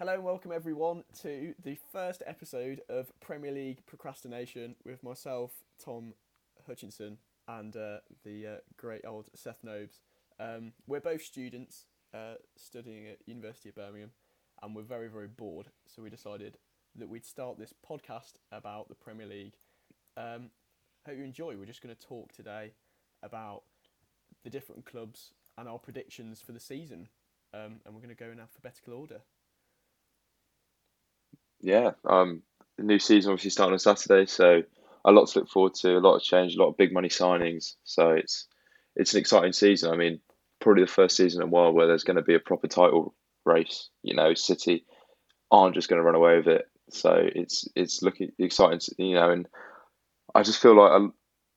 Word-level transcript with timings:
Hello 0.00 0.14
and 0.14 0.24
welcome 0.24 0.50
everyone 0.50 1.04
to 1.20 1.52
the 1.62 1.76
first 1.92 2.22
episode 2.24 2.80
of 2.88 3.12
Premier 3.20 3.52
League 3.52 3.84
Procrastination 3.84 4.74
with 4.82 5.02
myself, 5.02 5.50
Tom 5.78 6.14
Hutchinson, 6.66 7.18
and 7.46 7.76
uh, 7.76 7.98
the 8.24 8.46
uh, 8.46 8.56
great 8.78 9.04
old 9.04 9.28
Seth 9.34 9.62
Nobes. 9.62 10.00
Um, 10.38 10.72
we're 10.86 11.00
both 11.00 11.20
students 11.20 11.84
uh, 12.14 12.36
studying 12.56 13.08
at 13.08 13.18
University 13.26 13.68
of 13.68 13.74
Birmingham, 13.74 14.12
and 14.62 14.74
we're 14.74 14.80
very 14.80 15.08
very 15.08 15.28
bored, 15.28 15.66
so 15.86 16.00
we 16.00 16.08
decided 16.08 16.56
that 16.96 17.10
we'd 17.10 17.26
start 17.26 17.58
this 17.58 17.74
podcast 17.86 18.36
about 18.52 18.88
the 18.88 18.94
Premier 18.94 19.26
League. 19.26 19.58
Um, 20.16 20.48
hope 21.06 21.18
you 21.18 21.24
enjoy. 21.24 21.58
We're 21.58 21.66
just 21.66 21.82
going 21.82 21.94
to 21.94 22.06
talk 22.06 22.32
today 22.32 22.72
about 23.22 23.64
the 24.44 24.50
different 24.50 24.86
clubs 24.86 25.34
and 25.58 25.68
our 25.68 25.78
predictions 25.78 26.40
for 26.40 26.52
the 26.52 26.58
season, 26.58 27.08
um, 27.52 27.82
and 27.84 27.94
we're 27.94 28.00
going 28.00 28.08
to 28.08 28.14
go 28.14 28.30
in 28.30 28.40
alphabetical 28.40 28.94
order. 28.94 29.20
Yeah, 31.62 31.92
um, 32.04 32.42
the 32.76 32.84
new 32.84 32.98
season 32.98 33.32
obviously 33.32 33.50
starting 33.50 33.74
on 33.74 33.78
Saturday, 33.78 34.26
so 34.26 34.62
a 35.04 35.12
lot 35.12 35.28
to 35.28 35.40
look 35.40 35.48
forward 35.48 35.74
to, 35.74 35.96
a 35.96 36.00
lot 36.00 36.16
of 36.16 36.22
change, 36.22 36.54
a 36.54 36.58
lot 36.58 36.68
of 36.68 36.76
big 36.76 36.92
money 36.92 37.08
signings. 37.08 37.74
So 37.84 38.10
it's 38.10 38.46
it's 38.96 39.14
an 39.14 39.20
exciting 39.20 39.52
season. 39.52 39.92
I 39.92 39.96
mean, 39.96 40.20
probably 40.60 40.84
the 40.84 40.90
first 40.90 41.16
season 41.16 41.42
in 41.42 41.48
a 41.48 41.50
while 41.50 41.72
where 41.72 41.86
there's 41.86 42.04
going 42.04 42.16
to 42.16 42.22
be 42.22 42.34
a 42.34 42.40
proper 42.40 42.66
title 42.66 43.14
race. 43.44 43.88
You 44.02 44.14
know, 44.14 44.34
City 44.34 44.84
aren't 45.50 45.74
just 45.74 45.88
going 45.88 45.98
to 46.00 46.04
run 46.04 46.14
away 46.14 46.36
with 46.36 46.48
it. 46.48 46.66
So 46.90 47.14
it's 47.16 47.68
it's 47.74 48.02
looking 48.02 48.30
exciting. 48.38 48.80
You 48.98 49.14
know, 49.14 49.30
and 49.30 49.48
I 50.34 50.42
just 50.42 50.60
feel 50.60 50.76
like 50.76 50.92
a 50.92 51.08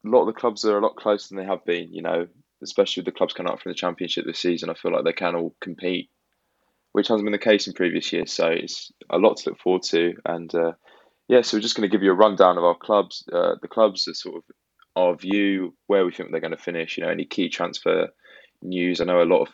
lot 0.07 0.21
of 0.21 0.27
the 0.27 0.39
clubs 0.39 0.65
are 0.65 0.77
a 0.77 0.81
lot 0.81 0.95
closer 0.95 1.29
than 1.29 1.37
they 1.37 1.49
have 1.49 1.65
been. 1.65 1.93
You 1.93 2.01
know, 2.01 2.27
especially 2.61 3.01
with 3.01 3.13
the 3.13 3.17
clubs 3.17 3.33
coming 3.33 3.51
up 3.51 3.61
from 3.61 3.71
the 3.71 3.77
Championship 3.77 4.25
this 4.25 4.39
season. 4.39 4.69
I 4.69 4.73
feel 4.73 4.91
like 4.91 5.05
they 5.05 5.13
can 5.13 5.35
all 5.35 5.55
compete 5.61 6.09
which 6.93 7.09
hasn't 7.09 7.25
been 7.25 7.33
the 7.33 7.37
case 7.37 7.67
in 7.67 7.73
previous 7.73 8.13
years. 8.13 8.31
So 8.31 8.47
it's 8.47 8.91
a 9.09 9.17
lot 9.17 9.37
to 9.37 9.49
look 9.49 9.59
forward 9.59 9.83
to. 9.83 10.13
And 10.25 10.53
uh, 10.55 10.73
yeah, 11.27 11.41
so 11.41 11.57
we're 11.57 11.61
just 11.61 11.75
going 11.75 11.89
to 11.89 11.91
give 11.91 12.03
you 12.03 12.11
a 12.11 12.15
rundown 12.15 12.57
of 12.57 12.63
our 12.63 12.77
clubs, 12.77 13.25
uh, 13.33 13.55
the 13.61 13.67
clubs, 13.67 14.05
the 14.05 14.15
sort 14.15 14.37
of 14.37 14.43
our 14.95 15.15
view, 15.15 15.75
where 15.87 16.05
we 16.05 16.13
think 16.13 16.31
they're 16.31 16.39
going 16.39 16.51
to 16.51 16.57
finish. 16.57 16.97
You 16.97 17.03
know, 17.03 17.09
any 17.09 17.25
key 17.25 17.49
transfer 17.49 18.09
news. 18.61 19.01
I 19.01 19.05
know 19.05 19.21
a 19.21 19.25
lot 19.25 19.41
of 19.41 19.49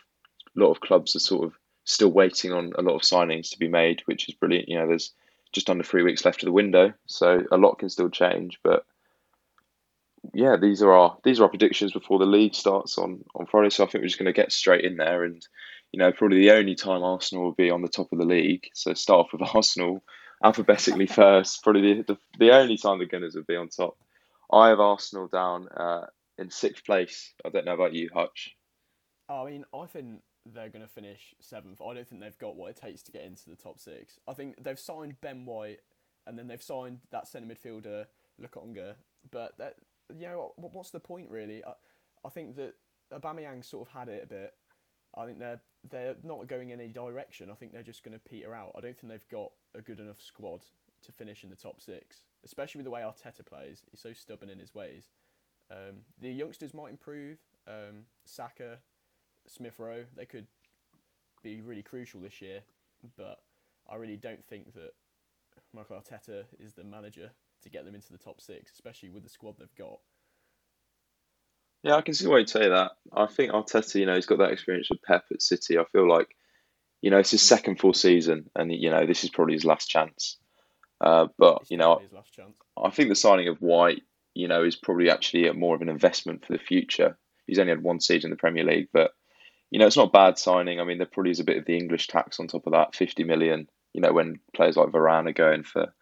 lot 0.56 0.72
of 0.72 0.82
clubs 0.82 1.16
are 1.16 1.20
sort 1.20 1.46
of 1.46 1.54
still 1.86 2.12
waiting 2.12 2.52
on 2.52 2.74
a 2.78 2.82
lot 2.82 2.96
of 2.96 3.02
signings 3.02 3.50
to 3.52 3.58
be 3.58 3.70
made, 3.70 4.02
which 4.06 4.28
is 4.28 4.36
brilliant. 4.36 4.68
You 4.68 4.80
know, 4.80 4.88
there's 4.88 5.14
just 5.54 5.70
under 5.70 5.84
three 5.84 6.04
weeks 6.04 6.26
left 6.26 6.44
of 6.44 6.48
the 6.48 6.54
window, 6.54 6.94
so 7.08 7.42
a 7.52 7.58
lot 7.58 7.80
can 7.80 7.90
still 7.90 8.10
change. 8.10 8.60
But 8.64 8.86
yeah, 10.34 10.58
these 10.58 10.82
are 10.82 10.92
our 10.92 11.18
these 11.24 11.40
are 11.40 11.44
our 11.44 11.50
predictions 11.50 11.94
before 11.94 12.20
the 12.20 12.26
league 12.26 12.54
starts 12.54 12.98
on 12.98 13.24
on 13.34 13.46
Friday. 13.46 13.70
So 13.70 13.84
I 13.84 13.88
think 13.88 14.02
we're 14.02 14.08
just 14.08 14.20
going 14.20 14.26
to 14.26 14.34
get 14.34 14.52
straight 14.52 14.84
in 14.84 14.98
there 14.98 15.24
and 15.24 15.42
you 15.92 16.00
know, 16.00 16.12
probably 16.12 16.40
the 16.40 16.52
only 16.52 16.76
time 16.76 17.04
Arsenal 17.04 17.44
will 17.44 17.54
be 17.54 17.72
on 17.72 17.82
the 17.82 17.88
top 17.88 18.12
of 18.12 18.20
the 18.20 18.26
league. 18.26 18.68
So 18.74 18.94
start 18.94 19.26
off 19.26 19.34
with 19.34 19.50
Arsenal 19.56 20.04
alphabetically 20.44 21.06
first. 21.08 21.64
Probably 21.64 21.96
the, 21.96 22.04
the, 22.04 22.18
the 22.38 22.52
only 22.52 22.78
time 22.78 23.00
the 23.00 23.06
Gunners 23.06 23.36
will 23.36 23.44
be 23.44 23.56
on 23.56 23.70
top. 23.70 23.98
I 24.52 24.70
have 24.70 24.80
Arsenal 24.80 25.28
down 25.28 25.68
uh, 25.70 26.06
in 26.38 26.50
sixth 26.50 26.86
place. 26.86 27.34
I 27.46 27.50
don't 27.50 27.66
know 27.66 27.74
about 27.74 27.94
you, 27.94 28.10
Hutch. 28.14 28.56
Oh, 29.28 29.46
I 29.46 29.52
mean, 29.52 29.66
I 29.74 29.86
think 29.86 30.22
they're 30.46 30.70
going 30.70 30.82
to 30.82 30.92
finish 30.92 31.36
seventh. 31.40 31.82
I 31.82 31.94
don't 31.94 32.08
think 32.08 32.22
they've 32.22 32.38
got 32.38 32.56
what 32.56 32.72
it 32.72 32.78
takes 32.78 33.04
to 33.04 33.12
get 33.12 33.24
into 33.24 33.50
the 33.50 33.56
top 33.56 33.80
six. 33.80 34.20
I 34.28 34.34
think 34.34 34.64
they've 34.64 34.80
signed 34.80 35.22
Ben 35.22 35.46
White, 35.46 35.80
and 36.26 36.38
then 36.38 36.48
they've 36.48 36.62
signed 36.62 37.00
that 37.12 37.28
centre 37.28 37.54
midfielder 37.54 38.06
Lokonga. 38.42 38.96
But 39.32 39.58
that, 39.60 39.76
you 40.16 40.28
know, 40.28 40.54
what's 40.56 40.92
the 40.92 41.00
point 41.00 41.30
really? 41.30 41.64
I, 41.64 41.74
I 42.26 42.30
think 42.30 42.56
that 42.56 42.74
Aubameyang 43.14 43.64
sort 43.64 43.88
of 43.88 43.94
had 43.94 44.10
it 44.10 44.24
a 44.24 44.28
bit. 44.28 44.54
I 45.20 45.26
think 45.26 45.40
they're 45.40 45.62
they're 45.90 46.16
not 46.24 46.48
going 46.48 46.70
in 46.70 46.80
any 46.80 46.92
direction. 46.92 47.50
I 47.52 47.56
think 47.56 47.74
they're 47.74 47.84
just 47.84 48.04
going 48.04 48.18
to 48.18 48.30
peter 48.30 48.54
out. 48.54 48.72
I 48.78 48.82
don't 48.82 48.98
think 48.98 49.12
they've 49.12 49.30
got 49.30 49.52
a 49.76 49.82
good 49.82 50.00
enough 50.00 50.22
squad 50.22 50.62
to 51.04 51.12
finish 51.12 51.44
in 51.44 51.50
the 51.50 51.56
top 51.56 51.82
six, 51.82 52.22
especially 52.44 52.80
with 52.80 52.86
the 52.86 52.92
way 52.92 53.02
Arteta 53.02 53.46
plays. 53.46 53.84
He's 53.92 54.02
so 54.02 54.14
stubborn 54.14 54.50
in 54.50 54.60
his 54.60 54.74
ways. 54.74 55.10
Um, 55.72 55.98
the 56.20 56.32
youngsters 56.32 56.74
might 56.74 56.90
improve. 56.90 57.38
Um, 57.68 58.06
Saka, 58.26 58.80
Smith 59.48 59.80
Rowe, 59.80 60.06
they 60.16 60.26
could 60.26 60.48
be 61.44 61.62
really 61.62 61.84
crucial 61.84 62.22
this 62.22 62.42
year, 62.42 62.62
but 63.18 63.40
I 63.90 63.96
really 63.96 64.18
don't 64.18 64.44
think 64.46 64.74
that 64.74 64.94
Mikel 65.74 65.98
Arteta 65.98 66.46
is 66.60 66.74
the 66.74 66.84
manager 66.84 67.32
to 67.62 67.70
get 67.70 67.86
them 67.86 67.96
into 67.96 68.12
the 68.12 68.18
top 68.18 68.42
six, 68.42 68.72
especially 68.74 69.10
with 69.10 69.24
the 69.24 69.30
squad 69.30 69.56
they've 69.60 69.76
got. 69.76 70.00
Yeah, 71.84 71.96
I 71.96 72.02
can 72.02 72.14
see 72.14 72.28
why 72.28 72.40
you'd 72.40 72.50
say 72.50 72.68
that. 72.68 72.92
I 73.14 73.28
think 73.28 73.52
Arteta, 73.52 73.96
you 73.96 74.06
know, 74.06 74.16
he's 74.16 74.26
got 74.26 74.40
that 74.40 74.52
experience 74.52 74.90
with 74.90 75.02
Pep 75.02 75.26
at 75.32 75.42
City. 75.42 75.78
I 75.78 75.86
feel 75.86 76.08
like, 76.08 76.28
you 77.02 77.10
know, 77.10 77.20
it's 77.20 77.32
his 77.32 77.42
second 77.42 77.80
full 77.80 77.94
season, 77.94 78.50
and 78.56 78.74
you 78.74 78.90
know, 78.90 79.06
this 79.06 79.24
is 79.24 79.30
probably 79.30 79.54
his 79.54 79.66
last 79.66 79.90
chance. 79.90 80.38
Uh, 81.00 81.28
but 81.38 81.64
you 81.70 81.78
know, 81.78 82.02
I 82.78 82.90
think 82.90 83.08
the 83.08 83.16
signing 83.16 83.48
of 83.48 83.62
White, 83.62 84.02
you 84.34 84.50
know, 84.50 84.64
is 84.64 84.76
probably 84.76 85.10
actually 85.10 85.50
more 85.54 85.76
of 85.76 85.82
an 85.82 85.88
investment 85.90 86.46
for 86.46 86.52
the 86.52 86.60
future. 86.60 87.18
He's 87.48 87.60
only 87.60 87.72
had 87.72 87.82
one 87.82 88.02
season 88.02 88.28
in 88.30 88.32
the 88.32 88.38
Premier 88.38 88.66
League, 88.66 88.90
but 88.92 89.12
you 89.72 89.80
know, 89.80 89.88
it's 89.88 89.96
not 89.96 90.12
bad 90.12 90.38
signing. 90.38 90.82
I 90.82 90.84
mean, 90.84 90.98
there 90.98 91.08
probably 91.08 91.32
is 91.32 91.40
a 91.40 91.46
bit 91.46 91.58
of 91.58 91.66
the 91.66 91.78
English 91.78 92.08
tax 92.08 92.40
on 92.40 92.48
top 92.48 92.68
of 92.68 92.74
that, 92.74 92.96
fifty 92.96 93.24
million. 93.24 93.70
You 93.94 94.02
know, 94.02 94.12
when 94.12 94.42
players 94.54 94.76
like 94.76 94.90
Varane 94.90 95.30
are 95.30 95.34
going 95.34 95.64
for 95.64 95.94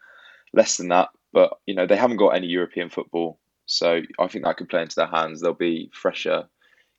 less 0.52 0.76
than 0.76 0.88
that, 0.88 1.10
but 1.32 1.52
you 1.66 1.76
know, 1.76 1.86
they 1.86 1.96
haven't 1.96 2.16
got 2.16 2.30
any 2.30 2.48
European 2.48 2.90
football 2.90 3.38
so 3.68 4.00
I 4.18 4.26
think 4.26 4.44
that 4.44 4.56
could 4.56 4.68
play 4.68 4.82
into 4.82 4.96
their 4.96 5.06
hands. 5.06 5.40
They'll 5.40 5.54
be 5.54 5.90
fresher. 5.92 6.48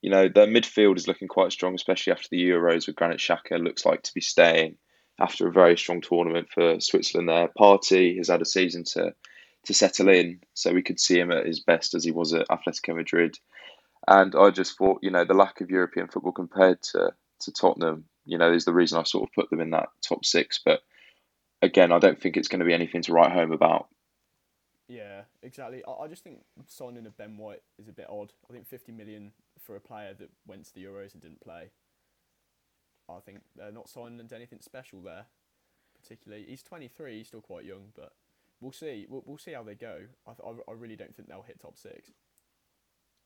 You 0.02 0.12
know, 0.12 0.30
their 0.30 0.48
midfield 0.48 0.98
is 0.98 1.08
looking 1.08 1.28
quite 1.28 1.52
strong, 1.52 1.76
especially 1.76 2.14
after 2.14 2.28
the 2.32 2.42
Euros 2.42 2.88
with 2.88 2.96
Granit 2.96 3.20
Xhaka 3.20 3.62
looks 3.62 3.86
like 3.86 4.04
to 4.04 4.14
be 4.14 4.22
staying 4.22 4.78
after 5.20 5.48
a 5.48 5.52
very 5.52 5.78
strong 5.78 6.00
tournament 6.00 6.48
for 6.54 6.80
Switzerland 6.80 7.28
there. 7.28 7.50
Partey 7.60 8.18
has 8.18 8.30
had 8.30 8.42
a 8.42 8.46
season 8.46 8.84
to 8.86 9.14
to 9.66 9.74
settle 9.74 10.08
in, 10.08 10.40
so 10.54 10.72
we 10.72 10.84
could 10.84 11.00
see 11.00 11.20
him 11.20 11.32
at 11.32 11.46
his 11.46 11.60
best 11.60 11.94
as 11.94 12.04
he 12.04 12.12
was 12.12 12.34
at 12.34 12.48
Atletico 12.48 12.96
Madrid. 12.96 13.38
And 14.08 14.34
I 14.34 14.52
just 14.52 14.78
thought, 14.78 15.00
you 15.02 15.12
know, 15.12 15.26
the 15.26 15.34
lack 15.34 15.60
of 15.60 15.70
European 15.70 16.08
football 16.08 16.32
compared 16.32 16.82
to, 16.94 17.12
to 17.42 17.52
Tottenham, 17.52 18.06
you 18.26 18.38
know, 18.38 18.54
is 18.54 18.64
the 18.64 18.74
reason 18.74 18.98
I 18.98 19.04
sort 19.04 19.28
of 19.28 19.34
put 19.34 19.50
them 19.50 19.60
in 19.60 19.72
that 19.72 19.90
top 20.02 20.24
six. 20.24 20.62
But 20.64 20.80
again, 21.62 21.92
I 21.92 22.00
don't 22.00 22.20
think 22.20 22.38
it's 22.38 22.48
going 22.48 22.60
to 22.60 22.66
be 22.66 22.74
anything 22.74 23.02
to 23.04 23.14
write 23.14 23.34
home 23.34 23.52
about. 23.52 23.88
Yeah, 24.90 25.22
exactly. 25.44 25.84
I, 25.88 26.04
I 26.04 26.08
just 26.08 26.24
think 26.24 26.40
signing 26.68 27.06
of 27.06 27.16
Ben 27.16 27.38
White 27.38 27.62
is 27.78 27.88
a 27.88 27.94
bit 27.94 28.08
odd. 28.10 28.34
I 28.50 28.54
think 28.54 28.68
50 28.68 28.92
million 28.92 29.32
for 29.60 29.76
a 29.76 29.80
player 29.80 30.16
that 30.18 30.32
went 30.48 30.66
to 30.66 30.74
the 30.74 30.84
Euros 30.84 31.14
and 31.14 31.22
didn't 31.22 31.42
play. 31.42 31.70
I 33.08 33.20
think 33.20 33.40
they're 33.56 33.72
not 33.72 33.88
signing 33.88 34.20
anything 34.34 34.60
special 34.62 35.02
there, 35.02 35.26
particularly. 36.02 36.46
He's 36.48 36.64
23, 36.64 37.20
he's 37.20 37.28
still 37.28 37.42
quite 37.42 37.66
young, 37.66 37.92
but 37.96 38.14
we'll 38.62 38.72
see. 38.72 39.06
We'll, 39.08 39.24
we'll 39.26 39.38
see 39.38 39.54
how 39.54 39.64
they 39.64 39.76
go. 39.76 40.00
I, 40.28 40.32
I, 40.32 40.52
I 40.68 40.74
really 40.76 40.96
don't 40.96 41.16
think 41.16 41.30
they'll 41.30 41.44
hit 41.44 41.60
top 41.60 41.78
six. 41.78 42.12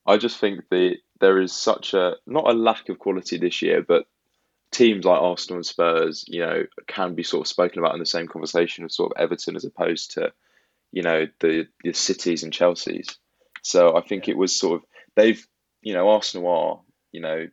I 0.06 0.18
just 0.18 0.38
think 0.38 0.68
that 0.68 0.96
there 1.20 1.40
is 1.40 1.52
such 1.52 1.94
a 1.94 2.16
not 2.26 2.46
a 2.46 2.52
lack 2.52 2.90
of 2.90 2.98
quality 2.98 3.38
this 3.38 3.62
year, 3.62 3.82
but 3.82 4.06
teams 4.70 5.06
like 5.06 5.20
Arsenal 5.20 5.56
and 5.56 5.66
Spurs, 5.66 6.26
you 6.28 6.40
know, 6.40 6.64
can 6.86 7.14
be 7.14 7.22
sort 7.22 7.46
of 7.46 7.48
spoken 7.48 7.78
about 7.78 7.94
in 7.94 8.00
the 8.00 8.06
same 8.06 8.28
conversation 8.28 8.84
as 8.84 8.94
sort 8.94 9.12
of 9.12 9.22
Everton 9.22 9.56
as 9.56 9.64
opposed 9.64 10.12
to 10.12 10.30
you 10.94 11.02
know 11.02 11.26
the 11.40 11.66
the 11.82 11.92
cities 11.92 12.44
and 12.44 12.52
Chelsea's. 12.52 13.18
So 13.62 13.96
I 13.96 14.00
think 14.02 14.28
it 14.28 14.38
was 14.38 14.56
sort 14.56 14.80
of 14.80 14.86
they've 15.16 15.44
you 15.82 15.92
know 15.92 16.08
Arsenal 16.08 16.48
are 16.48 16.80
you 17.10 17.20
know 17.20 17.48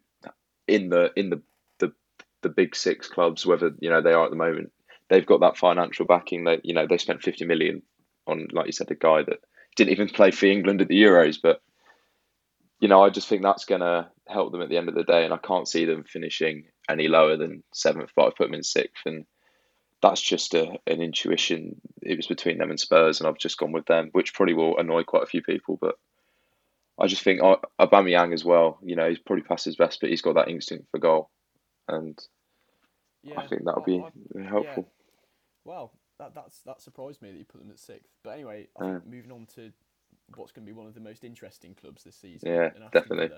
in 0.67 0.89
the 0.89 1.11
in 1.15 1.31
the 1.31 1.41
the 1.79 1.91
the 2.43 2.49
big 2.49 2.75
six 2.75 3.07
clubs 3.07 3.45
whether 3.45 3.71
you 3.79 3.89
know 3.89 4.01
they 4.01 4.13
are 4.13 4.25
at 4.25 4.29
the 4.29 4.37
moment 4.37 4.71
they've 5.09 5.25
got 5.25 5.41
that 5.41 5.57
financial 5.57 6.05
backing 6.05 6.43
that 6.43 6.63
you 6.63 6.73
know 6.73 6.85
they 6.87 6.99
spent 6.99 7.23
50 7.23 7.45
million 7.45 7.81
on 8.27 8.47
like 8.51 8.67
you 8.67 8.71
said 8.71 8.91
a 8.91 8.95
guy 8.95 9.23
that 9.23 9.39
didn't 9.75 9.91
even 9.91 10.07
play 10.07 10.29
for 10.29 10.45
England 10.45 10.81
at 10.81 10.87
the 10.87 11.01
Euros 11.01 11.37
but 11.41 11.61
you 12.79 12.87
know 12.87 13.03
I 13.03 13.09
just 13.09 13.27
think 13.27 13.41
that's 13.41 13.65
going 13.65 13.81
to 13.81 14.07
help 14.27 14.51
them 14.51 14.61
at 14.61 14.69
the 14.69 14.77
end 14.77 14.87
of 14.87 14.95
the 14.95 15.03
day 15.03 15.25
and 15.25 15.33
I 15.33 15.37
can't 15.37 15.67
see 15.67 15.85
them 15.85 16.03
finishing 16.03 16.65
any 16.87 17.07
lower 17.07 17.37
than 17.37 17.63
seventh 17.73 18.11
but 18.15 18.27
I 18.27 18.29
put 18.37 18.45
them 18.45 18.53
in 18.53 18.63
sixth 18.63 19.03
and 19.07 19.25
that's 20.01 20.21
just 20.21 20.53
a, 20.53 20.79
an 20.87 21.01
intuition. 21.01 21.79
It 22.01 22.17
was 22.17 22.27
between 22.27 22.57
them 22.57 22.69
and 22.69 22.79
Spurs, 22.79 23.19
and 23.19 23.27
I've 23.27 23.37
just 23.37 23.57
gone 23.57 23.71
with 23.71 23.85
them, 23.85 24.09
which 24.11 24.33
probably 24.33 24.55
will 24.55 24.77
annoy 24.77 25.03
quite 25.03 25.23
a 25.23 25.27
few 25.27 25.41
people. 25.41 25.77
But 25.79 25.95
I 26.99 27.07
just 27.07 27.23
think 27.23 27.41
uh, 27.41 27.57
Aubameyang 27.79 28.33
as 28.33 28.43
well. 28.43 28.79
You 28.83 28.95
know, 28.95 29.07
he's 29.09 29.19
probably 29.19 29.43
past 29.43 29.65
his 29.65 29.75
best, 29.75 29.99
but 30.01 30.09
he's 30.09 30.21
got 30.21 30.35
that 30.35 30.49
instinct 30.49 30.87
for 30.91 30.99
goal, 30.99 31.29
and 31.87 32.17
yeah, 33.23 33.39
I 33.39 33.47
think 33.47 33.63
that'll 33.65 33.83
be 33.83 34.03
I, 34.03 34.43
helpful. 34.43 34.87
Yeah. 34.87 35.71
Well, 35.71 35.93
that 36.19 36.33
that's 36.33 36.59
that 36.61 36.81
surprised 36.81 37.21
me 37.21 37.31
that 37.31 37.37
you 37.37 37.45
put 37.45 37.61
them 37.61 37.71
at 37.71 37.79
sixth. 37.79 38.13
But 38.23 38.31
anyway, 38.31 38.67
I 38.79 38.85
think 38.85 39.07
moving 39.07 39.31
on 39.31 39.47
to 39.55 39.71
what's 40.35 40.51
going 40.51 40.65
to 40.65 40.71
be 40.71 40.77
one 40.77 40.87
of 40.87 40.93
the 40.93 40.99
most 40.99 41.23
interesting 41.23 41.75
clubs 41.75 42.03
this 42.03 42.15
season. 42.15 42.49
Yeah, 42.49 42.69
definitely. 42.91 43.29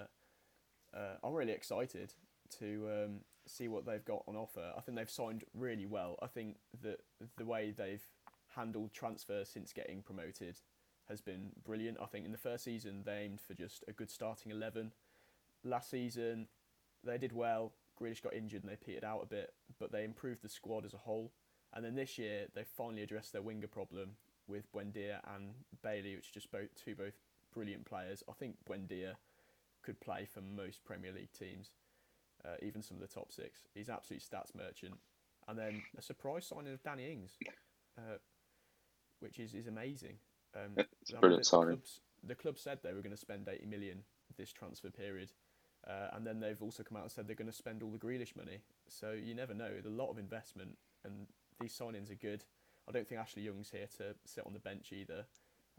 uh, 0.95 1.15
I'm 1.23 1.33
really 1.33 1.53
excited 1.53 2.13
to 2.59 2.89
um, 2.89 3.19
see 3.45 3.67
what 3.67 3.85
they've 3.85 4.05
got 4.05 4.23
on 4.27 4.35
offer. 4.35 4.71
I 4.77 4.81
think 4.81 4.97
they've 4.97 5.09
signed 5.09 5.43
really 5.53 5.85
well. 5.85 6.17
I 6.21 6.27
think 6.27 6.57
that 6.81 6.99
the 7.37 7.45
way 7.45 7.73
they've 7.75 8.05
handled 8.55 8.93
transfers 8.93 9.49
since 9.49 9.73
getting 9.73 10.01
promoted 10.01 10.57
has 11.09 11.21
been 11.21 11.51
brilliant. 11.65 11.97
I 12.01 12.05
think 12.05 12.25
in 12.25 12.31
the 12.31 12.37
first 12.37 12.63
season 12.63 13.03
they 13.05 13.23
aimed 13.23 13.41
for 13.41 13.53
just 13.53 13.83
a 13.87 13.91
good 13.91 14.09
starting 14.09 14.51
eleven. 14.51 14.91
Last 15.63 15.89
season 15.89 16.47
they 17.03 17.17
did 17.17 17.33
well. 17.33 17.73
Grealish 18.01 18.23
got 18.23 18.33
injured 18.33 18.63
and 18.63 18.71
they 18.71 18.75
petered 18.75 19.03
out 19.03 19.21
a 19.23 19.27
bit, 19.27 19.53
but 19.79 19.91
they 19.91 20.03
improved 20.03 20.41
the 20.41 20.49
squad 20.49 20.85
as 20.85 20.93
a 20.93 20.97
whole. 20.97 21.31
And 21.73 21.83
then 21.83 21.95
this 21.95 22.17
year 22.17 22.47
they 22.55 22.63
finally 22.63 23.03
addressed 23.03 23.33
their 23.33 23.41
winger 23.41 23.67
problem 23.67 24.11
with 24.47 24.71
Buendia 24.71 25.19
and 25.35 25.53
Bailey, 25.81 26.15
which 26.15 26.29
are 26.29 26.33
just 26.33 26.51
both 26.51 26.69
two 26.75 26.95
both 26.95 27.13
brilliant 27.53 27.85
players. 27.85 28.23
I 28.29 28.33
think 28.33 28.55
Buendia 28.67 29.13
could 29.83 29.99
play 29.99 30.27
for 30.31 30.41
most 30.41 30.83
Premier 30.85 31.11
League 31.11 31.33
teams, 31.37 31.71
uh, 32.45 32.55
even 32.61 32.81
some 32.81 32.97
of 32.97 33.01
the 33.01 33.13
top 33.13 33.31
six. 33.31 33.61
He's 33.73 33.89
absolute 33.89 34.23
stats 34.23 34.55
merchant. 34.55 34.95
And 35.47 35.57
then 35.57 35.83
a 35.97 36.01
surprise 36.01 36.45
signing 36.45 36.73
of 36.73 36.83
Danny 36.83 37.11
Ings, 37.11 37.37
uh, 37.97 38.17
which 39.19 39.39
is, 39.39 39.53
is 39.53 39.67
amazing. 39.67 40.17
Um, 40.55 40.85
it's 41.01 41.11
a 41.11 41.17
brilliant 41.17 41.43
the 41.43 41.49
signing. 41.49 41.67
Clubs, 41.67 41.99
the 42.23 42.35
club 42.35 42.57
said 42.57 42.79
they 42.83 42.93
were 42.93 43.01
going 43.01 43.15
to 43.15 43.17
spend 43.17 43.47
80 43.47 43.65
million 43.65 44.03
this 44.37 44.51
transfer 44.51 44.89
period. 44.89 45.31
Uh, 45.87 46.07
and 46.13 46.25
then 46.25 46.39
they've 46.39 46.61
also 46.61 46.83
come 46.83 46.97
out 46.97 47.03
and 47.03 47.11
said 47.11 47.27
they're 47.27 47.35
going 47.35 47.49
to 47.49 47.55
spend 47.55 47.83
all 47.83 47.91
the 47.91 47.97
Grealish 47.97 48.35
money. 48.35 48.59
So 48.87 49.11
you 49.11 49.35
never 49.35 49.53
know. 49.53 49.69
There's 49.69 49.85
a 49.85 49.89
lot 49.89 50.09
of 50.09 50.17
investment, 50.17 50.77
and 51.03 51.27
these 51.59 51.77
signings 51.77 52.09
are 52.09 52.15
good. 52.15 52.45
I 52.87 52.91
don't 52.91 53.07
think 53.07 53.19
Ashley 53.19 53.43
Young's 53.43 53.69
here 53.69 53.87
to 53.97 54.15
sit 54.25 54.45
on 54.45 54.53
the 54.53 54.59
bench 54.59 54.91
either. 54.93 55.25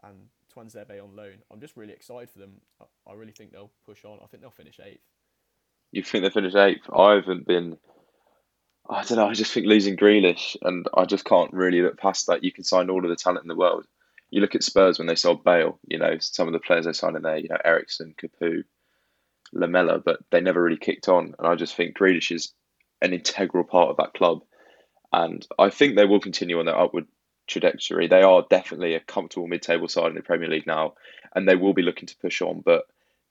And 0.03 0.29
Tuanzebe 0.55 1.03
on 1.03 1.17
loan. 1.17 1.37
I'm 1.51 1.61
just 1.61 1.77
really 1.77 1.93
excited 1.93 2.29
for 2.29 2.39
them. 2.39 2.61
I, 2.81 3.11
I 3.11 3.15
really 3.15 3.33
think 3.33 3.53
they'll 3.53 3.71
push 3.87 4.05
on. 4.05 4.19
I 4.23 4.27
think 4.27 4.43
they'll 4.43 4.51
finish 4.51 4.79
eighth. 4.85 5.14
You 5.95 6.03
think 6.03 6.25
they 6.25 6.31
finish 6.31 6.57
eighth? 6.57 6.91
I 6.93 7.15
haven't 7.15 7.47
been. 7.47 7.77
I 8.91 9.05
don't 9.05 9.19
know. 9.19 9.29
I 9.29 9.35
just 9.35 9.53
think 9.53 9.67
losing 9.67 9.97
Grealish, 9.97 10.57
and 10.61 10.89
I 10.93 11.05
just 11.05 11.25
can't 11.25 11.53
really 11.53 11.83
look 11.83 11.99
past 11.99 12.27
that. 12.27 12.43
You 12.43 12.51
can 12.51 12.65
sign 12.65 12.91
all 12.91 13.05
of 13.05 13.09
the 13.09 13.15
talent 13.15 13.45
in 13.45 13.49
the 13.49 13.55
world. 13.55 13.87
You 14.29 14.41
look 14.41 14.57
at 14.57 14.65
Spurs 14.65 14.99
when 14.99 15.07
they 15.07 15.15
sold 15.15 15.45
Bale. 15.45 15.79
You 15.87 15.99
know 15.99 16.19
some 16.19 16.49
of 16.49 16.53
the 16.53 16.59
players 16.59 16.87
they 16.87 16.93
signed 16.93 17.15
in 17.15 17.23
there. 17.23 17.39
You 17.39 17.49
know 17.49 17.59
Eriksen, 17.65 18.17
Capoue, 18.21 18.65
Lamela, 19.53 20.01
but 20.01 20.19
they 20.33 20.41
never 20.41 20.61
really 20.61 20.79
kicked 20.79 21.09
on. 21.09 21.37
And 21.39 21.47
I 21.47 21.55
just 21.55 21.77
think 21.77 21.97
Grealish 21.97 22.35
is 22.35 22.53
an 23.01 23.13
integral 23.13 23.63
part 23.63 23.91
of 23.91 23.99
that 23.99 24.15
club, 24.15 24.41
and 25.13 25.47
I 25.61 25.71
think 25.71 25.95
they 25.95 26.07
will 26.07 26.21
continue 26.21 26.59
on 26.59 26.67
their 26.67 26.77
upward 26.77 27.07
trajectory. 27.47 28.09
They 28.09 28.23
are 28.23 28.45
definitely 28.51 28.95
a 28.95 29.01
comfortable 29.01 29.47
mid-table 29.47 29.87
side 29.87 30.09
in 30.09 30.17
the 30.17 30.23
Premier 30.23 30.49
League 30.49 30.67
now, 30.67 30.95
and 31.37 31.49
they 31.49 31.55
will 31.55 31.73
be 31.73 31.83
looking 31.83 32.09
to 32.09 32.17
push 32.17 32.43
on. 32.43 32.63
But 32.65 32.83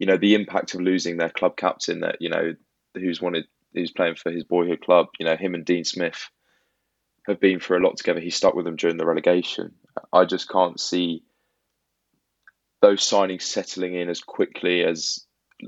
you 0.04 0.08
know 0.08 0.18
the 0.18 0.36
impact 0.36 0.74
of 0.74 0.82
losing 0.82 1.16
their 1.16 1.30
club 1.30 1.56
captain, 1.56 2.02
that 2.02 2.18
you 2.20 2.28
know 2.28 2.56
who's 2.94 3.22
wanted, 3.22 3.46
who's 3.74 3.90
playing 3.90 4.16
for 4.16 4.32
his 4.32 4.44
boyhood 4.44 4.82
club. 4.82 5.08
You 5.18 5.26
know 5.26 5.38
him 5.38 5.56
and 5.56 5.64
Dean 5.64 5.86
Smith 5.86 6.30
have 7.26 7.40
been 7.40 7.62
for 7.62 7.78
a 7.78 7.80
lot 7.80 7.96
together. 7.96 8.20
He 8.20 8.30
stuck 8.30 8.54
with 8.54 8.66
them 8.66 8.76
during 8.76 8.98
the 8.98 9.06
relegation. 9.06 9.76
I 10.12 10.26
just 10.26 10.50
can't 10.50 10.78
see 10.78 11.24
those 12.82 13.00
signings 13.00 13.44
settling 13.44 13.96
in 13.96 14.10
as 14.10 14.20
quickly 14.20 14.84
as 14.84 15.26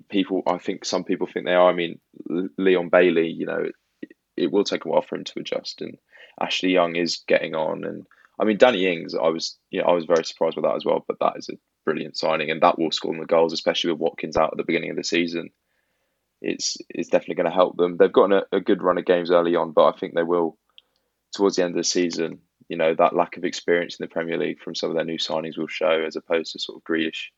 people. 0.09 0.43
I 0.45 0.57
think 0.57 0.83
some 0.83 1.05
people 1.05 1.27
think 1.27 1.45
they 1.45 1.53
are. 1.53 1.69
I 1.69 1.73
mean, 1.73 2.01
Leon 2.57 2.89
Bailey. 2.89 3.29
You 3.29 3.45
know, 3.45 3.63
it, 4.01 4.11
it 4.35 4.51
will 4.51 4.65
take 4.65 4.83
a 4.83 4.89
while 4.89 5.01
for 5.01 5.15
him 5.15 5.23
to 5.23 5.39
adjust, 5.39 5.79
and 5.79 5.97
Ashley 6.41 6.73
Young 6.73 6.97
is 6.97 7.23
getting 7.25 7.55
on, 7.55 7.85
and 7.85 8.05
I 8.37 8.43
mean 8.43 8.57
Danny 8.57 8.85
Ings. 8.85 9.15
I 9.15 9.29
was, 9.29 9.57
you 9.69 9.79
know, 9.79 9.87
I 9.87 9.93
was 9.93 10.03
very 10.03 10.25
surprised 10.25 10.57
with 10.57 10.65
that 10.65 10.75
as 10.75 10.83
well. 10.83 11.05
But 11.07 11.19
that 11.21 11.37
is 11.37 11.47
a 11.47 11.53
brilliant 11.85 12.17
signing, 12.17 12.51
and 12.51 12.61
that 12.61 12.77
will 12.77 12.91
score 12.91 13.13
them 13.13 13.21
the 13.21 13.27
goals, 13.27 13.53
especially 13.53 13.91
with 13.91 14.01
Watkins 14.01 14.35
out 14.35 14.51
at 14.51 14.57
the 14.57 14.63
beginning 14.63 14.89
of 14.89 14.97
the 14.97 15.03
season. 15.03 15.51
It's 16.41 16.77
it's 16.89 17.09
definitely 17.09 17.35
going 17.35 17.49
to 17.49 17.55
help 17.55 17.77
them. 17.77 17.97
They've 17.97 18.11
gotten 18.11 18.33
a, 18.33 18.43
a 18.51 18.59
good 18.59 18.81
run 18.81 18.97
of 18.97 19.05
games 19.05 19.31
early 19.31 19.55
on, 19.55 19.71
but 19.71 19.93
I 19.93 19.97
think 19.97 20.13
they 20.13 20.23
will 20.23 20.57
towards 21.33 21.55
the 21.55 21.63
end 21.63 21.71
of 21.71 21.77
the 21.77 21.83
season. 21.83 22.39
You 22.67 22.77
know 22.77 22.93
that 22.95 23.15
lack 23.15 23.37
of 23.37 23.45
experience 23.45 23.95
in 23.99 24.03
the 24.03 24.11
Premier 24.11 24.37
League 24.37 24.59
from 24.59 24.75
some 24.75 24.89
of 24.89 24.95
their 24.95 25.05
new 25.05 25.17
signings 25.17 25.57
will 25.57 25.67
show, 25.67 26.03
as 26.05 26.15
opposed 26.15 26.53
to 26.53 26.59
sort 26.59 26.77
of 26.77 26.83
Grealish, 26.83 27.29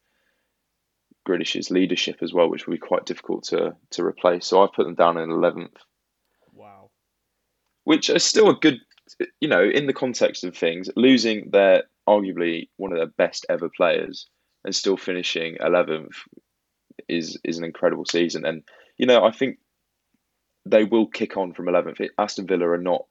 Grealish's 1.27 1.69
leadership 1.69 2.17
as 2.21 2.33
well, 2.33 2.49
which 2.49 2.65
will 2.65 2.73
be 2.73 2.79
quite 2.79 3.05
difficult 3.05 3.43
to 3.45 3.75
to 3.91 4.03
replace. 4.03 4.47
So 4.47 4.63
I've 4.63 4.73
put 4.73 4.85
them 4.85 4.95
down 4.95 5.17
in 5.17 5.29
eleventh. 5.29 5.77
Wow. 6.53 6.89
Which 7.83 8.09
is 8.09 8.23
still 8.23 8.49
a 8.49 8.55
good, 8.55 8.79
you 9.39 9.47
know, 9.47 9.63
in 9.63 9.85
the 9.85 9.93
context 9.93 10.43
of 10.43 10.55
things, 10.55 10.89
losing 10.95 11.49
their 11.51 11.83
arguably 12.07 12.69
one 12.77 12.91
of 12.91 12.97
their 12.97 13.07
best 13.07 13.45
ever 13.49 13.69
players 13.69 14.27
and 14.67 14.75
still 14.75 14.97
finishing 14.97 15.55
eleventh 15.61 16.17
is 17.07 17.39
is 17.45 17.57
an 17.57 17.63
incredible 17.63 18.05
season. 18.05 18.45
And 18.45 18.63
you 18.97 19.05
know, 19.07 19.23
I 19.23 19.31
think 19.31 19.59
they 20.65 20.83
will 20.83 21.07
kick 21.07 21.37
on 21.37 21.53
from 21.53 21.69
eleventh. 21.69 21.99
Aston 22.19 22.47
Villa 22.47 22.67
are 22.67 22.77
not 22.77 23.05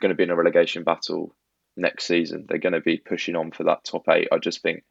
going 0.00 0.10
to 0.10 0.14
be 0.14 0.22
in 0.22 0.30
a 0.30 0.36
relegation 0.36 0.84
battle 0.84 1.34
next 1.76 2.06
season. 2.06 2.46
They're 2.48 2.58
going 2.58 2.74
to 2.74 2.80
be 2.80 2.96
pushing 2.96 3.34
on 3.34 3.50
for 3.50 3.64
that 3.64 3.82
top 3.82 4.08
eight. 4.08 4.28
I 4.30 4.38
just 4.38 4.62
think 4.62 4.84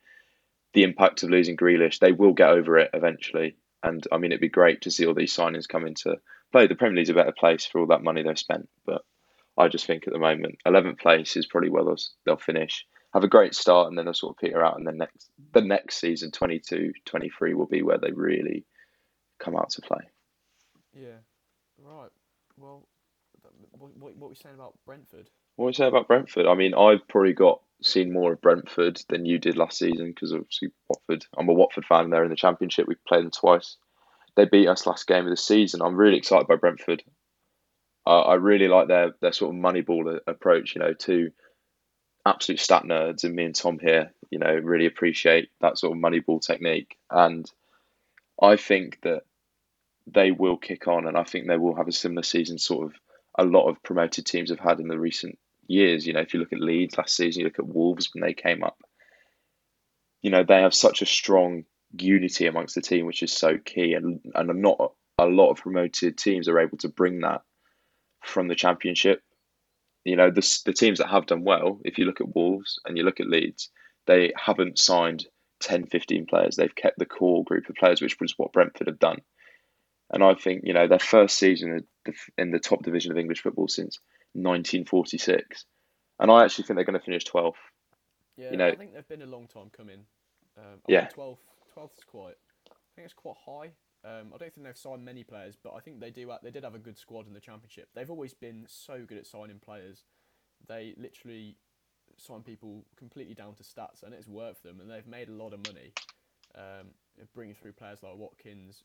the 0.74 0.83
impact 0.83 1.24
of 1.24 1.30
losing 1.30 1.56
Grealish, 1.56 2.00
they 2.00 2.12
will 2.12 2.33
get 2.33 2.50
over 2.50 2.77
it 2.77 2.92
eventually. 2.94 3.56
And 3.81 4.06
I 4.12 4.18
mean, 4.18 4.33
it'd 4.33 4.42
be 4.42 4.50
great 4.50 4.81
to 4.81 4.92
see 4.92 5.06
all 5.06 5.13
these 5.13 5.33
signings 5.33 5.69
come 5.69 5.88
into 5.88 6.18
play. 6.51 6.68
The 6.68 6.75
Premier 6.75 6.98
League's 6.98 7.12
a 7.12 7.13
better 7.13 7.31
place 7.31 7.65
for 7.65 7.80
all 7.80 7.88
that 7.88 8.04
money 8.04 8.24
they've 8.24 8.38
spent. 8.38 8.68
But 8.86 9.04
I 9.57 9.69
just 9.69 9.86
think 9.86 10.06
at 10.06 10.12
the 10.12 10.19
moment, 10.19 10.57
11th 10.68 11.00
place 11.00 11.38
is 11.38 11.45
probably 11.45 11.69
where 11.69 11.95
they'll 12.25 12.36
finish. 12.36 12.86
Have 13.14 13.24
a 13.24 13.28
great 13.28 13.56
start 13.56 13.88
and 13.88 13.98
then 13.98 14.06
they'll 14.06 14.14
sort 14.14 14.36
of 14.36 14.40
peter 14.40 14.64
out. 14.64 14.78
And 14.78 14.86
then 14.86 14.98
next, 14.98 15.30
the 15.54 15.62
next 15.62 15.98
season, 15.98 16.32
22 16.32 16.94
23, 17.06 17.54
will 17.54 17.66
be 17.66 17.82
where 17.82 17.98
they 17.98 18.12
really 18.12 18.66
come 19.40 19.56
out 19.56 19.72
to 19.72 19.82
play. 19.82 20.10
Yeah. 20.94 21.18
Right. 21.82 22.10
Well, 22.58 22.88
what, 23.72 23.98
what, 23.98 24.16
what 24.18 24.28
were 24.30 24.34
you 24.34 24.36
saying 24.42 24.56
about 24.56 24.74
Brentford? 24.86 25.30
What 25.56 25.66
would 25.66 25.78
you 25.78 25.84
say 25.84 25.88
about 25.88 26.08
Brentford? 26.08 26.46
I 26.46 26.56
mean, 26.56 26.74
I've 26.74 27.08
probably 27.08 27.34
got 27.34 27.62
seen 27.82 28.14
more 28.14 28.34
of 28.34 28.42
Brentford 28.42 29.02
than 29.10 29.26
you 29.26 29.40
did 29.40 29.58
last 29.58 29.78
season 29.78 30.10
because 30.10 30.34
obviously 30.34 30.70
Watford. 30.88 31.26
I'm 31.38 31.50
a 31.50 31.54
Watford 31.54 31.86
fan. 31.86 32.10
They're 32.10 32.24
in 32.24 32.30
the 32.30 32.36
Championship. 32.36 32.88
We've 32.88 33.04
played 33.06 33.24
them 33.24 33.32
twice. 33.32 33.78
They 34.36 34.46
beat 34.46 34.68
us 34.68 34.86
last 34.86 35.08
game 35.08 35.26
of 35.26 35.32
the 35.32 35.38
season. 35.38 35.82
I'm 35.82 35.96
really 35.96 36.18
excited 36.18 36.48
by 36.48 36.56
Brentford. 36.56 37.04
Uh, 38.06 38.22
I 38.22 38.36
really 38.36 38.68
like 38.68 38.88
their 38.88 39.14
their 39.22 39.34
sort 39.34 39.54
of 39.54 39.62
moneyball 39.62 40.20
approach. 40.28 40.76
You 40.76 40.82
know, 40.82 40.94
to 40.94 41.32
absolute 42.25 42.60
stat 42.60 42.83
nerds 42.83 43.24
and 43.24 43.36
me 43.36 43.45
and 43.45 43.56
Tom 43.56 43.80
here. 43.80 44.12
You 44.30 44.39
know, 44.39 44.54
really 44.54 44.86
appreciate 44.86 45.50
that 45.62 45.77
sort 45.77 45.95
of 45.95 46.04
moneyball 46.04 46.42
technique, 46.42 46.98
and 47.10 47.50
I 48.42 48.56
think 48.56 49.00
that 49.01 49.24
they 50.07 50.31
will 50.31 50.57
kick 50.57 50.88
on, 50.88 51.07
and 51.07 51.18
I 51.18 51.24
think 51.24 51.48
they 51.48 51.57
will 51.57 51.75
have 51.75 51.88
a 51.88 51.92
similar 51.92 52.24
season, 52.24 52.57
sort 52.57 52.88
of 52.88 52.94
a 53.38 53.44
lot 53.44 53.69
of 53.69 53.81
promoted 53.83 54.25
teams 54.25 54.50
have 54.50 54.60
had 54.60 54.80
in 54.80 54.88
the 54.88 55.00
recent 55.00 55.38
years. 55.68 56.06
You 56.06 56.13
know, 56.13 56.21
if 56.21 56.33
you 56.33 56.39
look 56.39 56.54
at 56.54 56.62
Leeds 56.62 56.98
last 56.98 57.16
season, 57.16 57.42
you 57.42 57.45
look 57.45 57.60
at 57.60 57.68
Wolves 57.68 58.10
when 58.13 58.22
they 58.22 58.33
came 58.33 58.63
up. 58.63 58.77
You 60.22 60.31
know, 60.31 60.44
they 60.44 60.62
have 60.62 60.74
such 60.74 61.01
a 61.01 61.06
strong 61.06 61.65
unity 61.98 62.45
amongst 62.45 62.75
the 62.75 62.81
team, 62.81 63.06
which 63.06 63.24
is 63.24 63.31
so 63.31 63.57
key, 63.57 63.94
and 63.94 64.19
and 64.36 64.62
not 64.62 64.94
a 65.18 65.25
lot 65.25 65.51
of 65.51 65.57
promoted 65.57 66.18
teams 66.18 66.48
are 66.48 66.60
able 66.60 66.77
to 66.80 66.89
bring 66.89 67.22
that 67.22 67.42
from 68.24 68.48
the 68.48 68.56
Championship. 68.56 69.22
You 70.10 70.16
know, 70.16 70.32
the 70.32 70.60
the 70.66 70.74
teams 70.74 70.98
that 70.98 71.10
have 71.10 71.28
done 71.28 71.44
well, 71.44 71.80
if 71.86 72.00
you 72.00 72.06
look 72.06 72.20
at 72.20 72.36
Wolves 72.36 72.80
and 72.84 72.98
you 72.98 73.04
look 73.04 73.20
at 73.20 73.28
Leeds, 73.28 73.70
they 74.08 74.34
haven't 74.36 74.80
signed 74.80 75.28
10, 75.60 75.86
15 75.86 76.25
players. 76.25 76.56
They've 76.56 76.74
kept 76.74 76.98
the 76.98 77.06
core 77.06 77.44
group 77.44 77.70
of 77.70 77.75
players, 77.75 78.01
which 78.01 78.20
was 78.20 78.34
what 78.36 78.51
Brentford 78.51 78.88
have 78.88 78.98
done. 78.98 79.22
And 80.12 80.24
I 80.24 80.34
think 80.34 80.63
you 80.63 80.74
know 80.74 80.88
their 80.88 80.98
first 80.98 81.38
season 81.38 81.86
in 82.39 82.50
the 82.50 82.60
top 82.60 82.82
division 82.82 83.12
of 83.12 83.20
English 83.20 83.42
football 83.42 83.68
since 83.68 84.00
1946, 84.34 85.66
and 86.20 86.32
I 86.32 86.44
actually 86.44 86.63
think 86.63 86.78
they're 86.78 86.86
going 86.86 87.00
to 87.00 87.06
finish 87.06 87.25
12th. 87.25 87.54
Yeah, 88.36 88.50
you 88.50 88.58
know, 88.58 88.70
I 88.70 88.75
think 88.75 88.96
they've 88.96 89.08
been 89.08 89.22
a 89.22 89.28
long 89.28 89.46
time 89.46 89.70
coming. 89.78 90.06
Um, 90.58 90.80
yeah, 90.88 91.10
12th, 91.16 91.38
12th 91.78 91.98
is 92.00 92.04
quite. 92.10 92.36
I 92.72 92.74
think 92.96 93.06
it's 93.06 93.13
quite 93.13 93.36
high. 93.46 93.70
Um, 94.06 94.32
I 94.34 94.38
don't 94.38 94.53
think 94.53 94.65
they've 94.65 94.77
signed 94.77 95.03
many 95.03 95.24
players, 95.24 95.58
but 95.62 95.74
I 95.75 95.79
think 95.79 96.00
they 96.00 96.10
do. 96.10 96.32
They 96.41 96.51
did 96.51 96.63
have 96.63 96.75
a 96.75 96.79
good 96.79 96.98
squad 96.98 97.27
in 97.27 97.34
the 97.34 97.39
championship. 97.39 97.89
They've 97.94 98.10
always 98.10 98.34
been 98.34 98.65
so 98.68 99.03
good 99.06 99.18
at 99.18 99.27
signing 99.27 99.60
players. 99.60 100.06
They 100.68 100.94
literally 100.98 101.58
sign 102.18 102.41
people 102.41 102.86
completely 102.96 103.34
down 103.34 103.56
to 103.56 103.63
stats, 103.63 104.03
and 104.03 104.13
it's 104.13 104.25
for 104.25 104.53
them. 104.63 104.79
And 104.79 104.89
they've 104.89 105.08
made 105.08 105.27
a 105.27 105.34
lot 105.34 105.53
of 105.53 105.60
money, 105.68 105.91
um, 106.56 106.88
bringing 107.36 107.56
through 107.56 107.74
players 107.74 108.01
like 108.01 108.15
Watkins, 108.15 108.84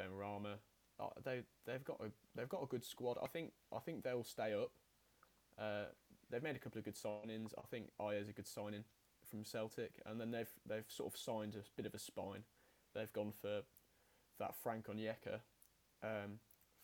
Benrahma. 0.00 0.56
Uh, 0.98 1.08
they 1.22 1.42
they've 1.66 1.84
got 1.84 2.00
a 2.00 2.10
they've 2.34 2.48
got 2.48 2.62
a 2.62 2.66
good 2.66 2.84
squad. 2.84 3.18
I 3.22 3.26
think 3.26 3.52
I 3.74 3.80
think 3.80 4.02
they'll 4.02 4.24
stay 4.24 4.54
up. 4.54 4.70
Uh, 5.58 5.86
they've 6.30 6.42
made 6.42 6.56
a 6.56 6.58
couple 6.58 6.78
of 6.78 6.84
good 6.84 6.96
signings. 6.96 7.52
I 7.58 7.66
think 7.70 7.90
Ajer's 8.00 8.28
a 8.28 8.32
good 8.32 8.46
signing 8.46 8.84
from 9.28 9.44
Celtic, 9.44 10.00
and 10.06 10.18
then 10.18 10.30
they've 10.30 10.50
they've 10.66 10.88
sort 10.88 11.12
of 11.12 11.18
signed 11.18 11.54
a 11.54 11.60
bit 11.76 11.86
of 11.86 11.94
a 11.94 11.98
spine. 11.98 12.44
They've 12.94 13.12
gone 13.12 13.32
for 13.42 13.62
that 14.38 14.54
Frank 14.54 14.86
Onyeka 14.86 15.40
um, 16.02 16.38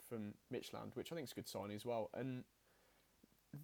from 0.08 0.34
Midtjylland, 0.52 0.94
which 0.94 1.12
I 1.12 1.14
think 1.14 1.26
is 1.26 1.32
a 1.32 1.36
good 1.36 1.48
signing 1.48 1.76
as 1.76 1.84
well. 1.84 2.10
And 2.14 2.44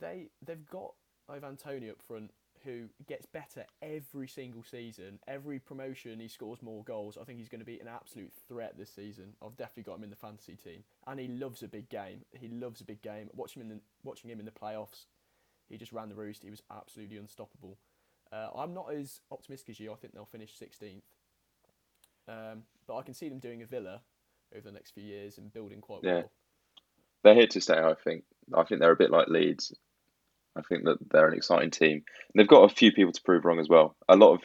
they 0.00 0.28
they've 0.44 0.68
got 0.68 0.94
Ivan 1.28 1.56
Toney 1.56 1.90
up 1.90 2.00
front, 2.00 2.32
who 2.64 2.88
gets 3.06 3.26
better 3.26 3.64
every 3.82 4.28
single 4.28 4.62
season. 4.62 5.18
Every 5.26 5.58
promotion, 5.58 6.20
he 6.20 6.28
scores 6.28 6.62
more 6.62 6.82
goals. 6.84 7.18
I 7.20 7.24
think 7.24 7.38
he's 7.38 7.48
going 7.48 7.60
to 7.60 7.66
be 7.66 7.80
an 7.80 7.88
absolute 7.88 8.32
threat 8.48 8.76
this 8.78 8.90
season. 8.90 9.34
I've 9.42 9.56
definitely 9.56 9.84
got 9.84 9.96
him 9.96 10.04
in 10.04 10.10
the 10.10 10.16
fantasy 10.16 10.56
team, 10.56 10.84
and 11.06 11.20
he 11.20 11.28
loves 11.28 11.62
a 11.62 11.68
big 11.68 11.88
game. 11.88 12.24
He 12.32 12.48
loves 12.48 12.80
a 12.80 12.84
big 12.84 13.02
game. 13.02 13.30
Watching 13.34 13.62
him 13.62 13.70
in 13.70 13.76
the, 13.78 13.82
watching 14.04 14.30
him 14.30 14.40
in 14.40 14.46
the 14.46 14.52
playoffs, 14.52 15.06
he 15.68 15.76
just 15.76 15.92
ran 15.92 16.08
the 16.08 16.14
roost. 16.14 16.42
He 16.42 16.50
was 16.50 16.62
absolutely 16.70 17.18
unstoppable. 17.18 17.78
Uh, 18.32 18.48
I'm 18.54 18.74
not 18.74 18.92
as 18.92 19.20
optimistic 19.30 19.70
as 19.70 19.80
you. 19.80 19.92
I 19.92 19.96
think 19.96 20.12
they'll 20.12 20.26
finish 20.26 20.54
16th, 20.58 21.02
um, 22.28 22.62
but 22.88 22.96
I 22.96 23.02
can 23.02 23.14
see 23.14 23.28
them 23.28 23.38
doing 23.38 23.62
a 23.62 23.66
Villa 23.66 24.00
over 24.56 24.64
the 24.64 24.72
next 24.72 24.92
few 24.92 25.04
years 25.04 25.38
and 25.38 25.52
building 25.52 25.80
quite 25.80 26.00
yeah. 26.02 26.14
well. 26.14 26.32
They're 27.22 27.34
here 27.34 27.46
to 27.46 27.60
stay. 27.60 27.78
I 27.78 27.94
think. 28.02 28.24
I 28.52 28.64
think 28.64 28.80
they're 28.80 28.90
a 28.90 28.96
bit 28.96 29.10
like 29.10 29.28
Leeds 29.28 29.72
I 30.58 30.62
think 30.62 30.84
that 30.84 30.98
they're 31.10 31.28
an 31.28 31.36
exciting 31.36 31.70
team. 31.70 31.92
And 31.92 32.04
they've 32.34 32.48
got 32.48 32.70
a 32.70 32.74
few 32.74 32.92
people 32.92 33.12
to 33.12 33.22
prove 33.22 33.44
wrong 33.44 33.60
as 33.60 33.68
well. 33.68 33.94
A 34.08 34.16
lot 34.16 34.34
of, 34.34 34.40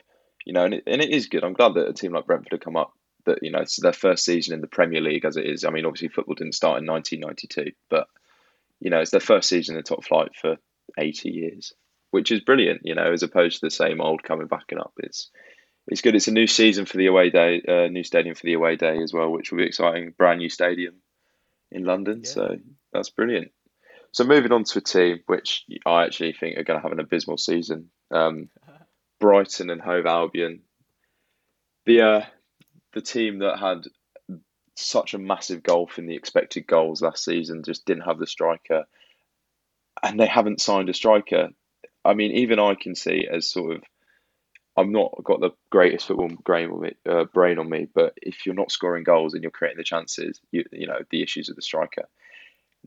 you 0.46 0.54
know, 0.54 0.66
and 0.66 0.76
it, 0.76 0.84
and 0.86 1.02
it 1.02 1.10
is 1.10 1.28
good. 1.28 1.44
I'm 1.44 1.54
glad 1.54 1.74
that 1.74 1.90
a 1.90 1.94
team 1.94 2.14
like 2.14 2.28
Brentford 2.28 2.52
have 2.52 2.62
come 2.62 2.78
up. 2.78 2.94
That 3.26 3.40
you 3.42 3.52
know, 3.52 3.60
it's 3.60 3.82
their 3.82 3.94
first 3.94 4.26
season 4.26 4.54
in 4.54 4.62
the 4.62 4.68
Premier 4.68 5.00
League 5.00 5.26
as 5.26 5.38
it 5.38 5.46
is. 5.46 5.64
I 5.64 5.70
mean, 5.70 5.86
obviously 5.86 6.10
football 6.10 6.36
didn't 6.36 6.56
start 6.56 6.82
in 6.82 6.88
1992, 6.88 7.72
but 7.90 8.08
you 8.82 8.90
know, 8.90 9.00
it's 9.00 9.12
their 9.12 9.22
first 9.22 9.48
season 9.48 9.76
in 9.76 9.80
the 9.80 9.84
top 9.84 10.04
flight 10.04 10.32
for 10.36 10.58
80 10.98 11.30
years, 11.30 11.74
which 12.12 12.34
is 12.34 12.42
brilliant. 12.42 12.82
You 12.84 12.96
know, 12.96 13.14
as 13.14 13.24
opposed 13.24 13.60
to 13.60 13.66
the 13.66 13.72
same 13.72 14.02
old 14.02 14.24
coming 14.24 14.48
back 14.48 14.66
and 14.72 14.82
up. 14.82 14.92
It's 14.98 15.30
it's 15.88 16.02
good. 16.02 16.16
It's 16.16 16.28
a 16.28 16.34
new 16.34 16.48
season 16.48 16.86
for 16.86 16.98
the 16.98 17.08
away 17.08 17.30
day, 17.30 17.62
uh, 17.68 17.88
new 17.88 18.04
stadium 18.04 18.36
for 18.36 18.46
the 18.46 18.54
away 18.54 18.76
day 18.76 19.02
as 19.02 19.14
well, 19.14 19.30
which 19.30 19.52
will 19.52 19.60
be 19.60 19.66
exciting. 19.66 20.14
Brand 20.18 20.40
new 20.40 20.50
stadium 20.50 20.96
in 21.72 21.84
London, 21.84 22.22
yeah. 22.24 22.30
so 22.30 22.58
that's 22.94 23.10
brilliant. 23.10 23.52
So 24.12 24.24
moving 24.24 24.52
on 24.52 24.64
to 24.66 24.80
a 24.80 24.82
team 24.82 25.22
which 25.26 25.66
I 25.86 26.06
actually 26.06 26.34
think 26.34 26.58
are 26.58 26.64
going 26.64 26.80
to 26.80 26.84
have 26.84 26.92
an 26.92 27.00
abysmal 27.00 27.38
season. 27.38 27.90
Um, 28.12 28.50
Brighton 29.20 29.70
and 29.70 29.82
Hove 29.82 30.06
Albion. 30.06 30.62
The 31.86 32.02
uh, 32.02 32.22
the 32.94 33.02
team 33.02 33.40
that 33.40 33.60
had 33.60 33.84
such 34.76 35.14
a 35.14 35.20
massive 35.20 35.64
gulf 35.64 36.00
in 36.00 36.08
the 36.08 36.16
expected 36.16 36.66
goals 36.66 37.02
last 37.02 37.24
season 37.24 37.64
just 37.64 37.86
didn't 37.86 38.04
have 38.04 38.20
the 38.20 38.28
striker, 38.28 38.86
and 40.02 40.20
they 40.20 40.28
haven't 40.28 40.62
signed 40.62 40.90
a 40.90 40.94
striker. 40.94 41.50
I 42.06 42.14
mean, 42.14 42.32
even 42.32 42.60
I 42.60 42.76
can 42.76 42.96
see 42.96 43.28
as 43.32 43.50
sort 43.50 43.76
of 43.76 43.84
I'm 44.76 44.92
not 44.92 45.14
got 45.24 45.40
the 45.40 45.52
greatest 45.70 46.08
football 46.08 46.30
brain 46.44 46.72
on 46.72 46.82
me, 46.82 46.94
uh, 47.08 47.26
brain 47.26 47.60
on 47.60 47.70
me, 47.70 47.88
but 47.94 48.14
if 48.22 48.46
you're 48.46 48.56
not 48.56 48.72
scoring 48.72 49.04
goals 49.04 49.34
and 49.34 49.44
you're 49.44 49.52
creating 49.52 49.78
the 49.78 49.84
chances, 49.84 50.40
you 50.52 50.64
you 50.72 50.88
know 50.88 51.00
the 51.12 51.22
issues 51.22 51.50
of 51.50 51.56
the 51.56 51.62
striker 51.62 52.08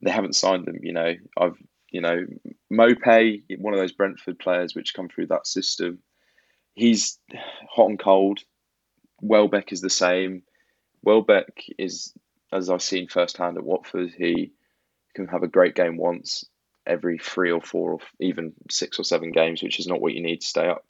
they 0.02 0.10
haven't 0.10 0.36
signed 0.36 0.66
them. 0.66 0.78
You 0.82 0.92
know, 0.92 1.14
I've 1.38 1.56
you 1.90 2.00
know 2.00 2.26
Maupay, 2.72 3.42
one 3.58 3.74
of 3.74 3.80
those 3.80 3.92
Brentford 3.92 4.38
players 4.38 4.74
which 4.74 4.94
come 4.94 5.08
through 5.08 5.28
that 5.28 5.46
system. 5.46 5.98
He's 6.74 7.18
hot 7.70 7.88
and 7.88 7.98
cold. 7.98 8.40
Welbeck 9.20 9.72
is 9.72 9.80
the 9.80 9.90
same. 9.90 10.42
Welbeck 11.02 11.64
is, 11.78 12.12
as 12.52 12.68
I've 12.68 12.82
seen 12.82 13.08
firsthand 13.08 13.56
at 13.56 13.64
Watford, 13.64 14.12
he 14.16 14.52
can 15.14 15.26
have 15.28 15.42
a 15.42 15.48
great 15.48 15.74
game 15.74 15.96
once 15.96 16.44
every 16.86 17.18
three 17.18 17.50
or 17.50 17.62
four 17.62 17.92
or 17.94 17.98
even 18.20 18.52
six 18.70 18.98
or 18.98 19.04
seven 19.04 19.32
games, 19.32 19.62
which 19.62 19.80
is 19.80 19.86
not 19.86 20.00
what 20.00 20.12
you 20.12 20.22
need 20.22 20.42
to 20.42 20.46
stay 20.46 20.68
up. 20.68 20.84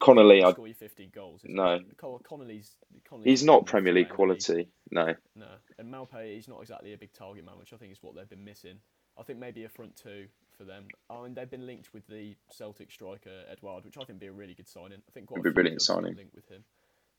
Connolly, 0.00 0.44
I 0.44 0.52
score 0.52 0.68
you 0.68 0.74
fifty 0.74 1.06
goals. 1.06 1.40
No, 1.44 1.80
Connolly's, 1.98 2.76
Connolly's 3.08 3.24
he's 3.24 3.44
not 3.44 3.66
Premier 3.66 3.92
League 3.92 4.08
quality. 4.08 4.68
No, 4.90 5.14
no, 5.34 5.46
and 5.78 5.92
Maupay, 5.92 6.34
he's 6.34 6.48
not 6.48 6.60
exactly 6.60 6.92
a 6.92 6.96
big 6.96 7.12
target 7.12 7.44
man, 7.44 7.58
which 7.58 7.72
I 7.72 7.76
think 7.76 7.92
is 7.92 7.98
what 8.00 8.14
they've 8.14 8.28
been 8.28 8.44
missing. 8.44 8.78
I 9.18 9.24
think 9.24 9.40
maybe 9.40 9.64
a 9.64 9.68
front 9.68 9.96
two 9.96 10.26
for 10.56 10.64
them. 10.64 10.86
I 11.10 11.22
mean, 11.22 11.34
they've 11.34 11.50
been 11.50 11.66
linked 11.66 11.92
with 11.92 12.06
the 12.06 12.36
Celtic 12.50 12.92
striker 12.92 13.42
Edouard, 13.50 13.84
which 13.84 13.96
I 13.96 14.00
think 14.00 14.10
would 14.10 14.20
be 14.20 14.26
a 14.26 14.32
really 14.32 14.54
good 14.54 14.68
signing. 14.68 15.02
I 15.08 15.10
think 15.12 15.26
quite 15.26 15.40
It'd 15.40 15.44
be 15.44 15.54
brilliant 15.54 15.82
signing. 15.82 16.14
Linked 16.14 16.34
with 16.34 16.48
him. 16.48 16.62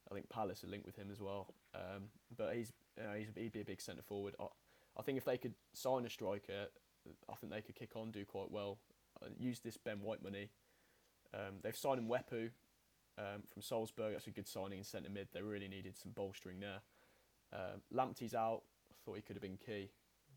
I 0.10 0.14
think 0.14 0.30
Palace 0.30 0.64
are 0.64 0.68
linked 0.68 0.86
with 0.86 0.96
him 0.96 1.10
as 1.12 1.20
well. 1.20 1.54
Um, 1.76 2.06
but 2.38 2.56
he's, 2.56 2.72
you 2.98 3.04
know, 3.04 3.14
he's 3.18 3.28
he'd 3.36 3.52
be 3.52 3.62
a 3.62 3.66
big 3.66 3.82
centre 3.82 4.02
forward. 4.02 4.36
I, 4.40 4.46
I 4.98 5.02
think 5.02 5.18
if 5.18 5.26
they 5.26 5.38
could 5.38 5.54
sign 5.74 6.06
a 6.06 6.10
striker, 6.10 6.68
I 7.30 7.36
think 7.36 7.52
they 7.52 7.62
could 7.62 7.76
kick 7.76 7.92
on, 7.96 8.12
do 8.12 8.24
quite 8.26 8.52
well. 8.52 8.78
Use 9.38 9.60
this 9.60 9.76
Ben 9.76 10.02
White 10.02 10.24
money. 10.24 10.50
Um, 11.34 11.56
they've 11.62 11.76
signed 11.76 12.10
Mwepu, 12.10 12.50
um, 13.20 13.44
from 13.52 13.62
Salzburg. 13.62 14.14
That's 14.14 14.28
a 14.28 14.32
good 14.32 14.48
signing 14.48 14.80
in 14.80 14.84
centre 14.84 15.10
mid. 15.10 15.28
They 15.34 15.42
really 15.42 15.68
needed 15.68 15.98
some 15.98 16.14
bolstering 16.14 16.60
there. 16.60 16.80
Um, 17.54 17.82
Lamptey's 17.94 18.34
out. 18.34 18.62
I 18.92 18.96
thought 19.04 19.16
he 19.16 19.22
could 19.22 19.36
have 19.36 19.44
been 19.44 19.58
key. 19.58 19.90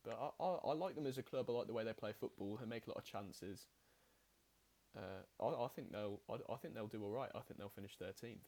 But 0.05 0.19
I, 0.21 0.45
I, 0.45 0.59
I, 0.71 0.73
like 0.75 0.97
them 0.97 1.07
as 1.07 1.19
a 1.19 1.23
club. 1.23 1.47
I 1.49 1.53
like 1.53 1.67
the 1.69 1.73
way 1.73 1.85
they 1.85 1.93
play 1.93 2.13
football. 2.19 2.59
They 2.61 2.67
make 2.67 2.87
a 2.87 2.91
lot 2.91 2.99
of 2.99 3.05
chances. 3.05 3.67
Uh, 4.97 5.45
I, 5.45 5.65
I 5.65 5.69
think 5.69 5.93
they'll 5.93 6.21
I, 6.29 6.35
I 6.53 6.57
think 6.57 6.75
they'll 6.75 6.87
do 6.87 7.03
all 7.03 7.11
right. 7.11 7.31
I 7.35 7.41
think 7.41 7.59
they'll 7.59 7.69
finish 7.69 7.97
thirteenth. 7.99 8.41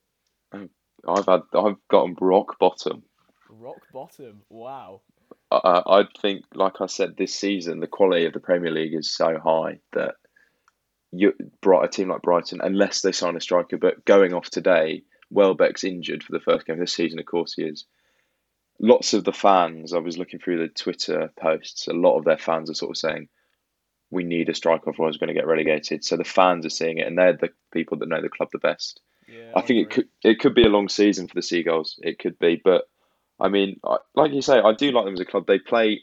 I've 0.53 1.27
had 1.27 1.43
I've 1.55 1.77
gotten 1.89 2.17
rock 2.21 2.59
bottom. 2.59 3.05
Rock 3.49 3.83
bottom. 3.93 4.43
Wow. 4.51 5.03
I 5.51 5.83
I 5.87 6.05
think, 6.21 6.45
like 6.55 6.81
I 6.81 6.87
said, 6.87 7.17
this 7.17 7.35
season 7.35 7.81
the 7.81 7.87
quality 7.87 8.27
of 8.27 8.33
the 8.33 8.41
Premier 8.41 8.73
League 8.73 8.95
is 8.95 9.15
so 9.15 9.39
high 9.39 9.79
that 9.93 10.17
you 11.19 11.35
brought 11.61 11.85
a 11.85 11.89
team 11.89 12.09
like 12.09 12.23
Brighton, 12.23 12.61
unless 12.63 13.03
they 13.03 13.13
sign 13.13 13.37
a 13.37 13.41
striker. 13.41 13.77
But 13.77 14.05
going 14.05 14.35
off 14.35 14.51
today, 14.51 15.03
Welbeck's 15.31 15.85
injured 15.85 16.23
for 16.23 16.33
the 16.33 16.41
first 16.41 16.67
game 16.67 16.75
of 16.75 16.81
this 16.81 16.93
season. 16.93 17.19
Of 17.19 17.27
course, 17.27 17.55
he 17.55 17.63
is. 17.63 17.85
Lots 18.81 19.15
of 19.15 19.25
the 19.25 19.33
fans, 19.33 19.95
I 19.95 19.99
was 19.99 20.19
looking 20.19 20.41
through 20.41 20.59
the 20.59 20.69
Twitter 20.69 21.31
posts. 21.39 21.87
A 21.87 21.93
lot 21.93 22.19
of 22.19 22.25
their 22.25 22.39
fans 22.39 22.71
are 22.71 22.75
sort 22.75 22.91
of 22.91 22.97
saying, 22.97 23.29
"We 24.11 24.25
need 24.25 24.49
a 24.49 24.55
striker, 24.55 24.91
otherwise 24.91 25.15
we're 25.15 25.27
going 25.27 25.35
to 25.35 25.41
get 25.41 25.47
relegated." 25.47 26.05
So 26.05 26.17
the 26.17 26.25
fans 26.25 26.67
are 26.67 26.71
seeing 26.71 26.99
it, 26.99 27.07
and 27.07 27.17
they're 27.17 27.35
the 27.35 27.51
people 27.73 27.99
that 27.99 28.09
know 28.09 28.21
the 28.21 28.29
club 28.29 28.49
the 28.53 28.59
best. 28.59 29.01
Yeah, 29.29 29.53
I, 29.55 29.61
I 29.61 29.63
think 29.63 29.69
agree. 29.71 29.83
it 29.83 29.91
could 29.91 30.09
it 30.25 30.41
could 30.41 30.55
be 30.55 30.65
a 30.65 30.69
long 30.69 30.89
season 30.89 31.29
for 31.29 31.35
the 31.35 31.43
Seagulls. 31.43 32.01
It 32.03 32.19
could 32.19 32.39
be, 32.39 32.61
but 32.63 32.89
I 33.39 33.49
mean, 33.49 33.81
like 34.15 34.33
you 34.33 34.43
say, 34.43 34.59
I 34.59 34.73
do 34.73 34.91
like 34.91 35.05
them 35.05 35.15
as 35.15 35.21
a 35.21 35.25
club. 35.25 35.47
They 35.47 35.59
play 35.59 36.03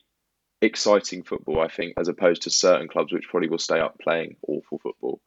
exciting 0.61 1.23
football, 1.23 1.59
I 1.59 1.67
think, 1.67 1.93
as 1.97 2.07
opposed 2.07 2.43
to 2.43 2.49
certain 2.49 2.87
clubs 2.87 3.11
which 3.11 3.27
probably 3.29 3.49
will 3.49 3.57
stay 3.57 3.79
up 3.79 3.99
playing 3.99 4.35
awful 4.47 4.79
football. 4.79 5.21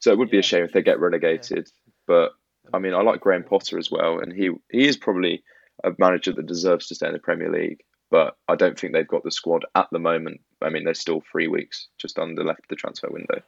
So 0.00 0.10
it 0.12 0.18
would 0.18 0.30
be 0.30 0.38
a 0.38 0.42
shame 0.42 0.64
if 0.64 0.72
they 0.72 0.82
get 0.82 1.00
relegated. 1.00 1.68
Yeah. 1.68 1.92
But 2.06 2.32
I 2.72 2.78
mean, 2.78 2.94
I 2.94 3.02
like 3.02 3.20
Graham 3.20 3.44
Potter 3.44 3.78
as 3.78 3.90
well, 3.90 4.18
and 4.18 4.32
he 4.32 4.50
he 4.70 4.86
is 4.86 4.96
probably 4.96 5.42
a 5.84 5.92
manager 5.98 6.32
that 6.32 6.46
deserves 6.46 6.88
to 6.88 6.94
stay 6.94 7.06
in 7.06 7.12
the 7.12 7.18
Premier 7.18 7.50
League. 7.50 7.82
But 8.10 8.36
I 8.48 8.56
don't 8.56 8.78
think 8.78 8.92
they've 8.92 9.06
got 9.06 9.22
the 9.22 9.30
squad 9.30 9.64
at 9.74 9.88
the 9.92 10.00
moment. 10.00 10.40
I 10.60 10.68
mean, 10.68 10.84
there's 10.84 10.98
still 10.98 11.22
three 11.30 11.46
weeks 11.46 11.88
just 11.96 12.18
under 12.18 12.42
left 12.42 12.68
the 12.68 12.74
transfer 12.74 13.08
window. 13.08 13.40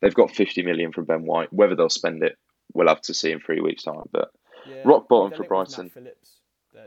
They've 0.00 0.14
got 0.14 0.34
50 0.34 0.62
million 0.62 0.92
from 0.92 1.04
Ben 1.04 1.26
White. 1.26 1.52
Whether 1.52 1.74
they'll 1.74 1.90
spend 1.90 2.22
it, 2.22 2.38
we'll 2.72 2.88
have 2.88 3.02
to 3.02 3.14
see 3.14 3.32
in 3.32 3.40
three 3.40 3.60
weeks' 3.60 3.82
time. 3.82 4.08
But 4.10 4.30
yeah, 4.66 4.82
rock 4.84 5.08
bottom 5.08 5.36
for 5.36 5.44
Brighton. 5.44 5.90
Phillips 5.90 6.37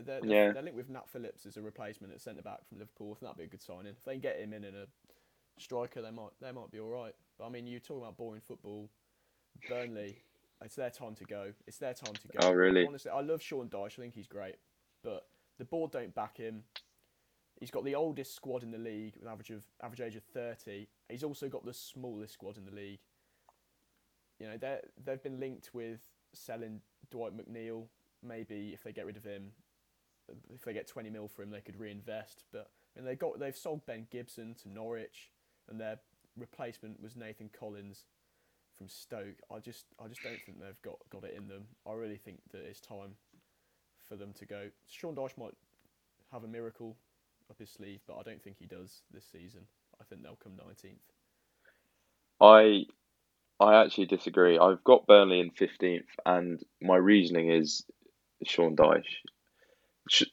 they're, 0.06 0.22
they're, 0.22 0.26
yeah. 0.26 0.52
they're 0.52 0.64
linked 0.64 0.78
with 0.78 0.90
Nat 0.90 1.10
Phillips 1.10 1.46
as 1.46 1.58
a 1.58 1.62
replacement 1.62 2.14
at 2.14 2.22
centre 2.22 2.42
back 2.42 2.68
from 2.68 2.80
Liverpool. 2.80 3.12
I 3.12 3.14
think 3.14 3.22
that'd 3.22 3.38
be 3.38 3.44
a 3.44 3.48
good 3.48 3.62
signing. 3.62 3.88
If 3.88 4.04
they 4.04 4.14
can 4.14 4.22
get 4.22 4.40
him 4.40 4.54
in 4.54 4.64
in 4.64 4.76
a 4.76 4.86
striker, 5.60 6.02
they 6.02 6.12
might 6.12 6.32
they 6.42 6.52
might 6.52 6.72
be 6.72 6.80
all 6.80 6.90
right. 6.90 7.14
But 7.38 7.46
I 7.46 7.50
mean, 7.50 7.68
you 7.68 7.80
talking 7.80 8.04
about 8.04 8.18
boring 8.18 8.42
football. 8.42 8.90
Burnley, 9.68 10.18
it's 10.64 10.76
their 10.76 10.90
time 10.90 11.16
to 11.16 11.24
go. 11.26 11.52
It's 11.68 11.78
their 11.78 11.94
time 11.94 12.14
to 12.14 12.28
go. 12.28 12.48
Oh 12.48 12.52
really? 12.52 12.86
Honestly, 12.88 13.12
I 13.12 13.22
love 13.22 13.42
Sean 13.42 13.68
Dyche. 13.68 14.00
I 14.00 14.02
think 14.02 14.14
he's 14.14 14.28
great, 14.28 14.56
but 15.04 15.28
the 15.58 15.66
board 15.66 15.92
don't 15.92 16.14
back 16.16 16.38
him. 16.38 16.64
He's 17.60 17.72
got 17.72 17.86
the 17.86 17.96
oldest 17.96 18.36
squad 18.36 18.64
in 18.64 18.72
the 18.72 18.78
league 18.78 19.16
with 19.20 19.28
average 19.28 19.52
of 19.52 19.64
average 19.84 20.02
age 20.02 20.16
of 20.16 20.24
thirty. 20.24 20.88
He's 21.10 21.24
also 21.24 21.48
got 21.50 21.66
the 21.66 21.74
smallest 21.74 22.34
squad 22.34 22.58
in 22.58 22.66
the 22.66 22.72
league. 22.72 23.00
You 24.40 24.48
know, 24.48 24.58
they 24.58 24.80
they've 25.04 25.22
been 25.22 25.40
linked 25.40 25.74
with 25.74 26.00
selling 26.34 26.82
Dwight 27.12 27.34
McNeil. 27.36 27.86
Maybe 28.24 28.72
if 28.74 28.84
they 28.84 28.92
get 28.92 29.06
rid 29.06 29.18
of 29.18 29.24
him, 29.24 29.52
if 30.54 30.64
they 30.64 30.74
get 30.74 30.88
20 30.88 31.10
mil 31.10 31.28
for 31.28 31.44
him, 31.44 31.52
they 31.52 31.62
could 31.62 31.80
reinvest. 31.80 32.44
But 32.52 32.70
I 32.96 33.00
mean, 33.00 33.06
they 33.06 33.16
got 33.16 33.40
they've 33.40 33.56
sold 33.56 33.86
Ben 33.86 34.08
Gibson 34.12 34.56
to 34.62 34.70
Norwich, 34.70 35.32
and 35.70 35.80
their 35.80 36.00
replacement 36.38 37.02
was 37.02 37.16
Nathan 37.16 37.50
Collins 37.58 38.06
from 38.78 38.90
Stoke. 38.90 39.40
I 39.54 39.60
just 39.60 39.86
I 40.04 40.08
just 40.08 40.24
don't 40.24 40.40
think 40.46 40.60
they've 40.60 40.82
got 40.82 40.98
got 41.10 41.24
it 41.24 41.36
in 41.36 41.48
them. 41.48 41.64
I 41.88 41.94
really 41.94 42.18
think 42.18 42.40
that 42.52 42.62
it's 42.62 42.80
time 42.80 43.16
for 44.08 44.16
them 44.16 44.34
to 44.34 44.46
go. 44.46 44.70
Sean 44.88 45.16
Dyche 45.16 45.38
might 45.38 45.56
have 46.32 46.44
a 46.44 46.48
miracle 46.48 46.96
up 47.50 47.60
his 47.60 47.70
sleeve, 47.70 48.02
but 48.08 48.18
I 48.18 48.24
don't 48.24 48.42
think 48.42 48.58
he 48.58 48.66
does 48.66 49.02
this 49.14 49.26
season. 49.26 49.62
I 50.00 50.04
think 50.06 50.24
they'll 50.24 50.38
come 50.42 50.54
19th. 50.54 50.96
I 52.42 52.86
I 53.64 53.84
actually 53.84 54.08
disagree. 54.08 54.58
I've 54.58 54.84
got 54.84 55.06
Burnley 55.06 55.40
in 55.40 55.52
15th, 55.52 56.08
and 56.26 56.60
my 56.82 56.96
reasoning 56.96 57.52
is 57.52 57.86
Sean 58.44 58.76
Dyche 58.76 59.04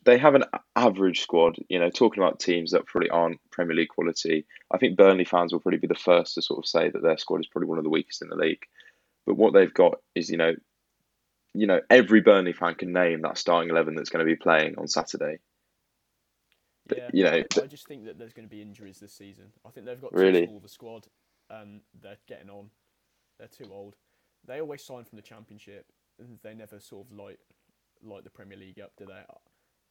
they 0.04 0.18
have 0.18 0.34
an 0.34 0.44
average 0.74 1.20
squad. 1.20 1.56
You 1.68 1.78
know, 1.78 1.90
talking 1.90 2.22
about 2.22 2.40
teams 2.40 2.72
that 2.72 2.86
probably 2.86 3.10
aren't 3.10 3.40
Premier 3.50 3.76
League 3.76 3.88
quality, 3.88 4.46
I 4.72 4.78
think 4.78 4.96
Burnley 4.96 5.24
fans 5.24 5.52
will 5.52 5.60
probably 5.60 5.78
be 5.78 5.86
the 5.86 5.94
first 5.94 6.34
to 6.34 6.42
sort 6.42 6.58
of 6.58 6.66
say 6.66 6.90
that 6.90 7.02
their 7.02 7.18
squad 7.18 7.40
is 7.40 7.46
probably 7.46 7.68
one 7.68 7.78
of 7.78 7.84
the 7.84 7.90
weakest 7.90 8.22
in 8.22 8.28
the 8.28 8.36
league. 8.36 8.62
But 9.26 9.36
what 9.36 9.52
they've 9.52 9.72
got 9.72 10.00
is, 10.14 10.30
you 10.30 10.36
know, 10.36 10.54
you 11.54 11.66
know, 11.66 11.80
every 11.90 12.20
Burnley 12.20 12.52
fan 12.52 12.74
can 12.74 12.92
name 12.92 13.22
that 13.22 13.38
starting 13.38 13.70
eleven 13.70 13.94
that's 13.94 14.10
going 14.10 14.24
to 14.24 14.30
be 14.30 14.36
playing 14.36 14.76
on 14.78 14.88
Saturday. 14.88 15.38
Yeah, 16.96 17.10
you 17.12 17.24
know, 17.24 17.42
I, 17.62 17.66
just 17.66 17.86
think 17.86 18.06
that 18.06 18.18
there's 18.18 18.32
going 18.32 18.48
to 18.48 18.54
be 18.54 18.62
injuries 18.62 18.98
this 18.98 19.12
season. 19.12 19.52
I 19.66 19.70
think 19.70 19.84
they've 19.84 20.00
got 20.00 20.12
too 20.12 20.18
really? 20.18 20.46
small 20.46 20.56
of 20.56 20.64
a 20.64 20.68
squad, 20.68 21.06
and 21.50 21.82
they're 22.02 22.16
getting 22.26 22.48
on. 22.48 22.70
They're 23.38 23.48
too 23.48 23.70
old. 23.70 23.96
They 24.46 24.60
always 24.60 24.82
sign 24.82 25.04
from 25.04 25.16
the 25.16 25.22
Championship, 25.22 25.86
and 26.18 26.38
they 26.42 26.54
never 26.54 26.80
sort 26.80 27.06
of 27.06 27.12
light 27.12 27.38
light 28.02 28.24
the 28.24 28.30
Premier 28.30 28.56
League 28.56 28.80
up, 28.80 28.92
do 28.96 29.06
they? 29.06 29.20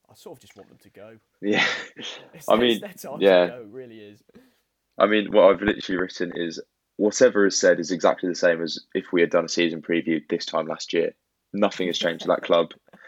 I 0.10 0.16
sort 0.16 0.38
of 0.38 0.42
just 0.42 0.56
want 0.56 0.70
them 0.70 0.78
to 0.82 0.90
go. 0.90 1.18
Yeah, 1.42 1.66
it's, 1.96 2.50
I 2.50 2.56
mean, 2.56 2.82
yeah, 3.20 3.48
go, 3.48 3.62
it 3.62 3.68
really 3.70 4.00
is. 4.00 4.24
I 4.98 5.06
mean, 5.06 5.32
what 5.32 5.52
I've 5.52 5.62
literally 5.62 6.02
written 6.02 6.34
is 6.36 6.60
whatever 6.98 7.46
is 7.46 7.60
said 7.60 7.80
is 7.80 7.92
exactly 7.92 8.30
the 8.30 8.36
same 8.36 8.62
as 8.62 8.80
if 8.94 9.06
we 9.12 9.22
had 9.22 9.30
done 9.30 9.46
a 9.46 9.50
season 9.50 9.82
preview 9.82 10.22
this 10.30 10.46
time 10.46 10.68
last 10.68 10.94
year. 10.94 11.14
Nothing 11.54 11.88
has 11.88 11.98
changed 11.98 12.24
to 12.24 12.28
that 12.30 12.44
club. 12.44 12.72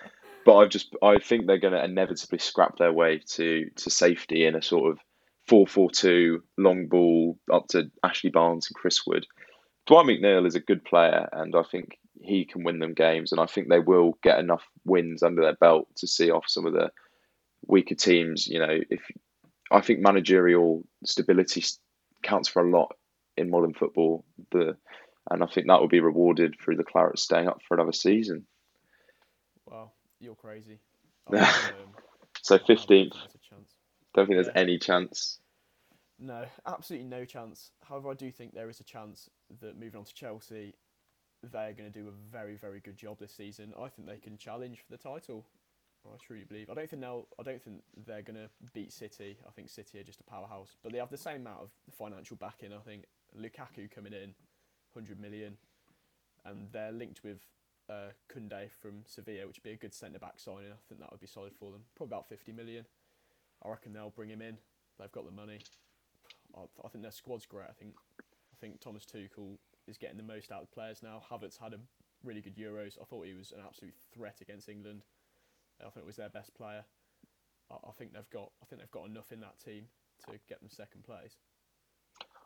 But 0.46 0.56
I've 0.56 0.70
just 0.70 0.96
I 1.04 1.20
think 1.20 1.46
they're 1.46 1.60
going 1.60 1.74
to 1.74 1.84
inevitably 1.84 2.40
scrap 2.40 2.78
their 2.78 2.94
way 2.94 3.22
to 3.34 3.70
to 3.76 3.90
safety 3.90 4.46
in 4.46 4.56
a 4.56 4.62
sort 4.62 4.90
of 4.90 5.00
4-4-2 5.50 6.38
long 6.58 6.88
ball 6.88 7.38
up 7.52 7.68
to 7.68 7.92
Ashley 8.04 8.30
Barnes 8.30 8.68
and 8.68 8.76
Chris 8.76 9.06
Wood. 9.06 9.28
Dwight 9.86 10.06
McNeil 10.06 10.48
is 10.48 10.56
a 10.56 10.62
good 10.62 10.86
player, 10.86 11.28
and 11.34 11.56
I 11.56 11.64
think 11.64 12.00
he 12.22 12.46
can 12.46 12.64
win 12.64 12.80
them 12.80 12.94
games, 12.94 13.32
and 13.32 13.40
I 13.40 13.46
think 13.46 13.70
they 13.70 13.80
will 13.80 14.18
get 14.22 14.40
enough 14.40 14.64
wins 14.86 15.24
under 15.24 15.42
their 15.42 15.56
belt 15.56 15.88
to 15.98 16.08
see 16.08 16.32
off 16.32 16.46
some 16.48 16.66
of 16.66 16.74
the 16.74 16.92
weaker 17.66 17.96
teams. 17.96 18.48
You 18.48 18.60
know, 18.60 18.80
if 18.90 19.02
I 19.72 19.82
think 19.82 20.00
managerial 20.00 20.84
stability 21.06 21.64
counts 22.24 22.50
for 22.50 22.66
a 22.66 22.70
lot 22.70 22.96
in 23.38 23.50
modern 23.50 23.74
football, 23.74 24.26
the 24.52 24.76
and 25.30 25.44
I 25.44 25.48
think 25.48 25.68
that 25.68 25.80
will 25.80 25.88
be 25.88 26.00
rewarded 26.00 26.56
through 26.60 26.78
the 26.78 26.84
Clarets 26.84 27.20
staying 27.20 27.48
up 27.48 27.62
for 27.68 27.76
another 27.76 27.94
season. 27.94 28.46
Wow, 29.66 29.92
you're 30.20 30.36
crazy. 30.36 30.80
um, 31.28 31.46
so 32.42 32.60
fifteenth. 32.60 33.16
Don't 34.16 34.26
think 34.26 34.38
there's 34.38 34.48
yeah. 34.48 34.62
any 34.62 34.80
chance. 34.80 35.40
No, 36.20 36.46
absolutely 36.66 37.08
no 37.08 37.24
chance. 37.24 37.72
However, 37.88 38.10
I 38.10 38.14
do 38.14 38.32
think 38.32 38.54
there 38.54 38.70
is 38.70 38.80
a 38.80 38.84
chance 38.84 39.30
that 39.62 39.80
moving 39.80 40.00
on 40.00 40.06
to 40.06 40.14
Chelsea, 40.14 40.74
they're 41.44 41.74
going 41.74 41.92
to 41.92 42.00
do 42.00 42.08
a 42.08 42.32
very, 42.32 42.56
very 42.56 42.80
good 42.80 42.98
job 42.98 43.20
this 43.20 43.34
season. 43.34 43.74
I 43.80 43.88
think 43.88 44.08
they 44.08 44.18
can 44.18 44.38
challenge 44.38 44.80
for 44.80 44.92
the 44.92 45.02
title. 45.02 45.46
I 46.06 46.16
truly 46.26 46.46
believe. 46.46 46.70
I 46.70 46.74
don't 46.74 46.90
think 46.90 47.02
they'll. 47.02 47.28
I 47.40 47.44
don't 47.44 47.62
think 47.62 47.82
they're 48.06 48.22
going 48.22 48.38
to 48.38 48.50
beat 48.74 48.94
City. 48.94 49.38
I 49.46 49.52
think 49.52 49.70
City 49.70 50.00
are 50.00 50.04
just 50.04 50.22
a 50.22 50.24
powerhouse, 50.24 50.76
but 50.82 50.92
they 50.94 50.98
have 50.98 51.10
the 51.10 51.18
same 51.18 51.42
amount 51.42 51.62
of 51.62 51.70
financial 51.94 52.38
backing. 52.38 52.72
I 52.74 52.80
think 52.80 53.04
Lukaku 53.38 53.92
coming 53.92 54.14
in, 54.14 54.34
hundred 54.94 55.20
million, 55.20 55.58
and 56.46 56.68
they're 56.72 56.94
linked 56.94 57.22
with 57.24 57.40
uh, 57.90 58.12
Koundé 58.34 58.70
from 58.82 59.04
Sevilla, 59.06 59.46
which 59.48 59.58
would 59.58 59.64
be 59.64 59.72
a 59.72 59.78
good 59.78 59.94
centre 59.94 60.20
back 60.20 60.36
signing. 60.38 60.72
I 60.72 60.80
think 60.88 61.02
that 61.02 61.12
would 61.12 61.20
be 61.20 61.28
solid 61.28 61.54
for 61.60 61.72
them. 61.72 61.82
Probably 61.96 62.16
about 62.16 62.30
fifty 62.30 62.54
million. 62.54 62.86
I 63.64 63.70
reckon 63.70 63.92
they'll 63.92 64.10
bring 64.10 64.30
him 64.30 64.42
in. 64.42 64.58
They've 65.00 65.12
got 65.12 65.26
the 65.26 65.32
money. 65.32 65.60
I, 66.56 66.62
I 66.84 66.88
think 66.88 67.04
their 67.04 67.12
squad's 67.12 67.46
great. 67.46 67.68
I 67.70 67.74
think 67.74 67.94
I 68.22 68.56
think 68.62 68.80
Thomas 68.80 69.06
Tuchel 69.06 69.58
is 69.90 69.98
getting 69.98 70.18
the 70.18 70.24
most 70.24 70.52
out 70.52 70.64
of 70.64 70.72
players 70.72 71.02
now. 71.04 71.22
Havertz 71.30 71.60
had 71.60 71.74
a 71.74 71.80
really 72.24 72.42
good 72.42 72.56
Euros. 72.56 72.98
I 73.02 73.06
thought 73.06 73.26
he 73.26 73.34
was 73.34 73.52
an 73.52 73.64
absolute 73.66 73.94
threat 74.14 74.38
against 74.42 74.70
England. 74.70 75.04
I 75.82 75.90
think 75.90 76.04
it 76.04 76.08
was 76.08 76.18
their 76.18 76.30
best 76.30 76.54
player. 76.56 76.84
I, 77.72 77.76
I 77.76 77.92
think 77.98 78.14
they've 78.14 78.30
got 78.30 78.52
I 78.62 78.66
think 78.66 78.82
they've 78.82 78.92
got 78.92 79.08
enough 79.08 79.32
in 79.32 79.42
that 79.42 79.60
team 79.64 79.86
to 80.26 80.38
get 80.48 80.60
them 80.60 80.70
second 80.70 81.04
place. 81.04 81.36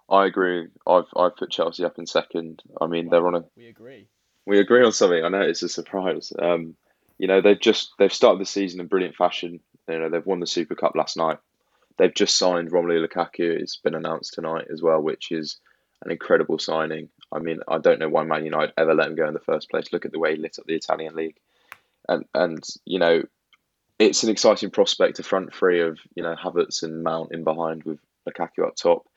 I 0.09 0.25
agree. 0.25 0.67
I've 0.85 1.07
I've 1.15 1.35
put 1.35 1.51
Chelsea 1.51 1.85
up 1.85 1.97
in 1.97 2.05
second. 2.05 2.61
I 2.79 2.87
mean, 2.87 3.09
they're 3.09 3.25
on 3.25 3.35
a. 3.35 3.43
We 3.55 3.67
agree. 3.67 4.07
We 4.45 4.59
agree 4.59 4.83
on 4.83 4.91
something. 4.91 5.23
I 5.23 5.29
know 5.29 5.41
it's 5.41 5.63
a 5.63 5.69
surprise. 5.69 6.33
Um, 6.37 6.75
you 7.17 7.27
know, 7.27 7.41
they've 7.41 7.59
just 7.59 7.93
they've 7.97 8.13
started 8.13 8.41
the 8.41 8.45
season 8.45 8.79
in 8.79 8.87
brilliant 8.87 9.15
fashion. 9.15 9.59
You 9.87 9.99
know, 9.99 10.09
they've 10.09 10.25
won 10.25 10.39
the 10.39 10.47
Super 10.47 10.75
Cup 10.75 10.95
last 10.95 11.17
night. 11.17 11.37
They've 11.97 12.13
just 12.13 12.37
signed 12.37 12.71
Romelu 12.71 13.05
Lukaku. 13.07 13.61
It's 13.61 13.77
been 13.77 13.95
announced 13.95 14.33
tonight 14.33 14.65
as 14.71 14.81
well, 14.81 14.99
which 15.01 15.31
is 15.31 15.59
an 16.03 16.11
incredible 16.11 16.59
signing. 16.59 17.09
I 17.33 17.39
mean, 17.39 17.59
I 17.67 17.77
don't 17.77 17.99
know 17.99 18.09
why 18.09 18.23
Man 18.23 18.45
United 18.45 18.73
ever 18.77 18.93
let 18.93 19.07
him 19.07 19.15
go 19.15 19.27
in 19.27 19.33
the 19.33 19.39
first 19.39 19.69
place. 19.69 19.91
Look 19.91 20.05
at 20.05 20.11
the 20.11 20.19
way 20.19 20.35
he 20.35 20.41
lit 20.41 20.59
up 20.59 20.65
the 20.65 20.75
Italian 20.75 21.15
league, 21.15 21.37
and 22.07 22.25
and 22.33 22.63
you 22.85 22.99
know, 22.99 23.23
it's 23.99 24.23
an 24.23 24.29
exciting 24.29 24.69
prospect. 24.71 25.19
A 25.19 25.23
front 25.23 25.53
three 25.53 25.81
of 25.81 25.99
you 26.15 26.23
know 26.23 26.35
Havertz 26.35 26.83
and 26.83 27.03
Mount 27.03 27.31
in 27.31 27.43
behind 27.43 27.83
with 27.83 27.99
Lukaku 28.27 28.67
up 28.67 28.75
top. 28.75 29.07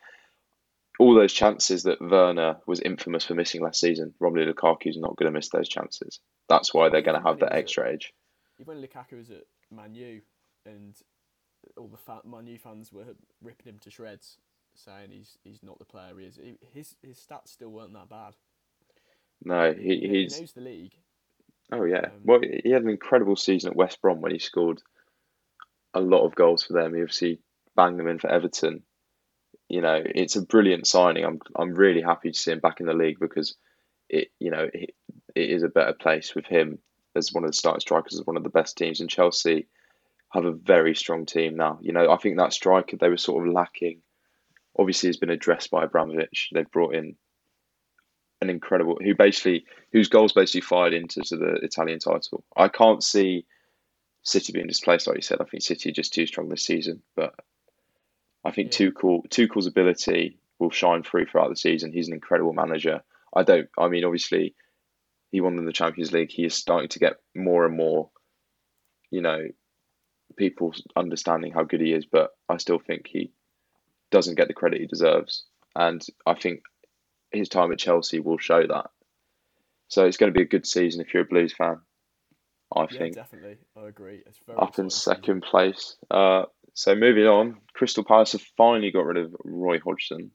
All 0.98 1.14
those 1.14 1.32
chances 1.32 1.82
that 1.82 2.00
Werner 2.00 2.56
was 2.66 2.80
infamous 2.80 3.26
for 3.26 3.34
missing 3.34 3.60
last 3.60 3.80
season, 3.80 4.14
Romelu 4.18 4.50
Lukaku's 4.50 4.96
not 4.96 5.14
going 5.16 5.30
to 5.30 5.36
miss 5.36 5.50
those 5.50 5.68
chances. 5.68 6.20
That's 6.48 6.72
why 6.72 6.88
they're 6.88 7.02
going 7.02 7.20
to 7.20 7.28
have 7.28 7.40
that 7.40 7.52
extra 7.52 7.92
edge. 7.92 8.14
Even 8.58 8.80
when 8.80 8.82
Lukaku 8.82 9.18
was 9.18 9.30
at 9.30 9.44
Man 9.70 9.94
U, 9.94 10.22
and 10.64 10.94
all 11.76 11.88
the 11.88 11.98
fan, 11.98 12.20
my 12.24 12.40
new 12.40 12.58
fans 12.58 12.92
were 12.92 13.04
ripping 13.42 13.72
him 13.72 13.78
to 13.80 13.90
shreds, 13.90 14.38
saying 14.78 15.10
he's 15.10 15.36
he's 15.44 15.62
not 15.62 15.78
the 15.78 15.84
player 15.84 16.12
he 16.18 16.26
is. 16.26 16.36
He, 16.36 16.56
his 16.72 16.96
his 17.02 17.18
stats 17.18 17.48
still 17.48 17.70
weren't 17.70 17.92
that 17.94 18.08
bad. 18.08 18.34
No, 19.44 19.72
he, 19.72 20.00
he, 20.00 20.08
he's 20.08 20.34
he 20.34 20.42
knows 20.42 20.52
the 20.52 20.60
league. 20.60 20.94
Oh 21.72 21.84
yeah, 21.84 22.06
um, 22.06 22.10
well 22.24 22.40
he 22.40 22.70
had 22.70 22.82
an 22.82 22.90
incredible 22.90 23.36
season 23.36 23.70
at 23.70 23.76
West 23.76 24.00
Brom 24.00 24.20
when 24.20 24.32
he 24.32 24.38
scored 24.38 24.82
a 25.94 26.00
lot 26.00 26.24
of 26.24 26.34
goals 26.34 26.62
for 26.62 26.74
them. 26.74 26.94
He 26.94 27.00
obviously 27.00 27.40
banged 27.74 27.98
them 27.98 28.08
in 28.08 28.18
for 28.18 28.30
Everton. 28.30 28.82
You 29.68 29.80
know, 29.80 30.00
it's 30.04 30.36
a 30.36 30.42
brilliant 30.42 30.86
signing. 30.86 31.24
I'm 31.24 31.40
I'm 31.56 31.74
really 31.74 32.02
happy 32.02 32.30
to 32.30 32.38
see 32.38 32.52
him 32.52 32.60
back 32.60 32.80
in 32.80 32.86
the 32.86 32.94
league 32.94 33.18
because 33.18 33.56
it 34.08 34.28
you 34.38 34.50
know 34.50 34.68
it, 34.72 34.94
it 35.34 35.50
is 35.50 35.62
a 35.62 35.68
better 35.68 35.92
place 35.92 36.34
with 36.34 36.46
him 36.46 36.78
as 37.16 37.32
one 37.32 37.44
of 37.44 37.50
the 37.50 37.56
starting 37.56 37.80
strikers 37.80 38.14
as 38.18 38.26
one 38.26 38.36
of 38.36 38.42
the 38.42 38.50
best 38.50 38.76
teams 38.76 39.00
in 39.00 39.08
Chelsea 39.08 39.66
have 40.30 40.44
a 40.44 40.52
very 40.52 40.94
strong 40.94 41.26
team 41.26 41.56
now. 41.56 41.78
You 41.80 41.92
know, 41.92 42.10
I 42.10 42.16
think 42.16 42.36
that 42.36 42.52
striker 42.52 42.96
they 42.96 43.08
were 43.08 43.16
sort 43.16 43.46
of 43.46 43.52
lacking. 43.52 44.02
Obviously, 44.78 45.08
has 45.08 45.16
been 45.16 45.30
addressed 45.30 45.70
by 45.70 45.84
Abramovich. 45.84 46.50
They've 46.52 46.70
brought 46.70 46.94
in 46.94 47.16
an 48.40 48.50
incredible 48.50 48.98
who 49.02 49.14
basically 49.14 49.64
whose 49.92 50.08
goals 50.08 50.32
basically 50.32 50.60
fired 50.60 50.92
into 50.92 51.20
the 51.20 51.58
Italian 51.62 51.98
title. 51.98 52.44
I 52.56 52.68
can't 52.68 53.02
see 53.02 53.46
City 54.22 54.52
being 54.52 54.66
displaced, 54.66 55.06
like 55.06 55.16
you 55.16 55.22
said. 55.22 55.40
I 55.40 55.44
think 55.44 55.62
City 55.62 55.90
are 55.90 55.92
just 55.92 56.12
too 56.12 56.26
strong 56.26 56.48
this 56.48 56.64
season, 56.64 57.02
but 57.14 57.34
I 58.44 58.50
think 58.50 58.78
yeah. 58.78 58.88
Tuchel 58.88 59.28
Tuchel's 59.28 59.66
ability 59.66 60.38
will 60.58 60.70
shine 60.70 61.02
through 61.02 61.26
throughout 61.26 61.50
the 61.50 61.56
season. 61.56 61.92
He's 61.92 62.08
an 62.08 62.14
incredible 62.14 62.52
manager. 62.52 63.02
I 63.34 63.42
don't. 63.42 63.68
I 63.78 63.88
mean, 63.88 64.04
obviously, 64.04 64.54
he 65.30 65.40
won 65.40 65.58
in 65.58 65.64
the 65.64 65.72
Champions 65.72 66.12
League. 66.12 66.30
He 66.30 66.44
is 66.44 66.54
starting 66.54 66.88
to 66.90 66.98
get 66.98 67.14
more 67.34 67.64
and 67.66 67.76
more, 67.76 68.10
you 69.10 69.20
know, 69.22 69.48
people 70.36 70.74
understanding 70.94 71.52
how 71.52 71.64
good 71.64 71.80
he 71.80 71.92
is, 71.92 72.06
but 72.06 72.30
I 72.48 72.58
still 72.58 72.78
think 72.78 73.06
he 73.06 73.32
doesn't 74.10 74.36
get 74.36 74.48
the 74.48 74.54
credit 74.54 74.80
he 74.80 74.86
deserves. 74.86 75.44
And 75.74 76.04
I 76.26 76.34
think 76.34 76.62
his 77.30 77.48
time 77.48 77.72
at 77.72 77.78
Chelsea 77.78 78.20
will 78.20 78.38
show 78.38 78.66
that. 78.66 78.90
So 79.88 80.04
it's 80.04 80.16
going 80.16 80.32
to 80.32 80.36
be 80.38 80.42
a 80.42 80.48
good 80.48 80.66
season 80.66 81.00
if 81.00 81.12
you're 81.12 81.22
a 81.22 81.26
Blues 81.26 81.52
fan. 81.52 81.80
I 82.74 82.86
yeah, 82.90 82.98
think 82.98 83.14
definitely, 83.14 83.58
I 83.76 83.86
agree. 83.86 84.22
It's 84.26 84.38
very 84.44 84.58
up 84.58 84.78
in 84.78 84.90
second 84.90 85.42
place. 85.42 85.96
Uh, 86.10 86.44
so 86.74 86.96
moving 86.96 87.26
on, 87.26 87.58
Crystal 87.74 88.02
Palace 88.02 88.32
have 88.32 88.42
finally 88.56 88.90
got 88.90 89.06
rid 89.06 89.18
of 89.18 89.36
Roy 89.44 89.78
Hodgson. 89.78 90.32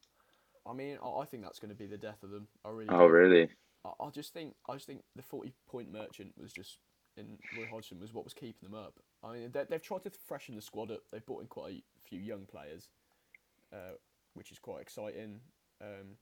I 0.66 0.74
mean, 0.74 0.98
I 1.04 1.26
think 1.26 1.44
that's 1.44 1.60
going 1.60 1.72
to 1.72 1.76
be 1.76 1.88
the 1.88 1.98
death 1.98 2.24
of 2.24 2.30
them. 2.30 2.48
I 2.64 2.70
really. 2.70 2.90
Oh, 2.90 3.08
do. 3.08 3.14
really? 3.14 3.50
I 3.84 4.10
just 4.14 4.32
think 4.32 4.54
I 4.70 4.76
just 4.76 4.86
think 4.86 5.02
the 5.16 5.24
forty 5.24 5.54
point 5.70 5.92
merchant 5.92 6.32
was 6.38 6.54
just 6.54 6.78
in 7.18 7.38
Roy 7.58 7.68
Hodgson 7.70 8.00
was 8.00 8.14
what 8.14 8.24
was 8.24 8.34
keeping 8.34 8.70
them 8.70 8.76
up. 8.76 8.94
I 9.24 9.34
mean, 9.34 9.52
they, 9.52 9.66
have 9.70 9.82
tried 9.82 10.04
to 10.04 10.12
freshen 10.28 10.56
the 10.56 10.62
squad 10.62 10.92
up. 10.92 11.02
They've 11.12 11.26
brought 11.26 11.42
in 11.42 11.48
quite 11.48 11.74
a 11.74 12.08
few 12.08 12.20
young 12.20 12.46
players, 12.46 12.88
uh, 13.74 13.96
which 14.34 14.52
is 14.52 14.60
quite 14.60 14.82
exciting. 14.82 15.42
Um, 15.82 16.18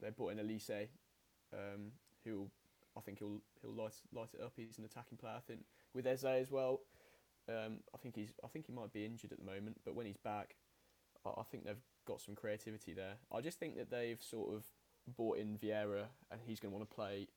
they 0.00 0.10
brought 0.10 0.32
in 0.32 0.38
Olise, 0.38 0.88
um, 1.52 1.92
who 2.24 2.48
I 2.96 3.00
think 3.00 3.18
he'll 3.18 3.40
he'll 3.62 3.74
light 3.74 3.94
light 4.12 4.30
it 4.34 4.42
up. 4.42 4.52
He's 4.56 4.78
an 4.78 4.84
attacking 4.84 5.18
player. 5.18 5.34
I 5.36 5.40
think 5.40 5.64
with 5.94 6.06
Eze 6.06 6.24
as 6.24 6.50
well. 6.50 6.80
Um, 7.48 7.80
I 7.94 7.98
think 7.98 8.16
he's 8.16 8.32
I 8.42 8.48
think 8.48 8.66
he 8.66 8.72
might 8.72 8.92
be 8.92 9.04
injured 9.04 9.32
at 9.32 9.38
the 9.38 9.44
moment, 9.44 9.80
but 9.84 9.94
when 9.94 10.06
he's 10.06 10.16
back, 10.16 10.56
I, 11.26 11.30
I 11.40 11.42
think 11.50 11.64
they've 11.64 11.76
got 12.06 12.20
some 12.20 12.34
creativity 12.34 12.94
there. 12.94 13.16
I 13.32 13.40
just 13.40 13.58
think 13.58 13.76
that 13.76 13.90
they've 13.90 14.22
sort 14.22 14.54
of 14.54 14.64
bought 15.16 15.38
in 15.38 15.58
Vieira, 15.58 16.06
and 16.30 16.40
he's 16.46 16.58
going 16.58 16.72
to 16.72 16.76
want 16.78 16.88
to 16.88 16.94
play 16.94 17.28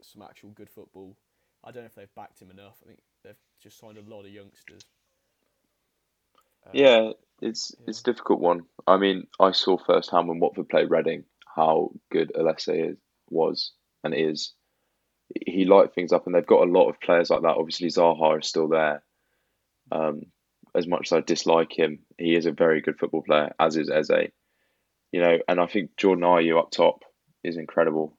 some 0.00 0.22
actual 0.22 0.50
good 0.50 0.70
football 0.70 1.16
I 1.64 1.70
don't 1.70 1.82
know 1.82 1.86
if 1.86 1.94
they've 1.94 2.14
backed 2.14 2.40
him 2.40 2.50
enough. 2.50 2.76
I 2.82 2.86
think 2.88 3.00
they've 3.24 3.34
just 3.60 3.78
signed 3.78 3.98
a 3.98 4.02
lot 4.02 4.22
of 4.24 4.30
youngsters. 4.30 4.82
Um, 6.66 6.72
yeah, 6.72 7.12
it's 7.40 7.74
yeah. 7.78 7.84
it's 7.88 8.00
a 8.00 8.04
difficult 8.04 8.40
one. 8.40 8.62
I 8.86 8.96
mean, 8.96 9.26
I 9.38 9.52
saw 9.52 9.76
firsthand 9.78 10.28
when 10.28 10.40
Watford 10.40 10.68
played 10.68 10.90
Reading 10.90 11.24
how 11.54 11.90
good 12.10 12.32
Olise 12.36 12.92
is 12.92 12.96
was 13.30 13.72
and 14.04 14.14
is. 14.14 14.52
He 15.46 15.66
lighted 15.66 15.94
things 15.94 16.12
up, 16.12 16.26
and 16.26 16.34
they've 16.34 16.46
got 16.46 16.66
a 16.66 16.70
lot 16.70 16.88
of 16.88 17.00
players 17.00 17.30
like 17.30 17.42
that. 17.42 17.56
Obviously, 17.56 17.88
Zaha 17.88 18.40
is 18.40 18.48
still 18.48 18.68
there. 18.68 19.02
Um, 19.92 20.22
as 20.74 20.86
much 20.86 21.08
as 21.08 21.12
I 21.12 21.20
dislike 21.20 21.76
him, 21.76 22.00
he 22.16 22.34
is 22.34 22.46
a 22.46 22.52
very 22.52 22.80
good 22.80 22.98
football 22.98 23.22
player, 23.22 23.52
as 23.58 23.76
is 23.76 23.90
Eze. 23.90 24.30
You 25.12 25.20
know, 25.20 25.38
and 25.48 25.60
I 25.60 25.66
think 25.66 25.96
Jordan 25.96 26.24
Ayew 26.24 26.58
up 26.58 26.70
top 26.70 27.04
is 27.42 27.56
incredible, 27.56 28.16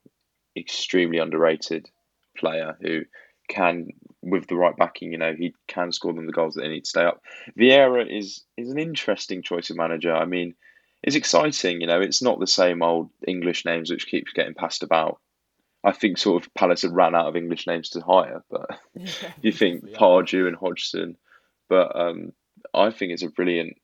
extremely 0.58 1.20
underrated 1.20 1.90
player 2.38 2.78
who 2.82 3.02
can, 3.48 3.90
with 4.22 4.48
the 4.48 4.56
right 4.56 4.76
backing, 4.76 5.12
you 5.12 5.18
know, 5.18 5.34
he 5.34 5.54
can 5.68 5.92
score 5.92 6.14
them 6.14 6.26
the 6.26 6.32
goals 6.32 6.56
that 6.56 6.62
they 6.62 6.68
need 6.68 6.84
to 6.84 6.90
stay 6.90 7.04
up. 7.04 7.22
Vieira 7.58 8.06
is 8.10 8.44
is 8.58 8.70
an 8.70 8.80
interesting 8.80 9.42
choice 9.42 9.70
of 9.70 9.78
manager. 9.78 10.14
I 10.14 10.26
mean, 10.26 10.56
it's 11.04 11.16
exciting. 11.16 11.82
You 11.82 11.88
know, 11.88 12.02
it's 12.02 12.22
not 12.22 12.40
the 12.40 12.48
same 12.48 12.82
old 12.82 13.10
English 13.28 13.66
names 13.66 13.90
which 13.90 14.08
keeps 14.08 14.34
getting 14.34 14.54
passed 14.54 14.84
about. 14.84 15.20
I 15.84 15.94
think 15.94 16.18
sort 16.18 16.44
of 16.44 16.54
Palace 16.54 16.82
had 16.82 16.92
ran 16.92 17.16
out 17.16 17.28
of 17.28 17.38
English 17.38 17.66
names 17.66 17.90
to 17.92 18.02
hire, 18.02 18.44
but 18.50 18.70
you 19.42 19.52
think 19.52 19.86
yeah. 19.88 19.98
Pardew 19.98 20.48
and 20.48 20.56
Hodgson. 20.56 21.16
But 21.70 21.96
um, 21.96 22.34
I 22.74 22.92
think 22.92 23.14
it's 23.14 23.24
a 23.24 23.30
brilliant. 23.30 23.78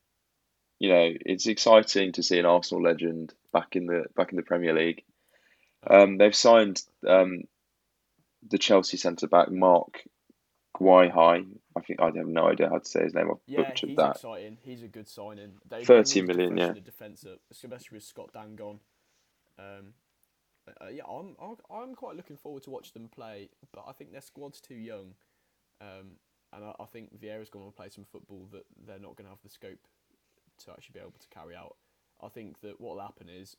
You 0.79 0.89
know, 0.89 1.11
it's 1.21 1.47
exciting 1.47 2.11
to 2.13 2.23
see 2.23 2.37
an 2.37 2.45
Arsenal 2.45 2.83
legend 2.83 3.33
back 3.53 3.77
in 3.77 3.85
the 3.85 4.05
back 4.17 4.31
in 4.31 4.35
the 4.35 4.43
Premier 4.43 4.73
League. 4.73 5.03
Um, 5.89 6.17
they've 6.17 6.35
signed 6.35 6.81
um, 7.07 7.43
the 8.49 8.57
Chelsea 8.57 8.97
centre 8.97 9.27
back 9.27 9.49
Marc 9.49 10.01
Guéhi. 10.79 11.45
I 11.75 11.81
think 11.81 11.99
I 12.01 12.05
have 12.05 12.27
no 12.27 12.47
idea 12.47 12.69
how 12.69 12.79
to 12.79 12.87
say 12.87 13.03
his 13.03 13.13
name. 13.13 13.29
I've 13.31 13.37
yeah, 13.47 13.71
he's 13.75 13.95
that. 13.97 14.15
exciting. 14.15 14.57
He's 14.61 14.83
a 14.83 14.87
good 14.87 15.07
signing. 15.07 15.53
They 15.69 15.83
Thirty 15.83 16.21
million, 16.21 16.57
yeah. 16.57 16.71
The 16.71 16.79
defence 16.79 17.25
up, 17.25 17.39
especially 17.51 17.97
with 17.97 18.03
Scott 18.03 18.31
Dann 18.33 18.55
gone. 18.55 18.79
Um, 19.59 19.93
uh, 20.81 20.87
yeah, 20.87 21.03
I'm, 21.09 21.35
I'm 21.41 21.55
I'm 21.69 21.95
quite 21.95 22.15
looking 22.15 22.37
forward 22.37 22.63
to 22.63 22.69
watch 22.69 22.93
them 22.93 23.07
play, 23.07 23.49
but 23.73 23.85
I 23.87 23.91
think 23.93 24.11
their 24.11 24.21
squad's 24.21 24.59
too 24.59 24.75
young, 24.75 25.13
um, 25.81 26.17
and 26.53 26.65
I, 26.65 26.73
I 26.79 26.85
think 26.85 27.19
Vieira's 27.19 27.49
going 27.49 27.65
to 27.65 27.75
play 27.75 27.89
some 27.89 28.05
football 28.05 28.47
that 28.51 28.65
they're 28.85 28.99
not 28.99 29.15
going 29.15 29.25
to 29.25 29.31
have 29.31 29.43
the 29.43 29.49
scope 29.49 29.87
to 30.65 30.71
actually 30.71 30.93
be 30.93 30.99
able 30.99 31.13
to 31.19 31.27
carry 31.29 31.55
out. 31.55 31.75
I 32.23 32.29
think 32.29 32.61
that 32.61 32.79
what 32.79 32.95
will 32.95 33.01
happen 33.01 33.27
is 33.29 33.55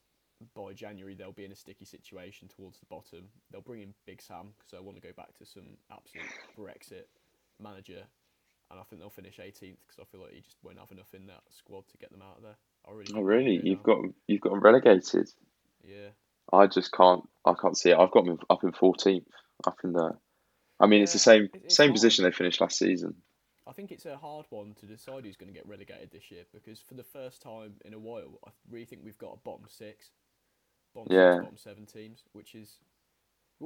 by 0.54 0.72
January 0.72 1.14
they'll 1.14 1.32
be 1.32 1.44
in 1.44 1.52
a 1.52 1.56
sticky 1.56 1.84
situation 1.84 2.48
towards 2.48 2.78
the 2.78 2.86
bottom. 2.86 3.28
They'll 3.50 3.60
bring 3.60 3.82
in 3.82 3.94
Big 4.06 4.20
Sam 4.20 4.52
because 4.58 4.76
I 4.76 4.82
want 4.82 4.96
to 5.00 5.06
go 5.06 5.14
back 5.16 5.36
to 5.38 5.46
some 5.46 5.76
absolute 5.90 6.26
Brexit 6.58 7.06
manager, 7.60 8.02
and 8.70 8.80
I 8.80 8.82
think 8.84 9.00
they'll 9.00 9.10
finish 9.10 9.38
18th 9.38 9.78
because 9.86 10.00
I 10.00 10.04
feel 10.04 10.20
like 10.20 10.32
he 10.32 10.40
just 10.40 10.56
won't 10.62 10.78
have 10.78 10.92
enough 10.92 11.14
in 11.14 11.26
that 11.26 11.42
squad 11.50 11.88
to 11.88 11.98
get 11.98 12.10
them 12.10 12.22
out 12.22 12.38
of 12.38 12.42
there. 12.42 12.56
I 12.88 12.92
really. 12.92 13.12
Oh, 13.14 13.22
really? 13.22 13.60
You've 13.62 13.82
got 13.82 13.98
you've 14.26 14.40
got 14.40 14.50
them 14.50 14.60
relegated. 14.60 15.28
Yeah. 15.82 16.08
I 16.52 16.66
just 16.66 16.92
can't. 16.92 17.22
I 17.44 17.54
can't 17.60 17.76
see 17.76 17.90
it. 17.90 17.98
I've 17.98 18.12
got 18.12 18.24
them 18.24 18.38
up 18.48 18.62
in 18.62 18.72
fourteenth, 18.72 19.26
up 19.66 19.78
in 19.84 19.92
the. 19.92 20.12
I 20.78 20.86
mean, 20.86 21.02
it's 21.02 21.14
the 21.14 21.18
same 21.18 21.48
it's 21.54 21.76
same 21.76 21.88
hard. 21.88 21.94
position 21.94 22.24
they 22.24 22.30
finished 22.30 22.60
last 22.60 22.78
season. 22.78 23.14
I 23.68 23.72
think 23.72 23.90
it's 23.90 24.06
a 24.06 24.16
hard 24.16 24.46
one 24.50 24.74
to 24.80 24.86
decide 24.86 25.24
who's 25.24 25.36
going 25.36 25.52
to 25.52 25.58
get 25.58 25.66
relegated 25.66 26.10
this 26.12 26.30
year 26.30 26.44
because 26.54 26.78
for 26.78 26.94
the 26.94 27.02
first 27.02 27.42
time 27.42 27.74
in 27.84 27.94
a 27.94 27.98
while, 27.98 28.38
I 28.46 28.50
really 28.70 28.84
think 28.84 29.02
we've 29.04 29.18
got 29.18 29.34
a 29.34 29.38
bottom 29.44 29.64
six, 29.68 30.10
bottom 30.96 31.12
Yeah. 31.12 31.34
six, 31.34 31.42
bottom 31.42 31.56
seven 31.58 31.86
teams, 31.86 32.24
which 32.32 32.54
is 32.54 32.78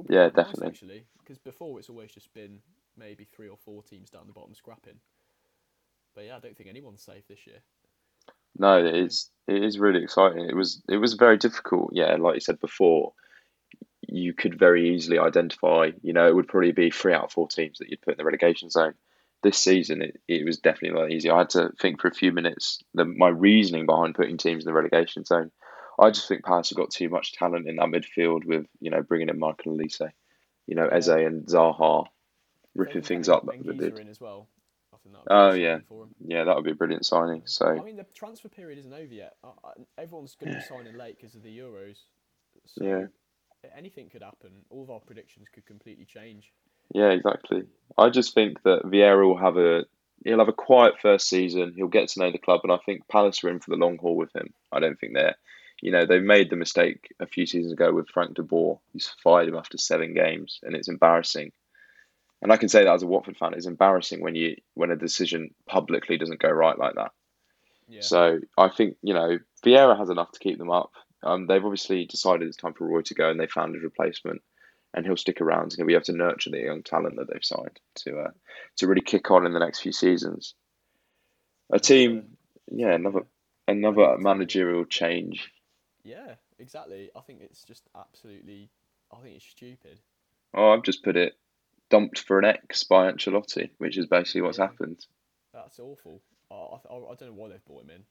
Yeah, 0.09 0.25
nice, 0.25 0.33
definitely. 0.33 0.67
actually. 0.67 1.05
Because 1.19 1.39
before 1.39 1.79
it's 1.79 1.89
always 1.89 2.11
just 2.11 2.33
been 2.33 2.59
maybe 2.97 3.25
three 3.25 3.49
or 3.49 3.57
four 3.57 3.81
teams 3.83 4.09
down 4.09 4.27
the 4.27 4.33
bottom 4.33 4.53
scrapping. 4.53 4.99
But 6.13 6.25
yeah, 6.25 6.37
I 6.37 6.39
don't 6.39 6.55
think 6.55 6.69
anyone's 6.69 7.01
safe 7.01 7.27
this 7.27 7.47
year. 7.47 7.59
No, 8.57 8.85
it 8.85 8.95
is 8.95 9.29
it 9.47 9.63
is 9.63 9.79
really 9.79 10.03
exciting. 10.03 10.47
It 10.49 10.55
was 10.55 10.83
it 10.89 10.97
was 10.97 11.13
very 11.13 11.37
difficult. 11.37 11.91
Yeah, 11.93 12.15
like 12.15 12.35
you 12.35 12.41
said 12.41 12.59
before, 12.59 13.13
you 14.07 14.33
could 14.33 14.59
very 14.59 14.93
easily 14.93 15.17
identify. 15.17 15.91
You 16.01 16.13
know, 16.13 16.27
it 16.27 16.35
would 16.35 16.49
probably 16.49 16.73
be 16.73 16.91
three 16.91 17.13
out 17.13 17.25
of 17.25 17.31
four 17.31 17.47
teams 17.47 17.79
that 17.79 17.89
you'd 17.89 18.01
put 18.01 18.15
in 18.15 18.17
the 18.17 18.25
relegation 18.25 18.69
zone. 18.69 18.93
This 19.41 19.57
season, 19.57 20.01
it, 20.03 20.21
it 20.27 20.45
was 20.45 20.59
definitely 20.59 20.99
a 20.99 21.01
lot 21.01 21.11
easier. 21.11 21.33
I 21.33 21.39
had 21.39 21.49
to 21.51 21.71
think 21.81 22.01
for 22.01 22.09
a 22.09 22.13
few 22.13 22.31
minutes 22.31 22.79
the 22.93 23.05
my 23.05 23.29
reasoning 23.29 23.85
behind 23.85 24.15
putting 24.15 24.37
teams 24.37 24.63
in 24.63 24.67
the 24.67 24.73
relegation 24.73 25.23
zone. 25.23 25.51
I 26.01 26.09
just 26.09 26.27
think 26.27 26.43
Palace 26.43 26.69
have 26.71 26.77
got 26.77 26.91
too 26.91 27.09
much 27.09 27.33
talent 27.33 27.67
in 27.67 27.75
that 27.77 27.87
midfield 27.87 28.43
with 28.45 28.65
you 28.79 28.89
know 28.91 29.01
bringing 29.03 29.29
in 29.29 29.39
Michael 29.39 29.77
Olise, 29.77 30.11
you 30.67 30.75
know 30.75 30.87
Eze 30.87 31.07
and 31.09 31.45
Zaha, 31.45 32.05
ripping 32.75 32.93
can 32.93 33.01
things 33.03 33.29
up 33.29 33.45
that 33.45 33.63
they 33.65 33.73
did. 33.73 33.99
in 33.99 34.09
as 34.09 34.19
well. 34.19 34.47
I 34.93 34.97
think 35.03 35.15
that 35.15 35.23
would 35.23 35.33
Oh, 35.33 35.53
yeah. 35.53 35.75
signing 35.75 35.85
for 35.87 36.03
'em. 36.03 36.15
Yeah, 36.25 36.43
that 36.43 36.55
would 36.55 36.65
be 36.65 36.71
a 36.71 36.75
brilliant 36.75 37.05
signing. 37.05 37.43
So 37.45 37.67
I 37.67 37.81
mean, 37.83 37.95
the 37.95 38.05
transfer 38.13 38.49
period 38.49 38.79
isn't 38.79 38.93
over 38.93 39.13
yet. 39.13 39.37
Everyone's 39.97 40.35
going 40.35 40.51
to 40.51 40.57
be 40.57 40.63
signing 40.67 40.97
late 40.97 41.15
because 41.17 41.35
of 41.35 41.43
the 41.43 41.57
Euros. 41.57 41.97
So 42.65 42.83
Yeah. 42.83 43.05
anything 43.75 44.09
could 44.09 44.23
happen. 44.23 44.65
All 44.69 44.83
of 44.83 44.89
our 44.89 44.99
predictions 44.99 45.47
could 45.53 45.65
completely 45.65 46.05
change. 46.05 46.51
Yeah, 46.93 47.11
exactly. 47.11 47.67
I 47.97 48.09
just 48.09 48.33
think 48.33 48.61
that 48.63 48.83
Vieira 48.83 49.25
will 49.25 49.37
have 49.37 49.57
a 49.57 49.85
he'll 50.25 50.39
have 50.39 50.49
a 50.49 50.53
quiet 50.53 50.99
first 51.01 51.29
season. 51.29 51.73
He'll 51.75 51.87
get 51.87 52.09
to 52.09 52.19
know 52.19 52.31
the 52.31 52.37
club, 52.37 52.61
and 52.63 52.71
I 52.71 52.77
think 52.85 53.07
Palace 53.07 53.43
are 53.43 53.49
in 53.49 53.59
for 53.59 53.71
the 53.71 53.77
long 53.77 53.97
haul 53.97 54.15
with 54.15 54.35
him. 54.35 54.53
I 54.71 54.79
don't 54.79 54.99
think 54.99 55.13
they're, 55.13 55.35
you 55.81 55.91
know, 55.91 56.05
they 56.05 56.19
made 56.19 56.49
the 56.49 56.55
mistake 56.55 57.13
a 57.19 57.25
few 57.25 57.45
seasons 57.45 57.73
ago 57.73 57.91
with 57.91 58.09
Frank 58.09 58.35
de 58.35 58.43
Boer. 58.43 58.79
He's 58.93 59.11
fired 59.23 59.49
him 59.49 59.57
after 59.57 59.77
seven 59.77 60.13
games, 60.13 60.59
and 60.63 60.75
it's 60.75 60.87
embarrassing. 60.87 61.51
And 62.41 62.51
I 62.51 62.57
can 62.57 62.69
say 62.69 62.83
that 62.83 62.93
as 62.93 63.03
a 63.03 63.07
Watford 63.07 63.37
fan, 63.37 63.53
it's 63.53 63.65
embarrassing 63.65 64.21
when 64.21 64.35
you 64.35 64.55
when 64.75 64.91
a 64.91 64.95
decision 64.95 65.53
publicly 65.67 66.17
doesn't 66.17 66.39
go 66.39 66.49
right 66.49 66.77
like 66.77 66.95
that. 66.95 67.11
Yeah. 67.87 68.01
So 68.01 68.39
I 68.57 68.69
think 68.69 68.97
you 69.01 69.13
know 69.13 69.39
Vieira 69.65 69.97
has 69.97 70.09
enough 70.09 70.31
to 70.31 70.39
keep 70.39 70.57
them 70.57 70.71
up. 70.71 70.91
Um, 71.23 71.47
they've 71.47 71.63
obviously 71.63 72.05
decided 72.05 72.47
it's 72.47 72.57
time 72.57 72.73
for 72.73 72.87
Roy 72.87 73.01
to 73.01 73.13
go, 73.13 73.29
and 73.29 73.39
they 73.39 73.47
found 73.47 73.75
his 73.75 73.83
replacement, 73.83 74.41
and 74.93 75.05
he'll 75.05 75.17
stick 75.17 75.41
around. 75.41 75.73
He'll 75.75 75.85
be 75.85 75.93
able 75.93 76.05
to 76.05 76.13
nurture 76.13 76.51
the 76.51 76.59
young 76.59 76.83
talent 76.83 77.17
that 77.17 77.27
they've 77.31 77.43
signed 77.43 77.79
to 77.97 78.19
uh, 78.19 78.31
to 78.77 78.87
really 78.87 79.01
kick 79.01 79.31
on 79.31 79.45
in 79.45 79.53
the 79.53 79.59
next 79.59 79.81
few 79.81 79.91
seasons. 79.91 80.53
A 81.71 81.79
team, 81.79 82.37
yeah, 82.71 82.93
another 82.93 83.25
another 83.67 84.17
managerial 84.17 84.85
change. 84.85 85.51
Yeah, 86.03 86.35
exactly. 86.59 87.09
I 87.15 87.21
think 87.21 87.41
it's 87.41 87.63
just 87.63 87.87
absolutely. 87.95 88.69
I 89.13 89.21
think 89.21 89.35
it's 89.35 89.45
stupid. 89.45 89.99
Oh, 90.53 90.71
I've 90.71 90.83
just 90.83 91.03
put 91.03 91.15
it 91.17 91.33
dumped 91.89 92.19
for 92.19 92.39
an 92.39 92.45
X 92.45 92.83
by 92.85 93.11
Ancelotti, 93.11 93.69
which 93.77 93.97
is 93.97 94.05
basically 94.07 94.41
what's 94.41 94.57
Yeah. 94.57 94.67
happened. 94.67 95.05
That's 95.53 95.79
awful. 95.79 96.21
I, 96.49 96.55
I, 96.55 96.95
I 96.95 97.15
don't 97.15 97.21
know 97.29 97.33
why 97.33 97.49
they've 97.49 97.65
brought 97.65 97.83
him 97.83 97.89
in. 97.91 98.03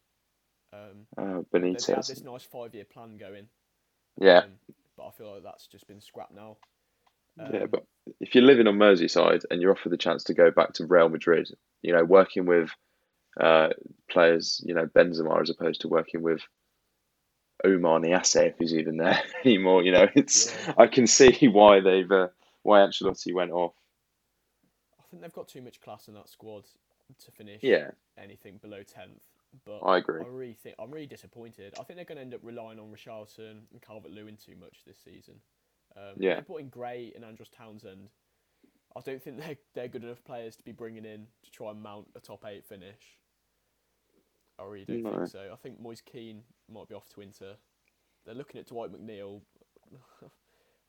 Um, 0.73 1.07
had 1.17 1.51
Benitez, 1.51 2.07
this 2.07 2.23
nice 2.23 2.45
five-year 2.45 2.85
plan 2.85 3.17
going. 3.17 3.49
yeah, 4.21 4.41
Um, 4.45 4.53
but 4.97 5.07
I 5.07 5.11
feel 5.11 5.33
like 5.35 5.43
that's 5.43 5.67
just 5.67 5.87
been 5.89 6.01
scrapped 6.01 6.35
now. 6.35 6.59
yeah. 7.37 7.63
Um, 7.65 7.69
But 7.71 7.87
if 8.21 8.35
you're 8.35 8.45
living 8.45 8.67
on 8.69 8.77
Merseyside 8.77 9.45
and 9.51 9.61
you're 9.61 9.73
offered 9.73 9.91
the 9.91 9.97
chance 9.97 10.25
to 10.25 10.35
go 10.35 10.51
back 10.51 10.75
to 10.75 10.87
Real 10.87 11.09
Madrid, 11.09 11.51
you 11.83 11.93
know, 11.93 12.05
working 12.05 12.47
with 12.47 12.71
uh, 13.41 13.71
players, 14.11 14.61
you 14.65 14.75
know, 14.75 14.87
Benzema 14.87 15.41
as 15.41 15.51
opposed 15.51 15.81
to 15.83 15.89
working 15.89 16.23
with 16.23 16.43
Oumar 17.65 18.01
Niasse, 18.01 18.47
if 18.49 18.59
he's 18.59 18.75
even 18.75 18.97
there 18.97 19.21
anymore. 19.45 19.83
You 19.83 19.93
know, 19.93 20.09
it's 20.15 20.55
Yeah. 20.67 20.75
I 20.79 20.87
can 20.87 21.07
see 21.07 21.49
why 21.49 21.81
they've 21.81 22.11
uh, 22.11 22.29
why 22.63 22.81
Ancelotti 22.81 23.35
went 23.35 23.53
off. 23.53 23.75
I 24.99 25.03
think 25.11 25.23
they've 25.23 25.33
got 25.33 25.49
too 25.49 25.63
much 25.63 25.81
class 25.81 26.09
in 26.09 26.15
that 26.15 26.29
squad 26.29 26.65
to 27.25 27.31
finish 27.33 27.63
Yeah, 27.63 27.91
anything 28.17 28.59
below 28.59 28.83
tenth. 28.83 29.23
But 29.65 29.79
I 29.79 29.99
agree. 29.99 30.21
I 30.21 30.29
really 30.29 30.55
think 30.55 30.77
I'm 30.79 30.93
really 30.93 31.07
disappointed. 31.09 31.75
I 31.79 31.83
think 31.83 31.97
they're 31.97 32.05
going 32.05 32.17
to 32.17 32.23
end 32.23 32.35
up 32.35 32.41
relying 32.45 32.79
on 32.79 32.87
Richarlison 32.87 33.63
and 33.73 33.83
Calvert 33.85 34.13
Lewin 34.13 34.37
too 34.37 34.55
much 34.55 34.85
this 34.87 34.99
season. 35.05 35.35
Um, 35.97 36.15
Yeah. 36.19 36.37
They 36.37 36.41
brought 36.43 36.61
in 36.61 36.69
Gray 36.69 37.13
and 37.17 37.25
Andros 37.25 37.49
Townsend. 37.49 38.11
I 38.97 39.01
don't 39.01 39.23
think 39.23 39.39
they're 39.39 39.57
they're 39.75 39.89
good 39.89 40.05
enough 40.05 40.23
players 40.25 40.57
to 40.57 40.63
be 40.63 40.73
bringing 40.73 41.05
in 41.05 41.27
to 41.43 41.51
try 41.51 41.71
and 41.71 41.83
mount 41.83 42.09
a 42.15 42.21
top 42.21 42.45
eight 42.47 42.65
finish. 42.65 43.19
I 44.61 44.65
really 44.65 44.85
don't 44.85 45.03
No. 45.03 45.11
think 45.11 45.29
so. 45.29 45.51
I 45.53 45.57
think 45.57 45.81
Moise 45.81 46.03
Kean 46.03 46.43
might 46.73 46.89
be 46.89 46.95
off 46.95 47.09
to 47.11 47.21
Inter. 47.21 47.55
They're 48.25 48.35
looking 48.35 48.61
at 48.61 48.67
Dwight 48.67 48.91
McNeil. 48.93 49.41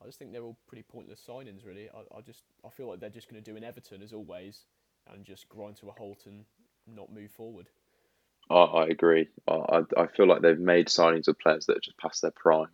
I 0.01 0.05
just 0.05 0.19
think 0.19 0.31
they're 0.31 0.43
all 0.43 0.57
pretty 0.67 0.83
pointless 0.83 1.23
signings, 1.25 1.65
really. 1.65 1.89
I, 1.89 2.17
I 2.17 2.21
just 2.21 2.43
I 2.65 2.69
feel 2.69 2.89
like 2.89 2.99
they're 2.99 3.09
just 3.09 3.29
going 3.29 3.41
to 3.41 3.51
do 3.51 3.55
an 3.55 3.63
Everton 3.63 4.01
as 4.01 4.13
always 4.13 4.65
and 5.11 5.23
just 5.23 5.47
grind 5.49 5.77
to 5.77 5.89
a 5.89 5.91
halt 5.91 6.23
and 6.25 6.45
not 6.87 7.11
move 7.13 7.31
forward. 7.31 7.67
I, 8.49 8.55
I 8.63 8.87
agree. 8.87 9.29
I, 9.47 9.83
I 9.97 10.07
feel 10.07 10.27
like 10.27 10.41
they've 10.41 10.59
made 10.59 10.87
signings 10.87 11.27
of 11.27 11.39
players 11.39 11.67
that 11.67 11.77
are 11.77 11.81
just 11.81 11.97
past 11.97 12.21
their 12.21 12.31
prime. 12.31 12.67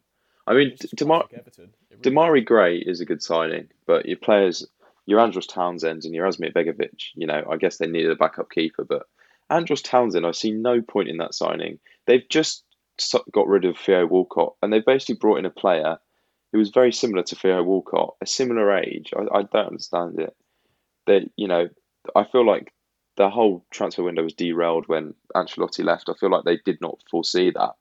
I 0.48 0.54
mean, 0.54 0.76
Demar 0.96 1.22
classic 1.28 1.40
Everton. 1.40 1.74
It 1.92 2.00
really 2.06 2.42
Demarai. 2.42 2.46
Gray 2.46 2.78
is 2.78 3.02
a 3.02 3.06
good 3.06 3.22
signing, 3.22 3.68
but 3.86 4.06
your 4.06 4.18
players, 4.18 4.66
your 5.06 5.20
Andros 5.20 5.46
Townsend 5.48 6.06
and 6.06 6.16
your 6.16 6.26
Asmir 6.26 6.54
Begovic, 6.54 7.08
you 7.16 7.28
know, 7.28 7.44
I 7.50 7.58
guess 7.58 7.78
they 7.78 7.88
needed 7.88 8.12
a 8.12 8.16
backup 8.16 8.50
keeper, 8.50 8.86
but 8.86 9.04
Andros 9.50 9.82
Townsend, 9.82 10.26
I 10.26 10.32
see 10.32 10.52
no 10.52 10.82
point 10.82 11.10
in 11.10 11.18
that 11.18 11.34
signing. 11.34 11.80
They've 12.06 12.28
just 12.30 12.64
got 13.32 13.48
rid 13.48 13.66
of 13.66 13.78
Theo 13.78 14.06
Walcott, 14.06 14.56
and 14.62 14.72
they've 14.72 14.86
basically 14.86 15.16
brought 15.16 15.40
in 15.40 15.46
a 15.46 15.52
player 15.52 15.98
who 16.52 16.60
was 16.60 16.70
very 16.70 16.92
similar 16.92 17.24
to 17.24 17.36
Theo 17.36 17.64
Walcott, 17.64 18.16
a 18.22 18.26
similar 18.26 18.78
age. 18.78 19.14
I, 19.16 19.40
I 19.40 19.44
don't 19.44 19.68
understand 19.68 20.20
it. 20.20 20.36
They, 21.06 21.30
you 21.36 21.48
know, 21.48 21.70
I 22.16 22.24
feel 22.24 22.46
like 22.46 22.74
the 23.16 23.30
whole 23.30 23.66
transfer 23.72 24.04
window 24.04 24.24
was 24.24 24.34
derailed 24.34 24.88
when 24.88 25.14
Ancelotti 25.36 25.84
left. 25.84 26.10
I 26.10 26.14
feel 26.14 26.30
like 26.30 26.46
they 26.46 26.60
did 26.64 26.80
not 26.82 27.02
foresee 27.10 27.52
that. 27.52 27.74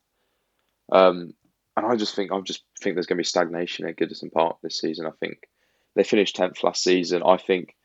Um, 0.90 1.34
and 1.76 1.86
I 1.86 1.96
just 1.96 2.14
think 2.14 2.32
I 2.32 2.40
just 2.40 2.64
think 2.80 2.96
there's 2.96 3.06
going 3.06 3.16
to 3.16 3.20
be 3.20 3.24
stagnation 3.24 3.86
at 3.86 3.96
Goodison 3.96 4.32
Park 4.32 4.58
this 4.62 4.80
season. 4.80 5.06
I 5.06 5.10
think 5.20 5.48
they 5.94 6.04
finished 6.04 6.36
tenth 6.36 6.64
last 6.64 6.82
season. 6.82 7.22
I 7.24 7.36
think 7.36 7.76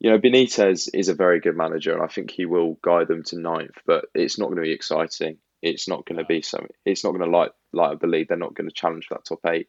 you 0.00 0.10
know 0.10 0.18
Benitez 0.18 0.88
is 0.92 1.08
a 1.08 1.14
very 1.14 1.40
good 1.40 1.56
manager, 1.56 1.92
and 1.92 2.02
I 2.02 2.08
think 2.08 2.30
he 2.30 2.46
will 2.46 2.78
guide 2.82 3.08
them 3.08 3.22
to 3.24 3.38
ninth. 3.38 3.78
But 3.86 4.06
it's 4.14 4.38
not 4.38 4.46
going 4.46 4.56
to 4.56 4.62
be 4.62 4.72
exciting. 4.72 5.38
It's 5.62 5.88
not 5.88 6.04
going 6.06 6.18
to 6.18 6.24
be 6.24 6.42
some. 6.42 6.66
It's 6.84 7.04
not 7.04 7.12
going 7.12 7.24
to 7.24 7.36
light 7.36 7.52
light 7.72 7.92
up 7.92 8.00
the 8.00 8.06
league. 8.06 8.28
They're 8.28 8.36
not 8.36 8.54
going 8.54 8.68
to 8.68 8.74
challenge 8.74 9.06
for 9.06 9.14
that 9.14 9.24
top 9.24 9.40
eight. 9.46 9.68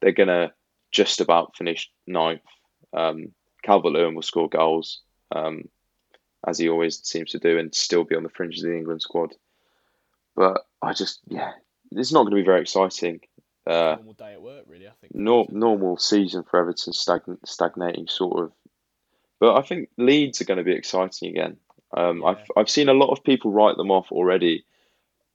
They're 0.00 0.12
going 0.12 0.28
to 0.28 0.52
just 0.92 1.20
about 1.20 1.56
finish 1.56 1.90
ninth. 2.06 2.42
Um, 2.92 3.32
Calvert 3.62 3.92
Lewin 3.92 4.14
will 4.14 4.22
score 4.22 4.48
goals, 4.48 5.00
um, 5.34 5.68
as 6.46 6.58
he 6.58 6.68
always 6.68 7.00
seems 7.04 7.30
to 7.32 7.38
do, 7.38 7.58
and 7.58 7.74
still 7.74 8.04
be 8.04 8.16
on 8.16 8.22
the 8.22 8.28
fringes 8.28 8.62
of 8.62 8.70
the 8.70 8.76
England 8.76 9.02
squad. 9.02 9.34
But 10.36 10.62
I 10.80 10.92
just, 10.92 11.20
yeah, 11.28 11.52
it's 11.92 12.12
not 12.12 12.22
going 12.22 12.32
to 12.32 12.42
be 12.42 12.44
very 12.44 12.60
exciting. 12.60 13.20
Uh, 13.66 13.94
normal 13.96 14.14
day 14.14 14.32
at 14.32 14.42
work, 14.42 14.64
really. 14.66 14.88
I 14.88 14.92
think. 15.00 15.14
nor, 15.14 15.46
normal 15.50 15.96
season 15.96 16.42
for 16.42 16.58
Everton, 16.58 16.92
stagn- 16.92 17.38
stagnating 17.44 18.08
sort 18.08 18.44
of. 18.44 18.52
But 19.42 19.56
I 19.56 19.62
think 19.62 19.88
Leeds 19.98 20.40
are 20.40 20.44
going 20.44 20.58
to 20.58 20.62
be 20.64 20.70
exciting 20.70 21.30
again. 21.30 21.56
Um. 21.96 22.24
I've 22.24 22.48
I've 22.56 22.70
seen 22.70 22.88
a 22.88 22.94
lot 22.94 23.10
of 23.10 23.24
people 23.24 23.50
write 23.50 23.76
them 23.76 23.90
off 23.90 24.12
already. 24.12 24.64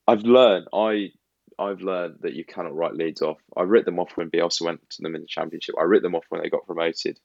I've 0.06 0.22
learned 0.22 0.66
I 0.72 1.12
I've 1.58 1.82
learned 1.82 2.20
that 2.22 2.32
you 2.32 2.42
cannot 2.42 2.74
write 2.74 2.94
Leeds 2.94 3.20
off. 3.20 3.36
I 3.54 3.64
writ 3.64 3.84
them 3.84 3.98
off 3.98 4.16
when 4.16 4.30
Bielsa 4.30 4.62
went 4.62 4.88
to 4.88 5.02
them 5.02 5.14
in 5.14 5.20
the 5.20 5.26
Championship. 5.26 5.74
I 5.78 5.84
writ 5.84 6.00
them 6.00 6.14
off 6.14 6.24
when 6.30 6.40
they 6.40 6.48
got 6.48 6.64
promoted. 6.64 7.20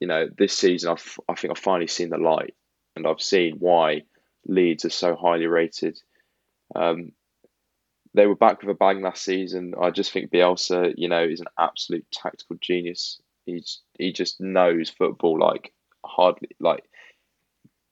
You 0.00 0.06
know, 0.06 0.28
this 0.36 0.52
season 0.52 0.90
I've 0.90 1.18
I 1.30 1.34
think 1.34 1.50
I've 1.50 1.64
finally 1.64 1.86
seen 1.86 2.10
the 2.10 2.18
light, 2.18 2.54
and 2.94 3.06
I've 3.06 3.22
seen 3.22 3.56
why 3.58 4.02
Leeds 4.46 4.84
are 4.84 4.90
so 4.90 5.16
highly 5.16 5.46
rated. 5.46 5.98
Um, 6.74 7.12
they 8.12 8.26
were 8.26 8.36
back 8.36 8.60
with 8.60 8.68
a 8.68 8.74
bang 8.74 9.00
last 9.00 9.24
season. 9.24 9.72
I 9.80 9.88
just 9.88 10.12
think 10.12 10.30
Bielsa, 10.30 10.92
you 10.94 11.08
know, 11.08 11.24
is 11.24 11.40
an 11.40 11.46
absolute 11.58 12.04
tactical 12.12 12.56
genius. 12.60 13.18
He's 13.46 13.80
he 13.98 14.12
just 14.12 14.42
knows 14.42 14.90
football 14.90 15.38
like 15.38 15.72
hardly 16.04 16.50
like 16.60 16.84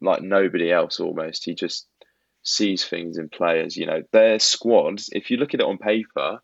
like 0.01 0.23
nobody 0.23 0.73
else 0.73 1.01
almost. 1.01 1.45
He 1.45 1.55
just 1.55 1.87
sees 2.43 2.85
things 2.85 3.19
in 3.19 3.29
players. 3.29 3.77
You 3.77 3.87
know, 3.87 4.03
their 4.13 4.39
squad. 4.39 5.01
If 5.13 5.31
you 5.31 5.37
look 5.37 5.55
at 5.55 5.61
it 5.61 5.67
on 5.67 5.79
paper, 5.79 6.41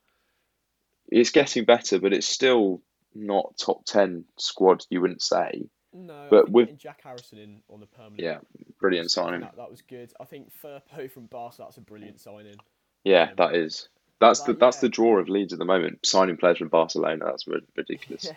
it's 1.08 1.30
getting 1.30 1.64
better, 1.64 1.98
but 1.98 2.12
it's 2.12 2.26
still 2.26 2.82
not 3.14 3.56
top 3.58 3.84
ten 3.84 4.24
squad. 4.38 4.84
You 4.90 5.00
wouldn't 5.00 5.22
say. 5.22 5.68
No, 5.92 6.26
But 6.28 6.50
with- 6.50 6.76
Jack 6.76 7.00
Harrison 7.02 7.38
in 7.38 7.62
on 7.70 7.80
the 7.80 7.86
permanent. 7.86 8.20
Yeah, 8.20 8.38
brilliant 8.78 9.10
signing. 9.10 9.40
That, 9.40 9.56
that 9.56 9.70
was 9.70 9.80
good. 9.80 10.12
I 10.20 10.24
think 10.24 10.52
Firpo 10.62 11.10
from 11.10 11.26
Barca, 11.26 11.56
that's 11.60 11.78
a 11.78 11.80
brilliant 11.80 12.20
signing. 12.20 12.56
Yeah, 13.02 13.30
um, 13.30 13.34
that 13.38 13.54
is. 13.54 13.88
That's 14.20 14.42
the 14.42 14.54
that's 14.54 14.78
yeah. 14.78 14.82
the 14.82 14.88
draw 14.90 15.18
of 15.18 15.28
Leeds 15.28 15.52
at 15.52 15.58
the 15.58 15.64
moment. 15.64 16.04
Signing 16.04 16.36
players 16.36 16.58
from 16.58 16.68
Barcelona. 16.68 17.24
That's 17.24 17.46
ridiculous. 17.74 18.26
Yeah. 18.30 18.36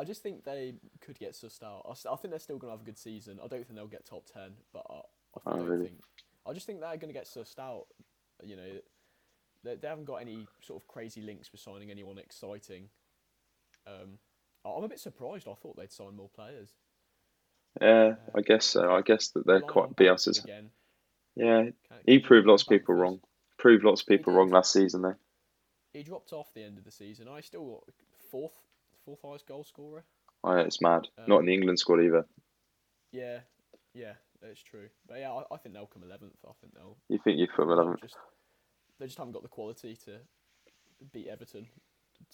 I 0.00 0.04
just 0.04 0.22
think 0.22 0.44
they 0.44 0.74
could 1.00 1.18
get 1.18 1.32
sussed 1.32 1.62
out. 1.62 1.84
I 1.88 2.16
think 2.16 2.30
they're 2.30 2.38
still 2.38 2.56
going 2.56 2.70
to 2.70 2.76
have 2.78 2.80
a 2.82 2.84
good 2.84 2.98
season. 2.98 3.38
I 3.42 3.48
don't 3.48 3.66
think 3.66 3.74
they'll 3.74 3.86
get 3.86 4.06
top 4.06 4.24
10, 4.32 4.52
but 4.72 4.82
I, 4.88 4.94
I 4.94 5.40
Oh, 5.46 5.56
don't 5.56 5.66
really? 5.66 5.86
think. 5.88 6.00
I 6.48 6.52
just 6.54 6.66
think 6.66 6.80
they're 6.80 6.96
going 6.96 7.12
to 7.12 7.18
get 7.18 7.26
sussed 7.26 7.58
out. 7.58 7.84
You 8.42 8.56
know, 8.56 8.72
they, 9.62 9.74
they 9.76 9.88
haven't 9.88 10.06
got 10.06 10.16
any 10.16 10.46
sort 10.62 10.80
of 10.82 10.88
crazy 10.88 11.20
links 11.20 11.48
for 11.48 11.58
signing 11.58 11.90
anyone 11.90 12.16
exciting. 12.18 12.88
Um, 13.86 14.18
I- 14.64 14.70
I'm 14.70 14.84
a 14.84 14.88
bit 14.88 15.00
surprised. 15.00 15.46
I 15.48 15.54
thought 15.54 15.76
they'd 15.76 15.92
sign 15.92 16.16
more 16.16 16.30
players. 16.34 16.70
Yeah, 17.80 18.14
I 18.34 18.40
guess 18.40 18.64
so. 18.64 18.90
I 18.90 19.02
guess 19.02 19.28
that 19.28 19.46
they're 19.46 19.60
quite 19.60 19.94
Bielsa's. 19.96 20.42
Again. 20.42 20.70
Yeah, 21.36 21.66
he 22.06 22.18
proved 22.18 22.46
lots 22.46 22.62
of 22.62 22.68
people 22.68 22.94
wrong. 22.94 23.20
Proved 23.58 23.84
lots 23.84 24.00
of 24.00 24.06
people 24.08 24.32
wrong 24.32 24.48
last 24.50 24.72
season 24.72 25.02
though. 25.02 25.14
He 25.92 26.02
dropped 26.02 26.32
off 26.32 26.52
the 26.54 26.64
end 26.64 26.78
of 26.78 26.84
the 26.84 26.90
season. 26.90 27.28
I 27.28 27.40
still 27.42 27.64
got 27.66 27.94
fourth, 28.30 28.52
fourth 29.04 29.20
highest 29.24 29.46
goal 29.46 29.64
scorer. 29.64 30.04
Oh, 30.44 30.54
yeah, 30.56 30.62
it's 30.62 30.80
mad. 30.80 31.06
Not 31.26 31.36
in 31.36 31.40
Um, 31.40 31.46
the 31.46 31.54
England 31.54 31.78
squad 31.78 32.00
either. 32.00 32.24
Yeah, 33.12 33.40
yeah, 33.94 34.14
that's 34.40 34.62
true. 34.62 34.88
But 35.06 35.18
yeah, 35.18 35.32
I, 35.32 35.42
I 35.52 35.56
think 35.58 35.74
they'll 35.74 35.86
come 35.86 36.02
eleventh. 36.04 36.36
I 36.46 36.52
think 36.60 36.74
they'll. 36.74 36.96
You 37.08 37.18
think 37.22 37.38
you 37.38 37.46
put 37.48 37.66
them 37.66 37.76
11th? 37.76 38.00
Just, 38.00 38.16
they 38.98 39.06
just 39.06 39.18
haven't 39.18 39.32
got 39.32 39.42
the 39.42 39.48
quality 39.48 39.96
to 40.06 40.18
beat 41.12 41.28
Everton. 41.28 41.66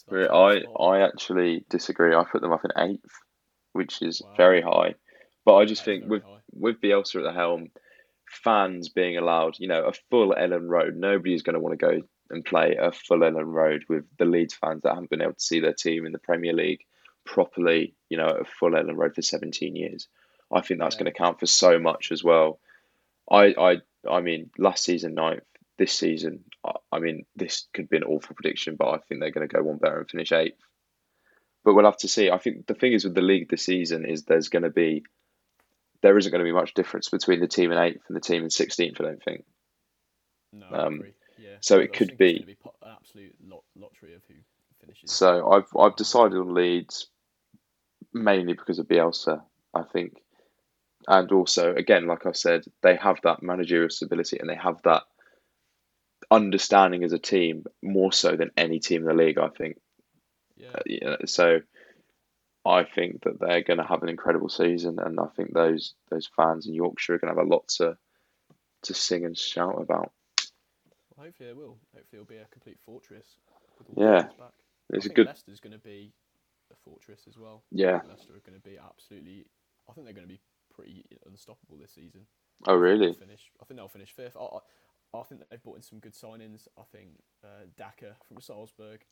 to 0.09 0.31
I 0.33 0.61
spot. 0.61 0.81
I 0.81 1.01
actually 1.03 1.65
disagree. 1.71 2.15
I 2.15 2.25
put 2.31 2.43
them 2.43 2.53
up 2.53 2.65
in 2.65 2.71
eighth, 2.91 3.11
which 3.73 4.03
is 4.03 4.23
Wow. 4.25 4.35
very 4.37 4.61
high. 4.63 4.95
But 5.45 5.57
I 5.57 5.65
just 5.65 5.85
think 5.85 6.05
with 6.07 6.23
high. 6.25 6.41
with 6.53 6.81
Bielsa 6.81 7.17
at 7.17 7.23
the 7.23 7.33
helm, 7.33 7.69
fans 8.29 8.89
being 8.89 9.17
allowed, 9.17 9.55
you 9.59 9.69
know, 9.69 9.85
a 9.87 9.93
full 10.11 10.35
Elland 10.35 10.69
Road. 10.69 10.97
Nobody 10.97 11.35
is 11.35 11.43
going 11.43 11.55
to 11.55 11.61
want 11.61 11.79
to 11.79 11.87
go 11.87 12.03
and 12.31 12.45
play 12.45 12.77
a 12.79 12.93
full 12.93 13.21
Elland 13.21 13.53
Road 13.53 13.85
with 13.89 14.05
the 14.19 14.25
Leeds 14.25 14.55
fans 14.55 14.83
that 14.83 14.95
haven't 14.95 15.11
been 15.11 15.23
able 15.23 15.35
to 15.35 15.41
see 15.41 15.61
their 15.61 15.73
team 15.75 16.07
in 16.07 16.13
the 16.13 16.19
Premier 16.19 16.53
League 16.53 16.85
properly, 17.25 17.95
you 18.09 18.17
know, 18.17 18.29
at 18.29 18.41
a 18.41 18.45
full 18.45 18.71
Elland 18.71 18.97
Road 18.97 19.15
for 19.15 19.23
17 19.23 19.75
years. 19.77 20.09
I 20.53 20.61
think 20.61 20.81
that's 20.81 20.97
Yeah. 20.97 21.03
going 21.03 21.13
to 21.13 21.19
count 21.19 21.41
for 21.41 21.47
so 21.47 21.79
much 21.79 22.13
as 22.13 22.23
well. 22.23 22.61
I 23.31 23.55
I 23.59 23.81
I 24.09 24.21
mean, 24.21 24.51
last 24.57 24.85
season 24.85 25.15
ninth, 25.15 25.43
this 25.79 25.93
season, 25.93 26.45
I, 26.93 27.01
mean, 27.01 27.27
this 27.35 27.67
could 27.75 27.89
be 27.89 27.97
an 27.97 28.05
awful 28.05 28.35
prediction, 28.37 28.77
but 28.77 28.89
I 28.89 28.99
think 28.99 29.21
they're 29.21 29.33
going 29.33 29.47
to 29.47 29.55
go 29.55 29.63
one 29.63 29.79
better 29.79 29.99
and 29.99 30.09
finish 30.09 30.33
eighth. 30.33 30.61
But 31.65 31.75
we'll 31.75 31.85
have 31.85 31.97
to 31.99 32.09
see. 32.09 32.31
I 32.31 32.39
think 32.39 32.67
the 32.67 32.75
thing 32.75 32.93
is 32.93 33.05
with 33.05 33.15
the 33.15 33.21
league 33.21 33.49
this 33.51 33.65
season 33.65 34.05
is 34.07 34.23
there's 34.25 34.49
going 34.49 34.63
to 34.63 34.71
be 34.71 35.05
there 36.03 36.17
isn't 36.17 36.31
going 36.31 36.39
to 36.45 36.49
be 36.49 36.53
much 36.53 36.75
difference 36.75 37.09
between 37.09 37.41
the 37.41 37.49
team 37.49 37.73
in 37.73 37.79
eighth 37.79 38.03
and 38.09 38.17
the 38.17 38.21
team 38.21 38.45
in 38.45 38.51
sixteenth. 38.51 39.01
I 39.01 39.05
don't 39.05 39.23
think. 39.23 39.45
No, 40.53 40.67
I 40.71 40.79
um. 40.87 41.03
So 41.61 41.79
it 41.79 41.93
could 41.93 42.17
be- 42.17 42.43
be 42.45 42.57
absolute 42.87 43.35
lot, 43.47 43.65
lottery 43.75 44.15
of 44.15 44.23
who 44.29 44.35
finishes. 44.81 45.13
So 45.13 45.51
I've 45.51 45.69
I've 45.77 45.97
decided 45.97 46.39
on 46.39 46.55
Leeds 46.55 47.09
mainly 48.13 48.55
because 48.55 48.79
of 48.79 48.89
Bielsa, 48.89 49.43
I 49.75 49.83
think, 49.83 50.23
and 51.07 51.31
also 51.33 51.75
again, 51.75 52.07
like 52.07 52.27
I 52.27 52.33
said, 52.33 52.65
they 52.83 52.97
have 52.97 53.19
that 53.23 53.43
managerial 53.43 53.91
stability 53.91 54.39
and 54.39 54.49
they 54.49 54.57
have 54.57 54.81
that 54.83 55.03
understanding 56.31 57.05
as 57.05 57.13
a 57.13 57.19
team 57.19 57.65
more 57.83 58.13
so 58.13 58.37
than 58.37 58.51
any 58.57 58.81
team 58.81 59.03
in 59.03 59.09
the 59.09 59.25
league. 59.25 59.39
I 59.39 59.49
think. 59.49 59.79
yeah. 60.57 60.69
Uh, 60.75 60.83
you 60.87 61.01
know, 61.03 61.17
so 61.27 61.61
I 62.65 62.83
think 62.83 63.23
that 63.23 63.39
they're 63.39 63.63
going 63.63 63.79
to 63.79 63.87
have 63.87 64.03
an 64.03 64.09
incredible 64.09 64.49
season, 64.49 64.99
and 64.99 65.21
I 65.21 65.27
think 65.37 65.53
those 65.53 65.95
those 66.11 66.29
fans 66.37 66.67
in 66.67 66.75
Yorkshire 66.75 67.15
are 67.15 67.19
going 67.19 67.33
to 67.33 67.39
have 67.41 67.47
a 67.47 67.55
lot 67.55 67.69
to 67.79 67.97
to 68.83 68.95
sing 68.95 69.25
and 69.25 69.39
shout 69.39 69.81
about. 69.81 70.13
Hopefully 71.19 71.49
they 71.49 71.55
will. 71.55 71.79
Hopefully 71.95 72.21
it'll 72.21 72.25
be 72.25 72.37
a 72.37 72.47
complete 72.51 72.79
fortress. 72.85 73.39
With 73.79 73.89
all 73.91 73.95
the 73.95 74.11
Yeah. 74.11 74.29
It's 74.91 74.95
I 74.95 74.97
a 74.97 75.01
think 75.01 75.15
good, 75.15 75.27
Leicester's 75.27 75.61
going 75.61 75.73
to 75.73 75.79
be 75.79 76.13
a 76.71 76.77
fortress 76.77 77.23
as 77.29 77.37
well. 77.39 77.63
Yeah. 77.71 78.01
Leicester 78.09 78.35
are 78.35 78.45
going 78.49 78.61
to 78.61 78.69
be 78.69 78.79
absolutely. 78.79 79.47
I 79.89 79.93
think 79.93 80.07
they're 80.07 80.15
going 80.15 80.27
to 80.27 80.33
be 80.33 80.41
pretty 80.75 81.05
unstoppable 81.27 81.79
this 81.79 81.93
season. 81.93 82.27
Oh, 82.67 82.73
I 82.73 82.77
really? 82.77 83.13
Finish. 83.13 83.51
I 83.61 83.65
think 83.65 83.79
they'll 83.79 83.89
finish 83.89 84.13
fifth. 84.13 84.37
I, 84.37 84.45
I, 84.45 85.19
I 85.19 85.23
think 85.23 85.41
that 85.41 85.51
they've 85.51 85.63
brought 85.63 85.77
in 85.77 85.83
some 85.83 85.99
good 85.99 86.15
signings. 86.15 86.69
I 86.79 86.83
think 86.93 87.11
uh, 87.45 87.67
Daka 87.77 88.15
from 88.27 88.41
Salzburg, 88.41 89.05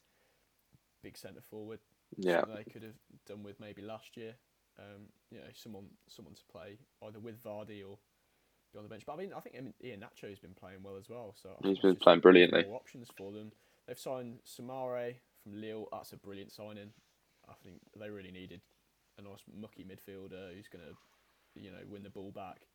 big 1.02 1.16
centre 1.16 1.42
forward. 1.42 1.80
Yeah, 2.16 2.42
they 2.54 2.64
could 2.64 2.82
have 2.82 2.98
done 3.26 3.42
with 3.42 3.60
maybe 3.60 3.82
last 3.82 4.16
year. 4.16 4.34
Um, 4.78 5.06
you 5.30 5.38
know, 5.38 5.44
someone 5.52 5.86
someone 6.08 6.34
to 6.34 6.42
play 6.50 6.78
either 7.06 7.20
with 7.20 7.42
Vardy 7.42 7.82
or 7.88 7.98
be 8.74 8.78
on 8.78 8.84
the 8.84 8.90
bench. 8.90 9.04
But 9.06 9.14
I 9.14 9.16
mean, 9.16 9.32
I 9.34 9.40
think 9.40 9.54
Ian- 9.82 10.00
Nacho 10.00 10.28
has 10.28 10.38
been 10.38 10.54
playing 10.54 10.82
well 10.82 10.96
as 10.96 11.08
well. 11.08 11.34
So 11.40 11.50
He's 11.62 11.78
been 11.78 11.96
playing 11.96 12.20
brilliantly. 12.20 12.64
More 12.64 12.76
options 12.76 13.08
for 13.16 13.32
them. 13.32 13.52
They've 13.86 13.98
signed 13.98 14.38
Soumaré 14.44 15.16
from 15.42 15.60
Lille. 15.60 15.88
That's 15.92 16.12
a 16.12 16.16
brilliant 16.16 16.52
signing. 16.52 16.90
I 17.48 17.52
think 17.62 17.80
they 17.98 18.10
really 18.10 18.30
needed 18.32 18.60
a 19.18 19.22
nice 19.22 19.42
mucky 19.54 19.84
midfielder 19.84 20.54
who's 20.54 20.68
going 20.68 20.84
to, 20.84 21.60
you 21.60 21.70
know, 21.70 21.78
win 21.88 22.02
the 22.02 22.10
ball 22.10 22.32
back. 22.32 22.66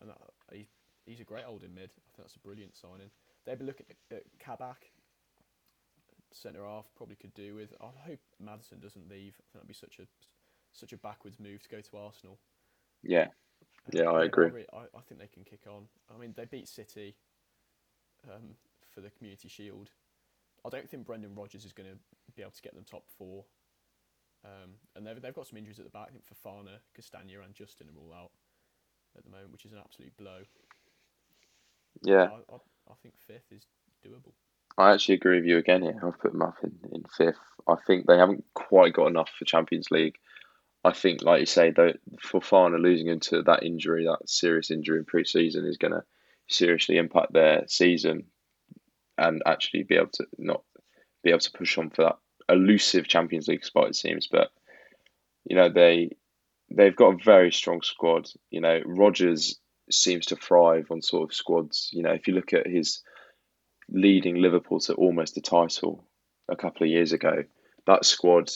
And 0.00 0.10
that, 0.10 0.18
he's 0.52 0.66
he's 1.06 1.20
a 1.20 1.24
great 1.24 1.44
holding 1.44 1.74
mid. 1.74 1.90
I 1.90 2.10
think 2.16 2.18
that's 2.18 2.36
a 2.36 2.40
brilliant 2.40 2.76
signing. 2.76 3.10
They'd 3.46 3.58
be 3.58 3.64
looking 3.64 3.86
at, 3.90 4.16
at 4.16 4.22
Kabak, 4.38 4.90
centre 6.32 6.64
half, 6.64 6.86
probably 6.96 7.16
could 7.16 7.34
do 7.34 7.54
with. 7.54 7.72
I 7.80 7.90
hope 8.06 8.20
Maddison 8.40 8.80
doesn't 8.80 9.08
leave. 9.08 9.34
I 9.38 9.42
think 9.42 9.54
that'd 9.54 9.68
be 9.68 9.74
such 9.74 9.98
a 10.00 10.06
such 10.72 10.92
a 10.92 10.96
backwards 10.96 11.38
move 11.38 11.62
to 11.62 11.68
go 11.68 11.80
to 11.80 11.96
Arsenal. 11.96 12.38
yeah, 13.02 13.28
Yeah, 13.90 14.10
I 14.10 14.24
agree. 14.24 14.50
re- 14.50 14.66
I, 14.72 14.84
I 14.96 15.00
think 15.08 15.20
they 15.20 15.26
can 15.26 15.44
kick 15.44 15.62
on. 15.66 15.84
I 16.14 16.18
mean, 16.18 16.34
they 16.36 16.44
beat 16.44 16.68
City 16.68 17.16
um, 18.30 18.54
for 18.94 19.00
the 19.00 19.10
Community 19.10 19.48
Shield. 19.48 19.90
I 20.64 20.68
don't 20.68 20.88
think 20.88 21.06
Brendan 21.06 21.34
Rodgers 21.34 21.64
is 21.64 21.72
going 21.72 21.88
to 21.88 21.96
be 22.36 22.42
able 22.42 22.52
to 22.52 22.62
get 22.62 22.74
them 22.74 22.84
top 22.88 23.04
four. 23.18 23.44
Um, 24.44 24.74
and 24.96 25.06
they've, 25.06 25.20
they've 25.20 25.34
got 25.34 25.46
some 25.46 25.58
injuries 25.58 25.78
at 25.78 25.84
the 25.84 25.90
back. 25.90 26.08
I 26.08 26.12
think 26.12 26.24
Fofana, 26.26 26.78
Castagna, 26.94 27.40
and 27.44 27.54
Justin 27.54 27.88
are 27.88 27.98
all 27.98 28.12
out 28.12 28.30
at 29.16 29.24
the 29.24 29.30
moment, 29.30 29.52
which 29.52 29.64
is 29.64 29.72
an 29.72 29.78
absolute 29.78 30.16
blow. 30.16 30.42
yeah. 32.02 32.28
I, 32.30 32.54
I, 32.54 32.56
I 32.90 32.94
think 33.02 33.14
fifth 33.26 33.52
is 33.52 33.66
doable. 34.04 34.32
I 34.78 34.92
actually 34.92 35.16
agree 35.16 35.36
with 35.36 35.44
you 35.44 35.58
again 35.58 35.82
here. 35.82 36.00
I've 36.02 36.18
put 36.18 36.32
them 36.32 36.42
up 36.42 36.56
in, 36.62 36.72
in 36.92 37.04
fifth. 37.16 37.36
I 37.68 37.74
think 37.86 38.06
they 38.06 38.16
haven't 38.16 38.44
quite 38.54 38.94
got 38.94 39.08
enough 39.08 39.30
for 39.38 39.44
Champions 39.44 39.90
League. 39.90 40.16
I 40.84 40.92
think, 40.92 41.22
like 41.22 41.40
you 41.40 41.46
say, 41.46 41.70
though, 41.70 41.92
Fofana 42.24 42.80
losing 42.80 43.08
into 43.08 43.42
that 43.42 43.62
injury, 43.62 44.04
that 44.04 44.28
serious 44.28 44.70
injury 44.70 44.98
in 44.98 45.04
pre-season, 45.04 45.64
is 45.66 45.76
going 45.76 45.92
to 45.92 46.02
seriously 46.48 46.96
impact 46.96 47.32
their 47.32 47.64
season, 47.68 48.24
and 49.16 49.42
actually 49.46 49.84
be 49.84 49.94
able 49.94 50.10
to 50.14 50.26
not 50.38 50.62
be 51.22 51.30
able 51.30 51.38
to 51.38 51.52
push 51.52 51.78
on 51.78 51.90
for 51.90 52.02
that 52.02 52.18
elusive 52.48 53.06
Champions 53.06 53.46
League 53.46 53.64
spot. 53.64 53.88
It 53.88 53.96
seems, 53.96 54.26
but 54.26 54.50
you 55.44 55.54
know 55.54 55.68
they 55.68 56.10
they've 56.70 56.96
got 56.96 57.14
a 57.14 57.24
very 57.24 57.52
strong 57.52 57.82
squad. 57.82 58.28
You 58.50 58.60
know, 58.60 58.80
Rodgers 58.84 59.60
seems 59.90 60.26
to 60.26 60.36
thrive 60.36 60.90
on 60.90 61.02
sort 61.02 61.30
of 61.30 61.34
squads. 61.34 61.90
You 61.92 62.02
know, 62.02 62.12
if 62.12 62.26
you 62.26 62.34
look 62.34 62.52
at 62.52 62.66
his 62.66 63.02
leading 63.88 64.36
Liverpool 64.36 64.80
to 64.80 64.94
almost 64.94 65.36
a 65.36 65.40
title 65.40 66.04
a 66.48 66.56
couple 66.56 66.84
of 66.84 66.90
years 66.90 67.12
ago, 67.12 67.44
that 67.86 68.04
squad, 68.04 68.50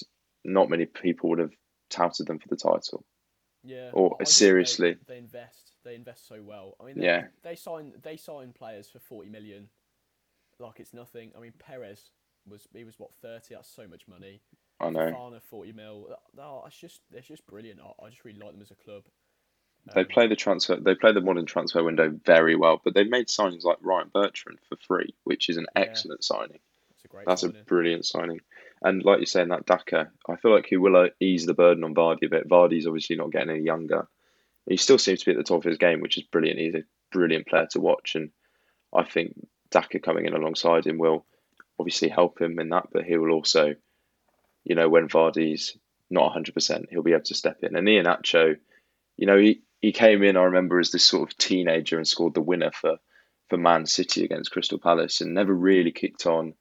not 0.44 0.70
many 0.70 0.86
people 0.86 1.30
would 1.30 1.38
have 1.38 1.52
touted 1.90 2.26
them 2.26 2.38
for 2.38 2.48
the 2.48 2.56
title. 2.56 3.04
Yeah. 3.64 3.90
Or 3.92 4.16
seriously. 4.24 4.92
they, 5.06 5.14
they 5.14 5.18
invest. 5.18 5.72
They 5.84 5.94
invest 5.94 6.28
so 6.28 6.42
well. 6.42 6.76
I 6.80 6.84
mean, 6.84 6.98
they, 6.98 7.04
Yeah. 7.06 7.24
They 7.42 7.56
sign. 7.56 7.92
They 8.02 8.16
sign 8.16 8.52
players 8.52 8.88
for 8.88 8.98
forty 9.00 9.28
million, 9.28 9.68
like 10.58 10.78
it's 10.80 10.94
nothing. 10.94 11.32
I 11.36 11.40
mean, 11.40 11.52
Perez 11.58 12.10
was 12.48 12.66
he 12.72 12.84
was 12.84 12.98
what 12.98 13.10
thirty. 13.22 13.54
That's 13.54 13.68
so 13.68 13.86
much 13.88 14.02
money. 14.08 14.40
I 14.78 14.90
know. 14.90 15.10
Fofana 15.10 15.40
forty 15.42 15.72
mil. 15.72 16.08
No, 16.36 16.62
it's 16.66 16.76
just 16.78 17.00
it's 17.12 17.26
just 17.28 17.46
brilliant. 17.46 17.80
I, 17.80 18.04
I 18.04 18.08
just 18.10 18.24
really 18.24 18.38
like 18.38 18.52
them 18.52 18.62
as 18.62 18.70
a 18.70 18.76
club. 18.76 19.02
They 19.94 20.00
Um, 20.02 20.06
play 20.08 20.26
the 20.26 20.36
transfer. 20.36 20.76
They 20.76 20.94
play 20.94 21.12
the 21.12 21.20
modern 21.20 21.46
transfer 21.46 21.82
window 21.82 22.10
very 22.24 22.56
well, 22.56 22.80
but 22.84 22.94
they've 22.94 23.08
made 23.08 23.28
signings 23.28 23.64
like 23.64 23.78
Ryan 23.80 24.10
Bertrand 24.12 24.58
for 24.68 24.76
free, 24.76 25.14
which 25.24 25.48
is 25.48 25.56
an 25.56 25.66
Yeah. 25.76 25.82
excellent 25.82 26.24
signing. 26.24 26.58
It's 26.90 27.04
a 27.04 27.08
great. 27.08 27.26
That's 27.26 27.44
a 27.44 27.50
brilliant 27.50 28.04
signing. 28.04 28.40
And 28.82 29.02
like 29.04 29.18
you're 29.18 29.26
saying, 29.26 29.48
that 29.48 29.66
Daka, 29.66 30.10
I 30.28 30.36
feel 30.36 30.52
like 30.52 30.66
he 30.66 30.76
will 30.76 30.96
uh, 30.96 31.08
ease 31.20 31.46
the 31.46 31.54
burden 31.54 31.84
on 31.84 31.94
Vardy 31.94 32.26
a 32.26 32.28
bit. 32.28 32.48
Vardy's 32.48 32.86
obviously 32.86 33.16
not 33.16 33.32
getting 33.32 33.50
any 33.50 33.62
younger. 33.62 34.06
He 34.68 34.76
still 34.76 34.98
seems 34.98 35.20
to 35.20 35.26
be 35.26 35.32
at 35.32 35.38
the 35.38 35.44
top 35.44 35.58
of 35.58 35.64
his 35.64 35.78
game, 35.78 36.00
which 36.00 36.18
is 36.18 36.24
brilliant. 36.24 36.58
He's 36.58 36.74
a 36.74 36.84
brilliant 37.12 37.46
player 37.46 37.66
to 37.70 37.80
watch, 37.80 38.14
and 38.16 38.30
I 38.94 39.04
think 39.04 39.34
Daka 39.70 40.00
coming 40.00 40.26
in 40.26 40.34
alongside 40.34 40.86
him 40.86 40.98
will 40.98 41.24
obviously 41.78 42.08
help 42.08 42.40
him 42.40 42.58
in 42.58 42.70
that, 42.70 42.88
but 42.92 43.04
he 43.04 43.16
will 43.16 43.32
also, 43.32 43.74
you 44.64 44.74
know, 44.74 44.88
when 44.88 45.08
Vardy's 45.08 45.76
not 46.10 46.34
100%, 46.34 46.86
he'll 46.90 47.02
be 47.02 47.12
able 47.12 47.22
to 47.24 47.34
step 47.34 47.58
in. 47.62 47.76
And 47.76 47.86
Iheanacho, 47.86 48.56
you 49.16 49.26
know, 49.26 49.38
he, 49.38 49.62
he 49.80 49.92
came 49.92 50.22
in, 50.22 50.36
I 50.36 50.44
remember, 50.44 50.78
as 50.78 50.90
this 50.90 51.04
sort 51.04 51.30
of 51.30 51.38
teenager 51.38 51.96
and 51.96 52.06
scored 52.06 52.34
the 52.34 52.40
winner 52.40 52.70
for, 52.70 52.96
for 53.48 53.56
Man 53.56 53.86
City 53.86 54.24
against 54.24 54.50
Crystal 54.50 54.78
Palace 54.78 55.20
and 55.20 55.34
never 55.34 55.52
really 55.52 55.92
kicked 55.92 56.26
on. 56.26 56.54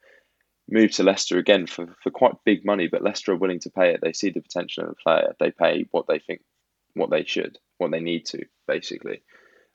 Moved 0.67 0.95
to 0.95 1.03
Leicester 1.03 1.37
again 1.37 1.67
for, 1.67 1.87
for 2.01 2.09
quite 2.09 2.33
big 2.43 2.65
money, 2.65 2.87
but 2.87 3.03
Leicester 3.03 3.33
are 3.33 3.37
willing 3.37 3.59
to 3.59 3.69
pay 3.69 3.93
it. 3.93 3.99
They 4.01 4.13
see 4.13 4.31
the 4.31 4.41
potential 4.41 4.83
in 4.83 4.89
the 4.89 4.95
player. 4.95 5.35
They 5.39 5.51
pay 5.51 5.85
what 5.91 6.07
they 6.07 6.19
think, 6.19 6.41
what 6.95 7.11
they 7.11 7.23
should, 7.23 7.59
what 7.77 7.91
they 7.91 7.99
need 7.99 8.25
to, 8.27 8.45
basically. 8.67 9.21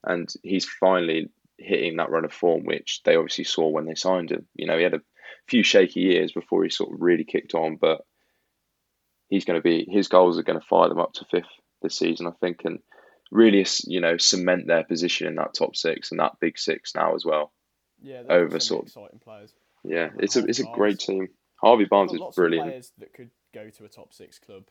And 0.05 0.29
he's 0.43 0.65
finally 0.65 1.31
hitting 1.59 1.97
that 1.97 2.11
run 2.11 2.25
of 2.25 2.33
form, 2.33 2.65
which 2.65 3.03
they 3.05 3.15
obviously 3.15 3.45
saw 3.45 3.69
when 3.69 3.87
they 3.87 3.95
signed 3.95 4.33
him. 4.33 4.47
You 4.55 4.67
know, 4.67 4.77
he 4.77 4.83
had 4.83 4.95
a 4.95 5.03
few 5.47 5.63
shaky 5.63 6.01
years 6.01 6.33
before 6.33 6.65
he 6.65 6.71
sort 6.71 6.93
of 6.93 7.01
really 7.01 7.25
kicked 7.25 7.55
on, 7.55 7.77
but 7.77 8.01
he's 9.29 9.45
going 9.45 9.59
to 9.59 9.63
be 9.63 9.87
his 9.89 10.09
goals 10.09 10.39
are 10.39 10.43
going 10.43 10.61
to 10.61 10.67
fire 10.67 10.89
them 10.89 10.99
up 10.99 11.13
to 11.15 11.25
fifth 11.31 11.47
this 11.83 11.97
season, 11.97 12.27
I 12.27 12.33
think, 12.41 12.63
and 12.65 12.81
really, 13.31 13.65
you 13.87 14.01
know, 14.01 14.17
cement 14.17 14.67
their 14.67 14.85
position 14.85 15.27
in 15.27 15.37
that 15.37 15.55
top 15.55 15.77
six 15.77 16.11
and 16.11 16.21
that 16.21 16.41
big 16.41 16.59
six 16.59 16.95
now 16.95 17.15
as 17.15 17.25
well. 17.25 17.53
Yeah, 18.03 18.23
over 18.29 18.59
sort 18.59 18.83
of 18.83 18.89
exciting 18.89 19.21
players. 19.23 19.53
Yeah, 19.85 20.11
it's 20.19 20.37
a 20.37 20.45
it's 20.45 20.59
a 20.59 20.65
great 20.65 20.99
team. 20.99 21.29
Harvey 21.57 21.85
Barnes 21.85 22.13
is 22.13 22.21
brilliant. 22.35 22.69
players 22.69 22.93
that 22.99 23.13
could 23.13 23.31
go 23.55 23.69
to 23.69 23.85
a 23.85 23.89
top 23.89 24.13
six 24.13 24.39
club, 24.39 24.65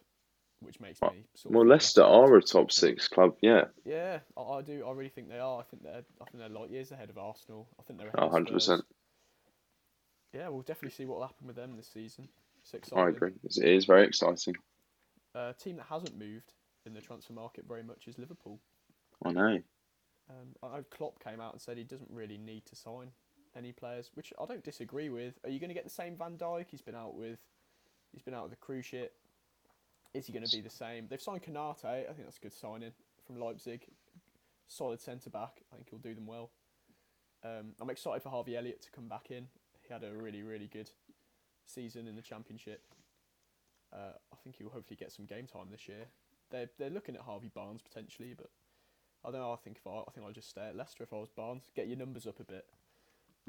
which 0.60 0.80
makes 0.80 1.02
me. 1.02 1.26
Sort 1.36 1.54
well, 1.54 1.66
Leicester 1.66 2.04
are 2.04 2.36
a 2.36 2.42
top 2.42 2.72
six 2.72 3.08
club. 3.08 3.36
Yeah. 3.42 3.66
Yeah, 3.86 4.20
I, 4.38 4.42
I, 4.42 4.62
do. 4.62 4.86
I 4.88 4.92
really 4.92 5.10
think 5.10 5.30
they 5.30 5.40
are. 5.40 5.60
I 5.60 5.64
think 5.64 5.84
they're. 5.84 6.04
I 6.22 6.26
think 6.26 6.40
they're 6.40 6.50
light 6.50 6.70
years 6.70 6.92
ahead 6.92 7.10
of 7.10 7.18
Arsenal. 7.18 7.68
I 7.80 7.84
think 7.84 8.00
they're. 8.00 8.30
hundred 8.30 8.54
percent. 8.54 8.84
Yeah, 10.34 10.50
we'll 10.50 10.62
definitely 10.62 10.96
see 10.96 11.06
what 11.06 11.20
will 11.20 11.28
happen 11.28 11.48
with 11.48 11.56
them 11.56 11.76
this 11.76 11.90
season. 11.92 12.28
It's 12.62 12.74
exciting. 12.74 13.04
I 13.04 13.10
agree. 13.10 13.32
It 13.44 13.58
is 13.58 13.86
very 13.86 14.06
exciting. 14.06 14.56
A 15.36 15.54
team 15.54 15.78
that 15.78 15.88
hasn't 15.90 16.18
moved 16.18 16.54
in 16.86 16.94
the 16.94 17.02
transfer 17.02 17.34
market 17.34 17.66
very 17.68 17.84
much 17.84 18.08
is 18.08 18.18
Liverpool. 18.20 18.60
I 19.24 19.32
know. 19.32 19.60
Um, 20.30 20.56
I 20.62 20.78
know 20.78 20.84
Klopp 20.92 21.24
came 21.24 21.42
out 21.42 21.54
and 21.54 21.62
said 21.62 21.78
he 21.78 21.84
doesn't 21.84 22.12
really 22.12 22.38
need 22.38 22.66
to 22.68 22.76
sign 22.76 23.12
any 23.56 23.72
players, 23.72 24.12
which 24.14 24.34
I 24.42 24.46
don't 24.46 24.64
disagree 24.64 25.10
with. 25.10 25.34
Are 25.44 25.50
you 25.50 25.60
going 25.60 25.70
to 25.70 25.74
get 25.74 25.84
the 25.84 25.90
same 25.90 26.16
Van 26.16 26.38
Dijk? 26.38 26.66
He's 26.70 26.82
been 26.82 26.96
out 26.96 27.16
with, 27.16 27.40
he's 28.12 28.22
been 28.22 28.34
out 28.34 28.50
with 28.50 28.60
the 28.60 28.66
cruciate. 28.66 29.10
Is 30.14 30.26
he 30.26 30.34
going 30.34 30.46
to 30.46 30.56
be 30.56 30.62
the 30.62 30.70
same? 30.70 31.08
They've 31.10 31.22
signed 31.22 31.44
Konate. 31.44 31.86
I 31.86 32.14
think 32.14 32.26
that's 32.26 32.38
a 32.38 32.42
good 32.42 32.54
signing 32.54 32.92
from 33.26 33.40
Leipzig. 33.40 33.86
Solid 34.68 35.00
centre 35.02 35.30
back. 35.30 35.62
I 35.72 35.76
think 35.76 35.90
he'll 35.90 36.00
do 36.00 36.16
them 36.16 36.26
well. 36.26 36.52
Um, 37.44 37.74
I'm 37.80 37.90
excited 37.90 38.22
for 38.22 38.30
Harvey 38.30 38.58
Elliott 38.58 38.82
to 38.84 38.92
come 38.92 39.08
back 39.08 39.32
in. 39.32 39.48
He 39.82 39.94
had 39.94 40.04
a 40.04 40.12
really, 40.12 40.42
really 40.42 40.68
good 40.68 40.90
season 41.66 42.08
in 42.08 42.16
the 42.16 42.22
Championship. 42.22 42.82
Uh, 43.94 44.14
I 44.32 44.36
think 44.44 44.58
he'll 44.58 44.70
hopefully 44.70 44.98
get 45.00 45.12
some 45.12 45.26
game 45.26 45.48
time 45.48 45.68
this 45.72 45.88
year. 45.88 46.06
They're 46.52 46.70
they're 46.78 46.90
looking 46.90 47.16
at 47.16 47.22
Harvey 47.22 47.52
Barnes 47.54 47.82
potentially, 47.82 48.34
but 48.36 48.50
I 49.26 49.32
don't 49.32 49.42
know. 49.42 49.54
I 49.54 49.58
think 49.58 49.78
if 49.78 49.88
I, 49.88 50.00
I 50.00 50.12
think 50.14 50.26
I'll 50.26 50.34
just 50.34 50.50
stay 50.50 50.68
at 50.68 50.76
Leicester 50.76 51.04
if 51.04 51.14
I 51.14 51.18
was 51.18 51.30
Barnes. 51.30 51.72
Get 51.76 51.88
your 51.88 51.98
numbers 51.98 52.28
up 52.28 52.40
a 52.40 52.44
bit. 52.44 52.66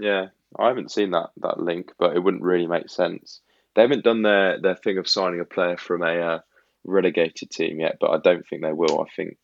Yeah, 0.00 0.26
I 0.58 0.68
haven't 0.68 0.90
seen 0.90 1.10
that 1.12 1.30
that 1.38 1.60
link, 1.60 1.92
but 1.98 2.16
it 2.16 2.20
wouldn't 2.20 2.42
really 2.42 2.66
make 2.66 2.88
sense. 2.88 3.40
They 3.74 3.82
haven't 3.82 4.04
done 4.04 4.22
their 4.22 4.60
their 4.60 4.76
thing 4.76 4.98
of 4.98 5.08
signing 5.08 5.40
a 5.40 5.44
player 5.44 5.76
from 5.76 6.02
a 6.02 6.18
uh, 6.20 6.38
relegated 6.84 7.50
team 7.50 7.80
yet, 7.80 7.98
but 8.00 8.10
I 8.10 8.18
don't 8.18 8.46
think 8.46 8.62
they 8.62 8.72
will. 8.72 9.00
I 9.00 9.10
think 9.14 9.36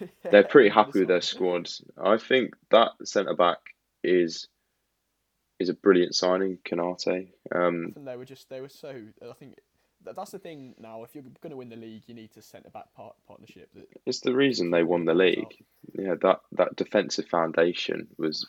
yeah, 0.00 0.06
they're 0.30 0.44
pretty 0.44 0.70
happy 0.70 1.00
with 1.00 1.08
their 1.08 1.20
squad. 1.20 1.68
I 2.02 2.16
think 2.16 2.54
that 2.70 2.90
centre 3.04 3.34
back 3.34 3.58
is 4.02 4.48
is 5.58 5.68
a 5.68 5.74
brilliant 5.74 6.14
signing, 6.14 6.58
Konate. 6.64 7.28
Um, 7.54 7.94
they 7.96 8.16
were 8.16 8.24
just 8.24 8.48
they 8.48 8.60
were 8.60 8.68
so. 8.68 8.94
I 9.22 9.34
think 9.34 9.58
that's 10.04 10.32
the 10.32 10.38
thing 10.38 10.74
now. 10.78 11.04
If 11.04 11.14
you're 11.14 11.24
going 11.40 11.50
to 11.50 11.56
win 11.56 11.68
the 11.68 11.76
league, 11.76 12.02
you 12.06 12.14
need 12.14 12.32
to 12.32 12.42
centre 12.42 12.70
back 12.70 12.92
part, 12.94 13.14
partnership. 13.26 13.70
It's 14.06 14.20
the 14.20 14.34
reason 14.34 14.70
they 14.70 14.82
won 14.82 15.04
the 15.04 15.14
league. 15.14 15.64
Yeah, 15.94 16.14
that 16.22 16.40
that 16.52 16.76
defensive 16.76 17.28
foundation 17.28 18.08
was 18.18 18.46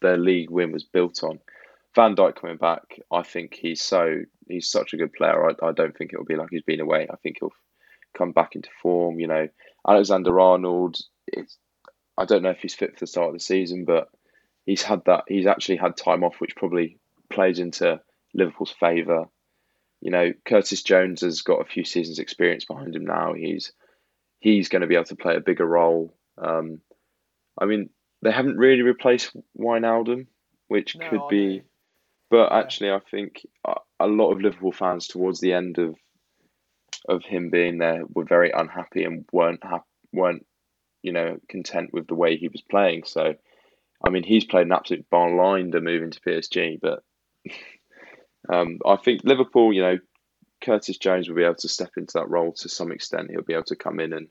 their 0.00 0.16
league 0.16 0.50
win 0.50 0.72
was 0.72 0.84
built 0.84 1.22
on. 1.22 1.40
Van 1.94 2.14
Dijk 2.14 2.36
coming 2.36 2.56
back, 2.56 3.00
I 3.12 3.22
think 3.22 3.54
he's 3.54 3.82
so 3.82 4.22
he's 4.48 4.70
such 4.70 4.92
a 4.92 4.96
good 4.96 5.12
player. 5.12 5.50
I, 5.50 5.66
I 5.66 5.72
don't 5.72 5.96
think 5.96 6.12
it'll 6.12 6.24
be 6.24 6.36
like 6.36 6.48
he's 6.50 6.62
been 6.62 6.80
away. 6.80 7.08
I 7.10 7.16
think 7.16 7.38
he'll 7.40 7.52
come 8.16 8.32
back 8.32 8.54
into 8.54 8.68
form. 8.82 9.18
You 9.18 9.26
know, 9.26 9.48
Alexander 9.86 10.38
Arnold. 10.38 10.98
I 12.16 12.24
don't 12.24 12.42
know 12.42 12.50
if 12.50 12.60
he's 12.60 12.74
fit 12.74 12.94
for 12.94 13.00
the 13.00 13.06
start 13.06 13.28
of 13.28 13.34
the 13.34 13.40
season, 13.40 13.84
but 13.84 14.08
he's 14.66 14.82
had 14.82 15.04
that. 15.06 15.24
He's 15.26 15.46
actually 15.46 15.76
had 15.76 15.96
time 15.96 16.22
off, 16.22 16.40
which 16.40 16.56
probably 16.56 16.98
plays 17.30 17.58
into 17.58 18.00
Liverpool's 18.34 18.74
favour. 18.78 19.26
You 20.00 20.10
know, 20.10 20.32
Curtis 20.44 20.82
Jones 20.82 21.22
has 21.22 21.42
got 21.42 21.60
a 21.60 21.70
few 21.70 21.84
seasons' 21.84 22.18
experience 22.18 22.64
behind 22.64 22.94
him 22.94 23.04
now. 23.04 23.32
He's 23.34 23.72
he's 24.38 24.68
going 24.68 24.82
to 24.82 24.88
be 24.88 24.94
able 24.94 25.04
to 25.06 25.16
play 25.16 25.36
a 25.36 25.40
bigger 25.40 25.66
role. 25.66 26.14
Um, 26.38 26.80
I 27.60 27.66
mean, 27.66 27.90
they 28.22 28.30
haven't 28.30 28.58
really 28.58 28.82
replaced 28.82 29.34
Wijnaldum, 29.58 30.26
which 30.68 30.96
no, 30.96 31.08
could 31.08 31.28
be. 31.30 31.62
But 32.30 32.50
yeah. 32.50 32.58
actually, 32.58 32.90
I 32.90 33.00
think 33.10 33.46
a 33.98 34.06
lot 34.06 34.32
of 34.32 34.40
Liverpool 34.40 34.72
fans 34.72 35.06
towards 35.06 35.40
the 35.40 35.52
end 35.52 35.78
of 35.78 35.96
of 37.08 37.24
him 37.24 37.48
being 37.50 37.78
there 37.78 38.02
were 38.14 38.24
very 38.24 38.50
unhappy 38.50 39.04
and 39.04 39.24
weren't 39.32 39.64
ha- 39.64 39.84
weren't 40.12 40.46
you 41.02 41.12
know 41.12 41.38
content 41.48 41.90
with 41.92 42.06
the 42.06 42.14
way 42.14 42.36
he 42.36 42.48
was 42.48 42.62
playing. 42.62 43.04
So, 43.04 43.34
I 44.04 44.10
mean, 44.10 44.22
he's 44.22 44.44
played 44.44 44.66
an 44.66 44.72
absolute 44.72 45.06
line 45.12 45.72
to 45.72 45.80
move 45.80 46.02
into 46.02 46.20
PSG, 46.20 46.78
but 46.80 47.02
um, 48.52 48.78
I 48.86 48.96
think 48.96 49.22
Liverpool, 49.24 49.72
you 49.72 49.82
know, 49.82 49.98
Curtis 50.62 50.98
Jones 50.98 51.28
will 51.28 51.36
be 51.36 51.44
able 51.44 51.54
to 51.56 51.68
step 51.68 51.90
into 51.96 52.12
that 52.14 52.28
role 52.28 52.52
to 52.52 52.68
some 52.68 52.92
extent. 52.92 53.30
He'll 53.30 53.42
be 53.42 53.54
able 53.54 53.64
to 53.64 53.76
come 53.76 53.98
in 53.98 54.12
and 54.12 54.28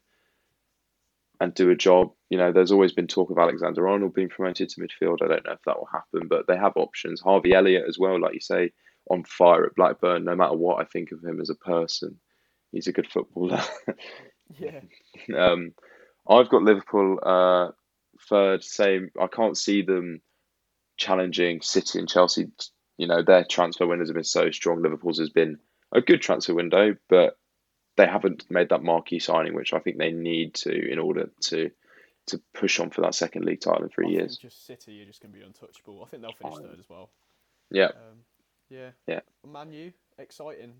and 1.39 1.53
do 1.53 1.69
a 1.69 1.75
job. 1.75 2.11
You 2.29 2.37
know, 2.37 2.51
there's 2.51 2.71
always 2.71 2.91
been 2.91 3.07
talk 3.07 3.29
of 3.29 3.37
Alexander 3.37 3.87
Arnold 3.87 4.13
being 4.13 4.29
promoted 4.29 4.69
to 4.69 4.81
midfield. 4.81 5.17
I 5.23 5.27
don't 5.27 5.45
know 5.45 5.53
if 5.53 5.63
that 5.65 5.77
will 5.77 5.89
happen, 5.91 6.27
but 6.27 6.47
they 6.47 6.57
have 6.57 6.73
options. 6.75 7.21
Harvey 7.21 7.53
Elliott 7.53 7.85
as 7.87 7.97
well, 7.97 8.19
like 8.19 8.33
you 8.33 8.39
say, 8.39 8.71
on 9.09 9.23
fire 9.23 9.65
at 9.65 9.75
Blackburn. 9.75 10.25
No 10.25 10.35
matter 10.35 10.55
what 10.55 10.81
I 10.81 10.85
think 10.85 11.11
of 11.11 11.23
him 11.23 11.39
as 11.39 11.49
a 11.49 11.55
person, 11.55 12.19
he's 12.71 12.87
a 12.87 12.93
good 12.93 13.09
footballer. 13.09 13.61
yeah. 14.59 14.81
Um, 15.35 15.73
I've 16.27 16.49
got 16.49 16.63
Liverpool 16.63 17.19
uh, 17.21 17.71
third. 18.29 18.63
Same. 18.63 19.09
I 19.19 19.27
can't 19.27 19.57
see 19.57 19.81
them 19.81 20.21
challenging 20.97 21.61
City 21.61 21.99
and 21.99 22.07
Chelsea. 22.07 22.47
You 22.97 23.07
know, 23.07 23.21
their 23.21 23.43
transfer 23.43 23.85
windows 23.85 24.09
have 24.09 24.15
been 24.15 24.23
so 24.23 24.49
strong. 24.51 24.81
Liverpool's 24.81 25.19
has 25.19 25.29
been 25.29 25.57
a 25.91 26.01
good 26.01 26.21
transfer 26.21 26.53
window, 26.53 26.95
but 27.09 27.37
they 27.99 28.07
haven't 28.07 28.49
made 28.49 28.69
that 28.69 28.81
marquee 28.81 29.19
signing, 29.19 29.53
which 29.53 29.73
I 29.73 29.79
think 29.79 29.97
they 29.97 30.13
need 30.13 30.53
to 30.55 30.91
in 30.91 30.99
order 30.99 31.29
to 31.41 31.69
to 32.27 32.41
push 32.53 32.79
on 32.79 32.91
for 32.91 33.01
that 33.01 33.13
second 33.13 33.43
league 33.43 33.59
title 33.59 33.83
in 33.83 33.89
three 33.89 34.07
I 34.07 34.11
years. 34.11 34.37
just 34.37 34.65
City 34.65 35.01
are 35.01 35.05
just 35.05 35.21
going 35.21 35.33
to 35.33 35.37
be 35.37 35.43
untouchable. 35.43 36.01
I 36.01 36.07
think 36.07 36.21
they'll 36.21 36.31
finish 36.31 36.59
third 36.59 36.79
as 36.79 36.87
well. 36.87 37.09
Yeah. 37.71 37.87
Um, 37.87 38.23
yeah. 38.69 38.91
Yeah. 39.05 39.19
Man 39.45 39.73
U, 39.73 39.91
exciting. 40.17 40.75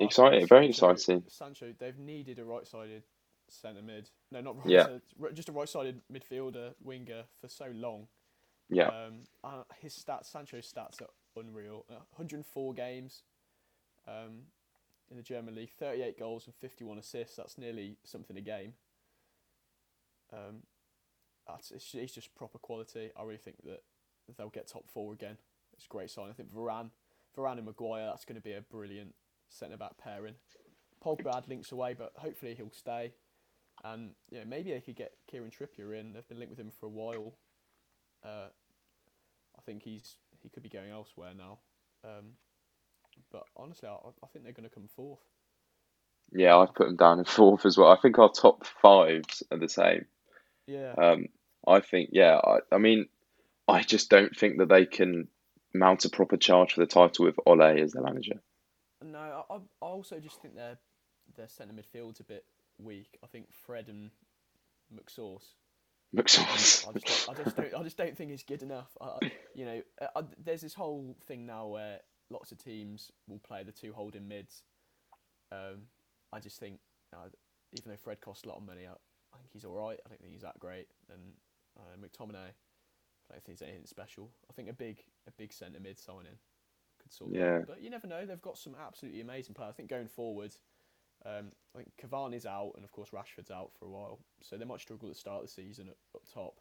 Exciting, 0.00 0.46
very 0.46 0.70
exciting. 0.70 1.22
Sancho, 1.28 1.72
they've 1.78 1.98
needed 1.98 2.38
a 2.38 2.44
right-sided 2.44 3.02
centre 3.48 3.82
mid. 3.82 4.08
No, 4.30 4.40
not 4.40 4.56
right. 4.56 4.66
Yeah. 4.66 4.86
just 5.34 5.50
a 5.50 5.52
right-sided 5.52 6.00
midfielder 6.10 6.72
winger 6.82 7.24
for 7.40 7.48
so 7.48 7.66
long. 7.74 8.06
Yeah. 8.70 8.88
Um, 8.88 9.20
uh, 9.44 9.64
his 9.80 9.92
stats, 9.92 10.32
Sancho's 10.32 10.72
stats 10.72 11.02
are 11.02 11.40
unreal. 11.40 11.84
Uh, 11.90 12.00
104 12.16 12.74
games. 12.74 13.22
Um, 14.08 14.46
in 15.12 15.18
the 15.18 15.22
German 15.22 15.54
league, 15.54 15.70
38 15.78 16.18
goals 16.18 16.46
and 16.46 16.54
51 16.56 16.98
assists. 16.98 17.36
That's 17.36 17.58
nearly 17.58 17.98
something 18.02 18.36
a 18.36 18.40
game. 18.40 18.72
Um, 20.32 20.62
that's 21.46 21.70
it's, 21.70 21.94
it's 21.94 22.14
just 22.14 22.34
proper 22.34 22.58
quality. 22.58 23.10
I 23.16 23.22
really 23.22 23.36
think 23.36 23.58
that 23.64 23.82
they'll 24.36 24.48
get 24.48 24.66
top 24.66 24.88
four 24.92 25.12
again. 25.12 25.36
It's 25.74 25.84
a 25.84 25.88
great 25.88 26.10
sign. 26.10 26.30
I 26.30 26.32
think 26.32 26.52
Varane, 26.52 26.90
Varane 27.36 27.58
and 27.58 27.66
Maguire. 27.66 28.06
That's 28.06 28.24
going 28.24 28.36
to 28.36 28.42
be 28.42 28.54
a 28.54 28.62
brilliant 28.62 29.14
centre 29.50 29.76
back 29.76 29.98
pairing. 29.98 30.34
Pogba 31.04 31.34
had 31.34 31.48
links 31.48 31.72
away, 31.72 31.94
but 31.94 32.12
hopefully 32.16 32.54
he'll 32.54 32.70
stay. 32.70 33.12
And 33.84 34.10
yeah, 34.30 34.44
maybe 34.44 34.72
they 34.72 34.80
could 34.80 34.96
get 34.96 35.12
Kieran 35.30 35.50
Trippier 35.50 35.98
in. 35.98 36.12
They've 36.12 36.28
been 36.28 36.38
linked 36.38 36.50
with 36.50 36.60
him 36.60 36.70
for 36.78 36.86
a 36.86 36.90
while. 36.90 37.34
Uh, 38.24 38.48
I 39.58 39.60
think 39.66 39.82
he's 39.82 40.16
he 40.40 40.48
could 40.48 40.62
be 40.62 40.68
going 40.68 40.90
elsewhere 40.90 41.32
now. 41.36 41.58
Um, 42.04 42.32
but 43.30 43.44
honestly, 43.56 43.88
I, 43.88 43.94
I 43.94 44.26
think 44.32 44.44
they're 44.44 44.52
going 44.52 44.68
to 44.68 44.74
come 44.74 44.88
fourth. 44.96 45.20
Yeah, 46.32 46.56
I've 46.56 46.74
put 46.74 46.86
them 46.86 46.96
down 46.96 47.18
in 47.18 47.24
fourth 47.24 47.66
as 47.66 47.76
well. 47.76 47.90
I 47.90 48.00
think 48.00 48.18
our 48.18 48.30
top 48.30 48.66
fives 48.66 49.42
are 49.50 49.58
the 49.58 49.68
same. 49.68 50.06
Yeah. 50.66 50.92
Um, 50.96 51.26
I 51.66 51.80
think 51.80 52.10
yeah. 52.12 52.36
I, 52.36 52.58
I 52.74 52.78
mean, 52.78 53.08
I 53.68 53.82
just 53.82 54.08
don't 54.08 54.34
think 54.36 54.58
that 54.58 54.68
they 54.68 54.86
can 54.86 55.28
mount 55.74 56.04
a 56.04 56.10
proper 56.10 56.36
charge 56.36 56.74
for 56.74 56.80
the 56.80 56.86
title 56.86 57.26
with 57.26 57.36
Ole 57.46 57.62
as 57.62 57.92
their 57.92 58.02
manager. 58.02 58.40
No, 59.04 59.44
I, 59.50 59.54
I 59.56 59.58
also 59.80 60.20
just 60.20 60.40
think 60.40 60.54
their 60.54 60.78
their 61.36 61.48
centre 61.48 61.74
midfield's 61.74 62.20
a 62.20 62.24
bit 62.24 62.44
weak. 62.78 63.18
I 63.22 63.26
think 63.26 63.46
Fred 63.52 63.88
and 63.88 64.10
McSauce 64.94 65.54
McSauce. 66.14 66.88
I 66.88 66.92
just, 66.92 67.26
don't, 67.26 67.38
I 67.38 67.42
just 67.42 67.56
don't. 67.56 67.74
I 67.74 67.82
just 67.82 67.96
don't 67.96 68.16
think 68.16 68.32
it's 68.32 68.42
good 68.42 68.62
enough. 68.62 68.90
I, 69.00 69.30
you 69.54 69.64
know, 69.64 69.82
I, 70.14 70.22
there's 70.44 70.60
this 70.60 70.74
whole 70.74 71.16
thing 71.26 71.46
now 71.46 71.68
where 71.68 72.00
lots 72.32 72.52
of 72.52 72.58
teams 72.58 73.10
will 73.28 73.38
play 73.38 73.62
the 73.62 73.72
two 73.72 73.92
holding 73.92 74.26
mids. 74.26 74.64
Um, 75.52 75.82
I 76.32 76.40
just 76.40 76.58
think, 76.58 76.78
uh, 77.12 77.28
even 77.72 77.90
though 77.90 77.96
Fred 77.96 78.20
costs 78.20 78.44
a 78.44 78.48
lot 78.48 78.58
of 78.58 78.66
money, 78.66 78.86
I, 78.86 78.92
I 78.92 79.38
think 79.38 79.52
he's 79.52 79.64
all 79.64 79.74
right. 79.74 79.98
I 80.04 80.08
don't 80.08 80.20
think 80.20 80.32
he's 80.32 80.42
that 80.42 80.58
great. 80.58 80.88
And 81.12 81.20
uh, 81.78 81.96
McTominay, 81.96 82.52
I 83.28 83.32
don't 83.32 83.44
think 83.44 83.58
he's 83.58 83.62
anything 83.62 83.86
special. 83.86 84.30
I 84.50 84.52
think 84.54 84.68
a 84.68 84.72
big, 84.72 85.04
a 85.28 85.30
big 85.32 85.52
centre 85.52 85.80
mid 85.80 85.98
signing 85.98 86.38
could 87.00 87.12
sort. 87.12 87.32
Yeah. 87.32 87.58
That. 87.58 87.68
But 87.68 87.82
you 87.82 87.90
never 87.90 88.06
know. 88.06 88.24
They've 88.24 88.40
got 88.40 88.58
some 88.58 88.74
absolutely 88.74 89.20
amazing 89.20 89.54
players. 89.54 89.70
I 89.70 89.76
think 89.76 89.90
going 89.90 90.08
forward. 90.08 90.54
Um, 91.24 91.52
I 91.74 91.78
think 91.78 91.92
Cavani's 92.02 92.46
out, 92.46 92.72
and 92.74 92.84
of 92.84 92.90
course 92.90 93.10
Rashford's 93.10 93.52
out 93.52 93.70
for 93.78 93.84
a 93.84 93.88
while, 93.88 94.18
so 94.42 94.56
they 94.56 94.64
might 94.64 94.80
struggle 94.80 95.08
at 95.08 95.14
the 95.14 95.20
start 95.20 95.44
of 95.44 95.46
the 95.46 95.52
season 95.52 95.88
up, 95.88 95.96
up 96.16 96.22
top. 96.34 96.54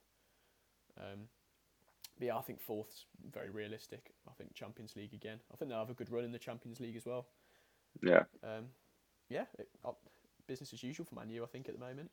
Um, 0.99 1.29
but 2.21 2.27
yeah, 2.27 2.37
I 2.37 2.41
think 2.41 2.61
fourth's 2.61 3.05
very 3.33 3.49
realistic. 3.49 4.13
I 4.29 4.33
think 4.37 4.53
Champions 4.53 4.95
League 4.95 5.15
again. 5.15 5.39
I 5.51 5.55
think 5.55 5.69
they'll 5.69 5.79
have 5.79 5.89
a 5.89 5.95
good 5.95 6.11
run 6.11 6.23
in 6.23 6.31
the 6.31 6.37
Champions 6.37 6.79
League 6.79 6.95
as 6.95 7.03
well. 7.03 7.25
Yeah. 8.03 8.25
Um, 8.43 8.65
yeah, 9.27 9.45
it, 9.57 9.67
uh, 9.83 9.93
business 10.47 10.71
as 10.71 10.83
usual 10.83 11.07
for 11.07 11.15
Man 11.15 11.31
U. 11.31 11.43
I 11.43 11.47
think 11.47 11.67
at 11.67 11.73
the 11.73 11.83
moment. 11.83 12.11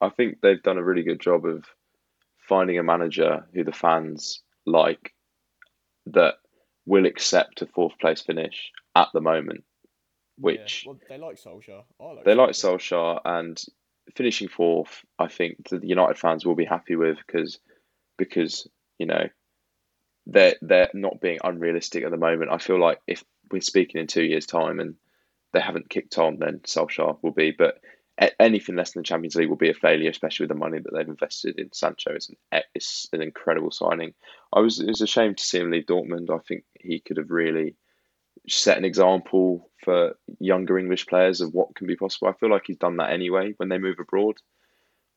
I 0.00 0.10
think 0.10 0.40
they've 0.40 0.62
done 0.62 0.78
a 0.78 0.84
really 0.84 1.02
good 1.02 1.20
job 1.20 1.46
of 1.46 1.64
finding 2.48 2.78
a 2.78 2.84
manager 2.84 3.44
who 3.52 3.64
the 3.64 3.72
fans 3.72 4.40
like 4.66 5.12
that 6.06 6.34
will 6.86 7.04
accept 7.04 7.60
a 7.60 7.66
fourth 7.66 7.98
place 7.98 8.20
finish 8.20 8.70
at 8.94 9.08
the 9.12 9.20
moment 9.20 9.64
which 10.38 10.84
yeah. 10.84 10.92
well, 10.92 11.00
they 11.08 11.18
like 11.18 11.36
Solskjaer. 11.36 11.82
I 12.00 12.04
like 12.04 12.24
they 12.24 12.32
Solskjaer. 12.32 12.36
like 12.36 12.50
Solskjaer, 12.50 13.20
and 13.24 13.64
finishing 14.14 14.48
fourth, 14.48 15.04
I 15.18 15.28
think 15.28 15.68
the 15.68 15.80
United 15.82 16.18
fans 16.18 16.44
will 16.44 16.54
be 16.54 16.64
happy 16.64 16.96
with 16.96 17.18
because 17.26 17.58
because 18.16 18.68
you 18.98 19.06
know 19.06 19.28
they're 20.26 20.56
they're 20.62 20.90
not 20.94 21.20
being 21.20 21.38
unrealistic 21.44 22.04
at 22.04 22.10
the 22.10 22.16
moment. 22.16 22.50
I 22.50 22.58
feel 22.58 22.80
like 22.80 23.00
if 23.06 23.24
we're 23.50 23.60
speaking 23.60 24.00
in 24.00 24.06
two 24.06 24.24
years' 24.24 24.46
time 24.46 24.80
and 24.80 24.94
they 25.52 25.60
haven't 25.60 25.90
kicked 25.90 26.18
on, 26.18 26.38
then 26.38 26.60
Solskjaer 26.60 27.18
will 27.22 27.32
be. 27.32 27.52
But 27.56 27.80
anything 28.38 28.76
less 28.76 28.92
than 28.92 29.02
the 29.02 29.06
Champions 29.06 29.34
League 29.34 29.48
will 29.48 29.56
be 29.56 29.70
a 29.70 29.74
failure, 29.74 30.10
especially 30.10 30.44
with 30.44 30.50
the 30.50 30.58
money 30.60 30.78
that 30.78 30.92
they've 30.94 31.08
invested 31.08 31.58
in 31.58 31.72
Sancho. 31.72 32.12
It's 32.14 32.28
an, 32.28 32.62
it's 32.74 33.08
an 33.12 33.22
incredible 33.22 33.70
signing. 33.70 34.14
I 34.52 34.60
was 34.60 34.80
it 34.80 34.86
was 34.86 35.00
a 35.00 35.06
shame 35.06 35.34
to 35.34 35.42
see 35.42 35.58
him 35.58 35.70
leave 35.70 35.86
Dortmund. 35.86 36.30
I 36.30 36.38
think 36.46 36.64
he 36.78 37.00
could 37.00 37.16
have 37.16 37.30
really 37.30 37.76
set 38.48 38.78
an 38.78 38.84
example 38.84 39.70
for 39.84 40.16
younger 40.38 40.78
English 40.78 41.06
players 41.06 41.40
of 41.40 41.54
what 41.54 41.74
can 41.74 41.86
be 41.86 41.96
possible. 41.96 42.28
I 42.28 42.38
feel 42.38 42.50
like 42.50 42.64
he's 42.66 42.76
done 42.76 42.96
that 42.98 43.12
anyway 43.12 43.54
when 43.56 43.68
they 43.68 43.78
move 43.78 43.96
abroad. 43.98 44.36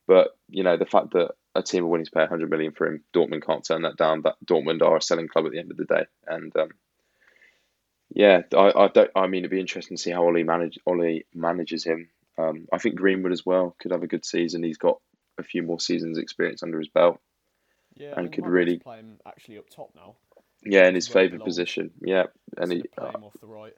But 0.06 0.30
you 0.48 0.62
know 0.62 0.76
the 0.76 0.86
fact 0.86 1.12
that 1.12 1.32
a 1.54 1.62
team 1.62 1.84
are 1.84 1.88
willing 1.88 2.04
to 2.04 2.10
pay 2.10 2.20
100 2.20 2.50
million 2.50 2.72
for 2.72 2.86
him, 2.86 3.02
Dortmund 3.14 3.44
can't 3.44 3.64
turn 3.64 3.82
that 3.82 3.96
down. 3.96 4.22
That 4.22 4.36
Dortmund 4.44 4.82
are 4.82 4.96
a 4.96 5.02
selling 5.02 5.28
club 5.28 5.46
at 5.46 5.52
the 5.52 5.58
end 5.58 5.70
of 5.70 5.76
the 5.76 5.84
day, 5.84 6.06
and 6.26 6.54
um, 6.56 6.70
yeah, 8.10 8.42
I, 8.56 8.72
I 8.74 8.88
don't. 8.88 9.10
I 9.14 9.26
mean, 9.26 9.40
it'd 9.40 9.50
be 9.50 9.60
interesting 9.60 9.96
to 9.96 10.02
see 10.02 10.10
how 10.10 10.24
Ole 10.24 10.44
manage 10.44 10.78
Ole 10.86 11.20
manages 11.34 11.84
him. 11.84 12.08
Um, 12.38 12.66
I 12.72 12.78
think 12.78 12.94
Greenwood 12.94 13.32
as 13.32 13.44
well 13.44 13.74
could 13.80 13.90
have 13.90 14.02
a 14.02 14.08
good 14.08 14.24
season. 14.24 14.62
He's 14.62 14.78
got 14.78 15.00
a 15.38 15.42
few 15.42 15.62
more 15.62 15.80
seasons 15.80 16.18
experience 16.18 16.62
under 16.62 16.78
his 16.78 16.88
belt. 16.88 17.20
Yeah, 17.94 18.14
and 18.16 18.32
could 18.32 18.46
really 18.46 18.78
play 18.78 18.98
him 18.98 19.18
actually 19.26 19.58
up 19.58 19.68
top 19.70 19.90
now. 19.94 20.14
yeah 20.64 20.86
in 20.86 20.94
his 20.94 21.08
favoured 21.08 21.42
position. 21.42 21.90
Yeah, 22.00 22.24
and 22.56 22.72
he, 22.72 22.82
play 22.82 23.10
uh, 23.14 23.18
off 23.18 23.34
the 23.40 23.46
right. 23.46 23.74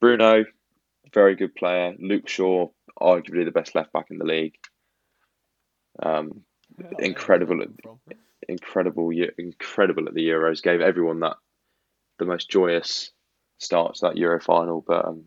Bruno, 0.00 0.44
very 1.12 1.36
good 1.36 1.54
player. 1.54 1.94
Luke 1.98 2.28
Shaw, 2.28 2.68
arguably 3.00 3.44
the 3.44 3.50
best 3.50 3.74
left 3.74 3.92
back 3.92 4.06
in 4.10 4.18
the 4.18 4.24
league. 4.24 4.54
Um, 6.02 6.42
I 6.78 6.82
don't 6.82 6.92
know 6.92 6.96
where 6.98 7.06
incredible 7.06 7.64
from. 7.82 8.00
incredible, 8.48 9.10
incredible 9.38 10.08
at 10.08 10.14
the 10.14 10.28
Euros. 10.28 10.62
Gave 10.62 10.80
everyone 10.80 11.20
that 11.20 11.36
the 12.18 12.24
most 12.24 12.50
joyous 12.50 13.10
start 13.58 13.94
to 13.96 14.00
that 14.06 14.16
Euro 14.16 14.40
final. 14.40 14.84
But 14.86 15.04
um, 15.04 15.24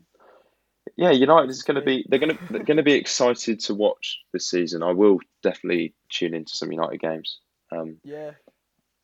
yeah, 0.96 1.10
United 1.10 1.50
is 1.50 1.62
going 1.62 1.76
to 1.76 1.82
be 1.82 2.04
they're 2.08 2.18
going 2.18 2.36
to 2.36 2.38
they're 2.50 2.64
going 2.64 2.76
to 2.78 2.82
be 2.82 2.92
excited 2.94 3.60
to 3.60 3.74
watch 3.74 4.20
this 4.32 4.48
season. 4.48 4.82
I 4.82 4.92
will 4.92 5.18
definitely 5.42 5.94
tune 6.08 6.34
into 6.34 6.54
some 6.54 6.72
United 6.72 7.00
games. 7.00 7.38
Um, 7.70 7.98
Yeah, 8.04 8.32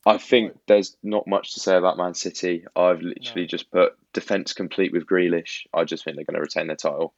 I 0.07 0.19
think 0.19 0.53
Right. 0.53 0.61
there's 0.67 0.97
not 1.03 1.27
much 1.27 1.55
to 1.55 1.61
say 1.61 1.77
about 1.77 1.97
Man 1.99 2.15
City. 2.15 2.65
I've 2.77 3.03
literally 3.03 3.43
No. 3.43 3.47
just 3.47 3.71
put 3.71 3.93
defense 4.13 4.53
complete 4.55 4.93
with 4.93 5.07
Grealish. 5.07 5.67
I 5.73 5.85
just 5.85 6.05
think 6.05 6.17
they're 6.17 6.25
going 6.25 6.37
to 6.37 6.41
retain 6.41 6.67
their 6.67 6.77
title. 6.77 7.15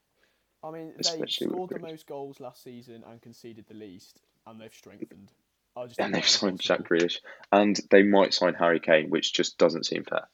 I 0.63 0.71
mean 0.71 0.89
they 0.95 1.01
Especially 1.01 1.47
with 1.47 1.55
scored 1.55 1.71
the 1.71 1.79
most 1.79 2.07
goals 2.07 2.41
last 2.41 2.63
season 2.65 3.05
and 3.07 3.23
conceded 3.23 3.67
the 3.69 3.75
least, 3.75 4.21
and 4.47 4.61
they've 4.61 4.73
strengthened. 4.75 5.33
I 5.77 5.87
just 5.87 6.01
And 6.01 6.15
they've 6.15 6.27
signed 6.27 6.61
Jack. 6.61 6.89
Grealish, 6.89 7.19
and 7.53 7.79
they 7.91 8.03
might 8.03 8.33
sign 8.33 8.55
Harry 8.55 8.81
Kane, 8.81 9.11
which 9.11 9.33
just 9.35 9.59
doesn't 9.59 9.85
seem 9.87 10.05
fair. 10.05 10.27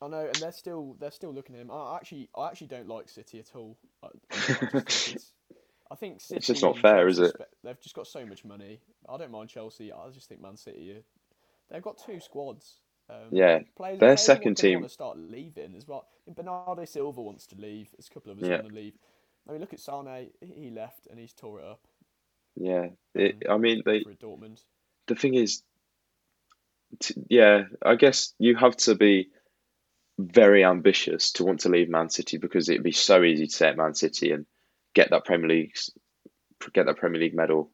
I 0.00 0.08
know, 0.08 0.26
and 0.26 0.34
they're 0.36 0.52
still 0.52 0.96
they're 1.00 1.10
still 1.10 1.32
looking 1.32 1.54
at 1.56 1.60
him. 1.62 1.70
I 1.70 1.96
actually 1.96 2.28
I 2.36 2.48
actually 2.48 2.68
don't 2.68 2.88
like 2.88 3.08
City 3.08 3.38
at 3.40 3.54
all. 3.54 3.76
I, 4.02 4.08
I 4.30 4.36
think 4.36 4.74
it's, 4.74 5.32
I 5.90 5.94
think 5.94 6.20
City. 6.20 6.40
just 6.40 6.62
not 6.62 6.78
fair, 6.78 7.08
is 7.08 7.18
it? 7.18 7.34
They've 7.64 7.80
just 7.80 7.94
got 7.94 8.06
so 8.06 8.24
much 8.26 8.44
money. 8.44 8.80
I 9.08 9.16
don't 9.16 9.30
mind 9.30 9.48
Chelsea. 9.48 9.92
I 9.92 10.08
just 10.10 10.28
think 10.28 10.40
Man 10.42 10.56
City. 10.56 10.92
Are, 10.92 11.02
they've 11.70 11.82
got 11.82 11.98
two 12.04 12.20
squads. 12.20 12.74
Um, 13.10 13.28
Yeah, 13.30 13.60
players, 13.76 13.98
their 13.98 14.08
players 14.10 14.20
second 14.22 14.56
team- 14.56 14.80
want 14.80 14.86
to 14.90 14.92
start 14.92 15.18
leaving 15.18 15.74
as 15.76 15.88
well. 15.88 16.06
Bernardo 16.28 16.84
Silva 16.84 17.22
wants 17.22 17.46
to 17.46 17.56
leave. 17.56 17.88
There's 17.96 18.08
a 18.08 18.14
couple 18.14 18.30
of 18.32 18.38
us 18.38 18.46
Yeah. 18.46 18.56
want 18.56 18.68
to 18.68 18.74
leave. 18.74 18.92
I 19.48 19.52
mean, 19.52 19.60
look 19.62 19.72
at 19.72 19.80
Sane. 19.80 20.28
He 20.42 20.70
left 20.70 21.06
and 21.08 21.18
he's 21.18 21.32
tore 21.32 21.60
it 21.60 21.64
up. 21.64 21.87
Yeah, 22.60 22.86
um, 22.86 22.96
it, 23.14 23.42
I 23.48 23.56
mean, 23.56 23.82
they 23.84 24.00
Dortmund. 24.00 24.60
the 25.06 25.14
thing 25.14 25.34
is, 25.34 25.62
t- 27.00 27.14
yeah, 27.28 27.64
I 27.84 27.94
guess 27.94 28.34
you 28.38 28.56
have 28.56 28.76
to 28.78 28.94
be 28.94 29.28
very 30.18 30.64
ambitious 30.64 31.32
to 31.32 31.44
want 31.44 31.60
to 31.60 31.68
leave 31.68 31.88
Man 31.88 32.10
City 32.10 32.38
because 32.38 32.68
it'd 32.68 32.82
be 32.82 32.92
so 32.92 33.22
easy 33.22 33.46
to 33.46 33.52
stay 33.52 33.68
at 33.68 33.76
Man 33.76 33.94
City 33.94 34.32
and 34.32 34.46
get 34.94 35.10
that 35.10 35.24
Premier 35.24 35.48
League, 35.48 35.76
get 36.72 36.86
that 36.86 36.96
Premier 36.96 37.20
League 37.20 37.36
medal. 37.36 37.70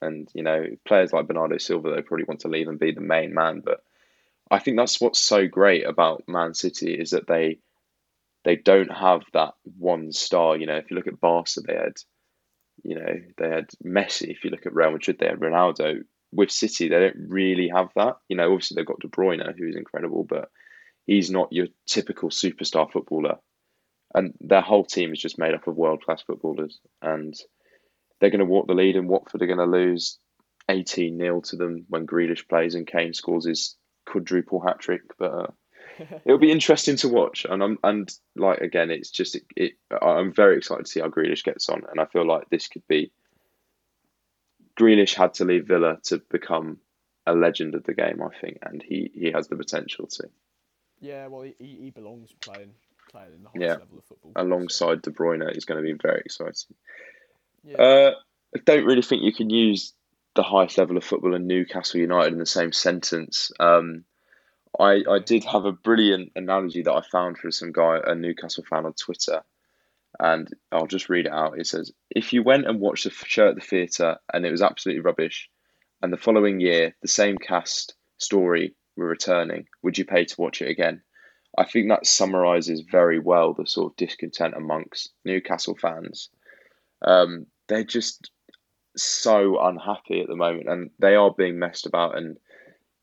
And 0.00 0.28
you 0.34 0.42
know, 0.42 0.66
players 0.86 1.12
like 1.12 1.28
Bernardo 1.28 1.58
Silva, 1.58 1.90
they 1.90 2.02
probably 2.02 2.24
want 2.24 2.40
to 2.40 2.48
leave 2.48 2.68
and 2.68 2.78
be 2.78 2.92
the 2.92 3.00
main 3.00 3.34
man. 3.34 3.60
But 3.64 3.84
I 4.50 4.58
think 4.58 4.76
that's 4.76 5.00
what's 5.00 5.20
so 5.20 5.46
great 5.46 5.86
about 5.86 6.24
Man 6.26 6.54
City 6.54 6.94
is 6.94 7.10
that 7.10 7.26
they 7.26 7.58
they 8.44 8.56
don't 8.56 8.90
have 8.90 9.22
that 9.34 9.54
one 9.78 10.12
star. 10.12 10.56
You 10.56 10.66
know, 10.66 10.76
if 10.76 10.90
you 10.90 10.96
look 10.96 11.06
at 11.06 11.20
Barca, 11.20 11.60
they 11.60 11.74
had, 11.74 11.94
you 12.82 12.96
know, 12.96 13.14
they 13.38 13.48
had 13.48 13.70
Messi. 13.84 14.30
If 14.30 14.44
you 14.44 14.50
look 14.50 14.66
at 14.66 14.74
Real 14.74 14.92
Madrid, 14.92 15.18
they 15.18 15.26
had 15.26 15.40
Ronaldo. 15.40 16.00
With 16.32 16.50
City, 16.50 16.88
they 16.88 16.98
don't 16.98 17.28
really 17.28 17.68
have 17.68 17.88
that. 17.96 18.16
You 18.28 18.36
know, 18.36 18.50
obviously 18.52 18.76
they've 18.76 18.86
got 18.86 19.00
De 19.00 19.08
Bruyne, 19.08 19.42
who 19.56 19.68
is 19.68 19.76
incredible, 19.76 20.24
but 20.24 20.48
he's 21.06 21.30
not 21.30 21.52
your 21.52 21.66
typical 21.86 22.30
superstar 22.30 22.90
footballer. 22.90 23.36
And 24.14 24.34
their 24.40 24.62
whole 24.62 24.84
team 24.84 25.12
is 25.12 25.20
just 25.20 25.38
made 25.38 25.54
up 25.54 25.66
of 25.66 25.76
world 25.76 26.02
class 26.04 26.22
footballers. 26.22 26.80
And 27.02 27.34
they're 28.20 28.30
going 28.30 28.40
to 28.40 28.46
walk 28.46 28.66
the 28.66 28.74
lead, 28.74 28.96
and 28.96 29.08
Watford 29.08 29.42
are 29.42 29.46
going 29.46 29.58
to 29.58 29.64
lose 29.64 30.18
18 30.68 31.18
0 31.18 31.40
to 31.42 31.56
them 31.56 31.86
when 31.88 32.06
Grealish 32.06 32.48
plays 32.48 32.74
and 32.74 32.86
Kane 32.86 33.14
scores 33.14 33.46
his 33.46 33.76
quadruple 34.06 34.60
hat 34.60 34.80
trick. 34.80 35.02
But 35.18 35.32
uh, 35.32 35.46
it'll 36.24 36.38
be 36.38 36.50
interesting 36.52 36.96
to 36.96 37.08
watch. 37.08 37.44
And 37.48 37.62
I'm 37.62 37.78
and 37.82 38.12
like 38.36 38.60
again, 38.60 38.90
it's 38.90 39.10
just 39.10 39.36
it, 39.36 39.44
it. 39.56 39.72
I'm 40.00 40.32
very 40.32 40.56
excited 40.58 40.86
to 40.86 40.90
see 40.90 41.00
how 41.00 41.08
Grealish 41.08 41.44
gets 41.44 41.68
on, 41.68 41.82
and 41.90 42.00
I 42.00 42.06
feel 42.06 42.26
like 42.26 42.48
this 42.50 42.68
could 42.68 42.86
be. 42.88 43.10
Grealish 44.78 45.14
had 45.14 45.34
to 45.34 45.44
leave 45.44 45.66
Villa 45.66 45.98
to 46.04 46.18
become 46.30 46.78
a 47.26 47.34
legend 47.34 47.74
of 47.74 47.84
the 47.84 47.94
game, 47.94 48.22
I 48.22 48.36
think, 48.40 48.58
and 48.62 48.82
he, 48.82 49.10
he 49.14 49.30
has 49.30 49.46
the 49.48 49.56
potential 49.56 50.06
to. 50.06 50.28
Yeah, 51.00 51.26
well, 51.26 51.42
he, 51.42 51.54
he 51.58 51.90
belongs 51.90 52.32
playing 52.40 52.70
playing 53.10 53.34
in 53.34 53.42
the 53.42 53.48
highest 53.50 53.60
Yeah. 53.62 53.72
level 53.84 53.98
of 53.98 54.04
football. 54.04 54.32
Alongside 54.36 55.02
De 55.02 55.10
Bruyne 55.10 55.56
is 55.56 55.66
going 55.66 55.84
to 55.84 55.86
be 55.86 55.98
very 56.00 56.22
exciting. 56.24 56.74
Yeah. 57.64 57.76
Uh, 57.76 58.14
I 58.56 58.60
don't 58.64 58.86
really 58.86 59.02
think 59.02 59.22
you 59.22 59.32
can 59.32 59.50
use 59.50 59.92
the 60.34 60.42
highest 60.42 60.78
level 60.78 60.96
of 60.96 61.04
football 61.04 61.34
and 61.34 61.46
Newcastle 61.46 62.00
United 62.00 62.32
in 62.32 62.38
the 62.38 62.46
same 62.46 62.72
sentence. 62.72 63.52
Um, 63.60 64.04
I 64.78 65.02
I 65.08 65.18
did 65.18 65.44
have 65.44 65.64
a 65.64 65.72
brilliant 65.72 66.32
analogy 66.36 66.82
that 66.82 66.92
I 66.92 67.02
found 67.02 67.38
from 67.38 67.52
some 67.52 67.72
guy, 67.72 68.00
a 68.04 68.14
Newcastle 68.14 68.64
fan 68.68 68.86
on 68.86 68.94
Twitter, 68.94 69.42
and 70.18 70.48
I'll 70.70 70.86
just 70.86 71.08
read 71.08 71.26
it 71.26 71.32
out. 71.32 71.58
It 71.58 71.66
says, 71.66 71.92
"If 72.10 72.32
you 72.32 72.42
went 72.42 72.66
and 72.66 72.80
watched 72.80 73.06
f- 73.06 73.24
show 73.26 73.48
at 73.48 73.54
the 73.54 73.60
theatre 73.60 74.18
and 74.32 74.46
it 74.46 74.50
was 74.50 74.62
absolutely 74.62 75.02
rubbish, 75.02 75.50
and 76.02 76.12
the 76.12 76.16
following 76.16 76.60
year 76.60 76.94
the 77.02 77.08
same 77.08 77.38
cast 77.38 77.94
story 78.18 78.74
were 78.96 79.06
returning, 79.06 79.66
would 79.82 79.98
you 79.98 80.04
pay 80.04 80.24
to 80.24 80.40
watch 80.40 80.62
it 80.62 80.70
again?" 80.70 81.02
I 81.58 81.64
think 81.64 81.88
that 81.88 82.06
summarises 82.06 82.80
very 82.80 83.18
well 83.18 83.52
the 83.52 83.66
sort 83.66 83.92
of 83.92 83.96
discontent 83.96 84.54
amongst 84.56 85.12
Newcastle 85.24 85.76
fans. 85.76 86.30
Um, 87.02 87.46
they're 87.68 87.84
just 87.84 88.30
so 88.96 89.60
unhappy 89.60 90.22
at 90.22 90.28
the 90.28 90.36
moment, 90.36 90.68
and 90.68 90.90
they 90.98 91.14
are 91.14 91.32
being 91.32 91.58
messed 91.58 91.86
about. 91.86 92.16
And 92.16 92.38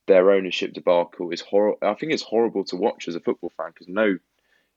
their 0.10 0.32
ownership 0.32 0.74
debacle 0.74 1.32
is 1.32 1.40
horrible. 1.42 1.78
I 1.82 1.94
think 1.94 2.12
it's 2.12 2.24
horrible 2.24 2.66
to 2.66 2.76
watch 2.76 3.08
as 3.08 3.16
a 3.16 3.20
football 3.22 3.52
fan 3.56 3.70
because 3.74 3.88
no, 3.88 4.18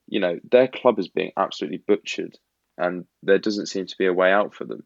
you 0.07 0.21
know, 0.21 0.39
their 0.51 0.69
club 0.69 0.99
is 0.99 1.09
being 1.09 1.33
absolutely 1.37 1.79
butchered, 1.79 2.39
and 2.79 3.07
there 3.23 3.39
doesn't 3.39 3.67
seem 3.67 3.87
to 3.87 3.99
be 3.99 4.07
a 4.07 4.13
way 4.13 4.31
out 4.31 4.55
for 4.55 4.65
them. 4.65 4.85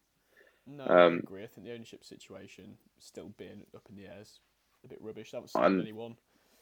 No, 0.66 0.84
I 0.84 1.06
Um, 1.06 1.18
agree. 1.18 1.44
I 1.44 1.46
think 1.48 1.66
the 1.66 1.74
ownership 1.74 2.04
situation 2.04 2.78
still 2.98 3.32
being 3.36 3.66
up 3.74 3.86
in 3.90 3.96
the 3.96 4.06
air 4.06 4.20
is 4.22 4.40
a 4.84 4.88
bit 4.88 5.00
rubbish. 5.00 5.30
They 5.32 5.38
haven't 5.54 5.80
anyone. 5.80 6.16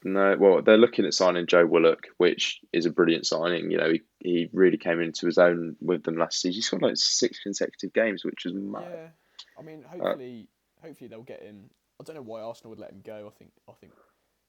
No, 0.07 0.37
well, 0.39 0.61
they're 0.61 0.77
looking 0.77 1.07
at 1.07 1.15
signing 1.15 1.47
Joe 1.47 1.65
Willock, 1.65 2.09
which 2.19 2.61
is 2.75 2.85
a 2.85 2.91
brilliant 2.91 3.27
signing. 3.27 3.71
You 3.71 3.79
know, 3.79 3.91
he, 3.93 4.03
he 4.19 4.51
really 4.53 4.77
came 4.77 5.01
into 5.01 5.25
his 5.25 5.39
own 5.39 5.77
with 5.81 6.03
them 6.03 6.17
last 6.19 6.43
season. 6.43 6.57
He's 6.57 6.69
got 6.69 6.83
like 6.83 6.97
six 6.99 7.41
consecutive 7.41 7.95
games, 7.95 8.23
which 8.23 8.45
is 8.45 8.53
mad. 8.53 8.85
Yeah, 8.93 9.09
I 9.59 9.63
mean, 9.63 9.83
Uh, 9.85 9.89
hopefully, 9.89 10.49
hopefully 10.83 11.09
they'll 11.09 11.23
get 11.23 11.43
him. 11.43 11.71
I 12.01 12.05
don't 12.05 12.17
know 12.17 12.23
why 12.23 12.41
Arsenal 12.41 12.71
would 12.71 12.81
let 12.81 12.91
him 12.91 13.03
go. 13.05 13.31
I 13.33 13.39
think, 13.39 13.51
I 13.69 13.73
think 13.73 13.93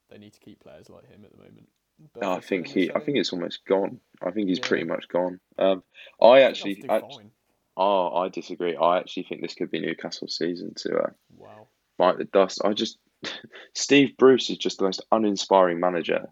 they 0.10 0.18
need 0.18 0.34
to 0.34 0.40
keep 0.40 0.60
players 0.62 0.90
like 0.90 1.08
him 1.08 1.24
at 1.24 1.32
the 1.32 1.38
moment. 1.38 1.70
But 2.14 2.24
I 2.24 2.40
think 2.42 2.68
he, 2.68 2.92
I 2.92 3.00
think 3.00 3.18
it's 3.18 3.32
almost 3.32 3.66
gone. 3.66 4.00
I 4.22 4.32
think 4.32 4.50
he's 4.50 4.60
Yeah. 4.60 4.68
pretty 4.68 4.84
much 4.84 5.08
gone. 5.08 5.40
Um, 5.58 5.84
I 6.22 6.26
I 6.26 6.42
actually, 6.42 6.84
I, 6.90 7.00
fine. 7.00 7.32
oh, 7.78 8.16
I 8.16 8.30
disagree. 8.30 8.76
I 8.76 8.98
actually 8.98 9.24
think 9.24 9.42
this 9.42 9.54
could 9.54 9.72
be 9.72 9.80
Newcastle's 9.80 10.36
season 10.36 10.74
to 10.78 10.98
uh, 10.98 11.10
Wow. 11.38 11.68
bite 11.98 12.18
the 12.18 12.26
dust. 12.26 12.62
I 12.66 12.74
just, 12.74 12.98
Steve 13.74 14.18
Bruce 14.18 14.50
is 14.50 14.58
just 14.58 14.80
the 14.80 14.84
most 14.86 15.06
uninspiring 15.12 15.80
manager. 15.80 16.26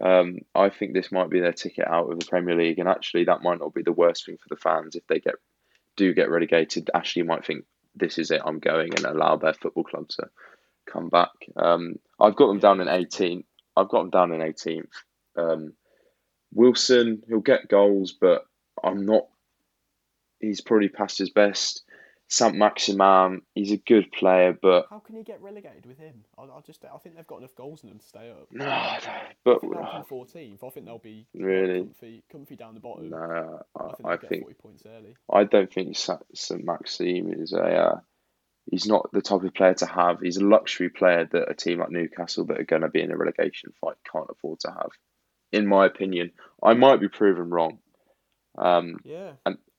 Um, 0.00 0.38
I 0.54 0.70
think 0.70 0.94
this 0.94 1.12
might 1.12 1.30
be 1.30 1.38
their 1.38 1.52
ticket 1.52 1.86
out 1.86 2.10
of 2.10 2.18
the 2.18 2.26
Premier 2.26 2.56
League, 2.56 2.78
and 2.80 2.88
actually, 2.88 3.24
that 3.24 3.42
might 3.42 3.60
not 3.60 3.74
be 3.74 3.82
the 3.82 3.92
worst 3.92 4.26
thing 4.26 4.36
for 4.38 4.48
the 4.48 4.60
fans 4.60 4.96
if 4.96 5.06
they 5.06 5.20
get 5.20 5.34
do 5.96 6.12
get 6.14 6.30
relegated. 6.30 6.90
Ashley 6.94 7.22
might 7.22 7.44
think 7.44 7.66
this 7.94 8.18
is 8.18 8.30
it. 8.30 8.42
I'm 8.44 8.58
going 8.58 8.94
and 8.94 9.04
allow 9.04 9.36
their 9.36 9.54
football 9.54 9.84
club 9.84 10.08
to 10.10 10.28
come 10.90 11.08
back. 11.08 11.30
Um, 11.56 11.96
I've 12.20 12.36
got 12.36 12.48
them 12.48 12.58
down 12.58 12.80
in 12.80 12.86
that's 12.86 13.16
18th. 13.16 13.44
I've 13.76 13.88
got 13.88 14.02
them 14.02 14.10
down 14.10 14.32
in 14.32 14.40
18th. 14.40 14.88
Um, 15.36 15.74
Wilson, 16.52 17.22
he'll 17.28 17.40
get 17.40 17.68
goals, 17.68 18.12
but 18.12 18.46
I'm 18.82 19.06
not. 19.06 19.26
He's 20.40 20.60
probably 20.60 20.88
past 20.88 21.18
his 21.18 21.30
best. 21.30 21.84
Saint 22.32 22.56
Maximin, 22.56 23.42
he's 23.54 23.72
a 23.72 23.76
good 23.76 24.10
player, 24.10 24.56
but 24.62 24.86
How 24.88 25.00
can 25.00 25.16
you 25.16 25.22
get 25.22 25.42
relegated 25.42 25.84
with 25.84 25.98
him? 25.98 26.24
I, 26.38 26.44
I 26.44 26.60
just, 26.66 26.82
I 26.82 26.96
think 26.96 27.14
they've 27.16 27.26
got 27.26 27.40
enough 27.40 27.54
goals 27.54 27.82
in 27.82 27.90
them 27.90 27.98
to 27.98 28.06
stay 28.06 28.30
up. 28.30 28.46
no, 28.50 28.64
I 28.64 29.00
but 29.44 29.60
think 29.60 29.74
they'll 29.74 29.84
come 29.84 30.04
14th. 30.04 30.64
I 30.64 30.70
think 30.70 30.86
they'll 30.86 30.98
be 30.98 31.26
Really? 31.34 31.80
comfy, 31.84 32.24
comfy 32.32 32.56
down 32.56 32.72
the 32.72 32.80
bottom. 32.80 33.10
no, 33.10 33.60
I 33.78 33.92
think 33.94 34.08
I 34.08 34.16
get 34.16 34.28
think 34.30 34.42
40 34.44 34.54
points 34.54 34.82
early. 34.86 35.14
I 35.30 35.44
don't 35.44 35.70
think 35.70 35.94
Saint 35.94 36.64
Maxime 36.64 37.34
is 37.34 37.52
a. 37.52 37.62
Uh, 37.62 38.00
he's 38.70 38.86
not 38.86 39.10
the 39.12 39.20
type 39.20 39.42
of 39.42 39.52
player 39.52 39.74
to 39.74 39.86
have. 39.86 40.20
He's 40.22 40.38
a 40.38 40.44
luxury 40.46 40.88
player 40.88 41.28
that 41.32 41.50
a 41.50 41.54
team 41.54 41.80
like 41.80 41.90
Newcastle 41.90 42.46
that 42.46 42.60
are 42.60 42.64
going 42.64 42.80
to 42.82 42.88
be 42.88 43.02
in 43.02 43.12
a 43.12 43.16
relegation 43.16 43.72
fight 43.78 43.96
can't 44.10 44.30
afford 44.30 44.60
to 44.60 44.70
have, 44.70 44.90
in 45.52 45.66
my 45.66 45.84
opinion. 45.84 46.30
I 46.62 46.72
might 46.72 47.00
be 47.00 47.08
proven 47.08 47.50
wrong. 47.50 47.78
Um, 48.56 49.00
Yeah. 49.04 49.32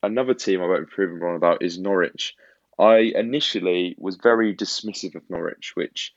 Another 0.04 0.34
team 0.34 0.62
I 0.62 0.68
might 0.68 0.82
be 0.82 0.86
proven 0.86 1.20
wrong 1.20 1.36
about 1.36 1.64
is 1.64 1.80
Norwich. 1.80 2.36
I 2.78 3.12
initially 3.16 3.96
was 3.98 4.18
very 4.18 4.56
dismissive 4.56 5.16
of 5.16 5.30
Norwich, 5.30 5.72
which 5.76 6.14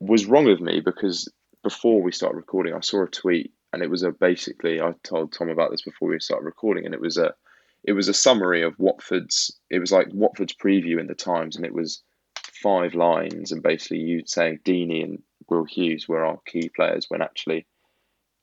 was 0.00 0.26
wrong 0.26 0.48
of 0.50 0.60
me 0.60 0.80
because 0.80 1.32
before 1.62 2.02
we 2.02 2.12
started 2.12 2.36
recording, 2.36 2.74
I 2.74 2.80
saw 2.80 3.04
a 3.04 3.08
tweet 3.08 3.52
and 3.72 3.82
it 3.82 3.90
was 3.90 4.02
a 4.02 4.10
basically 4.10 4.80
I 4.80 4.94
told 5.02 5.32
Tom 5.32 5.48
about 5.48 5.70
this 5.70 5.82
before 5.82 6.08
we 6.08 6.20
started 6.20 6.44
recording, 6.44 6.84
and 6.84 6.94
it 6.94 7.00
was 7.00 7.16
a 7.16 7.34
it 7.84 7.92
was 7.92 8.08
a 8.08 8.14
summary 8.14 8.62
of 8.62 8.78
Watford's. 8.78 9.58
It 9.70 9.78
was 9.78 9.92
like 9.92 10.08
Watford's 10.12 10.54
preview 10.54 11.00
in 11.00 11.06
the 11.06 11.14
Times, 11.14 11.56
and 11.56 11.64
it 11.64 11.74
was 11.74 12.02
five 12.62 12.94
lines, 12.94 13.52
and 13.52 13.62
basically 13.62 13.98
you 13.98 14.22
saying 14.26 14.60
Deeney 14.64 15.02
and 15.02 15.22
Will 15.48 15.64
Hughes 15.64 16.08
were 16.08 16.24
our 16.24 16.38
key 16.46 16.68
players 16.74 17.06
when 17.08 17.22
actually 17.22 17.66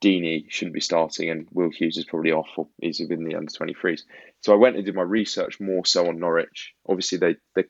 Deeney 0.01 0.45
shouldn't 0.49 0.73
be 0.73 0.81
starting, 0.81 1.29
and 1.29 1.47
Will 1.51 1.69
Hughes 1.69 1.97
is 1.97 2.05
probably 2.05 2.31
off 2.31 2.49
or 2.57 2.67
he's 2.81 2.99
within 2.99 3.25
the 3.25 3.35
under 3.35 3.51
23s. 3.51 4.03
So 4.41 4.53
I 4.53 4.57
went 4.57 4.77
and 4.77 4.85
did 4.85 4.95
my 4.95 5.01
research 5.01 5.59
more 5.59 5.85
so 5.85 6.07
on 6.07 6.19
Norwich. 6.19 6.73
Obviously, 6.87 7.17
they 7.17 7.35
they 7.55 7.65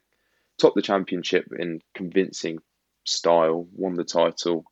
topped 0.60 0.76
the 0.76 0.82
championship 0.82 1.46
in 1.58 1.82
convincing 1.96 2.60
style, 3.06 3.68
won 3.74 3.96
the 3.96 4.04
title. 4.04 4.66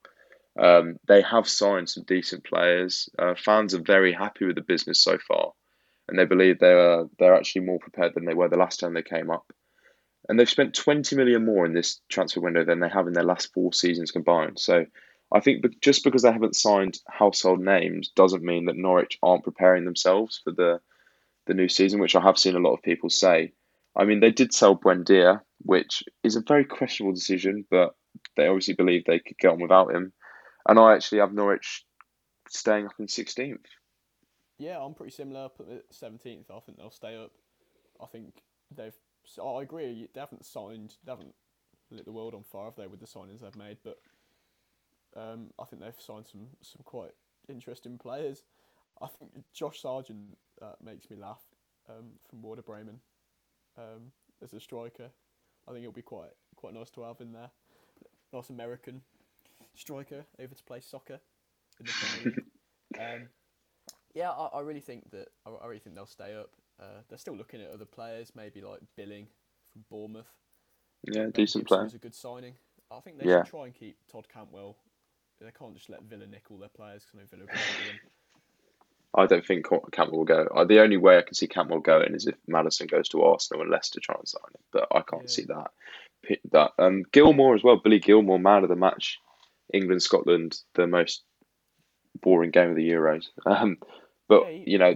Um, 0.60 0.98
they 1.08 1.22
have 1.22 1.48
signed 1.48 1.90
some 1.90 2.04
decent 2.04 2.44
players. 2.44 3.10
Uh, 3.18 3.36
fans 3.36 3.74
are 3.74 3.82
very 3.82 4.14
happy 4.14 4.46
with 4.46 4.56
the 4.56 4.62
business 4.62 5.02
so 5.02 5.18
far, 5.18 5.54
and 6.08 6.18
they 6.18 6.26
believe 6.26 6.60
they're 6.60 7.06
they're 7.18 7.36
actually 7.36 7.66
more 7.66 7.80
prepared 7.80 8.14
than 8.14 8.26
they 8.26 8.34
were 8.34 8.50
the 8.50 8.58
last 8.58 8.80
time 8.80 8.94
they 8.94 9.04
came 9.04 9.32
up. 9.32 9.52
And 10.30 10.38
they've 10.38 10.50
spent 10.50 10.76
20 10.76 11.16
million 11.16 11.46
more 11.46 11.66
in 11.66 11.74
this 11.74 12.02
transfer 12.10 12.42
window 12.42 12.66
than 12.66 12.82
they 12.82 12.90
have 12.90 13.08
in 13.08 13.14
their 13.14 13.24
last 13.24 13.54
four 13.54 13.72
seasons 13.72 14.12
combined. 14.12 14.60
So 14.60 14.86
I 15.32 15.40
think 15.42 15.66
just 15.82 16.04
because 16.04 16.22
they 16.22 16.32
haven't 16.32 16.56
signed 16.56 17.00
household 17.08 17.60
names 17.60 18.10
doesn't 18.16 18.44
mean 18.44 18.66
that 18.66 18.78
Norwich 18.78 19.18
aren't 19.22 19.44
preparing 19.44 19.86
themselves 19.86 20.40
for 20.44 20.52
the 20.52 20.80
the 21.48 21.54
new 21.54 21.68
season, 21.68 22.00
which 22.00 22.16
I 22.16 22.22
have 22.22 22.38
seen 22.38 22.56
a 22.56 22.60
lot 22.60 22.74
of 22.74 22.84
people 22.84 23.10
say. 23.10 23.54
I 23.96 24.04
mean, 24.04 24.20
they 24.20 24.32
did 24.32 24.54
sell 24.54 24.78
Buendia, 24.78 25.42
which 25.60 26.04
is 26.24 26.36
a 26.36 26.42
very 26.42 26.66
questionable 26.66 27.16
decision, 27.16 27.66
but 27.72 27.96
they 28.36 28.48
obviously 28.48 28.76
believe 28.76 29.06
they 29.06 29.20
could 29.20 29.38
get 29.40 29.52
on 29.52 29.62
without 29.62 29.94
him. 29.94 30.14
And 30.68 30.78
I 30.78 30.94
actually 30.94 31.20
have 31.20 31.34
Norwich 31.34 31.86
staying 32.50 32.86
up 32.86 32.94
in 33.00 33.08
16th. 33.08 33.66
Yeah, 34.60 34.80
I'm 34.80 34.94
pretty 34.94 35.14
similar. 35.14 35.50
Put 35.50 35.70
it 35.70 35.86
17th. 35.94 36.52
I 36.52 36.60
think 36.60 36.78
they'll 36.78 36.92
stay 36.92 37.16
up. 37.16 37.32
I 38.02 38.06
think 38.06 38.34
they've. 38.76 38.96
I 39.44 39.62
agree. 39.62 40.08
They 40.14 40.20
haven't 40.20 40.46
signed. 40.46 40.96
They 41.04 41.12
haven't 41.12 41.34
lit 41.92 42.06
the 42.06 42.12
world 42.12 42.34
on 42.34 42.44
fire, 42.44 42.66
have 42.66 42.76
they, 42.76 42.88
with 42.88 43.00
the 43.00 43.06
signings 43.06 43.42
they've 43.42 43.56
made? 43.56 43.78
But 43.84 43.98
um, 45.18 45.48
I 45.60 45.66
think 45.66 45.82
they've 45.82 45.94
signed 46.00 46.28
some 46.32 46.48
some 46.62 46.82
quite 46.84 47.12
interesting 47.50 47.98
players. 47.98 48.44
I 49.02 49.08
think 49.08 49.32
Josh 49.54 49.82
Sargent 49.82 50.38
uh, 50.62 50.74
makes 50.84 51.10
me 51.10 51.18
laugh 51.18 51.42
um, 51.90 52.14
from 52.30 52.42
Werder 52.42 52.62
Bremen 52.64 53.00
um, 53.78 54.12
as 54.42 54.54
a 54.54 54.60
striker. 54.60 55.10
I 55.68 55.72
think 55.72 55.84
it'll 55.84 55.92
be 55.94 56.02
quite 56.02 56.32
quite 56.56 56.74
nice 56.74 56.90
to 56.92 57.02
have 57.04 57.22
in 57.22 57.34
there. 57.34 57.52
Nice 58.34 58.50
American 58.50 59.02
striker 59.76 60.26
over 60.40 60.54
to 60.54 60.64
play 60.64 60.80
soccer 60.82 61.20
Um, 63.00 63.28
yeah, 64.16 64.32
I, 64.32 64.48
I 64.58 64.62
really 64.62 64.80
think 64.80 65.12
that 65.12 65.28
I, 65.46 65.52
I 65.52 65.68
really 65.68 65.80
think 65.80 65.96
they'll 65.96 66.06
stay 66.08 66.34
up. 66.36 66.50
Uh, 66.80 67.02
they're 67.10 67.18
still 67.18 67.36
looking 67.36 67.62
at 67.62 67.70
other 67.72 67.86
players, 67.86 68.32
maybe 68.36 68.62
like 68.62 68.80
Billing 68.96 69.28
from 69.72 69.84
Bournemouth. 69.90 70.32
Yeah, 71.04 71.24
Ben 71.24 71.32
decent 71.32 71.64
Gibson 71.64 71.66
player. 71.66 71.84
was 71.84 71.94
a 71.94 72.00
good 72.00 72.16
signing. 72.16 72.56
I 72.90 73.00
think 73.02 73.20
they 73.20 73.26
Yeah. 73.30 73.44
should 73.44 73.52
try 73.52 73.66
and 73.66 73.76
keep 73.76 73.98
Todd 74.12 74.28
Cantwell. 74.34 74.78
They 75.40 75.52
can't 75.58 75.76
just 75.76 75.90
let 75.90 76.02
Villa 76.04 76.26
nick 76.26 76.46
all 76.50 76.58
their 76.58 76.70
players 76.70 77.04
because 77.06 77.16
I 77.16 77.22
know 77.22 77.28
Villa 77.30 77.44
are 77.44 77.48
going 77.48 77.58
to 77.60 77.92
win. 77.92 78.00
I 79.16 79.26
don't 79.26 79.46
think 79.46 79.66
Cantwell 79.92 80.18
will 80.20 80.26
go. 80.26 80.48
Uh, 80.54 80.66
The 80.66 80.82
only 80.82 80.98
way 80.98 81.18
I 81.18 81.22
can 81.22 81.34
see 81.34 81.48
Cantwell 81.48 81.80
going 81.80 82.14
is 82.14 82.28
if 82.28 82.36
Maddison 82.48 82.88
goes 82.88 83.08
to 83.10 83.24
Arsenal 83.24 83.62
and 83.62 83.72
Leicester 83.72 84.00
try 84.00 84.16
and 84.18 84.28
sign 84.28 84.42
him, 84.54 84.62
but 84.72 84.88
I 84.92 85.02
can't 85.02 85.24
Yeah. 85.24 85.30
see 85.30 85.46
that. 85.46 85.72
That 86.52 86.72
um, 86.78 87.04
Gilmour 87.12 87.56
as 87.56 87.64
well. 87.64 87.78
Billy 87.78 88.00
Gilmour, 88.00 88.38
man 88.40 88.64
of 88.64 88.70
the 88.70 88.76
match. 88.76 89.18
England 89.74 90.02
Scotland, 90.04 90.60
the 90.76 90.88
most 90.88 91.24
boring 92.22 92.52
game 92.52 92.70
of 92.70 92.76
the 92.76 92.90
Euros. 92.90 93.26
Um, 93.46 93.78
but 94.28 94.44
yeah, 94.46 94.52
he, 94.52 94.72
you 94.72 94.78
know 94.78 94.96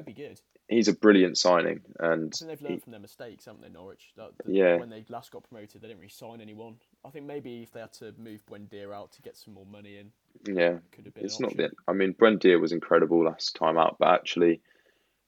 he's 0.68 0.88
a 0.90 0.94
brilliant 0.94 1.38
signing, 1.38 1.82
and 2.00 2.34
I 2.34 2.38
think 2.38 2.50
they've 2.50 2.60
he- 2.60 2.66
learned 2.68 2.84
from 2.84 2.92
their 2.92 3.00
mistakes, 3.00 3.46
haven't 3.46 3.62
they, 3.62 3.70
Norwich? 3.70 4.12
That, 4.18 4.32
that 4.38 4.54
Yeah. 4.54 4.76
When 4.78 4.90
they 4.90 5.06
last 5.10 5.32
got 5.32 5.44
promoted, 5.44 5.82
they 5.82 5.88
didn't 5.88 6.00
really 6.00 6.10
sign 6.10 6.42
anyone. 6.42 6.76
I 7.06 7.10
think 7.12 7.26
maybe 7.26 7.64
if 7.64 7.72
they 7.72 7.80
had 7.80 7.94
to 7.94 8.14
move 8.18 8.46
Buendia 8.46 8.94
out 8.94 9.12
to 9.14 9.22
get 9.22 9.38
some 9.38 9.54
more 9.54 9.66
money 9.66 9.98
in, 9.98 10.12
yeah, 10.46 10.78
could 10.92 11.06
have 11.06 11.14
been. 11.14 11.26
it's 11.26 11.40
not 11.40 11.56
that. 11.58 11.72
I 11.88 11.94
mean, 11.94 12.14
Buendia 12.14 12.60
was 12.60 12.72
incredible 12.72 13.24
last 13.26 13.56
time 13.56 13.78
out, 13.78 13.98
but 14.00 14.10
actually, 14.10 14.62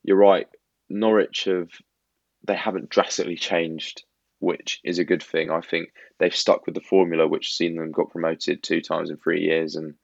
you're 0.03 0.17
right. 0.17 0.47
Norwich 0.89 1.45
have 1.45 1.69
they 2.45 2.55
haven't 2.55 2.89
drastically 2.89 3.35
changed, 3.35 4.03
which 4.39 4.81
is 4.83 4.99
a 4.99 5.05
good 5.05 5.23
thing. 5.23 5.49
I 5.49 5.61
think 5.61 5.93
they've 6.19 6.35
stuck 6.35 6.65
with 6.65 6.75
the 6.75 6.81
formula, 6.81 7.27
which 7.27 7.53
seen 7.53 7.75
them 7.75 7.91
got 7.91 8.11
promoted 8.11 8.61
two 8.61 8.81
times 8.81 9.09
in 9.09 9.17
three 9.17 9.41
years, 9.41 9.75
and 9.75 9.95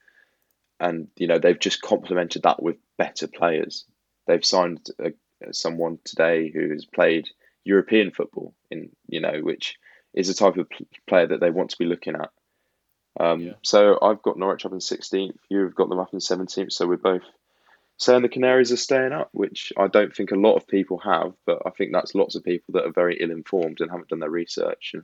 and 0.80 1.08
you 1.18 1.28
know 1.28 1.40
they've 1.40 1.60
just 1.60 1.82
complemented 1.82 2.44
that 2.44 2.62
with 2.62 2.78
better 2.98 3.28
players. 3.28 3.86
They've 4.28 4.46
signed 4.46 4.88
a, 5.00 5.12
someone 5.52 6.00
today 6.04 6.52
who 6.52 6.70
has 6.70 6.86
played 6.86 7.30
European 7.64 8.12
football 8.12 8.54
in 8.72 8.90
you 9.08 9.22
know 9.22 9.40
which 9.42 9.76
is 10.14 10.28
the 10.28 10.34
type 10.34 10.58
of 10.58 10.68
player 11.08 11.28
that 11.28 11.40
they 11.40 11.52
want 11.52 11.72
to 11.72 11.78
be 11.78 11.86
looking 11.86 12.16
at. 12.16 12.32
Um, 13.20 13.42
Yeah. 13.42 13.54
So 13.64 14.00
I've 14.02 14.22
got 14.22 14.38
Norwich 14.38 14.66
up 14.66 14.72
in 14.72 14.80
16th. 14.80 15.38
You've 15.50 15.76
got 15.76 15.90
them 15.90 16.00
up 16.00 16.14
in 16.14 16.20
17th. 16.20 16.72
So 16.72 16.88
we're 16.88 16.98
both 16.98 17.24
saying 17.98 18.22
the 18.22 18.30
Canaries 18.30 18.72
are 18.72 18.78
staying 18.78 19.12
up, 19.12 19.30
which 19.34 19.74
I 19.78 19.88
don't 19.88 20.16
think 20.16 20.32
a 20.32 20.36
lot 20.36 20.56
of 20.56 20.68
people 20.68 21.00
have, 21.00 21.34
but 21.46 21.62
I 21.66 21.72
think 21.72 21.92
that's 21.92 22.16
lots 22.16 22.36
of 22.36 22.46
people 22.46 22.74
that 22.74 22.86
are 22.86 22.94
very 22.94 23.18
ill 23.20 23.32
informed 23.32 23.82
and 23.82 23.92
haven't 23.92 24.08
done 24.08 24.20
their 24.20 24.30
research 24.30 24.92
and 24.94 25.04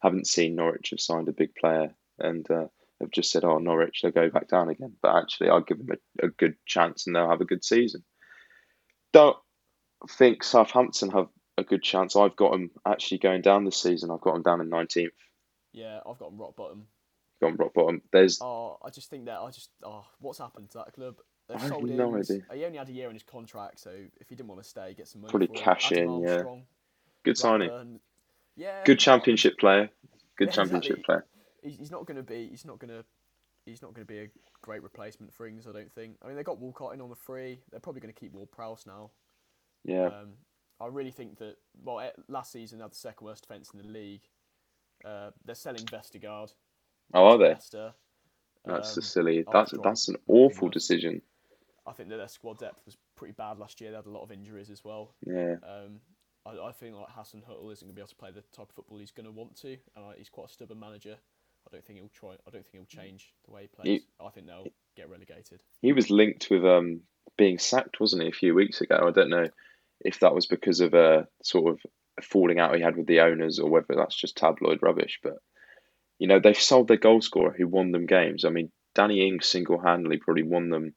haven't 0.00 0.28
seen 0.28 0.54
Norwich 0.54 0.90
have 0.90 1.00
signed 1.00 1.28
a 1.28 1.32
big 1.32 1.54
player 1.56 1.92
and 2.20 2.48
uh, 2.50 2.66
have 3.00 3.10
just 3.10 3.32
said, 3.32 3.44
oh, 3.44 3.58
Norwich, 3.58 4.00
they'll 4.00 4.12
go 4.12 4.30
back 4.30 4.46
down 4.46 4.68
again. 4.68 4.94
But 5.02 5.16
actually, 5.16 5.50
I'll 5.50 5.60
give 5.60 5.78
them 5.78 5.98
a, 6.22 6.26
a 6.26 6.28
good 6.28 6.54
chance 6.66 7.06
and 7.06 7.16
they'll 7.16 7.28
have 7.28 7.40
a 7.40 7.46
good 7.46 7.64
season. 7.64 8.04
Don't 9.12 9.36
think 10.08 10.44
Southampton 10.44 11.10
have 11.10 11.28
a 11.58 11.64
good 11.64 11.82
chance. 11.82 12.14
I've 12.14 12.36
got 12.36 12.52
them 12.52 12.70
actually 12.86 13.18
going 13.18 13.42
down 13.42 13.64
this 13.64 13.82
season. 13.82 14.10
I've 14.10 14.20
got 14.20 14.34
them 14.34 14.42
down 14.42 14.60
in 14.60 14.70
19th. 14.70 15.08
Yeah, 15.72 15.98
I've 16.08 16.18
got 16.18 16.30
them 16.30 16.38
rock 16.38 16.54
bottom. 16.56 16.86
Gone 17.40 17.56
rock 17.56 17.74
bottom. 17.74 18.02
There's 18.12 18.40
Oh, 18.40 18.78
I 18.84 18.90
just 18.90 19.10
think 19.10 19.26
that 19.26 19.38
I 19.38 19.50
just 19.50 19.70
oh, 19.84 20.04
what's 20.20 20.38
happened 20.38 20.70
to 20.70 20.78
that 20.78 20.94
club? 20.94 21.16
They've 21.48 21.58
I 21.58 21.60
have 21.60 21.82
no 21.82 22.16
Ings. 22.16 22.30
idea. 22.30 22.42
He 22.52 22.64
only 22.64 22.78
had 22.78 22.88
a 22.88 22.92
year 22.92 23.08
on 23.08 23.14
his 23.14 23.22
contract, 23.22 23.78
so 23.80 23.90
if 24.20 24.28
he 24.28 24.34
didn't 24.34 24.48
want 24.48 24.62
to 24.62 24.68
stay, 24.68 24.94
get 24.96 25.06
some 25.06 25.20
money. 25.20 25.30
Probably 25.30 25.48
cash 25.48 25.92
in, 25.92 26.20
yeah. 26.20 26.42
Good 27.24 27.38
signing. 27.38 28.00
Yeah, 28.56 28.82
Good 28.84 28.98
championship 28.98 29.58
player. 29.58 29.90
Good 30.36 30.48
Yeah, 30.48 30.54
championship 30.54 30.98
exactly. 30.98 31.04
player. 31.04 31.26
He's, 31.62 31.76
he's 31.78 31.90
not 31.90 32.06
going 32.06 32.16
to 32.16 32.22
be. 32.22 32.48
He's 32.48 32.64
not 32.64 32.78
going 32.78 32.90
to. 32.90 33.04
He's 33.64 33.82
not 33.82 33.94
going 33.94 34.06
to 34.06 34.12
be 34.12 34.20
a 34.20 34.28
great 34.62 34.82
replacement 34.82 35.34
for 35.34 35.46
Ings. 35.46 35.66
I 35.66 35.72
don't 35.72 35.92
think. 35.92 36.16
I 36.22 36.28
mean, 36.28 36.36
they 36.36 36.42
got 36.42 36.58
Walcott 36.58 36.94
in 36.94 37.00
on 37.00 37.10
the 37.10 37.16
free. 37.16 37.60
They're 37.70 37.80
probably 37.80 38.00
going 38.00 38.14
to 38.14 38.18
keep 38.18 38.32
Ward 38.32 38.50
Prowse 38.50 38.86
now. 38.86 39.10
Yeah. 39.84 40.06
Um, 40.06 40.34
I 40.80 40.86
really 40.86 41.10
think 41.10 41.38
that. 41.38 41.56
Well, 41.82 42.00
eh, 42.00 42.10
last 42.28 42.52
season 42.52 42.78
they 42.78 42.84
had 42.84 42.92
the 42.92 42.96
second 42.96 43.24
worst 43.26 43.42
defence 43.46 43.70
in 43.72 43.80
the 43.80 43.88
league. 43.88 44.22
Uh, 45.04 45.30
they're 45.44 45.54
selling 45.54 45.84
Vestergaard. 45.84 46.52
Oh, 47.14 47.24
are 47.26 47.38
they? 47.38 47.48
Leicester. 47.50 47.94
That's 48.64 48.96
Um, 48.96 49.02
silly. 49.02 49.44
That's 49.52 49.72
that's 49.82 50.08
an 50.08 50.16
awful 50.26 50.68
decision. 50.68 51.22
I 51.86 51.92
think 51.92 52.08
that 52.08 52.16
their 52.16 52.28
squad 52.28 52.58
depth 52.58 52.84
was 52.84 52.96
pretty 53.14 53.32
bad 53.32 53.58
last 53.58 53.80
year. 53.80 53.90
They 53.90 53.96
had 53.96 54.06
a 54.06 54.10
lot 54.10 54.24
of 54.24 54.32
injuries 54.32 54.70
as 54.70 54.84
well. 54.84 55.14
Yeah. 55.24 55.56
Um, 55.62 56.00
I, 56.44 56.68
I 56.68 56.72
think 56.72 56.96
like 56.96 57.08
Hasenhüttl 57.08 57.72
isn't 57.72 57.86
going 57.86 57.90
to 57.90 57.94
be 57.94 58.00
able 58.00 58.08
to 58.08 58.16
play 58.16 58.30
the 58.32 58.42
type 58.56 58.68
of 58.68 58.74
football 58.74 58.98
he's 58.98 59.12
going 59.12 59.26
to 59.26 59.32
want 59.32 59.56
to, 59.60 59.76
and 59.94 60.04
I, 60.04 60.14
he's 60.18 60.28
quite 60.28 60.48
a 60.48 60.52
stubborn 60.52 60.80
manager. 60.80 61.16
I 61.66 61.70
don't 61.72 61.84
think 61.84 61.98
he'll 61.98 62.08
try. 62.08 62.30
I 62.30 62.50
don't 62.50 62.64
think 62.64 62.72
he'll 62.72 63.02
change 63.02 63.32
the 63.44 63.52
way 63.52 63.62
he 63.62 63.68
plays. 63.68 64.02
I 64.24 64.30
think 64.30 64.46
they'll 64.46 64.66
get 64.96 65.10
relegated. 65.10 65.62
He 65.80 65.92
was 65.92 66.10
linked 66.10 66.48
with 66.50 66.64
um 66.64 67.02
being 67.36 67.58
sacked, 67.58 68.00
wasn't 68.00 68.22
he, 68.22 68.28
a 68.28 68.32
few 68.32 68.54
weeks 68.54 68.80
ago? 68.80 69.04
I 69.06 69.10
don't 69.10 69.30
know 69.30 69.46
if 70.00 70.20
that 70.20 70.34
was 70.34 70.46
because 70.46 70.80
of 70.80 70.94
a 70.94 71.26
sort 71.42 71.72
of 71.72 71.80
falling 72.22 72.58
out 72.58 72.74
he 72.74 72.82
had 72.82 72.96
with 72.96 73.06
the 73.06 73.20
owners 73.20 73.58
or 73.58 73.70
whether 73.70 73.94
that's 73.96 74.14
just 74.16 74.36
tabloid 74.36 74.78
rubbish. 74.82 75.20
But 75.22 75.34
you 76.18 76.26
know, 76.26 76.40
they've 76.40 76.58
sold 76.58 76.88
their 76.88 76.96
goal 76.96 77.20
scorer 77.20 77.54
who 77.56 77.68
won 77.68 77.92
them 77.92 78.06
games. 78.06 78.44
I 78.44 78.50
mean, 78.50 78.70
Danny 78.94 79.26
Ings 79.26 79.46
single 79.46 79.78
handedly 79.80 80.18
probably 80.18 80.42
won 80.42 80.70
them 80.70 80.94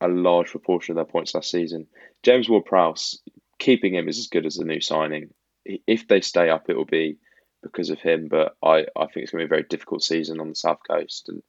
a 0.00 0.08
large 0.08 0.50
proportion 0.50 0.92
of 0.92 0.96
their 0.96 1.10
points 1.10 1.34
last 1.34 1.50
season. 1.50 1.86
James 2.22 2.48
Ward 2.48 2.64
Prowse, 2.64 3.20
keeping 3.58 3.94
him 3.94 4.08
is 4.08 4.18
as 4.18 4.26
good 4.26 4.46
as 4.46 4.58
a 4.58 4.64
new 4.64 4.80
signing. 4.80 5.30
If 5.64 6.08
they 6.08 6.20
stay 6.20 6.50
up, 6.50 6.68
it 6.68 6.76
will 6.76 6.84
be 6.84 7.18
because 7.62 7.90
of 7.90 8.00
him. 8.00 8.28
But 8.28 8.56
I, 8.62 8.86
I 8.96 9.06
think 9.06 9.24
it's 9.24 9.30
going 9.30 9.42
to 9.42 9.48
be 9.48 9.54
a 9.54 9.56
very 9.56 9.66
difficult 9.68 10.02
season 10.02 10.40
on 10.40 10.48
the 10.48 10.54
south 10.54 10.80
coast, 10.88 11.28
and 11.28 11.42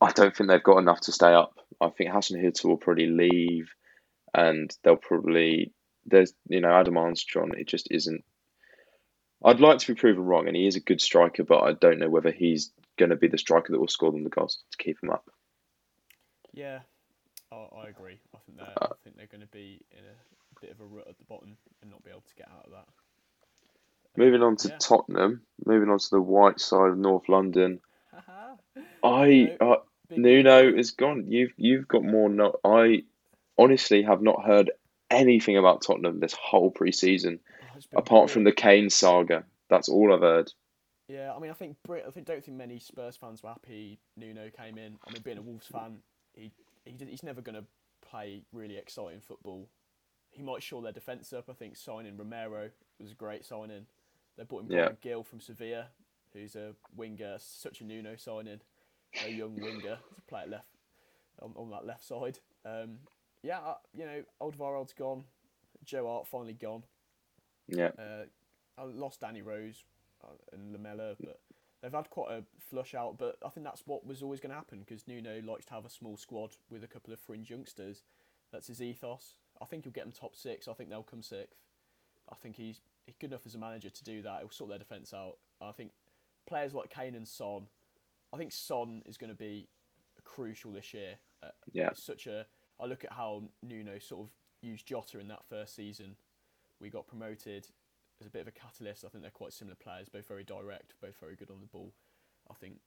I 0.00 0.10
don't 0.10 0.34
think 0.34 0.48
they've 0.48 0.62
got 0.62 0.78
enough 0.78 1.00
to 1.02 1.12
stay 1.12 1.32
up. 1.32 1.60
I 1.80 1.90
think 1.90 2.10
Hasenhüttl 2.10 2.64
will 2.64 2.78
probably 2.78 3.06
leave, 3.06 3.68
and 4.34 4.74
they'll 4.82 4.96
probably 4.96 5.72
there's 6.06 6.32
you 6.48 6.60
know 6.60 6.72
Adam 6.72 6.96
Armstrong. 6.96 7.52
It 7.56 7.68
just 7.68 7.88
isn't. 7.90 8.24
I'd 9.44 9.60
like 9.60 9.78
to 9.78 9.94
be 9.94 9.98
proven 10.00 10.24
wrong, 10.24 10.46
and 10.48 10.56
he 10.56 10.66
is 10.66 10.76
a 10.76 10.80
good 10.80 11.00
striker, 11.00 11.44
but 11.44 11.62
I 11.62 11.72
don't 11.72 11.98
know 11.98 12.08
whether 12.08 12.30
he's 12.30 12.70
going 12.96 13.10
to 13.10 13.16
be 13.16 13.28
the 13.28 13.38
striker 13.38 13.72
that 13.72 13.78
will 13.80 13.88
score 13.88 14.10
them 14.10 14.24
the 14.24 14.30
goals 14.30 14.58
to 14.70 14.78
keep 14.78 15.02
him 15.02 15.10
up. 15.10 15.28
Yeah, 16.52 16.80
I, 17.52 17.56
I 17.56 17.88
agree. 17.88 18.18
I 18.34 18.38
think 18.46 18.58
they're. 18.58 18.66
Uh, 18.82 18.86
I 18.90 18.94
think 19.04 19.16
they're 19.16 19.26
going 19.26 19.42
to 19.42 19.46
be 19.48 19.82
in 19.90 19.98
a 19.98 20.60
bit 20.60 20.70
of 20.70 20.80
a 20.80 20.84
rut 20.84 21.06
at 21.08 21.18
the 21.18 21.24
bottom 21.24 21.56
and 21.82 21.90
not 21.90 22.02
be 22.02 22.10
able 22.10 22.22
to 22.22 22.34
get 22.34 22.48
out 22.48 22.64
of 22.64 22.72
that. 22.72 22.86
Moving 24.16 24.42
on 24.42 24.56
to 24.56 24.68
Yeah. 24.68 24.78
Tottenham, 24.78 25.42
moving 25.66 25.90
on 25.90 25.98
to 25.98 26.10
the 26.10 26.20
white 26.20 26.58
side 26.58 26.90
of 26.90 26.98
North 26.98 27.28
London. 27.28 27.80
I 29.04 29.56
uh, 29.60 29.76
Nuno 30.10 30.72
is 30.74 30.92
gone. 30.92 31.26
You've 31.30 31.52
you've 31.58 31.86
got 31.86 32.02
more. 32.02 32.30
No, 32.30 32.54
I 32.64 33.02
honestly 33.58 34.02
have 34.02 34.22
not 34.22 34.44
heard 34.46 34.70
anything 35.10 35.58
about 35.58 35.82
Tottenham 35.82 36.18
this 36.20 36.32
whole 36.34 36.70
pre-season, 36.70 37.40
apart 37.94 38.30
from 38.30 38.44
the 38.44 38.52
Kane 38.52 38.90
saga. 38.90 39.44
That's 39.68 39.88
all 39.88 40.12
I've 40.12 40.20
heard. 40.20 40.52
Yeah, 41.08 41.32
I 41.34 41.38
mean, 41.38 41.50
I 41.50 41.54
think 41.54 41.76
Brit. 41.84 42.04
I 42.06 42.10
think 42.10 42.26
don't 42.26 42.44
think 42.44 42.56
many 42.56 42.78
Spurs 42.78 43.16
fans 43.16 43.42
were 43.42 43.50
happy 43.50 44.00
Nuno 44.16 44.50
came 44.50 44.76
in. 44.78 44.98
I 45.06 45.12
mean, 45.12 45.22
being 45.22 45.38
a 45.38 45.42
Wolves 45.42 45.66
fan, 45.66 45.98
he, 46.34 46.50
he 46.84 46.94
he's 47.06 47.22
never 47.22 47.40
going 47.40 47.54
to 47.54 47.64
play 48.08 48.42
really 48.52 48.76
exciting 48.76 49.20
football. 49.20 49.68
He 50.30 50.42
might 50.42 50.62
shore 50.62 50.82
their 50.82 50.92
defence 50.92 51.32
up. 51.32 51.48
I 51.48 51.52
think 51.52 51.76
signing 51.76 52.16
Romero 52.16 52.70
was 52.98 53.12
a 53.12 53.14
great 53.14 53.44
signing. 53.44 53.86
They 54.36 54.44
brought 54.44 54.64
in 54.64 54.70
Yeah. 54.70 54.82
Bryan 54.82 54.98
Gil 55.00 55.22
from 55.22 55.40
Sevilla, 55.40 55.86
who's 56.32 56.56
a 56.56 56.72
winger, 56.94 57.36
such 57.38 57.80
a 57.80 57.84
Nuno 57.84 58.16
signing, 58.16 58.60
a 59.24 59.30
young 59.30 59.54
winger 59.56 59.96
to 59.96 60.22
play 60.28 60.42
at 60.42 60.50
left 60.50 60.68
on, 61.40 61.52
on 61.56 61.70
that 61.70 61.86
left 61.86 62.04
side. 62.04 62.38
Um, 62.64 62.98
yeah, 63.42 63.58
uh, 63.60 63.74
you 63.96 64.04
know, 64.04 64.22
Alderweireld's 64.42 64.92
gone. 64.92 65.24
Joe 65.84 66.06
Hart 66.06 66.26
finally 66.26 66.54
gone. 66.54 66.82
Yeah, 67.68 67.90
Uh, 67.98 68.24
I 68.78 68.84
lost 68.84 69.20
Danny 69.20 69.42
Rose 69.42 69.84
uh, 70.22 70.28
and 70.52 70.72
Lamela, 70.72 71.14
but 71.20 71.40
they've 71.82 71.92
had 71.92 72.10
quite 72.10 72.30
a 72.32 72.44
flush 72.58 72.94
out. 72.94 73.18
But 73.18 73.38
I 73.44 73.48
think 73.48 73.64
that's 73.64 73.86
what 73.86 74.06
was 74.06 74.22
always 74.22 74.40
going 74.40 74.50
to 74.50 74.56
happen 74.56 74.80
because 74.80 75.06
Nuno 75.08 75.40
likes 75.42 75.64
to 75.66 75.74
have 75.74 75.84
a 75.84 75.90
small 75.90 76.16
squad 76.16 76.50
with 76.70 76.84
a 76.84 76.88
couple 76.88 77.12
of 77.12 77.20
fringe 77.20 77.50
youngsters. 77.50 78.02
That's 78.52 78.68
his 78.68 78.80
ethos. 78.82 79.34
I 79.60 79.64
think 79.64 79.84
he'll 79.84 79.92
get 79.92 80.04
them 80.04 80.12
top 80.12 80.36
six. 80.36 80.68
I 80.68 80.74
think 80.74 80.90
they'll 80.90 81.02
come 81.02 81.22
sixth. 81.22 81.58
I 82.30 82.34
think 82.34 82.56
he's, 82.56 82.80
he's 83.06 83.16
good 83.16 83.30
enough 83.30 83.46
as 83.46 83.54
a 83.54 83.58
manager 83.58 83.88
to 83.90 84.04
do 84.04 84.22
that. 84.22 84.40
He'll 84.40 84.50
sort 84.50 84.70
their 84.70 84.78
defence 84.78 85.14
out. 85.14 85.38
I 85.60 85.72
think 85.72 85.92
players 86.46 86.74
like 86.74 86.90
Kane 86.90 87.14
and 87.14 87.26
Son. 87.26 87.66
I 88.32 88.36
think 88.36 88.52
Son 88.52 89.02
is 89.06 89.16
going 89.16 89.30
to 89.30 89.36
be 89.36 89.68
crucial 90.24 90.72
this 90.72 90.92
year. 90.92 91.16
Uh, 91.42 91.48
Yeah. 91.72 91.88
it's 91.88 92.02
such 92.02 92.26
a. 92.26 92.46
I 92.78 92.84
look 92.86 93.04
at 93.04 93.12
how 93.12 93.44
Nuno 93.62 93.98
sort 93.98 94.24
of 94.26 94.30
used 94.60 94.86
Jota 94.86 95.18
in 95.18 95.28
that 95.28 95.44
first 95.48 95.74
season. 95.74 96.16
We 96.80 96.90
got 96.90 97.06
promoted 97.06 97.66
as 98.20 98.26
a 98.26 98.30
bit 98.30 98.42
of 98.42 98.48
a 98.48 98.52
catalyst. 98.52 99.04
I 99.04 99.08
think 99.08 99.22
they're 99.22 99.30
quite 99.30 99.52
similar 99.52 99.76
players, 99.76 100.08
both 100.08 100.28
very 100.28 100.44
direct, 100.44 100.94
both 101.00 101.18
very 101.20 101.36
good 101.36 101.50
on 101.50 101.60
the 101.60 101.66
ball. 101.66 101.92
I 102.50 102.54
think 102.54 102.80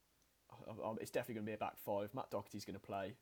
it's 0.99 1.11
definitely 1.11 1.35
going 1.35 1.45
to 1.45 1.49
be 1.51 1.55
a 1.55 1.57
back 1.57 1.77
five. 1.77 2.13
Matt 2.13 2.31
Doherty's 2.31 2.65
going 2.65 2.79
to 2.79 2.85
play 2.85 3.15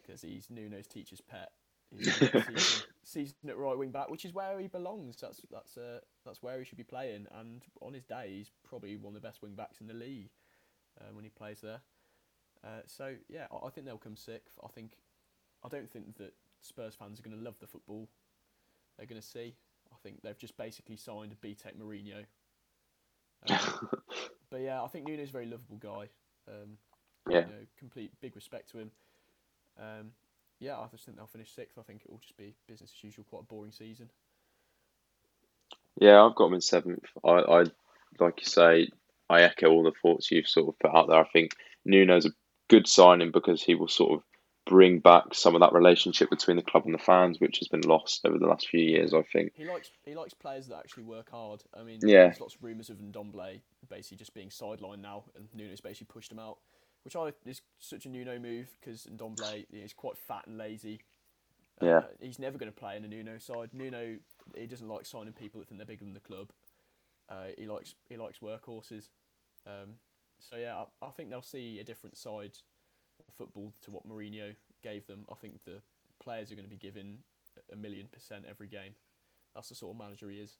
because 0.00 0.22
he's 0.22 0.48
Nuno's 0.50 0.86
teacher's 0.86 1.20
pet. 1.20 1.50
He's 1.90 2.84
season 3.04 3.34
at 3.48 3.58
right 3.58 3.76
wing 3.76 3.90
back, 3.90 4.10
which 4.10 4.24
is 4.24 4.32
where 4.32 4.58
he 4.60 4.68
belongs. 4.68 5.16
That's 5.20 5.40
that's 5.50 5.76
uh, 5.76 6.00
that's 6.24 6.42
where 6.42 6.58
he 6.58 6.64
should 6.64 6.78
be 6.78 6.84
playing. 6.84 7.26
And 7.38 7.62
on 7.80 7.94
his 7.94 8.04
day, 8.04 8.32
he's 8.36 8.50
probably 8.68 8.96
one 8.96 9.14
of 9.14 9.22
the 9.22 9.26
best 9.26 9.42
wing 9.42 9.54
backs 9.54 9.80
in 9.80 9.88
the 9.88 9.94
league 9.94 10.30
uh, 11.00 11.12
when 11.12 11.24
he 11.24 11.30
plays 11.30 11.60
there. 11.60 11.80
Uh, 12.62 12.82
so 12.86 13.14
yeah, 13.28 13.46
I, 13.50 13.66
I 13.66 13.70
think 13.70 13.86
they'll 13.86 13.98
come 13.98 14.16
sixth. 14.16 14.54
I 14.62 14.68
think 14.68 14.98
I 15.64 15.68
don't 15.68 15.90
think 15.90 16.16
that 16.18 16.34
Spurs 16.60 16.94
fans 16.94 17.18
are 17.18 17.22
going 17.22 17.36
to 17.36 17.42
love 17.42 17.58
the 17.60 17.66
football 17.66 18.08
they're 19.00 19.06
going 19.06 19.20
to 19.20 19.26
see. 19.26 19.54
I 20.00 20.08
think 20.08 20.22
they've 20.22 20.38
just 20.38 20.56
basically 20.56 20.96
signed 20.96 21.32
a 21.32 21.46
BTEC 21.46 21.76
Mourinho. 21.78 22.24
Um, 23.48 23.88
but 24.50 24.60
yeah, 24.60 24.82
I 24.82 24.88
think 24.88 25.06
Nuno's 25.06 25.28
a 25.28 25.32
very 25.32 25.46
lovable 25.46 25.76
guy. 25.76 26.08
Um, 26.48 26.78
yeah. 27.28 27.40
you 27.40 27.46
know, 27.46 27.66
complete 27.78 28.12
big 28.20 28.34
respect 28.34 28.70
to 28.72 28.78
him. 28.78 28.90
Um, 29.78 30.12
yeah, 30.58 30.78
I 30.78 30.86
just 30.90 31.04
think 31.04 31.16
they'll 31.16 31.26
finish 31.26 31.54
sixth. 31.54 31.78
I 31.78 31.82
think 31.82 32.02
it 32.04 32.10
will 32.10 32.18
just 32.18 32.36
be 32.36 32.54
business 32.66 32.92
as 32.96 33.04
usual, 33.04 33.24
quite 33.28 33.42
a 33.42 33.44
boring 33.44 33.72
season. 33.72 34.10
Yeah, 36.00 36.22
I've 36.22 36.34
got 36.34 36.46
them 36.46 36.54
in 36.54 36.60
seventh. 36.60 37.04
I, 37.24 37.30
I, 37.30 37.64
like 38.18 38.40
you 38.40 38.46
say, 38.46 38.88
I 39.28 39.42
echo 39.42 39.70
all 39.70 39.82
the 39.82 39.92
thoughts 40.02 40.30
you've 40.30 40.48
sort 40.48 40.68
of 40.68 40.78
put 40.78 40.96
out 40.96 41.08
there. 41.08 41.18
I 41.18 41.28
think 41.28 41.52
Nuno's 41.86 42.26
a 42.26 42.32
good 42.68 42.86
signing 42.86 43.30
because 43.30 43.62
he 43.62 43.74
will 43.74 43.88
sort 43.88 44.12
of 44.12 44.22
bring 44.66 44.98
back 45.00 45.34
some 45.34 45.54
of 45.54 45.60
that 45.60 45.72
relationship 45.72 46.30
between 46.30 46.56
the 46.56 46.62
club 46.62 46.84
and 46.84 46.94
the 46.94 46.98
fans, 46.98 47.40
which 47.40 47.58
has 47.58 47.68
been 47.68 47.80
lost 47.82 48.24
over 48.24 48.38
the 48.38 48.46
last 48.46 48.68
few 48.68 48.80
years. 48.80 49.12
I 49.14 49.22
think. 49.22 49.52
He 49.54 49.64
likes 49.64 49.90
he 50.04 50.14
likes 50.14 50.34
players 50.34 50.68
that 50.68 50.78
actually 50.78 51.04
work 51.04 51.30
hard. 51.30 51.62
I 51.74 51.82
mean, 51.82 52.00
Yeah. 52.02 52.26
there's 52.26 52.40
lots 52.40 52.54
of 52.54 52.62
rumours 52.62 52.90
of 52.90 52.98
Ndombele 52.98 53.60
basically 53.88 54.18
just 54.18 54.34
being 54.34 54.48
sidelined 54.48 55.00
now, 55.00 55.24
and 55.34 55.48
Nuno's 55.54 55.80
basically 55.80 56.12
pushed 56.12 56.30
him 56.30 56.38
out, 56.38 56.58
which 57.04 57.16
I 57.16 57.32
is 57.44 57.62
such 57.78 58.06
a 58.06 58.08
Nuno 58.08 58.38
move 58.38 58.68
because 58.80 59.06
know, 59.10 59.62
is 59.72 59.92
quite 59.92 60.16
fat 60.16 60.46
and 60.46 60.56
lazy. 60.56 61.00
Uh, 61.82 61.86
Yeah. 61.86 62.00
he's 62.20 62.38
never 62.38 62.58
going 62.58 62.70
to 62.70 62.78
play 62.78 62.96
in 62.96 63.04
a 63.04 63.08
Nuno 63.08 63.38
side. 63.38 63.72
Nuno 63.72 64.18
he 64.56 64.66
doesn't 64.66 64.88
like 64.88 65.06
signing 65.06 65.32
people 65.32 65.60
that 65.60 65.68
think 65.68 65.78
they're 65.78 65.86
bigger 65.86 66.04
than 66.04 66.14
the 66.14 66.20
club. 66.20 66.50
Uh, 67.28 67.48
he 67.56 67.66
likes 67.66 67.94
he 68.08 68.16
likes 68.16 68.38
workhorses. 68.38 69.08
Um, 69.66 69.98
so 70.38 70.56
yeah, 70.56 70.84
I, 71.02 71.06
I 71.06 71.10
think 71.10 71.30
they'll 71.30 71.42
see 71.42 71.78
a 71.80 71.84
different 71.84 72.16
side 72.16 72.56
football 73.40 73.72
to 73.80 73.90
what 73.90 74.06
Mourinho 74.06 74.54
gave 74.82 75.06
them. 75.06 75.24
I 75.32 75.34
think 75.34 75.64
the 75.64 75.80
players 76.22 76.52
are 76.52 76.54
going 76.54 76.66
to 76.66 76.70
be 76.70 76.76
given 76.76 77.18
a 77.72 77.76
million 77.76 78.06
percent 78.12 78.44
every 78.48 78.68
game. 78.68 78.92
That's 79.54 79.70
the 79.70 79.74
sort 79.74 79.94
of 79.94 79.98
manager 79.98 80.28
he 80.28 80.36
is. 80.36 80.58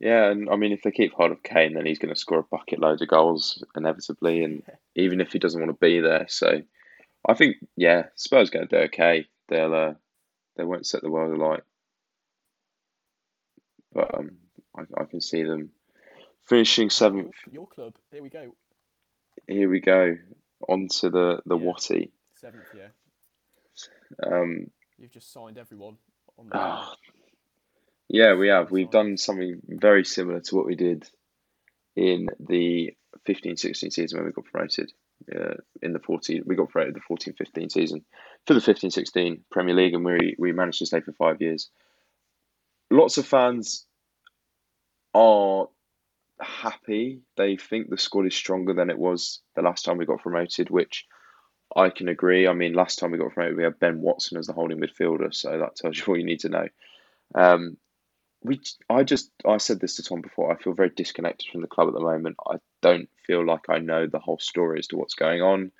Yeah, 0.00 0.30
and 0.30 0.50
I 0.50 0.56
mean, 0.56 0.72
if 0.72 0.82
they 0.82 0.90
keep 0.90 1.12
hold 1.12 1.30
of 1.30 1.42
Kane, 1.44 1.74
then 1.74 1.86
he's 1.86 1.98
going 1.98 2.12
to 2.12 2.20
score 2.20 2.40
a 2.40 2.42
bucket 2.42 2.80
load 2.80 3.02
of 3.02 3.08
goals 3.08 3.62
inevitably, 3.76 4.42
and 4.42 4.62
even 4.96 5.20
if 5.20 5.32
he 5.32 5.38
doesn't 5.38 5.60
want 5.60 5.70
to 5.72 5.86
be 5.86 6.00
there. 6.00 6.26
So, 6.28 6.62
I 7.26 7.34
think 7.34 7.56
yeah, 7.76 8.06
Spurs 8.16 8.50
going 8.50 8.66
to 8.66 8.76
do 8.76 8.84
okay. 8.84 9.26
They'll 9.48 9.74
uh, 9.74 9.94
they 10.56 10.64
won't 10.64 10.86
set 10.86 11.02
the 11.02 11.10
world 11.10 11.36
alight, 11.36 11.62
but 13.92 14.12
um, 14.18 14.32
I, 14.76 14.82
I 15.00 15.04
can 15.04 15.20
see 15.20 15.44
them 15.44 15.70
finishing 16.44 16.90
seventh. 16.90 17.34
Your, 17.46 17.62
your 17.62 17.66
club. 17.66 17.94
Here 18.12 18.22
we 18.22 18.28
go. 18.28 18.54
Here 19.46 19.70
we 19.70 19.80
go 19.80 20.16
on 20.66 20.88
to 21.00 21.10
the 21.10 21.40
the 21.46 21.56
Yeah. 21.56 21.64
Watty. 21.64 22.12
Seventh. 22.36 22.64
Yeah. 22.74 22.88
Um, 24.24 24.70
You've 24.98 25.12
just 25.12 25.32
signed 25.32 25.58
everyone 25.58 25.96
on 26.38 26.48
the. 26.48 26.56
ah, 26.56 26.94
yeah, 28.08 28.34
we 28.34 28.48
have. 28.48 28.70
We've 28.70 28.90
done 28.90 29.16
something 29.16 29.60
very 29.68 30.04
similar 30.04 30.40
to 30.40 30.56
what 30.56 30.66
we 30.66 30.74
did 30.74 31.08
in 31.94 32.28
the 32.40 32.94
15-16 33.28 33.92
season 33.92 34.18
when 34.18 34.26
we 34.26 34.32
got 34.32 34.44
promoted. 34.46 34.92
Uh, 35.34 35.54
in 35.82 35.92
the 35.92 35.98
14, 35.98 36.44
we 36.46 36.54
got 36.54 36.68
promoted 36.70 36.94
the 36.94 37.00
14-15 37.00 37.70
season 37.72 38.04
for 38.46 38.54
the 38.54 38.60
15-16 38.60 39.40
Premier 39.50 39.74
League, 39.74 39.94
and 39.94 40.04
we 40.04 40.36
we 40.38 40.52
managed 40.52 40.78
to 40.78 40.86
stay 40.86 41.00
for 41.00 41.12
five 41.12 41.40
years. 41.42 41.70
Lots 42.90 43.18
of 43.18 43.26
fans 43.26 43.84
are 45.14 45.66
happy. 46.40 47.20
They 47.36 47.56
think 47.56 47.88
the 47.88 47.98
squad 47.98 48.26
is 48.26 48.34
stronger 48.34 48.74
than 48.74 48.90
it 48.90 48.98
was 48.98 49.40
the 49.56 49.62
last 49.62 49.84
time 49.84 49.98
we 49.98 50.06
got 50.06 50.22
promoted, 50.22 50.70
which 50.70 51.06
I 51.74 51.90
can 51.90 52.08
agree. 52.08 52.46
I 52.46 52.54
mean, 52.54 52.72
last 52.72 52.98
time 52.98 53.10
we 53.10 53.18
got 53.18 53.32
promoted, 53.32 53.56
we 53.56 53.64
had 53.64 53.78
Ben 53.78 54.00
Watson 54.00 54.38
as 54.38 54.46
the 54.46 54.52
holding 54.52 54.80
midfielder, 54.80 55.34
so 55.34 55.58
that 55.58 55.76
tells 55.76 55.98
you 55.98 56.04
all 56.08 56.16
you 56.16 56.24
need 56.24 56.40
to 56.40 56.48
know. 56.48 56.68
Um, 57.34 57.76
we, 58.42 58.60
I 58.88 59.02
just, 59.02 59.30
I 59.46 59.56
said 59.58 59.80
this 59.80 59.96
to 59.96 60.02
Tom 60.02 60.20
before. 60.20 60.52
I 60.52 60.62
feel 60.62 60.72
very 60.72 60.90
disconnected 60.90 61.50
from 61.50 61.60
the 61.60 61.66
club 61.66 61.88
at 61.88 61.94
the 61.94 62.00
moment. 62.00 62.36
I 62.46 62.56
don't 62.82 63.08
feel 63.26 63.44
like 63.44 63.68
I 63.68 63.78
know 63.78 64.06
the 64.06 64.20
whole 64.20 64.38
story 64.38 64.78
as 64.78 64.86
to 64.88 64.96
what's 64.96 65.14
going 65.14 65.42
on. 65.42 65.72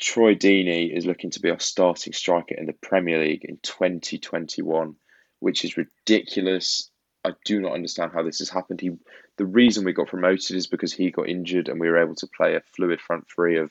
Troy 0.00 0.34
Deeney 0.34 0.96
is 0.96 1.04
looking 1.04 1.30
to 1.30 1.40
be 1.40 1.50
our 1.50 1.60
starting 1.60 2.14
striker 2.14 2.54
in 2.54 2.66
the 2.66 2.72
Premier 2.72 3.22
League 3.22 3.44
in 3.44 3.58
2021, 3.62 4.94
which 5.40 5.64
is 5.64 5.76
ridiculous. 5.76 6.89
I 7.24 7.32
do 7.44 7.60
not 7.60 7.72
understand 7.72 8.12
how 8.12 8.22
this 8.22 8.38
has 8.38 8.48
happened. 8.48 8.80
He, 8.80 8.92
the 9.36 9.44
reason 9.44 9.84
we 9.84 9.92
got 9.92 10.08
promoted 10.08 10.56
is 10.56 10.66
because 10.66 10.92
he 10.92 11.10
got 11.10 11.28
injured 11.28 11.68
and 11.68 11.78
we 11.78 11.88
were 11.88 12.02
able 12.02 12.14
to 12.16 12.26
play 12.26 12.54
a 12.54 12.62
fluid 12.74 13.00
front 13.00 13.26
three 13.28 13.58
of 13.58 13.70